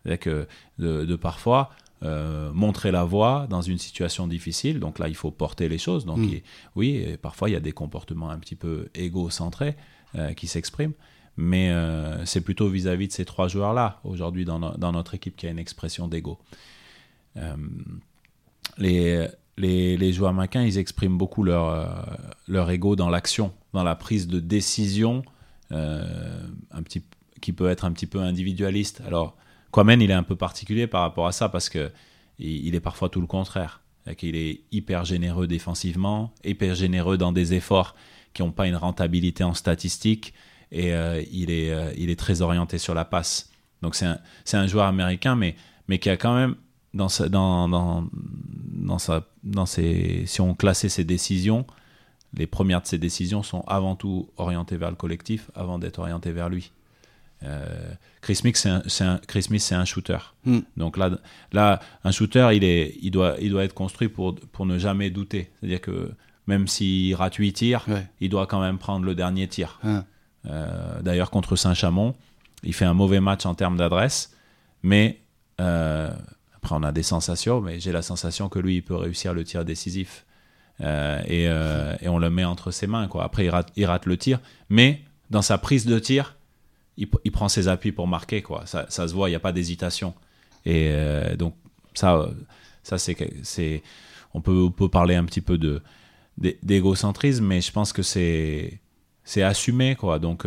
C'est-à-dire 0.03 0.19
que 0.19 0.47
de, 0.79 1.05
de 1.05 1.15
parfois 1.15 1.69
euh, 2.03 2.51
montrer 2.53 2.91
la 2.91 3.03
voie 3.03 3.47
dans 3.49 3.61
une 3.61 3.77
situation 3.79 4.27
difficile, 4.27 4.79
donc 4.79 4.99
là 4.99 5.07
il 5.09 5.15
faut 5.15 5.31
porter 5.31 5.67
les 5.67 5.77
choses. 5.79 6.05
Donc 6.05 6.19
Mm. 6.19 6.23
il- 6.23 6.43
oui, 6.75 6.95
et 6.95 7.17
parfois 7.17 7.49
il 7.49 7.53
y 7.53 7.55
a 7.55 7.59
des 7.59 7.71
comportements 7.71 8.29
un 8.29 8.37
petit 8.39 8.55
peu 8.55 8.87
égocentrés 8.93 9.75
euh, 10.15 10.33
qui 10.33 10.47
s'expriment, 10.47 10.93
mais 11.35 11.71
c'est 12.25 12.41
plutôt 12.41 12.67
vis-à-vis 12.69 13.07
de 13.09 13.13
ces 13.13 13.25
trois 13.25 13.47
joueurs-là 13.47 13.99
aujourd'hui 14.03 14.45
dans, 14.45 14.59
no- 14.59 14.77
dans 14.77 14.91
notre 14.91 15.13
équipe 15.15 15.35
qu'il 15.35 15.47
y 15.47 15.49
a 15.49 15.51
une 15.51 15.59
expression 15.59 16.07
d'ego. 16.07 16.39
Les, 18.77 19.27
les, 19.57 20.13
joueurs 20.13 20.29
américains, 20.29 20.63
ils 20.63 20.77
expriment 20.77 21.17
beaucoup 21.17 21.43
leur, 21.43 21.69
euh, 21.69 21.85
leur 22.47 22.69
ego 22.69 22.95
dans 22.95 23.09
l'action, 23.09 23.53
dans 23.73 23.83
la 23.83 23.95
prise 23.95 24.27
de 24.27 24.39
décision, 24.39 25.23
euh, 25.71 26.41
un 26.71 26.83
petit, 26.83 27.03
qui 27.41 27.53
peut 27.53 27.69
être 27.69 27.85
un 27.85 27.91
petit 27.91 28.05
peu 28.05 28.19
individualiste. 28.19 29.01
Alors, 29.05 29.35
Kwame, 29.71 30.01
il 30.01 30.11
est 30.11 30.13
un 30.13 30.23
peu 30.23 30.35
particulier 30.35 30.87
par 30.87 31.01
rapport 31.01 31.27
à 31.27 31.31
ça 31.31 31.49
parce 31.49 31.69
que 31.69 31.91
il, 32.39 32.67
il 32.67 32.75
est 32.75 32.79
parfois 32.79 33.09
tout 33.09 33.21
le 33.21 33.27
contraire. 33.27 33.81
Qu'il 34.17 34.37
est 34.37 34.61
hyper 34.71 35.03
généreux 35.03 35.47
défensivement, 35.47 36.33
hyper 36.45 36.75
généreux 36.75 37.17
dans 37.17 37.33
des 37.33 37.53
efforts 37.53 37.93
qui 38.33 38.41
n'ont 38.41 38.53
pas 38.53 38.65
une 38.65 38.77
rentabilité 38.77 39.43
en 39.43 39.53
statistique, 39.53 40.33
et 40.71 40.93
euh, 40.93 41.21
il, 41.29 41.51
est, 41.51 41.73
il 41.97 42.09
est 42.09 42.15
très 42.15 42.41
orienté 42.41 42.77
sur 42.77 42.93
la 42.93 43.03
passe. 43.03 43.51
Donc 43.81 43.95
c'est 43.95 44.05
un, 44.05 44.19
un 44.53 44.67
joueur 44.67 44.85
américain, 44.85 45.35
mais, 45.35 45.57
mais 45.89 45.99
qui 45.99 46.09
a 46.09 46.15
quand 46.15 46.33
même, 46.33 46.55
dans 46.93 47.09
dans, 47.29 47.67
dans, 47.67 48.07
dans 48.87 48.99
sa, 48.99 49.23
dans 49.43 49.65
ses, 49.65 50.23
si 50.25 50.41
on 50.41 50.55
classait 50.55 50.89
ses 50.89 51.03
décisions, 51.03 51.65
les 52.33 52.47
premières 52.47 52.81
de 52.81 52.87
ses 52.87 52.97
décisions 52.97 53.43
sont 53.43 53.61
avant 53.67 53.95
tout 53.95 54.29
orientées 54.37 54.77
vers 54.77 54.89
le 54.89 54.95
collectif, 54.95 55.49
avant 55.55 55.79
d'être 55.79 55.99
orientées 55.99 56.31
vers 56.31 56.49
lui. 56.49 56.71
Euh, 57.43 57.91
Chris 58.21 58.35
Smith, 58.35 58.57
c'est 58.57 58.69
un, 58.69 58.81
un- 59.01 59.17
Chris 59.27 59.43
Smith, 59.43 59.61
c'est 59.61 59.75
un 59.75 59.85
shooter. 59.85 60.17
Mm. 60.45 60.59
Donc 60.75 60.97
là, 60.97 61.11
là, 61.51 61.79
un 62.03 62.11
shooter, 62.11 62.49
il, 62.53 62.63
est, 62.63 62.95
il, 63.01 63.11
doit, 63.11 63.35
il 63.39 63.51
doit 63.51 63.63
être 63.63 63.75
construit 63.75 64.07
pour, 64.09 64.35
pour 64.35 64.65
ne 64.65 64.77
jamais 64.79 65.09
douter. 65.11 65.51
C'est-à-dire 65.59 65.81
que 65.81 66.11
même 66.47 66.67
s'il 66.67 67.13
rate 67.15 67.35
8 67.35 67.53
tirs, 67.53 67.85
Ouais. 67.87 68.07
il 68.21 68.29
doit 68.29 68.47
quand 68.47 68.61
même 68.61 68.77
prendre 68.79 69.05
le 69.05 69.13
dernier 69.13 69.47
tir. 69.47 69.79
Hein. 69.83 70.03
Euh, 70.47 71.01
D'ailleurs, 71.01 71.29
contre 71.29 71.55
Saint-Chamond, 71.55 72.15
il 72.63 72.73
fait 72.73 72.85
un 72.85 72.93
mauvais 72.95 73.19
match 73.19 73.45
en 73.45 73.53
termes 73.53 73.77
d'adresse, 73.77 74.35
mais 74.81 75.19
euh, 75.61 76.11
on 76.73 76.83
a 76.83 76.91
des 76.91 77.03
sensations, 77.03 77.61
mais 77.61 77.79
j'ai 77.79 77.91
la 77.91 78.01
sensation 78.01 78.49
que 78.49 78.59
lui, 78.59 78.77
il 78.77 78.81
peut 78.83 78.95
réussir 78.95 79.33
le 79.33 79.43
tir 79.43 79.63
décisif. 79.65 80.25
Euh, 80.81 81.19
et, 81.25 81.47
euh, 81.47 81.95
et 82.01 82.07
on 82.07 82.19
le 82.19 82.29
met 82.29 82.43
entre 82.43 82.69
ses 82.69 82.85
mains. 82.85 83.07
Quoi. 83.07 83.23
Après, 83.23 83.45
il 83.45 83.49
rate, 83.49 83.71
il 83.75 83.85
rate 83.85 84.05
le 84.05 84.15
tir, 84.15 84.39
mais 84.69 85.01
dans 85.31 85.41
sa 85.41 85.57
prise 85.57 85.87
de 85.87 85.97
tir, 85.97 86.35
il, 86.97 87.07
il 87.23 87.31
prend 87.31 87.49
ses 87.49 87.67
appuis 87.67 87.91
pour 87.91 88.07
marquer. 88.07 88.43
Quoi. 88.43 88.65
Ça, 88.67 88.85
ça 88.89 89.07
se 89.07 89.13
voit, 89.13 89.27
il 89.27 89.31
n'y 89.31 89.35
a 89.35 89.39
pas 89.39 89.51
d'hésitation. 89.51 90.13
Et 90.65 90.89
euh, 90.91 91.35
donc, 91.35 91.55
ça, 91.95 92.29
ça 92.83 92.97
c'est, 92.99 93.83
on, 94.35 94.41
peut, 94.41 94.65
on 94.67 94.71
peut 94.71 94.89
parler 94.89 95.15
un 95.15 95.25
petit 95.25 95.41
peu 95.41 95.57
de, 95.57 95.81
d'é- 96.37 96.59
d'égocentrisme, 96.61 97.45
mais 97.45 97.61
je 97.61 97.71
pense 97.71 97.91
que 97.91 98.03
c'est, 98.03 98.79
c'est 99.23 99.41
assumé. 99.41 99.95
Quoi. 99.95 100.19
Donc, 100.19 100.45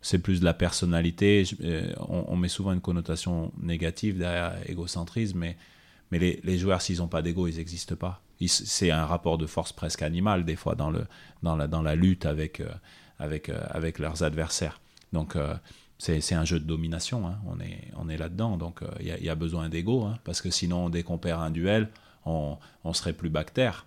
c'est 0.00 0.18
plus 0.20 0.40
de 0.40 0.44
la 0.44 0.54
personnalité. 0.54 1.44
Euh, 1.62 1.92
on, 2.08 2.36
met 2.36 2.48
souvent 2.48 2.72
une 2.72 2.80
connotation 2.80 3.52
négative 3.60 4.18
derrière 4.18 4.54
égocentrisme, 4.68 5.38
mais, 5.38 5.56
Mais 6.10 6.18
les, 6.18 6.40
les 6.44 6.58
joueurs, 6.58 6.80
s'ils 6.80 6.98
n'ont 6.98 7.08
pas 7.08 7.22
d'ego, 7.22 7.46
ils 7.48 7.56
n'existent 7.56 7.96
pas. 7.96 8.22
C'est 8.46 8.90
un 8.90 9.04
rapport 9.04 9.36
de 9.36 9.46
force 9.46 9.72
presque 9.72 10.02
animal, 10.02 10.44
des 10.44 10.56
fois, 10.56 10.74
dans, 10.74 10.90
le, 10.90 11.06
dans, 11.42 11.56
la, 11.56 11.66
dans 11.66 11.82
la 11.82 11.94
lutte 11.96 12.24
avec, 12.24 12.60
euh, 12.60 12.68
avec, 13.18 13.48
euh, 13.48 13.60
avec 13.70 13.98
leurs 13.98 14.22
adversaires. 14.22 14.80
Donc, 15.12 15.34
euh, 15.36 15.54
c'est 15.98 16.34
un 16.34 16.44
jeu 16.44 16.60
de 16.60 16.64
domination. 16.64 17.26
hein. 17.26 17.38
On 17.46 17.58
est, 17.60 17.88
on 17.96 18.08
est 18.08 18.16
là-dedans. 18.16 18.56
Donc, 18.56 18.82
il 19.00 19.06
y, 19.06 19.10
a, 19.10 19.18
il 19.18 19.24
y 19.24 19.28
a 19.30 19.34
besoin 19.34 19.68
d'ego. 19.68 20.04
hein, 20.04 20.18
parce 20.22 20.40
que 20.40 20.50
sinon, 20.50 20.88
dès 20.90 21.02
qu'on 21.02 21.18
perd 21.18 21.42
un 21.42 21.50
duel, 21.50 21.88
on, 22.24 22.56
on 22.84 22.92
serait 22.92 23.12
plus 23.14 23.30
bactère. 23.30 23.84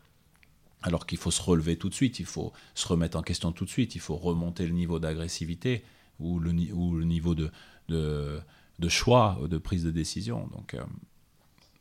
Alors 0.84 1.05
qu'il 1.05 1.18
faut 1.20 1.32
se 1.32 1.41
relever 1.41 1.78
tout 1.78 1.89
de 1.89 1.93
suite, 1.93 2.20
il 2.20 2.26
faut 2.26 2.51
se 2.76 2.88
remettre 2.88 3.18
en 3.18 3.22
question 3.22 3.51
tout 3.51 3.66
de 3.66 3.70
suite, 3.70 3.95
il 3.95 4.01
faut 4.01 4.18
remonter 4.18 4.66
le 4.66 4.74
niveau 4.74 4.99
d'agressivité 4.99 5.84
ou 6.22 6.40
le, 6.40 6.52
ou 6.74 6.96
le 6.96 7.06
niveau 7.06 7.36
de, 7.36 7.50
de, 7.90 8.40
de 8.80 8.90
choix, 8.90 9.40
de 9.50 9.58
prise 9.58 9.84
de 9.84 9.92
décision. 9.92 10.48
Donc, 10.56 10.74
euh, 10.74 10.82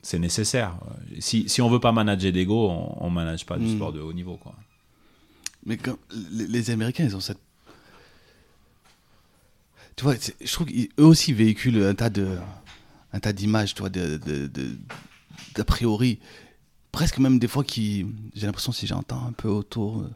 c'est 0.02 0.18
nécessaire. 0.18 0.78
Si, 1.18 1.48
si 1.48 1.60
on 1.62 1.68
veut 1.68 1.80
pas 1.80 1.92
manager 1.92 2.32
d'ego, 2.32 2.68
on, 2.70 3.08
ne 3.10 3.14
manage 3.14 3.44
pas 3.46 3.58
du 3.58 3.66
Mm. 3.66 3.76
sport 3.76 3.92
de 3.92 4.00
haut 4.00 4.12
niveau. 4.14 4.36
Quoi. 4.36 4.54
Mais 5.66 5.76
quand, 5.76 5.96
les, 6.32 6.46
les 6.46 6.70
Américains, 6.70 7.04
ils 7.04 7.14
ont 7.14 7.20
cette. 7.20 7.38
Tu 9.96 10.04
vois, 10.04 10.14
je 10.40 10.50
trouve 10.52 10.66
qu'eux 10.68 11.04
aussi 11.04 11.32
véhiculent 11.32 11.82
un 11.84 11.94
tas 11.94 12.08
de, 12.10 12.38
un 13.12 13.20
tas 13.20 13.32
d'images, 13.32 13.74
tu 13.74 13.80
vois, 13.80 13.90
de, 13.90 14.16
de, 14.16 14.46
de- 14.46 14.78
d'a 15.54 15.64
priori, 15.64 16.18
presque 16.92 17.18
même 17.18 17.38
des 17.38 17.48
fois 17.48 17.64
qui, 17.64 18.06
j'ai 18.34 18.46
l'impression 18.46 18.72
si 18.72 18.86
j'entends 18.86 19.26
un 19.26 19.32
peu 19.32 19.48
autour, 19.48 20.00
euh, 20.00 20.10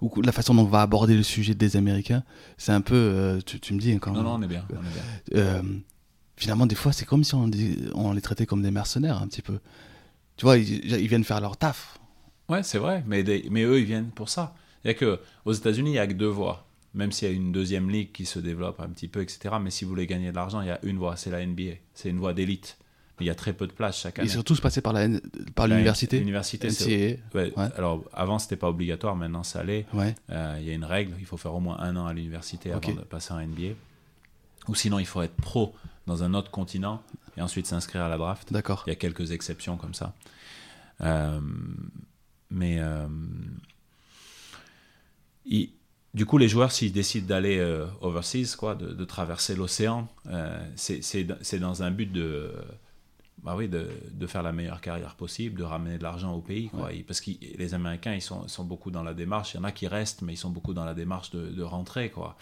ou 0.00 0.22
la 0.22 0.32
façon 0.32 0.54
dont 0.54 0.62
on 0.62 0.66
va 0.66 0.82
aborder 0.82 1.16
le 1.16 1.22
sujet 1.22 1.54
des 1.54 1.76
Américains, 1.76 2.22
c'est 2.58 2.72
un 2.72 2.80
peu, 2.80 2.94
euh, 2.94 3.40
tu, 3.44 3.60
tu 3.60 3.74
me 3.74 3.78
dis 3.80 3.92
hein, 3.92 3.98
quand 4.00 4.12
Non, 4.12 4.22
non, 4.22 4.34
on 4.34 4.42
est 4.42 4.46
bien. 4.48 4.64
On 4.70 4.76
est 4.76 5.34
bien. 5.34 5.42
euh, 5.42 5.62
finalement, 6.36 6.66
des 6.66 6.74
fois, 6.74 6.92
c'est 6.92 7.04
comme 7.04 7.24
si 7.24 7.34
on, 7.34 7.48
dit- 7.48 7.76
on 7.94 8.12
les 8.12 8.20
traitait 8.20 8.46
comme 8.46 8.62
des 8.62 8.70
mercenaires, 8.70 9.20
un 9.22 9.26
petit 9.28 9.42
peu. 9.42 9.58
Tu 10.36 10.44
vois, 10.46 10.56
ils, 10.58 10.84
ils 10.92 11.08
viennent 11.08 11.24
faire 11.24 11.40
leur 11.40 11.56
taf. 11.56 11.98
Ouais, 12.48 12.62
c'est 12.62 12.78
vrai, 12.78 13.04
mais, 13.06 13.22
des- 13.22 13.46
mais 13.50 13.62
eux, 13.62 13.78
ils 13.78 13.84
viennent 13.84 14.10
pour 14.10 14.28
ça. 14.28 14.54
Il 14.84 14.94
que, 14.94 15.20
aux 15.44 15.52
États-Unis, 15.52 15.90
il 15.90 15.92
n'y 15.94 15.98
a 15.98 16.06
que 16.06 16.14
deux 16.14 16.26
voies. 16.28 16.66
Même 16.94 17.12
s'il 17.12 17.28
y 17.28 17.30
a 17.30 17.34
une 17.34 17.52
deuxième 17.52 17.88
ligue 17.90 18.10
qui 18.10 18.26
se 18.26 18.38
développe 18.40 18.80
un 18.80 18.88
petit 18.88 19.06
peu, 19.06 19.20
etc. 19.22 19.54
Mais 19.60 19.70
si 19.70 19.84
vous 19.84 19.90
voulez 19.90 20.06
gagner 20.08 20.30
de 20.30 20.34
l'argent, 20.36 20.60
il 20.60 20.66
y 20.66 20.70
a 20.70 20.80
une 20.82 20.96
voie, 20.98 21.16
c'est 21.16 21.30
la 21.30 21.44
NBA. 21.46 21.74
C'est 21.94 22.08
une 22.08 22.18
voie 22.18 22.32
d'élite. 22.32 22.78
Il 23.20 23.26
y 23.26 23.30
a 23.30 23.34
très 23.34 23.52
peu 23.52 23.66
de 23.66 23.72
places 23.72 23.98
chaque 24.00 24.18
année. 24.18 24.28
Ils 24.28 24.32
sont 24.32 24.42
tous 24.42 24.60
passés 24.60 24.80
par 24.80 24.92
la- 24.92 25.08
par 25.54 25.66
La- 25.68 25.74
l'université. 25.76 26.18
L'université, 26.18 26.70
c'est. 26.70 27.20
Ouais, 27.34 27.52
Ouais. 27.56 27.68
Alors, 27.76 28.04
avant, 28.12 28.38
c'était 28.38 28.56
pas 28.56 28.68
obligatoire, 28.68 29.14
maintenant, 29.16 29.42
ça 29.42 29.62
l'est. 29.62 29.86
Ouais. 29.92 30.14
Euh, 30.30 30.56
Il 30.60 30.66
y 30.66 30.70
a 30.70 30.74
une 30.74 30.84
règle, 30.84 31.14
il 31.20 31.26
faut 31.26 31.36
faire 31.36 31.54
au 31.54 31.60
moins 31.60 31.78
un 31.80 31.96
an 31.96 32.06
à 32.06 32.12
l'université 32.14 32.72
avant 32.72 32.80
de 32.94 33.00
passer 33.02 33.32
en 33.32 33.38
NBA. 33.40 33.74
Ou 34.68 34.74
sinon, 34.74 34.98
il 34.98 35.06
faut 35.06 35.22
être 35.22 35.36
pro 35.36 35.74
dans 36.06 36.22
un 36.22 36.34
autre 36.34 36.50
continent 36.50 37.02
et 37.36 37.42
ensuite 37.42 37.66
s'inscrire 37.66 38.02
à 38.02 38.08
la 38.08 38.18
draft. 38.18 38.52
D'accord. 38.52 38.82
Il 38.86 38.90
y 38.90 38.92
a 38.92 38.96
quelques 38.96 39.30
exceptions 39.32 39.76
comme 39.76 39.94
ça. 39.94 40.14
Euh, 41.02 41.40
mais 42.50 42.78
euh, 42.80 43.06
il- 45.46 45.70
du 46.12 46.26
coup, 46.26 46.38
les 46.38 46.48
joueurs, 46.48 46.72
s'ils 46.72 46.92
décident 46.92 47.26
d'aller 47.26 47.58
euh, 47.58 47.86
overseas, 48.00 48.56
quoi, 48.56 48.74
de, 48.74 48.92
de 48.92 49.04
traverser 49.04 49.54
l'océan, 49.54 50.08
euh, 50.26 50.58
c'est 50.74 51.02
c'est 51.02 51.22
dans- 51.24 51.36
c'est 51.40 51.60
dans 51.60 51.82
un 51.84 51.90
but 51.92 52.10
de, 52.10 52.52
bah 53.42 53.54
oui, 53.56 53.68
de, 53.68 53.88
de 54.12 54.26
faire 54.26 54.42
la 54.42 54.52
meilleure 54.52 54.80
carrière 54.80 55.14
possible, 55.14 55.58
de 55.58 55.64
ramener 55.64 55.96
de 55.96 56.02
l'argent 56.02 56.34
au 56.34 56.40
pays. 56.40 56.68
Quoi. 56.68 56.90
Parce 57.06 57.20
que 57.20 57.30
les 57.56 57.74
Américains, 57.74 58.14
ils 58.14 58.20
sont, 58.20 58.46
sont 58.48 58.64
beaucoup 58.64 58.90
dans 58.90 59.02
la 59.02 59.14
démarche. 59.14 59.54
Il 59.54 59.58
y 59.58 59.60
en 59.60 59.64
a 59.64 59.72
qui 59.72 59.86
restent, 59.86 60.22
mais 60.22 60.34
ils 60.34 60.38
sont 60.38 60.50
beaucoup 60.50 60.74
dans 60.74 60.84
la 60.84 60.94
démarche 60.94 61.30
de, 61.30 61.48
de 61.48 61.62
rentrer. 61.62 62.10
Quoi. 62.10 62.36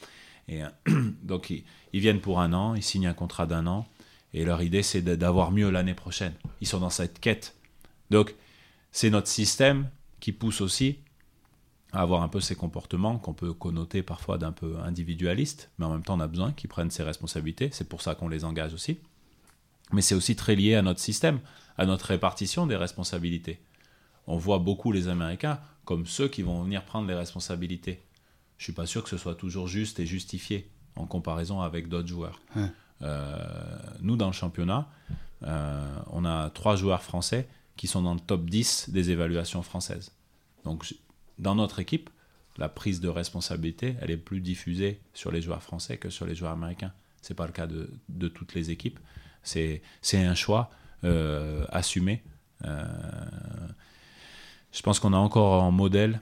Et, 0.48 0.64
euh, 0.64 0.68
donc, 1.22 1.50
ils, 1.50 1.64
ils 1.92 2.00
viennent 2.00 2.20
pour 2.20 2.40
un 2.40 2.52
an, 2.52 2.74
ils 2.74 2.82
signent 2.82 3.06
un 3.06 3.14
contrat 3.14 3.46
d'un 3.46 3.66
an. 3.66 3.86
Et 4.34 4.44
leur 4.44 4.60
idée, 4.60 4.82
c'est 4.82 5.02
d'avoir 5.02 5.52
mieux 5.52 5.70
l'année 5.70 5.94
prochaine. 5.94 6.34
Ils 6.60 6.66
sont 6.66 6.80
dans 6.80 6.90
cette 6.90 7.20
quête. 7.20 7.56
Donc, 8.10 8.34
c'est 8.90 9.10
notre 9.10 9.28
système 9.28 9.88
qui 10.20 10.32
pousse 10.32 10.60
aussi 10.60 10.98
à 11.92 12.02
avoir 12.02 12.22
un 12.22 12.28
peu 12.28 12.40
ces 12.40 12.54
comportements 12.54 13.18
qu'on 13.18 13.32
peut 13.32 13.52
connoter 13.54 14.02
parfois 14.02 14.36
d'un 14.36 14.52
peu 14.52 14.76
individualiste, 14.80 15.70
mais 15.78 15.86
en 15.86 15.90
même 15.90 16.02
temps, 16.02 16.16
on 16.16 16.20
a 16.20 16.26
besoin 16.26 16.52
qu'ils 16.52 16.68
prennent 16.68 16.90
ses 16.90 17.02
responsabilités. 17.02 17.70
C'est 17.72 17.88
pour 17.88 18.02
ça 18.02 18.14
qu'on 18.14 18.28
les 18.28 18.44
engage 18.44 18.74
aussi. 18.74 18.98
Mais 19.92 20.02
c'est 20.02 20.14
aussi 20.14 20.36
très 20.36 20.54
lié 20.54 20.74
à 20.74 20.82
notre 20.82 21.00
système, 21.00 21.40
à 21.76 21.86
notre 21.86 22.06
répartition 22.06 22.66
des 22.66 22.76
responsabilités. 22.76 23.60
On 24.26 24.36
voit 24.36 24.58
beaucoup 24.58 24.92
les 24.92 25.08
Américains 25.08 25.60
comme 25.84 26.06
ceux 26.06 26.28
qui 26.28 26.42
vont 26.42 26.62
venir 26.62 26.84
prendre 26.84 27.08
les 27.08 27.14
responsabilités. 27.14 28.02
Je 28.58 28.64
suis 28.64 28.72
pas 28.72 28.86
sûr 28.86 29.02
que 29.02 29.08
ce 29.08 29.16
soit 29.16 29.34
toujours 29.34 29.68
juste 29.68 30.00
et 30.00 30.06
justifié 30.06 30.70
en 30.96 31.06
comparaison 31.06 31.62
avec 31.62 31.88
d'autres 31.88 32.08
joueurs. 32.08 32.40
Ouais. 32.54 32.70
Euh, 33.02 33.36
nous, 34.00 34.16
dans 34.16 34.26
le 34.26 34.32
championnat, 34.32 34.88
euh, 35.44 35.98
on 36.10 36.24
a 36.24 36.50
trois 36.50 36.76
joueurs 36.76 37.02
français 37.02 37.48
qui 37.76 37.86
sont 37.86 38.02
dans 38.02 38.14
le 38.14 38.20
top 38.20 38.50
10 38.50 38.90
des 38.90 39.10
évaluations 39.10 39.62
françaises. 39.62 40.12
Donc, 40.64 40.84
dans 41.38 41.54
notre 41.54 41.78
équipe, 41.78 42.10
la 42.58 42.68
prise 42.68 43.00
de 43.00 43.08
responsabilité, 43.08 43.96
elle 44.00 44.10
est 44.10 44.16
plus 44.16 44.40
diffusée 44.40 45.00
sur 45.14 45.30
les 45.30 45.40
joueurs 45.40 45.62
français 45.62 45.96
que 45.96 46.10
sur 46.10 46.26
les 46.26 46.34
joueurs 46.34 46.52
américains. 46.52 46.92
C'est 47.22 47.34
pas 47.34 47.46
le 47.46 47.52
cas 47.52 47.68
de, 47.68 47.90
de 48.08 48.28
toutes 48.28 48.54
les 48.54 48.70
équipes. 48.70 48.98
C'est 49.48 49.82
un 50.24 50.34
choix 50.34 50.70
euh, 51.04 51.64
assumé. 51.70 52.22
Euh, 52.64 52.84
je 54.72 54.82
pense 54.82 55.00
qu'on 55.00 55.12
a 55.12 55.16
encore 55.16 55.62
en 55.62 55.70
modèle 55.70 56.20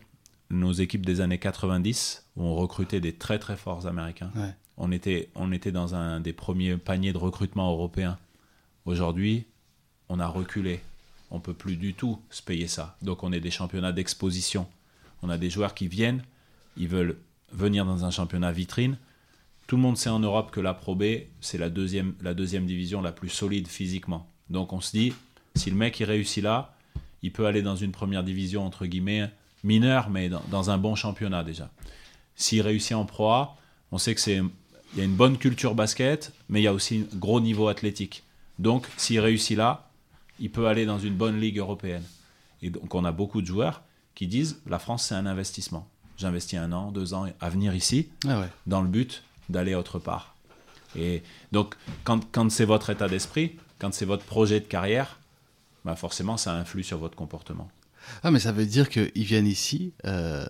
nos 0.50 0.72
équipes 0.72 1.04
des 1.04 1.20
années 1.20 1.38
90 1.38 2.24
où 2.36 2.42
on 2.42 2.54
recrutait 2.54 3.00
des 3.00 3.12
très 3.12 3.38
très 3.38 3.56
forts 3.56 3.86
américains. 3.86 4.30
Ouais. 4.36 4.54
On, 4.76 4.92
était, 4.92 5.28
on 5.34 5.50
était 5.52 5.72
dans 5.72 5.94
un 5.94 6.20
des 6.20 6.32
premiers 6.32 6.76
paniers 6.76 7.12
de 7.12 7.18
recrutement 7.18 7.70
européens. 7.70 8.18
Aujourd'hui, 8.84 9.46
on 10.08 10.20
a 10.20 10.26
reculé. 10.26 10.80
On 11.30 11.40
peut 11.40 11.54
plus 11.54 11.76
du 11.76 11.94
tout 11.94 12.20
se 12.30 12.42
payer 12.42 12.68
ça. 12.68 12.96
Donc 13.02 13.24
on 13.24 13.32
est 13.32 13.40
des 13.40 13.50
championnats 13.50 13.92
d'exposition. 13.92 14.68
On 15.22 15.30
a 15.30 15.38
des 15.38 15.50
joueurs 15.50 15.74
qui 15.74 15.88
viennent, 15.88 16.22
ils 16.76 16.88
veulent 16.88 17.16
venir 17.52 17.84
dans 17.84 18.04
un 18.04 18.10
championnat 18.10 18.52
vitrine. 18.52 18.98
Tout 19.66 19.76
le 19.76 19.82
monde 19.82 19.96
sait 19.96 20.10
en 20.10 20.20
Europe 20.20 20.50
que 20.52 20.60
la 20.60 20.74
Pro 20.74 20.94
B, 20.94 21.04
c'est 21.40 21.58
la 21.58 21.70
deuxième, 21.70 22.14
la 22.22 22.34
deuxième 22.34 22.66
division 22.66 23.02
la 23.02 23.12
plus 23.12 23.28
solide 23.28 23.66
physiquement. 23.68 24.28
Donc 24.48 24.72
on 24.72 24.80
se 24.80 24.92
dit, 24.92 25.12
si 25.56 25.70
le 25.70 25.76
mec 25.76 25.98
il 25.98 26.04
réussit 26.04 26.42
là, 26.42 26.74
il 27.22 27.32
peut 27.32 27.46
aller 27.46 27.62
dans 27.62 27.74
une 27.76 27.90
première 27.92 28.22
division, 28.22 28.64
entre 28.64 28.86
guillemets, 28.86 29.30
mineure, 29.64 30.08
mais 30.10 30.28
dans, 30.28 30.42
dans 30.50 30.70
un 30.70 30.78
bon 30.78 30.94
championnat 30.94 31.42
déjà. 31.42 31.70
S'il 32.36 32.60
réussit 32.62 32.92
en 32.94 33.04
Pro 33.04 33.30
A, 33.30 33.56
on 33.90 33.98
sait 33.98 34.14
que 34.14 34.20
c'est 34.20 34.40
il 34.94 34.98
y 34.98 35.02
a 35.02 35.04
une 35.04 35.16
bonne 35.16 35.36
culture 35.36 35.74
basket, 35.74 36.32
mais 36.48 36.60
il 36.60 36.64
y 36.64 36.68
a 36.68 36.72
aussi 36.72 37.06
un 37.12 37.16
gros 37.18 37.40
niveau 37.40 37.68
athlétique. 37.68 38.22
Donc, 38.58 38.86
s'il 38.96 39.18
réussit 39.20 39.56
là, 39.56 39.90
il 40.38 40.50
peut 40.50 40.68
aller 40.68 40.86
dans 40.86 40.98
une 40.98 41.14
bonne 41.14 41.40
ligue 41.40 41.58
européenne. 41.58 42.04
Et 42.62 42.70
donc, 42.70 42.94
on 42.94 43.04
a 43.04 43.12
beaucoup 43.12 43.42
de 43.42 43.46
joueurs 43.46 43.82
qui 44.14 44.26
disent 44.26 44.60
la 44.66 44.78
France, 44.78 45.06
c'est 45.06 45.14
un 45.14 45.26
investissement. 45.26 45.88
J'investis 46.16 46.58
un 46.58 46.72
an, 46.72 46.92
deux 46.92 47.12
ans 47.12 47.26
à 47.40 47.50
venir 47.50 47.74
ici, 47.74 48.08
Ah 48.26 48.40
ouais. 48.40 48.46
dans 48.66 48.80
le 48.80 48.88
but 48.88 49.22
d'aller 49.48 49.74
autre 49.74 49.98
part. 49.98 50.34
Et 50.96 51.22
donc, 51.52 51.74
quand, 52.04 52.20
quand 52.32 52.50
c'est 52.50 52.64
votre 52.64 52.90
état 52.90 53.08
d'esprit, 53.08 53.56
quand 53.78 53.92
c'est 53.92 54.04
votre 54.04 54.24
projet 54.24 54.60
de 54.60 54.64
carrière, 54.64 55.18
bah 55.84 55.96
forcément, 55.96 56.36
ça 56.36 56.54
influe 56.54 56.82
sur 56.82 56.98
votre 56.98 57.16
comportement. 57.16 57.68
Ah, 58.22 58.30
mais 58.30 58.38
ça 58.38 58.52
veut 58.52 58.66
dire 58.66 58.88
qu'ils 58.88 59.10
viennent 59.14 59.46
ici, 59.46 59.92
euh, 60.04 60.46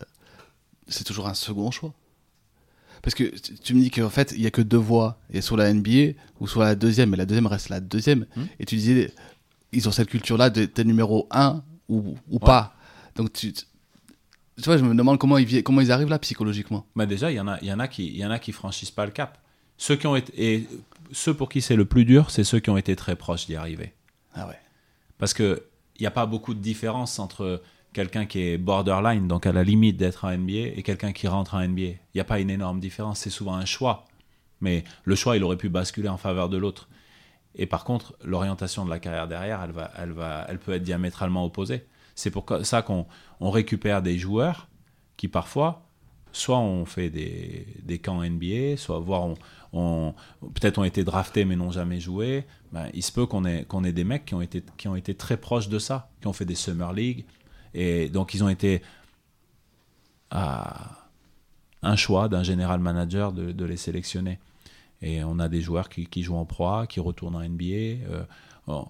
c'est 0.88 1.05
toujours 1.05 1.26
un 1.26 1.34
second 1.34 1.70
choix. 1.70 1.92
Parce 3.03 3.14
que 3.14 3.24
tu 3.62 3.74
me 3.74 3.80
dis 3.80 3.90
qu'en 3.90 4.11
fait, 4.11 4.32
il 4.32 4.40
n'y 4.40 4.47
a 4.47 4.51
que 4.51 4.62
deux 4.62 4.76
voies. 4.76 5.18
Il 5.30 5.36
y 5.36 5.38
a 5.38 5.42
soit 5.42 5.59
la 5.59 5.72
NBA 5.72 6.18
ou 6.40 6.47
soit 6.47 6.64
la 6.64 6.74
deuxième, 6.74 7.11
mais 7.11 7.16
la 7.16 7.26
deuxième 7.26 7.47
reste 7.47 7.68
la 7.68 7.80
deuxième. 7.80 8.26
Hmm. 8.34 8.44
Et 8.59 8.64
tu 8.64 8.76
disais, 8.76 9.12
ils 9.72 9.88
ont 9.88 9.92
cette 9.92 10.09
culture-là 10.09 10.51
de 10.51 10.64
t'es 10.64 10.84
numéro 10.84 11.28
un 11.30 11.62
ou, 11.88 12.16
ou 12.30 12.38
pas. 12.38 12.74
Donc 13.14 13.32
tu, 13.32 13.53
tu 14.57 14.65
vois, 14.65 14.77
je 14.79 14.85
me 14.85 14.95
demande 14.95 15.19
comment 15.19 15.39
ils, 15.39 15.47
vi- 15.47 15.63
comment 15.63 15.81
ils 15.81 15.93
arrivent 15.93 16.09
là 16.09 16.19
psychologiquement. 16.19 16.87
Bah 16.97 17.07
déjà, 17.07 17.31
il 17.31 17.35
y 17.37 17.41
en 17.41 17.49
a, 17.49 17.63
y 17.63 17.73
en 17.73 17.79
a 17.79 17.89
qui, 17.89 18.17
y 18.17 18.25
en 18.25 18.31
a 18.31 18.39
qui 18.39 18.53
franchissent 18.53 18.91
pas 18.91 19.05
le 19.05 19.13
cap. 19.13 19.39
Ceux 19.77 19.97
qui 19.97 20.07
ont 20.07 20.17
été, 20.17 20.33
et 20.55 20.69
ceux 21.13 21.35
pour 21.35 21.49
qui 21.49 21.61
c'est 21.61 21.77
le 21.77 21.85
plus 21.85 22.05
dur, 22.05 22.31
c'est 22.31 22.45
ceux 22.45 22.61
qui 22.61 22.71
ont 22.71 22.77
été 22.79 22.97
très 22.97 23.17
proches 23.17 23.47
d'y 23.47 23.57
arriver. 23.57 23.93
Ah 24.35 24.47
ouais. 24.49 24.59
Parce 25.19 25.35
que 25.35 25.63
il 25.99 26.03
n'y 26.03 26.07
a 26.07 26.11
pas 26.11 26.27
beaucoup 26.27 26.53
de 26.55 26.61
différence 26.61 27.19
entre 27.19 27.63
quelqu'un 27.95 28.27
qui 28.27 28.41
est 28.41 28.59
borderline, 28.59 29.27
donc 29.29 29.47
à 29.47 29.53
la 29.53 29.65
limite 29.65 29.97
d'être 29.97 30.27
en 30.27 30.37
NBA, 30.37 30.77
et 30.77 30.83
quelqu'un 30.83 31.13
qui 31.13 31.27
rentre 31.29 31.55
en 31.55 31.67
NBA. 31.67 31.81
Il 31.83 31.99
n'y 32.15 32.21
a 32.21 32.25
pas 32.25 32.41
une 32.41 32.51
énorme 32.51 32.81
différence, 32.81 33.21
c'est 33.21 33.31
souvent 33.31 33.55
un 33.55 33.65
choix. 33.65 34.05
Mais 34.61 34.85
le 35.05 35.15
choix, 35.15 35.37
il 35.37 35.45
aurait 35.45 35.57
pu 35.57 35.69
basculer 35.70 36.09
en 36.09 36.16
faveur 36.19 36.49
de 36.51 36.57
l'autre. 36.59 36.89
Et 37.55 37.65
par 37.66 37.85
contre, 37.85 38.15
l'orientation 38.24 38.85
de 38.85 38.91
la 38.91 38.99
carrière 38.99 39.28
derrière, 39.28 39.62
elle, 39.62 39.70
va, 39.73 39.91
elle, 39.99 40.12
va, 40.12 40.45
elle 40.49 40.59
peut 40.59 40.73
être 40.73 40.83
diamétralement 40.83 41.45
opposée. 41.45 41.87
C'est 42.16 42.30
pour 42.32 42.44
ça 42.64 42.82
qu'on 42.82 43.06
on 43.40 43.51
récupère 43.51 44.02
des 44.02 44.18
joueurs 44.18 44.68
qui 45.16 45.28
parfois, 45.28 45.86
soit 46.32 46.59
ont 46.59 46.84
fait 46.84 47.10
des, 47.10 47.66
des 47.82 47.98
camps 47.98 48.22
NBA, 48.22 48.76
soit 48.76 48.98
voire 48.98 49.24
on, 49.24 49.34
on- 49.72 50.14
peut-être 50.55 50.78
ont 50.78 50.84
été 50.84 51.05
draftés 51.05 51.44
mais 51.44 51.56
n'ont 51.56 51.70
jamais 51.70 52.01
joué. 52.01 52.44
Ben, 52.72 52.88
il 52.94 53.02
se 53.02 53.12
peut 53.12 53.26
qu'on 53.26 53.44
ait, 53.44 53.64
qu'on 53.64 53.84
ait 53.84 53.93
des 53.93 54.05
mecs 54.05 54.24
qui 54.26 54.34
ont, 54.34 54.43
été, 54.43 54.62
qui 54.76 54.88
ont 54.88 54.97
été 54.97 55.14
très 55.14 55.36
proches 55.36 55.68
de 55.68 55.78
ça, 55.78 56.10
qui 56.20 56.26
ont 56.26 56.32
fait 56.32 56.44
des 56.44 56.55
Summer 56.56 56.93
League. 56.93 57.24
Et 57.74 58.09
donc 58.09 58.34
ils 58.34 58.43
ont 58.43 58.48
été 58.48 58.82
à 60.30 61.09
un 61.82 61.97
choix 61.97 62.28
d'un 62.28 62.43
général 62.43 62.80
manager 62.80 63.32
de, 63.32 63.64
les 63.64 63.76
sélectionner. 63.76 64.38
Et 65.02 65.22
on 65.24 65.38
a 65.38 65.48
des 65.48 65.60
joueurs 65.60 65.88
qui, 65.88 66.06
qui 66.06 66.22
jouent 66.22 66.36
en 66.36 66.47
Pro 66.47 66.68
A, 66.68 66.86
qui 66.86 67.01
retournent 67.01 67.36
en 67.36 67.43
NBA. 67.47 67.64
Euh, 68.10 68.24
on, 68.66 68.86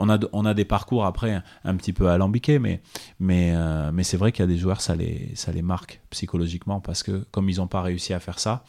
on 0.00 0.08
a, 0.08 0.18
on 0.32 0.46
a 0.46 0.54
des 0.54 0.64
parcours 0.64 1.04
après 1.04 1.42
un, 1.64 1.76
petit 1.76 1.92
peu 1.92 2.08
alambiqués, 2.08 2.58
mais, 2.58 2.80
mais, 3.18 3.52
euh, 3.54 3.92
mais 3.92 4.02
c'est 4.02 4.16
vrai 4.16 4.32
qu'il 4.32 4.42
y 4.42 4.44
a 4.44 4.46
des 4.46 4.56
joueurs, 4.56 4.80
ça 4.80 4.96
les, 4.96 5.30
ça 5.34 5.52
les 5.52 5.60
marque 5.60 6.00
psychologiquement 6.08 6.80
parce 6.80 7.02
que 7.02 7.26
comme 7.30 7.50
ils 7.50 7.58
n'ont 7.58 7.66
pas 7.66 7.82
réussi 7.82 8.14
à 8.14 8.20
faire 8.20 8.38
ça, 8.38 8.64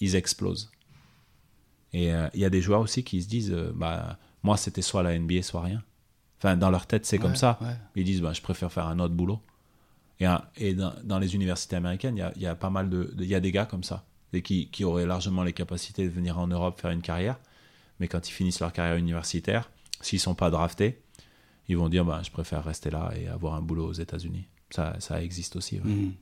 ils 0.00 0.16
explosent. 0.16 0.70
Et 1.92 2.12
euh, 2.12 2.28
il 2.32 2.40
y 2.40 2.44
a 2.46 2.50
des 2.50 2.62
joueurs 2.62 2.80
aussi 2.80 3.04
qui 3.04 3.22
se 3.22 3.28
disent 3.28 3.52
euh, 3.52 3.70
bah, 3.74 4.18
Moi, 4.42 4.56
c'était 4.56 4.80
soit 4.80 5.02
la 5.02 5.18
NBA, 5.18 5.42
soit 5.42 5.60
rien. 5.60 5.82
Enfin, 6.38 6.56
dans 6.56 6.70
leur 6.70 6.86
tête, 6.86 7.04
c'est 7.04 7.18
comme 7.18 7.36
ça. 7.36 7.58
ouais. 7.60 7.76
Ils 7.94 8.04
disent 8.04 8.22
bah, 8.22 8.32
Je 8.32 8.40
préfère 8.40 8.72
faire 8.72 8.86
un 8.86 8.98
autre 8.98 9.14
boulot. 9.14 9.40
Et, 10.20 10.26
et 10.56 10.74
dans, 10.74 10.94
dans 11.04 11.18
les 11.18 11.34
universités 11.34 11.76
américaines, 11.76 12.16
il 12.16 12.40
y 12.40 12.44
y 12.44 12.46
a 12.46 12.54
pas 12.54 12.70
mal 12.70 12.88
de- 12.88 13.14
Il 13.18 13.26
y 13.26 13.34
a 13.34 13.40
des 13.40 13.52
gars 13.52 13.66
comme 13.66 13.84
ça, 13.84 14.04
et 14.32 14.40
qui, 14.40 14.68
qui 14.68 14.84
auraient 14.84 15.04
largement 15.06 15.42
les 15.42 15.52
capacités 15.52 16.04
de 16.04 16.10
venir 16.10 16.38
en 16.38 16.46
Europe 16.46 16.80
faire 16.80 16.92
une 16.92 17.02
carrière. 17.02 17.38
Mais 18.00 18.08
quand 18.08 18.26
ils 18.26 18.32
finissent 18.32 18.60
leur 18.60 18.72
carrière 18.72 18.96
universitaire, 18.96 19.70
s'ils 20.02 20.20
sont 20.20 20.34
pas 20.34 20.50
draftés, 20.50 21.00
ils 21.68 21.76
vont 21.76 21.88
dire 21.88 22.04
bah, 22.04 22.20
Je 22.24 22.30
préfère 22.30 22.62
rester 22.64 22.90
là 22.90 23.12
et 23.18 23.28
avoir 23.28 23.54
un 23.54 23.62
boulot 23.62 23.86
aux 23.86 23.92
États-Unis. 23.94 24.44
Ça, 24.70 24.96
ça 25.00 25.22
existe 25.22 25.56
aussi. 25.56 25.76
ouais. 25.76 25.90
Mhm. 25.90 26.12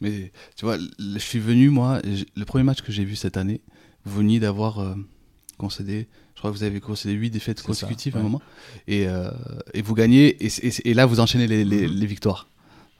Mais 0.00 0.32
tu 0.56 0.64
vois, 0.64 0.76
je 0.98 1.18
suis 1.18 1.38
venu, 1.38 1.70
moi, 1.70 2.00
le 2.36 2.44
premier 2.44 2.64
match 2.64 2.82
que 2.82 2.90
j'ai 2.92 3.04
vu 3.04 3.14
cette 3.16 3.36
année, 3.36 3.60
vous 4.04 4.16
veniez 4.18 4.40
d'avoir 4.40 4.80
euh, 4.80 4.94
concédé, 5.56 6.08
je 6.34 6.40
crois 6.40 6.50
que 6.50 6.56
vous 6.56 6.64
avez 6.64 6.80
concédé 6.80 7.14
8 7.14 7.30
défaites 7.30 7.62
consécutives 7.62 8.12
ça, 8.14 8.18
à 8.18 8.20
un 8.20 8.24
moment, 8.24 8.42
et, 8.88 9.06
euh, 9.06 9.30
et 9.72 9.82
vous 9.82 9.94
gagnez, 9.94 10.36
et, 10.84 10.94
là 10.94 11.06
vous 11.06 11.20
enchaînez 11.20 11.46
les, 11.46 11.64
les- 11.64 11.86
les 11.88 12.06
victoires. 12.06 12.48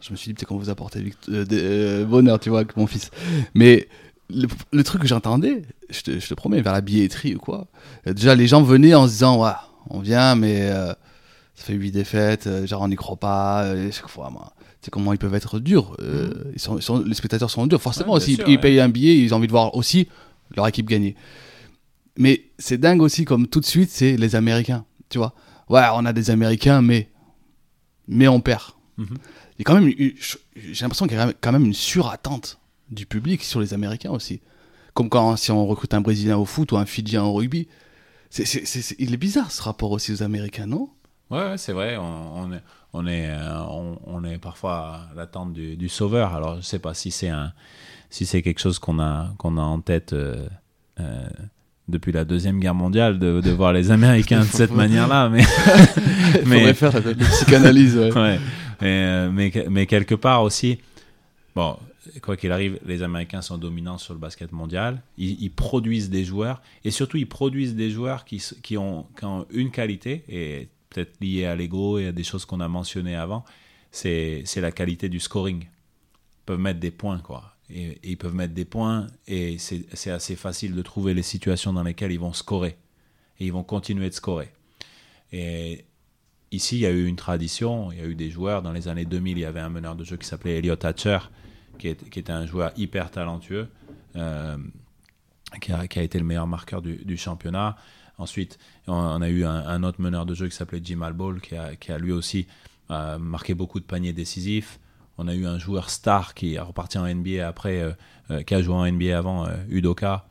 Je 0.01 0.13
me 0.13 0.17
suis 0.17 0.29
dit, 0.29 0.35
peut-être 0.35 0.49
qu'on 0.49 0.57
vous 0.59 0.71
apporter 0.71 1.01
vict- 1.01 1.29
euh, 1.31 1.45
euh, 1.53 2.05
bonheur, 2.05 2.39
tu 2.39 2.49
vois, 2.51 2.61
avec 2.61 2.77
mon 2.77 2.87
fils. 2.87 3.11
Mais 3.55 3.89
le, 4.31 4.49
le 4.73 4.85
truc 4.85 5.03
que 5.03 5.09
j'entendais, 5.09 5.63
je 5.91 6.01
te, 6.03 6.19
je 6.19 6.27
te 6.29 6.35
promets, 6.35 6.61
vers 6.63 6.73
la 6.73 6.81
billetterie 6.81 7.35
ou 7.35 7.39
quoi, 7.39 7.67
déjà 8.07 8.35
les 8.35 8.47
gens 8.47 8.63
venaient 8.63 8.95
en 8.95 9.07
se 9.07 9.13
disant, 9.13 9.43
ouais, 9.43 9.53
on 9.91 10.01
vient, 10.01 10.35
mais 10.35 10.63
euh, 10.63 10.89
ça 11.55 11.65
fait 11.65 11.75
8 11.75 11.91
défaites, 11.93 12.47
euh, 12.47 12.67
genre 12.67 12.83
on 12.83 12.89
n'y 12.89 12.97
croit 12.97 13.17
pas, 13.17 13.65
euh, 13.65 13.91
chaque 13.93 14.09
fois, 14.09 14.31
moi, 14.31 14.53
sais 14.81 14.91
comment 14.91 15.13
ils 15.13 15.19
peuvent 15.19 15.35
être 15.35 15.59
durs. 15.61 15.97
euh, 16.01 16.31
ils 16.55 16.61
sont, 16.61 16.77
ils 16.79 16.83
sont- 16.83 17.03
les 17.03 17.15
spectateurs 17.15 17.51
sont 17.51 17.67
durs, 17.67 17.81
forcément 17.83 18.13
Ouais, 18.13 18.17
aussi. 18.19 18.35
sûr, 18.37 18.45
ils, 18.49 18.53
ouais. 18.57 18.61
payent 18.61 18.81
un 18.81 18.89
billet, 18.89 19.17
ils 19.19 19.33
ont 19.35 19.39
envie 19.39 19.47
de 19.47 19.53
voir 19.53 19.75
aussi 19.77 20.09
leur 20.57 20.67
équipe 20.69 20.87
gagner. 20.89 21.17
Mais 22.17 22.43
c'est 22.59 22.79
dingue 22.79 23.03
aussi, 23.03 23.25
comme 23.25 23.47
tout 23.49 23.61
de 23.61 23.65
suite, 23.65 23.91
c'est 23.91 24.17
les 24.17 24.37
Américains. 24.37 24.85
Tu 25.09 25.19
vois, 25.19 25.35
ouais, 25.69 25.83
on 25.95 26.05
a 26.07 26.13
des 26.13 26.31
Américains, 26.31 26.81
mais, 26.83 27.11
mais 28.09 28.29
on 28.29 28.41
perd. 28.41 28.63
Mhm. 28.97 29.17
A 29.61 29.63
quand 29.65 29.75
même, 29.81 29.89
j'ai 29.91 30.83
l'impression 30.83 31.07
qu'il 31.07 31.17
y 31.17 31.21
a 31.21 31.33
quand 31.41 31.53
même 31.53 31.65
une 31.65 31.75
surattente 31.75 32.59
du 32.91 33.07
public 33.07 33.43
sur 33.43 33.61
les 33.61 33.75
Américains 33.75 34.11
aussi. 34.11 34.41
Comme 34.95 35.09
quand 35.09 35.37
si 35.37 35.51
on 35.51 35.67
recrute 35.67 35.93
un 35.95 36.01
Brésilien 36.01 36.37
au 36.37 36.45
foot 36.45 36.73
ou 36.73 36.77
un 36.77 36.87
Fidjien 36.87 37.23
au 37.25 37.33
rugby. 37.33 37.67
C'est, 38.31 38.45
c'est- 38.47 38.97
il 38.99 39.15
est 39.15 39.17
bizarre 39.17 39.51
ce 39.53 39.63
rapport 39.63 39.93
aussi 39.93 40.13
aux 40.13 40.23
Américains, 40.23 40.67
non? 40.67 40.89
Ouais, 41.31 41.39
ouais, 41.51 41.57
c'est 41.59 41.73
vrai. 41.73 41.97
On, 41.97 42.37
on 42.43 42.53
est, 42.53 42.61
on, 42.93 43.07
est, 43.07 43.29
euh, 43.31 43.61
on, 43.71 43.99
on 44.07 44.25
est 44.25 44.39
parfois 44.39 45.09
à 45.13 45.15
l'attente 45.17 45.53
du, 45.53 45.77
du 45.77 45.89
sauveur. 45.89 46.35
Alors, 46.35 46.57
je 46.57 46.63
sais 46.63 46.81
pas 46.81 46.95
si 46.95 47.11
c'est 47.13 47.29
un, 47.29 47.53
si 48.11 48.27
c'est 48.27 48.43
quelque 48.43 48.61
chose 48.61 48.79
qu'on 48.81 48.99
a, 49.01 49.33
qu'on 49.39 49.57
a 49.57 49.63
en 49.63 49.81
tête 49.81 50.13
euh, 50.15 50.49
euh, 51.01 51.27
depuis 51.89 52.11
la 52.13 52.25
deuxième 52.25 52.59
guerre 52.61 52.75
mondiale 52.75 53.19
de, 53.21 53.41
de 53.41 53.51
voir 53.53 53.73
les 53.73 53.91
Américains 53.93 54.41
de 54.41 54.45
cette 54.53 54.73
manière-là, 54.73 55.29
mais, 55.29 55.43
Il 56.43 56.49
Mais- 56.49 56.59
faudrait 56.59 56.75
faire 56.75 56.93
la, 56.93 57.15
psychanalyse. 57.15 57.97
ouais. 57.97 58.13
ouais. 58.17 58.41
Mais, 58.81 59.29
mais, 59.31 59.53
mais 59.71 59.87
quelque 59.87 60.15
part 60.17 60.43
aussi, 60.43 60.79
bon, 61.55 61.77
quoi 62.23 62.37
qu'il 62.37 62.53
arrive, 62.53 62.79
les 62.85 63.03
Américains 63.03 63.43
sont 63.43 63.59
dominants 63.59 63.99
sur 63.99 64.15
le 64.15 64.21
basket 64.21 64.53
mondial. 64.53 65.03
Ils, 65.19 65.51
produisent 65.51 66.11
des 66.11 66.25
joueurs 66.25 66.63
et 66.85 66.91
surtout 66.91 67.17
ils 67.17 67.29
produisent 67.29 67.75
des 67.75 67.91
joueurs 67.91 68.25
qui, 68.25 68.43
qui, 68.63 68.77
ont, 68.77 69.07
une 69.51 69.71
qualité 69.71 70.25
et 70.29 70.69
peut-être 70.91 71.21
liée 71.21 71.47
à 71.47 71.57
l'ego 71.57 71.99
et 71.99 72.09
à 72.09 72.13
des 72.13 72.25
choses 72.25 72.45
qu'on 72.45 72.61
a 72.61 72.69
mentionnées 72.69 73.17
avant. 73.17 73.45
C'est 73.91 74.45
la 74.57 74.73
qualité 74.73 75.09
du 75.09 75.21
scoring. 75.21 75.63
Ils 75.63 76.47
peuvent 76.47 76.61
mettre 76.61 76.81
des 76.81 76.91
points, 76.91 77.19
quoi. 77.19 77.57
Et, 77.71 77.85
et 77.85 78.11
ils 78.11 78.17
peuvent 78.17 78.35
mettre 78.35 78.53
des 78.55 78.67
points 78.67 79.07
et 79.27 79.57
c'est 79.59 80.11
assez 80.11 80.37
facile 80.37 80.75
de 80.75 80.83
trouver 80.83 81.15
les 81.15 81.23
situations 81.23 81.73
dans 81.73 81.83
lesquelles 81.83 82.13
ils 82.13 82.21
vont 82.21 82.33
scorer. 82.33 82.77
Et 83.41 83.47
ils 83.47 83.53
vont 83.53 83.65
continuer 83.65 84.09
de 84.09 84.15
scorer. 84.15 84.53
Et 85.33 85.85
ici, 86.53 86.77
il 86.77 86.81
y 86.81 86.87
a 86.87 86.91
eu 86.91 87.07
une 87.07 87.17
tradition. 87.17 87.91
Il 87.93 87.99
y 87.99 88.01
a 88.01 88.07
eu 88.07 88.15
des 88.15 88.31
joueurs. 88.31 88.63
Dans 88.63 88.73
les 88.73 88.89
années 88.89 89.05
2000, 89.05 89.39
il 89.39 89.41
y 89.41 89.45
avait 89.45 89.61
un 89.61 89.69
meneur 89.69 89.97
de 89.97 90.05
jeu 90.05 90.17
qui 90.17 90.27
s'appelait 90.27 90.59
Elliot 90.59 90.77
Hatcher, 90.83 91.19
qui, 91.79 91.89
est- 91.89 92.09
qui 92.11 92.19
était 92.19 92.33
un 92.33 92.47
joueur 92.47 92.73
hyper 92.77 93.11
talentueux, 93.11 93.69
euh, 94.17 94.57
qui, 95.61 95.73
a, 95.73 95.87
qui 95.87 95.99
a 95.99 96.03
été 96.03 96.19
le 96.19 96.25
meilleur 96.25 96.47
marqueur 96.47 96.83
du, 96.83 97.17
championnat. 97.17 97.77
Ensuite, 98.19 98.59
on, 98.87 99.21
a 99.23 99.29
eu 99.29 99.45
un, 99.45 99.83
autre 99.83 100.01
meneur 100.01 100.27
de 100.27 100.35
jeu 100.35 100.49
qui 100.49 100.57
s'appelait 100.57 100.81
Jim 100.83 101.03
Alball, 101.03 101.41
qui 101.41 101.57
a, 101.57 101.75
qui 101.77 101.93
a 101.93 101.99
lui 101.99 102.13
aussi 102.13 102.47
euh, 102.91 103.19
marqué 103.19 103.55
beaucoup 103.55 103.81
de 103.81 103.85
paniers 103.85 104.13
décisifs. 104.13 104.79
On 105.19 105.29
a 105.29 105.35
eu 105.35 105.47
un 105.47 105.59
joueur 105.59 105.91
star 105.91 106.35
qui 106.35 106.55
est 106.55 106.61
reparti 106.61 106.99
en 106.99 107.07
NBA 107.07 107.47
après, 107.47 107.95
euh, 108.31 108.43
qui 108.43 108.55
a 108.55 108.63
joué 108.63 108.75
en 108.75 108.91
NBA 108.91 109.17
avant, 109.17 109.47
Udoka, 109.69 110.27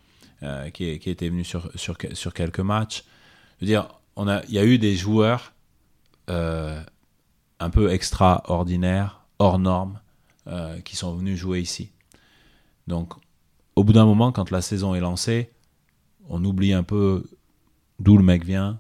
qui, 0.74 1.00
qui 1.00 1.10
était 1.10 1.30
venu 1.30 1.46
sur, 1.46 1.70
sur, 1.76 1.98
sur 2.14 2.34
quelques 2.34 2.60
matchs. 2.60 3.04
Je 3.60 3.66
veux 3.66 3.68
dire, 3.68 3.88
on 4.18 4.28
a, 4.28 4.44
il 4.46 4.54
y 4.54 4.60
a 4.60 4.66
eu 4.66 4.78
des 4.78 4.96
joueurs 4.96 5.54
un 6.28 7.70
peu 7.70 7.92
extraordinaires, 7.92 9.22
hors 9.40 9.60
normes, 9.60 10.00
euh, 10.48 10.80
qui 10.82 10.96
sont 10.96 11.16
venus 11.16 11.38
jouer 11.38 11.62
ici. 11.62 11.92
Donc, 12.88 13.14
au 13.76 13.84
bout 13.84 13.94
d'un 13.94 14.06
moment, 14.06 14.32
quand 14.32 14.52
la 14.52 14.62
saison 14.62 14.94
est 14.96 15.00
lancée, 15.00 15.52
on 16.30 16.44
oublie 16.44 16.74
un 16.74 16.84
peu 16.84 17.24
d'où 18.00 18.18
le 18.18 18.24
mec 18.24 18.44
vient, 18.44 18.80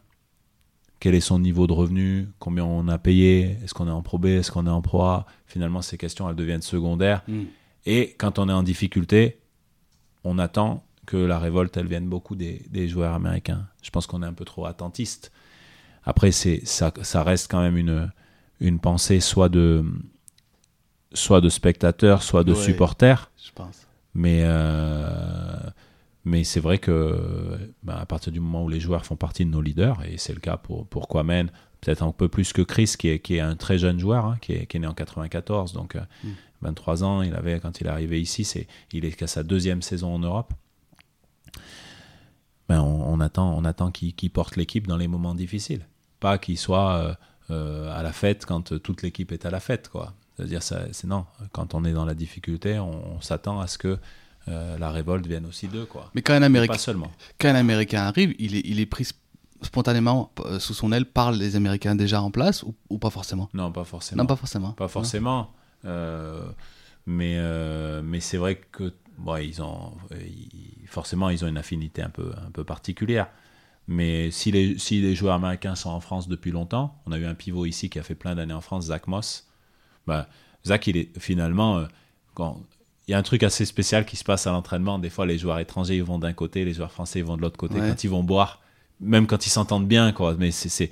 quel 0.99 1.15
est 1.15 1.21
son 1.21 1.39
niveau 1.39 1.67
de 1.67 1.73
revenu, 1.73 2.29
combien 2.39 2.63
on 2.63 2.87
a 2.87 2.97
payé, 2.97 3.57
est-ce 3.63 3.73
qu'on 3.73 3.87
est 3.87 3.91
en 3.91 4.01
Pro 4.01 4.17
B, 4.17 4.27
est-ce 4.27 4.51
qu'on 4.51 4.67
est 4.67 4.69
en 4.69 4.81
Pro 4.81 5.03
A. 5.03 5.25
Finalement, 5.45 5.81
ces 5.81 5.97
questions, 5.97 6.29
elles 6.29 6.35
deviennent 6.35 6.61
secondaires. 6.61 7.23
Mm. 7.27 7.43
Et 7.85 8.15
quand 8.17 8.39
on 8.39 8.47
est 8.47 8.53
en 8.53 8.63
difficulté, 8.63 9.39
on 10.23 10.39
attend 10.39 10.85
que 11.05 11.17
la 11.17 11.39
révolte, 11.39 11.75
elle 11.75 11.87
vienne 11.87 12.07
beaucoup 12.07 12.35
des, 12.35 12.65
des 12.69 12.87
joueurs 12.87 13.13
américains. 13.13 13.67
Je 13.81 13.89
pense 13.89 14.07
qu'on 14.07 14.23
est 14.23 14.25
un 14.25 14.33
peu 14.33 14.45
trop 14.45 14.65
attentiste. 14.65 15.31
Après, 16.05 16.31
c'est 16.31 16.65
ça, 16.65 16.93
ça 17.01 17.23
reste 17.23 17.51
quand 17.51 17.61
même 17.61 17.77
une, 17.77 18.09
une 18.61 18.79
pensée 18.79 19.19
soit 19.19 19.49
de, 19.49 19.83
soit 21.13 21.41
de 21.41 21.49
spectateurs, 21.49 22.23
soit 22.23 22.43
de 22.43 22.53
Ouais. 22.53 22.59
supporters. 22.59 23.31
Je 23.45 23.51
pense. 23.53 23.87
Mais, 24.13 24.41
euh, 24.43 25.57
mais 26.25 26.43
c'est 26.43 26.59
vrai 26.59 26.77
que 26.77 27.57
ben, 27.83 27.95
à 27.95 28.05
partir 28.05 28.31
du 28.31 28.39
moment 28.39 28.63
où 28.63 28.69
les 28.69 28.79
joueurs 28.79 29.05
font 29.05 29.15
partie 29.15 29.45
de 29.45 29.49
nos 29.49 29.61
leaders, 29.61 30.01
et 30.05 30.17
c'est 30.17 30.33
le 30.33 30.39
cas 30.39 30.57
pour, 30.57 30.85
pour 30.87 31.07
Kwame, 31.07 31.49
peut-être 31.81 32.03
un 32.03 32.11
peu 32.11 32.29
plus 32.29 32.53
que 32.53 32.61
Chris, 32.61 32.93
qui 32.97 33.09
est, 33.09 33.19
qui 33.19 33.35
est 33.35 33.39
un 33.41 33.55
très 33.55 33.77
jeune 33.77 33.99
joueur, 33.99 34.25
hein, 34.25 34.37
qui, 34.41 34.53
est, 34.53 34.65
qui 34.67 34.77
est 34.77 34.79
né 34.79 34.87
en 34.87 34.93
94, 34.93 35.73
donc 35.73 35.95
euh, 35.95 36.01
Mm. 36.23 36.29
23 36.61 37.03
ans, 37.03 37.21
il 37.23 37.35
avait 37.35 37.59
quand 37.59 37.81
il 37.81 37.87
est 37.87 37.89
arrivé 37.89 38.21
ici, 38.21 38.45
c'est, 38.45 38.67
il 38.93 39.03
est 39.03 39.11
qu'à 39.11 39.27
sa 39.27 39.43
deuxième 39.43 39.81
saison 39.81 40.15
en 40.15 40.19
Europe. 40.19 40.53
Ben, 42.69 42.79
on, 42.81 43.13
on 43.13 43.19
attend, 43.19 43.53
on 43.57 43.65
attend 43.65 43.91
qu'il, 43.91 44.13
porte 44.31 44.55
l'équipe 44.55 44.87
dans 44.87 44.95
les 44.97 45.07
moments 45.09 45.35
difficiles, 45.35 45.85
pas 46.21 46.37
qu'il 46.37 46.57
soit 46.57 46.95
euh, 46.95 47.13
euh, 47.51 47.93
à 47.93 48.01
la 48.03 48.13
fête 48.13 48.45
quand 48.45 48.79
toute 48.81 49.01
l'équipe 49.01 49.31
est 49.33 49.45
à 49.45 49.49
la 49.51 49.59
fête, 49.59 49.89
quoi. 49.89 50.13
C'est-à-dire, 50.37 50.63
ça, 50.63 50.81
c'est 50.91 51.07
non. 51.07 51.25
Quand 51.51 51.73
on 51.75 51.83
est 51.85 51.93
dans 51.93 52.05
la 52.05 52.15
difficulté, 52.15 52.79
on, 52.79 53.15
on 53.17 53.21
s'attend 53.21 53.59
à 53.59 53.67
ce 53.67 53.77
que 53.77 53.99
euh, 54.47 54.77
la 54.77 54.91
révolte 54.91 55.25
vienne 55.27 55.45
aussi 55.45 55.67
d'eux, 55.67 55.85
quoi. 55.85 56.09
Mais 56.15 56.21
quand 56.21 56.33
un, 56.33 56.41
Américain, 56.41 56.73
Pas 56.73 56.79
seulement. 56.79 57.11
quand 57.39 57.49
un 57.49 57.55
Américain 57.55 58.01
arrive, 58.03 58.33
il 58.39 58.55
est, 58.55 58.61
il 58.65 58.79
est 58.79 58.85
pris 58.85 59.03
sp- 59.03 59.13
spontanément 59.61 60.31
euh, 60.45 60.59
sous 60.59 60.73
son 60.73 60.91
aile 60.91 61.05
par 61.05 61.31
les 61.31 61.55
Américains 61.55 61.95
déjà 61.95 62.21
en 62.21 62.31
place 62.31 62.63
ou, 62.63 62.75
ou 62.89 62.97
pas 62.97 63.09
forcément? 63.11 63.47
Non, 63.53 63.71
pas 63.71 63.83
forcément. 63.85 64.23
Non, 64.23 64.27
pas 64.27 64.35
forcément. 64.35 64.71
Pas 64.71 64.87
forcément. 64.87 65.51
Euh, 65.85 66.45
mais 67.05 67.37
mais 68.01 68.19
c'est 68.19 68.37
vrai 68.37 68.55
que 68.71 68.93
bon, 69.17 69.37
ils 69.37 69.61
ont 69.61 69.91
ils- 70.11 70.87
forcément 70.87 71.29
ils 71.29 71.43
ont 71.43 71.47
une 71.47 71.57
affinité 71.57 72.01
un 72.01 72.09
peu 72.09 72.31
un 72.45 72.51
peu 72.51 72.63
particulière. 72.63 73.27
Mais 73.87 74.31
si 74.31 74.51
les 74.51 74.77
si 74.77 75.01
les 75.01 75.13
joueurs 75.15 75.35
américains 75.35 75.75
sont 75.75 75.89
en 75.89 75.99
France 75.99 76.27
depuis 76.27 76.51
longtemps, 76.51 77.01
on 77.05 77.11
a 77.11 77.17
eu 77.17 77.25
un 77.25 77.35
pivot 77.35 77.65
ici 77.65 77.89
qui 77.89 77.99
a 77.99 78.03
fait 78.03 78.15
plein 78.15 78.35
d'années 78.35 78.53
en 78.53 78.61
France, 78.61 78.85
Zach 78.85 79.07
Moss. 79.07 79.47
Bah, 80.07 80.27
Zach, 80.65 80.87
il 80.87 80.97
est 80.97 81.09
finalement 81.19 81.77
euh, 81.79 81.85
quand 82.33 82.61
il 83.07 83.11
y 83.11 83.13
a 83.13 83.17
un 83.17 83.23
truc 83.23 83.43
assez 83.43 83.65
spécial 83.65 84.05
qui 84.05 84.15
se 84.15 84.23
passe 84.23 84.47
à 84.47 84.51
l'entraînement. 84.51 84.97
Des 84.99 85.09
fois, 85.09 85.25
les 85.25 85.37
joueurs 85.37 85.59
étrangers 85.59 85.95
ils 85.97 86.03
vont 86.03 86.19
d'un 86.19 86.33
côté, 86.33 86.63
les 86.65 86.73
joueurs 86.73 86.91
français 86.91 87.19
ils 87.19 87.25
vont 87.25 87.35
de 87.37 87.41
l'autre 87.41 87.57
côté. 87.57 87.75
Ouais. 87.79 87.89
Quand 87.89 88.03
ils 88.03 88.09
vont 88.09 88.23
boire, 88.23 88.61
même 89.01 89.27
quand 89.27 89.45
ils 89.45 89.49
s'entendent 89.49 89.87
bien, 89.87 90.11
quoi. 90.13 90.35
Mais 90.39 90.51
c'est 90.51 90.69
c'est 90.69 90.91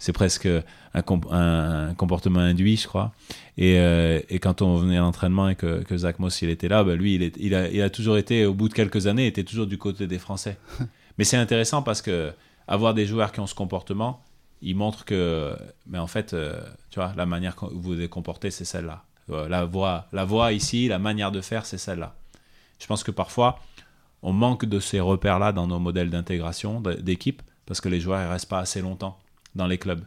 c'est 0.00 0.12
presque 0.12 0.46
un, 0.94 1.02
comp- 1.02 1.26
un 1.32 1.92
comportement 1.94 2.38
induit, 2.38 2.76
je 2.76 2.86
crois. 2.86 3.12
Et, 3.56 3.80
euh, 3.80 4.20
et 4.28 4.38
quand 4.38 4.62
on 4.62 4.76
venait 4.76 4.96
à 4.96 5.00
l'entraînement 5.00 5.48
et 5.48 5.56
que, 5.56 5.82
que 5.82 5.96
Zach 5.96 6.20
Moss 6.20 6.40
il 6.40 6.50
était 6.50 6.68
là, 6.68 6.84
bah, 6.84 6.94
lui, 6.94 7.16
il, 7.16 7.22
est- 7.24 7.36
il, 7.40 7.52
a, 7.56 7.68
il 7.68 7.82
a 7.82 7.90
toujours 7.90 8.16
été, 8.16 8.46
au 8.46 8.54
bout 8.54 8.68
de 8.68 8.74
quelques 8.74 9.08
années, 9.08 9.26
était 9.26 9.42
toujours 9.42 9.66
du 9.66 9.76
côté 9.76 10.06
des 10.06 10.18
Français. 10.20 10.56
Mais 11.18 11.24
c'est 11.24 11.36
intéressant 11.36 11.82
parce 11.82 12.00
que 12.00 12.32
avoir 12.68 12.94
des 12.94 13.06
joueurs 13.06 13.32
qui 13.32 13.40
ont 13.40 13.48
ce 13.48 13.56
comportement, 13.56 14.22
il 14.62 14.76
montre 14.76 15.04
que, 15.04 15.56
mais 15.86 15.98
en 15.98 16.06
fait, 16.06 16.34
euh, 16.34 16.60
tu 16.90 16.98
vois, 17.00 17.12
la 17.16 17.26
manière 17.26 17.54
que 17.56 17.66
vous 17.66 17.94
vous 17.96 18.08
comportez, 18.08 18.50
c'est 18.50 18.64
celle-là. 18.64 19.04
Euh, 19.30 19.48
La 19.48 19.64
voix, 19.64 20.06
la 20.12 20.24
voix 20.24 20.52
ici, 20.52 20.88
la 20.88 20.98
manière 20.98 21.30
de 21.32 21.40
faire, 21.40 21.66
c'est 21.66 21.78
celle-là. 21.78 22.14
Je 22.80 22.86
pense 22.86 23.02
que 23.04 23.10
parfois, 23.10 23.58
on 24.22 24.32
manque 24.32 24.64
de 24.64 24.80
ces 24.80 25.00
repères-là 25.00 25.52
dans 25.52 25.66
nos 25.66 25.78
modèles 25.78 26.10
d'intégration 26.10 26.80
d'équipe 26.80 27.42
parce 27.66 27.80
que 27.80 27.88
les 27.88 28.00
joueurs 28.00 28.20
ne 28.24 28.28
restent 28.32 28.48
pas 28.48 28.60
assez 28.60 28.80
longtemps. 28.82 29.18
dans 29.54 29.66
les 29.66 29.78
clubs. 29.78 30.04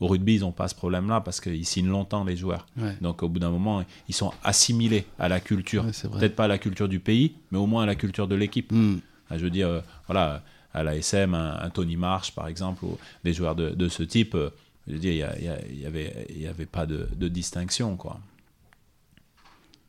Au 0.00 0.06
rugby, 0.08 0.36
ils 0.36 0.40
n'ont 0.40 0.52
pas 0.52 0.66
ce 0.68 0.74
problème-là 0.74 1.20
parce 1.20 1.40
qu'ils 1.40 1.64
signent 1.66 1.88
longtemps 1.90 2.24
les 2.24 2.36
joueurs. 2.36 2.66
Ouais. 2.76 2.96
Donc 3.00 3.22
au 3.22 3.28
bout 3.28 3.38
d'un 3.38 3.50
moment, 3.50 3.84
ils 4.08 4.14
sont 4.14 4.32
assimilés 4.42 5.06
à 5.18 5.28
la 5.28 5.40
culture. 5.40 5.84
Ouais. 5.84 5.92
Peut-être 6.18 6.36
pas 6.36 6.44
à 6.44 6.48
la 6.48 6.58
culture 6.58 6.88
du 6.88 7.00
pays, 7.00 7.34
mais 7.50 7.58
au 7.58 7.66
moins 7.66 7.82
à 7.82 7.86
la 7.86 7.94
culture 7.94 8.26
de 8.28 8.34
l'équipe. 8.34 8.72
Hmm. 8.72 8.98
Ah, 9.30 9.36
Je 9.38 9.44
veux 9.44 9.50
dire, 9.50 9.68
euh, 9.68 9.80
voilà, 10.06 10.42
à 10.74 10.82
la 10.82 10.96
SM, 10.96 11.34
un, 11.34 11.58
un 11.60 11.70
Tony 11.70 11.96
Marsh, 11.96 12.32
par 12.32 12.46
exemple, 12.48 12.84
ou 12.84 12.96
des 13.24 13.32
joueurs 13.32 13.54
de, 13.56 13.70
de 13.70 13.88
ce 13.88 14.02
type, 14.02 14.34
euh, 14.34 14.50
je 14.86 14.92
veux 14.94 14.98
dire, 14.98 15.12
il 15.12 15.18
y 15.18 15.22
a- 15.22 15.36
il 15.38 15.44
y, 15.44 15.48
a- 15.48 15.60
il 15.70 15.80
y 15.80 15.86
avait, 15.86 16.26
y 16.36 16.46
avait 16.46 16.66
pas 16.66 16.86
de, 16.86 17.08
de 17.16 17.28
distinction, 17.28 17.96
quoi. 17.96 18.20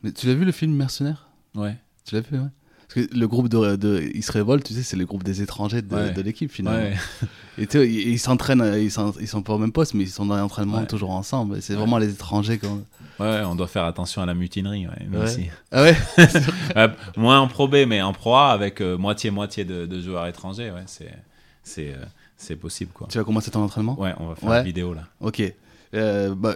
Mais 0.02 0.12
tu 0.12 0.26
l'as 0.26 0.34
vu 0.34 0.44
le 0.44 0.52
film 0.52 0.74
Mercenaires? 0.74 1.28
Ouais. 1.54 1.76
Tu 2.04 2.14
l'as 2.14 2.20
vu, 2.22 2.38
ouais. 2.38 2.46
Parce 2.88 3.06
que 3.06 3.14
le 3.16 3.28
groupe 3.28 3.48
de, 3.48 3.76
de 3.76 4.10
Ils 4.14 4.22
se 4.22 4.32
révoltent, 4.32 4.64
tu 4.64 4.74
sais, 4.74 4.82
c'est 4.82 4.96
le 4.96 5.06
groupe 5.06 5.22
des 5.22 5.40
étrangers 5.40 5.80
de, 5.80 5.94
Ouais. 5.94 6.12
de 6.12 6.20
l'équipe 6.20 6.50
finalement. 6.50 6.78
Ouais. 6.90 6.96
Et 7.58 7.66
tu 7.66 7.78
sais, 7.78 7.88
ils 7.88 8.18
s'entraînent, 8.18 8.74
ils, 8.78 8.90
sont 8.90 9.42
pas 9.42 9.54
au 9.54 9.58
même 9.58 9.72
poste, 9.72 9.94
mais 9.94 10.04
ils 10.04 10.10
sont 10.10 10.26
dans 10.26 10.36
l'entraînement 10.36 10.80
Ouais. 10.80 10.86
toujours 10.86 11.10
ensemble. 11.10 11.62
C'est 11.62 11.74
vraiment 11.74 11.98
les 11.98 12.10
étrangers. 12.10 12.58
Quand... 12.58 12.80
Ouais, 13.22 13.42
on 13.44 13.54
doit 13.54 13.66
faire 13.68 13.84
attention 13.84 14.22
à 14.22 14.26
la 14.26 14.34
mutinerie, 14.34 14.86
ouais, 14.86 15.06
nous 15.08 15.18
Ouais. 15.18 15.24
aussi. 15.24 15.48
Ah 15.70 15.82
ouais 15.84 15.96
moins 17.16 17.40
en 17.40 17.48
Pro 17.48 17.68
B, 17.68 17.84
mais 17.86 18.02
en 18.02 18.12
Pro 18.12 18.34
A, 18.36 18.50
avec 18.52 18.80
euh, 18.80 18.96
moitié-moitié 18.98 19.64
de, 19.64 19.86
de 19.86 20.00
joueurs 20.00 20.26
étrangers, 20.26 20.70
ouais, 20.70 20.82
c'est, 20.86 21.12
c'est, 21.62 21.92
euh, 21.94 22.04
c'est 22.36 22.56
possible, 22.56 22.92
quoi. 22.92 23.08
Tu 23.10 23.18
vas 23.18 23.24
commencer 23.24 23.50
ton 23.50 23.62
entraînement? 23.62 23.98
Ouais, 24.00 24.14
on 24.18 24.26
va 24.28 24.34
faire 24.34 24.52
une 24.54 24.64
vidéo, 24.64 24.94
là. 24.94 25.02
Ok. 25.20 25.42
Euh, 25.94 26.34
bah, 26.34 26.54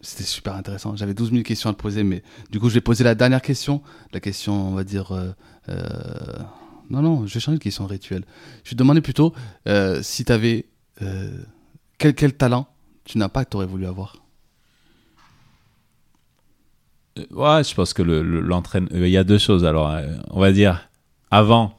C'était 0.00 0.24
super 0.24 0.54
intéressant. 0.56 0.96
J'avais 0.96 1.14
12 1.14 1.30
000 1.30 1.42
questions 1.44 1.70
à 1.70 1.72
te 1.72 1.78
poser, 1.80 2.02
mais 2.02 2.22
du 2.50 2.58
coup, 2.58 2.68
je 2.68 2.74
vais 2.74 2.80
poser 2.80 3.04
la 3.04 3.14
dernière 3.14 3.42
question. 3.42 3.80
La 4.12 4.18
question, 4.20 4.52
on 4.70 4.74
va 4.74 4.82
dire. 4.84 5.12
Non, 6.90 7.00
non, 7.00 7.26
je 7.26 7.34
vais 7.34 7.40
changer 7.40 7.58
de 7.58 7.62
question 7.62 7.86
rituelle. 7.86 8.24
Je 8.64 8.70
vais 8.70 8.74
te 8.74 8.78
demander 8.78 9.00
plutôt 9.00 9.32
si 10.02 10.24
tu 10.24 10.32
avais. 10.32 10.66
quel, 11.98 12.14
quel 12.14 12.32
talent 12.34 12.66
tu 13.04 13.18
n'as 13.18 13.28
pas 13.28 13.44
que 13.44 13.50
tu 13.50 13.56
aurais 13.56 13.66
voulu 13.66 13.86
avoir? 13.86 14.16
Ouais, 17.30 17.62
je 17.64 17.74
pense 17.74 17.92
que 17.92 18.02
le, 18.02 18.22
le- 18.22 18.40
l'entraîne- 18.40 18.88
euh, 18.92 19.06
il 19.06 19.12
y 19.12 19.16
a 19.18 19.24
deux 19.24 19.38
choses. 19.38 19.64
Alors, 19.64 19.90
euh, 19.90 20.06
on 20.30 20.40
va 20.40 20.50
dire, 20.52 20.88
avant, 21.30 21.78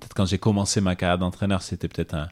peut-être 0.00 0.14
quand 0.14 0.26
j'ai 0.26 0.38
commencé 0.38 0.80
ma 0.80 0.96
carrière 0.96 1.18
d'entraîneur, 1.18 1.60
c'était 1.62 1.88
peut-être 1.88 2.14
un, 2.14 2.28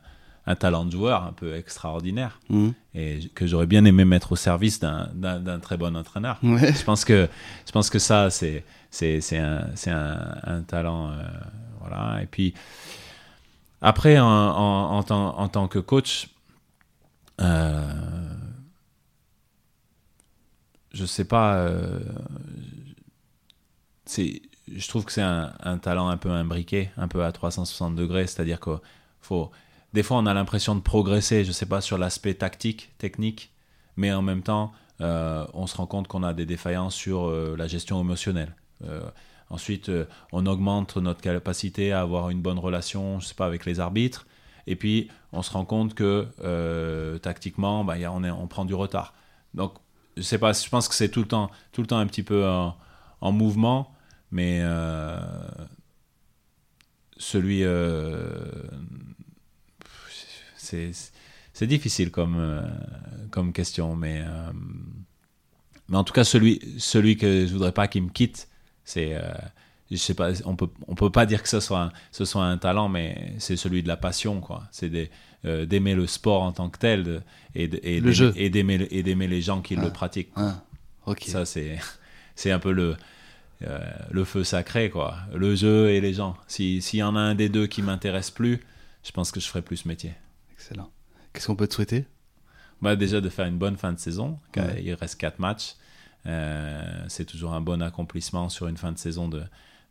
un 0.46 0.54
talent 0.54 0.86
de 0.86 0.90
joueur 0.92 1.24
un 1.24 1.32
peu 1.32 1.54
extraordinaire 1.54 2.40
Mhm. 2.48 2.72
et 2.94 3.18
que 3.34 3.46
j'aurais 3.46 3.66
bien 3.66 3.84
aimé 3.84 4.06
mettre 4.06 4.32
au 4.32 4.36
service 4.36 4.80
d'un, 4.80 5.10
très 5.60 5.76
bon 5.76 5.94
entraîneur. 5.96 6.38
Ouais. 6.42 6.72
Je 6.72 6.82
pense 6.84 7.04
que, 7.04 7.28
je 7.66 7.72
pense 7.72 7.90
que 7.90 7.98
ça, 7.98 8.30
c'est, 8.30 8.64
un, 9.36 9.66
un, 9.86 10.34
un 10.44 10.62
talent. 10.62 11.10
euh, 11.10 11.22
voilà. 11.80 12.22
Et 12.22 12.26
puis, 12.26 12.54
après, 13.82 14.18
en, 14.18 14.26
en, 14.26 14.96
en, 14.96 15.02
tant, 15.02 15.38
en 15.38 15.48
tant 15.48 15.68
que 15.68 15.78
coach, 15.78 16.30
euh, 17.40 17.82
je 20.98 21.06
sais 21.06 21.24
pas. 21.24 21.58
euh, 21.58 22.00
c'est, 24.04 24.42
je 24.74 24.88
trouve 24.88 25.04
que 25.04 25.12
c'est 25.12 25.22
un, 25.22 25.78
talent 25.78 26.08
un 26.08 26.16
peu 26.16 26.30
imbriqué, 26.30 26.90
un 26.96 27.08
peu 27.08 27.24
à 27.24 27.32
360 27.32 27.94
degrés. 27.94 28.26
C'est-à-dire 28.26 28.60
que 28.60 28.78
faut, 29.20 29.50
des 29.92 30.02
fois, 30.02 30.18
on 30.18 30.26
a 30.26 30.34
l'impression 30.34 30.74
de 30.74 30.80
progresser, 30.80 31.44
je 31.44 31.52
sais 31.52 31.66
pas, 31.66 31.80
sur 31.80 31.98
l'aspect 31.98 32.34
tactique, 32.34 32.90
technique, 32.98 33.52
mais 33.96 34.12
en 34.12 34.22
même 34.22 34.42
temps, 34.42 34.72
euh, 35.00 35.46
on 35.54 35.66
se 35.66 35.76
rend 35.76 35.86
compte 35.86 36.08
qu'on 36.08 36.22
a 36.22 36.34
des 36.34 36.46
défaillances 36.46 36.94
sur 36.94 37.28
euh, 37.28 37.54
la 37.56 37.66
gestion 37.66 38.00
émotionnelle. 38.00 38.54
Ensuite, 39.50 39.90
on 40.30 40.44
augmente 40.46 40.98
notre 40.98 41.22
capacité 41.22 41.92
à 41.92 42.02
avoir 42.02 42.28
une 42.28 42.42
bonne 42.42 42.58
relation, 42.58 43.18
je 43.18 43.26
sais 43.26 43.34
pas, 43.34 43.46
avec 43.46 43.64
les 43.64 43.80
arbitres. 43.80 44.26
Et 44.66 44.76
puis, 44.76 45.08
on 45.32 45.42
se 45.42 45.50
rend 45.50 45.64
compte 45.64 45.94
que 45.94 47.18
tactiquement, 47.22 47.82
bah, 47.82 47.94
on, 48.12 48.24
est, 48.24 48.30
on 48.30 48.46
prend 48.46 48.66
du 48.66 48.74
retard. 48.74 49.14
Donc, 49.54 49.72
je 50.20 50.36
pas, 50.36 50.52
je 50.52 50.68
pense 50.68 50.88
que 50.88 50.94
c'est 50.94 51.08
tout 51.10 51.20
le 51.20 51.28
temps, 51.28 51.50
tout 51.72 51.80
le 51.80 51.86
temps 51.86 51.98
un 51.98 52.06
petit 52.06 52.22
peu 52.22 52.46
en, 52.48 52.76
en 53.20 53.32
mouvement, 53.32 53.94
mais 54.30 54.60
euh, 54.62 55.18
celui, 57.16 57.64
euh, 57.64 58.28
c'est 60.56 61.66
difficile 61.66 62.10
comme 62.10 62.36
euh, 62.38 62.62
comme 63.30 63.52
question, 63.52 63.96
mais 63.96 64.22
euh, 64.24 64.52
mais 65.88 65.96
en 65.96 66.04
tout 66.04 66.12
cas 66.12 66.24
celui 66.24 66.60
celui 66.78 67.16
que 67.16 67.46
je 67.46 67.52
voudrais 67.52 67.72
pas 67.72 67.88
qu'il 67.88 68.02
me 68.02 68.10
quitte, 68.10 68.48
c'est 68.84 69.16
je 69.90 69.96
sais 69.96 70.14
pas, 70.14 70.30
on 70.44 70.56
peut 70.56 70.68
on 70.86 70.94
peut 70.94 71.10
pas 71.10 71.26
dire 71.26 71.42
que 71.42 71.48
ce 71.48 71.60
soit 71.60 71.82
un, 71.82 71.92
ce 72.12 72.24
soit 72.24 72.44
un 72.44 72.58
talent, 72.58 72.88
mais 72.88 73.34
c'est 73.38 73.56
celui 73.56 73.82
de 73.82 73.88
la 73.88 73.96
passion 73.96 74.40
quoi. 74.40 74.64
C'est 74.72 74.90
des- 74.90 75.10
euh, 75.44 75.66
d'aimer 75.66 75.94
le 75.94 76.06
sport 76.06 76.42
en 76.42 76.52
tant 76.52 76.68
que 76.68 76.78
tel 76.78 77.22
et 77.54 77.64
et 77.96 78.00
Le 78.00 78.12
et 78.38 78.50
d'aimer 78.50 78.86
et 78.90 79.02
d'aimer 79.02 79.28
les 79.28 79.40
gens 79.42 79.60
qui 79.62 79.74
Ah. 79.78 79.84
le 79.84 79.90
pratiquent. 79.92 80.32
Ah. 80.36 80.62
Ça, 81.26 81.44
c'est, 81.46 81.78
c'est 82.34 82.50
un 82.50 82.58
peu 82.58 82.70
le, 82.72 82.96
euh, 83.62 83.78
le 84.10 84.24
feu 84.24 84.44
sacré, 84.44 84.90
quoi. 84.90 85.16
Le 85.34 85.54
jeu 85.54 85.90
et 85.90 86.00
les 86.00 86.12
gens. 86.12 86.36
Si- 86.48 86.82
S'il 86.82 86.98
y 87.00 87.02
en 87.02 87.16
a 87.16 87.20
un 87.20 87.34
des 87.34 87.48
deux 87.48 87.66
qui 87.66 87.80
m'intéresse 87.82 88.30
plus, 88.30 88.60
je 89.04 89.10
pense 89.12 89.30
que 89.30 89.40
je 89.40 89.46
ferai 89.48 89.62
plus 89.62 89.78
ce 89.78 89.88
métier. 89.88 90.12
Excellent. 90.52 90.90
Qu'est-ce 91.32 91.46
qu'on 91.46 91.56
peut 91.56 91.66
te 91.68 91.74
souhaiter? 91.74 92.04
Bah, 92.82 92.94
déjà 92.94 93.20
de 93.20 93.28
faire 93.28 93.46
une 93.46 93.58
bonne 93.58 93.76
fin 93.76 93.92
de 93.92 93.98
saison. 93.98 94.38
car 94.52 94.66
Ouais. 94.66 94.82
Il 94.84 94.92
reste 94.94 95.16
quatre 95.18 95.38
matchs. 95.38 95.74
Euh, 96.26 97.04
c'est 97.08 97.24
toujours 97.24 97.54
un 97.54 97.60
bon 97.60 97.80
accomplissement 97.82 98.48
sur 98.48 98.68
une 98.68 98.76
fin 98.76 98.92
de 98.92 98.98
saison 98.98 99.28
de, 99.28 99.42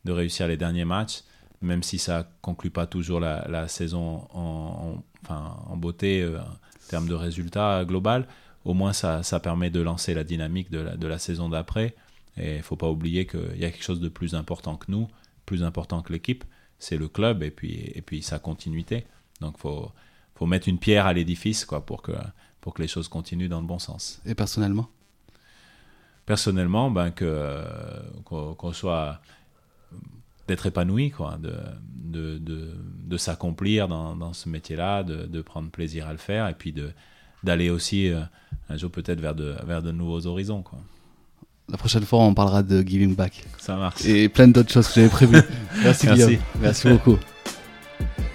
de 0.04 0.12
réussir 0.12 0.46
les 0.46 0.56
derniers 0.56 0.84
matchs, 0.84 1.22
même 1.62 1.82
si 1.82 1.98
ça 1.98 2.30
conclut 2.42 2.70
pas 2.70 2.86
toujours 2.86 3.18
la, 3.18 3.44
la 3.48 3.66
saison 3.66 4.28
en- 4.32 5.02
enfin, 5.28 5.56
en 5.66 5.76
beauté 5.76 6.22
euh, 6.22 6.40
en 6.40 6.88
termes 6.88 7.08
de 7.08 7.14
résultats 7.14 7.84
global. 7.84 8.26
Au 8.64 8.74
moins, 8.74 8.92
ça, 8.92 9.22
ça 9.22 9.40
permet 9.40 9.70
de 9.70 9.80
lancer 9.80 10.14
la 10.14 10.24
dynamique 10.24 10.70
de 10.70 10.80
la, 10.80 10.96
de 10.96 11.06
la 11.06 11.18
saison 11.18 11.48
d'après. 11.48 11.94
Et 12.36 12.56
il 12.56 12.62
faut 12.62 12.76
pas 12.76 12.88
oublier 12.88 13.26
qu'il 13.26 13.58
y 13.58 13.64
a 13.64 13.70
quelque 13.70 13.84
chose 13.84 14.00
de 14.00 14.08
plus 14.08 14.34
important 14.34 14.76
que 14.76 14.90
nous, 14.90 15.08
plus 15.46 15.62
important 15.62 16.02
que 16.02 16.12
l'équipe, 16.12 16.44
c'est 16.78 16.96
le 16.96 17.08
club 17.08 17.42
et 17.42 17.50
puis, 17.50 17.90
et 17.94 18.02
puis 18.02 18.22
sa 18.22 18.38
continuité. 18.38 19.06
Donc, 19.40 19.58
faut, 19.58 19.90
faut 20.34 20.46
mettre 20.46 20.68
une 20.68 20.78
pierre 20.78 21.06
à 21.06 21.12
l'édifice 21.12 21.64
quoi, 21.64 21.84
pour, 21.84 22.02
que, 22.02 22.12
pour 22.60 22.74
que 22.74 22.82
les 22.82 22.88
choses 22.88 23.08
continuent 23.08 23.48
dans 23.48 23.60
le 23.60 23.66
bon 23.66 23.78
sens. 23.78 24.20
Et 24.24 24.34
personnellement? 24.34 24.88
Personnellement, 26.26 26.90
ben, 26.90 27.10
que, 27.10 27.24
euh, 27.24 28.00
qu'on 28.24 28.72
soit 28.72 29.20
d'être 30.48 30.66
épanoui, 30.66 31.10
quoi, 31.10 31.38
de, 31.40 31.52
de, 31.94 32.38
de, 32.38 32.74
de 33.04 33.16
s'accomplir 33.16 33.86
dans, 33.86 34.16
dans 34.16 34.32
ce 34.32 34.48
métier-là, 34.48 35.04
de, 35.04 35.26
de 35.26 35.40
prendre 35.42 35.70
plaisir 35.70 36.08
à 36.08 36.12
le 36.12 36.18
faire 36.18 36.48
et 36.48 36.54
puis 36.54 36.74
d'aller 37.44 37.70
aussi 37.70 38.08
euh, 38.08 38.20
un 38.68 38.76
jour 38.76 38.90
peut-être 38.90 39.20
vers 39.20 39.34
de, 39.34 39.54
vers 39.64 39.82
de 39.82 39.92
nouveaux 39.92 40.26
horizons. 40.26 40.62
Quoi. 40.62 40.78
La 41.68 41.76
prochaine 41.76 42.04
fois, 42.04 42.20
on 42.20 42.32
parlera 42.34 42.62
de 42.62 42.80
giving 42.80 43.14
back. 43.14 43.44
Ça 43.58 43.76
marche. 43.76 44.04
Et 44.06 44.28
plein 44.30 44.48
d'autres 44.48 44.72
choses 44.72 44.88
que 44.88 44.94
j'avais 44.94 45.10
prévues. 45.10 45.42
Merci, 45.82 46.06
Merci. 46.06 46.24
Guillaume. 46.26 46.42
Merci 46.60 46.88
beaucoup. 46.88 47.18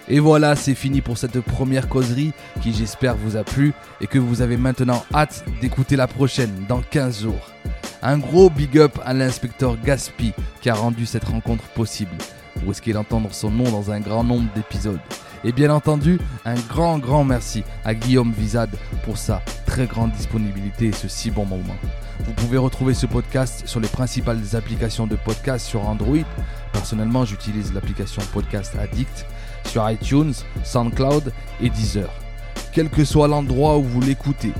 Et 0.07 0.19
voilà, 0.19 0.55
c'est 0.55 0.75
fini 0.75 1.01
pour 1.01 1.17
cette 1.17 1.39
première 1.41 1.89
causerie 1.89 2.33
qui 2.61 2.73
j'espère 2.73 3.15
vous 3.15 3.37
a 3.37 3.43
plu 3.43 3.73
et 4.01 4.07
que 4.07 4.19
vous 4.19 4.41
avez 4.41 4.57
maintenant 4.57 5.03
hâte 5.13 5.45
d'écouter 5.61 5.95
la 5.95 6.07
prochaine 6.07 6.65
dans 6.67 6.81
15 6.81 7.21
jours. 7.23 7.52
Un 8.01 8.17
gros 8.17 8.49
big 8.49 8.77
up 8.77 8.99
à 9.05 9.13
l'inspecteur 9.13 9.77
Gaspi 9.81 10.33
qui 10.61 10.69
a 10.69 10.73
rendu 10.73 11.05
cette 11.05 11.23
rencontre 11.23 11.63
possible. 11.69 12.15
Vous 12.57 12.69
risquez 12.69 12.93
d'entendre 12.93 13.33
son 13.33 13.49
nom 13.49 13.69
dans 13.71 13.91
un 13.91 13.99
grand 13.99 14.23
nombre 14.23 14.49
d'épisodes. 14.55 14.99
Et 15.45 15.51
bien 15.51 15.69
entendu, 15.69 16.19
un 16.45 16.55
grand 16.55 16.99
grand 16.99 17.23
merci 17.25 17.63
à 17.83 17.93
Guillaume 17.93 18.31
Vizade 18.31 18.75
pour 19.03 19.17
sa 19.17 19.41
très 19.65 19.87
grande 19.87 20.11
disponibilité 20.11 20.87
et 20.87 20.91
ce 20.93 21.07
si 21.07 21.31
bon 21.31 21.45
moment. 21.45 21.75
Vous 22.25 22.33
pouvez 22.33 22.57
retrouver 22.57 22.93
ce 22.93 23.05
podcast 23.05 23.63
sur 23.65 23.79
les 23.79 23.87
principales 23.87 24.39
applications 24.53 25.07
de 25.07 25.15
podcast 25.15 25.65
sur 25.65 25.87
Android. 25.87 26.25
Personnellement, 26.71 27.25
j'utilise 27.25 27.73
l'application 27.73 28.21
Podcast 28.33 28.75
Addict 28.79 29.25
sur 29.65 29.89
iTunes, 29.89 30.33
SoundCloud 30.63 31.33
et 31.61 31.69
Deezer. 31.69 32.09
Quel 32.71 32.89
que 32.89 33.03
soit 33.03 33.27
l'endroit 33.27 33.77
où 33.77 33.83
vous 33.83 34.01
l'écoutez 34.01 34.53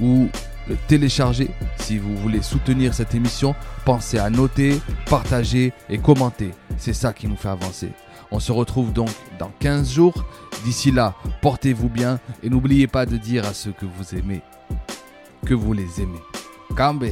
ou 0.00 0.28
le 0.70 0.76
télécharger, 0.86 1.50
si 1.78 1.98
vous 1.98 2.16
voulez 2.16 2.42
soutenir 2.42 2.94
cette 2.94 3.14
émission, 3.14 3.56
pensez 3.84 4.18
à 4.18 4.30
noter, 4.30 4.80
partager 5.06 5.72
et 5.88 5.98
commenter. 5.98 6.52
C'est 6.78 6.92
ça 6.92 7.12
qui 7.12 7.26
nous 7.26 7.36
fait 7.36 7.48
avancer. 7.48 7.90
On 8.30 8.38
se 8.38 8.52
retrouve 8.52 8.92
donc 8.92 9.10
dans 9.40 9.50
15 9.58 9.90
jours. 9.90 10.24
D'ici 10.64 10.92
là, 10.92 11.14
portez-vous 11.42 11.88
bien 11.88 12.20
et 12.44 12.48
n'oubliez 12.48 12.86
pas 12.86 13.04
de 13.04 13.16
dire 13.16 13.44
à 13.46 13.52
ceux 13.52 13.72
que 13.72 13.84
vous 13.84 14.14
aimez 14.16 14.42
que 15.44 15.54
vous 15.54 15.72
les 15.72 16.00
aimez. 16.00 16.20
Cambe 16.76 17.06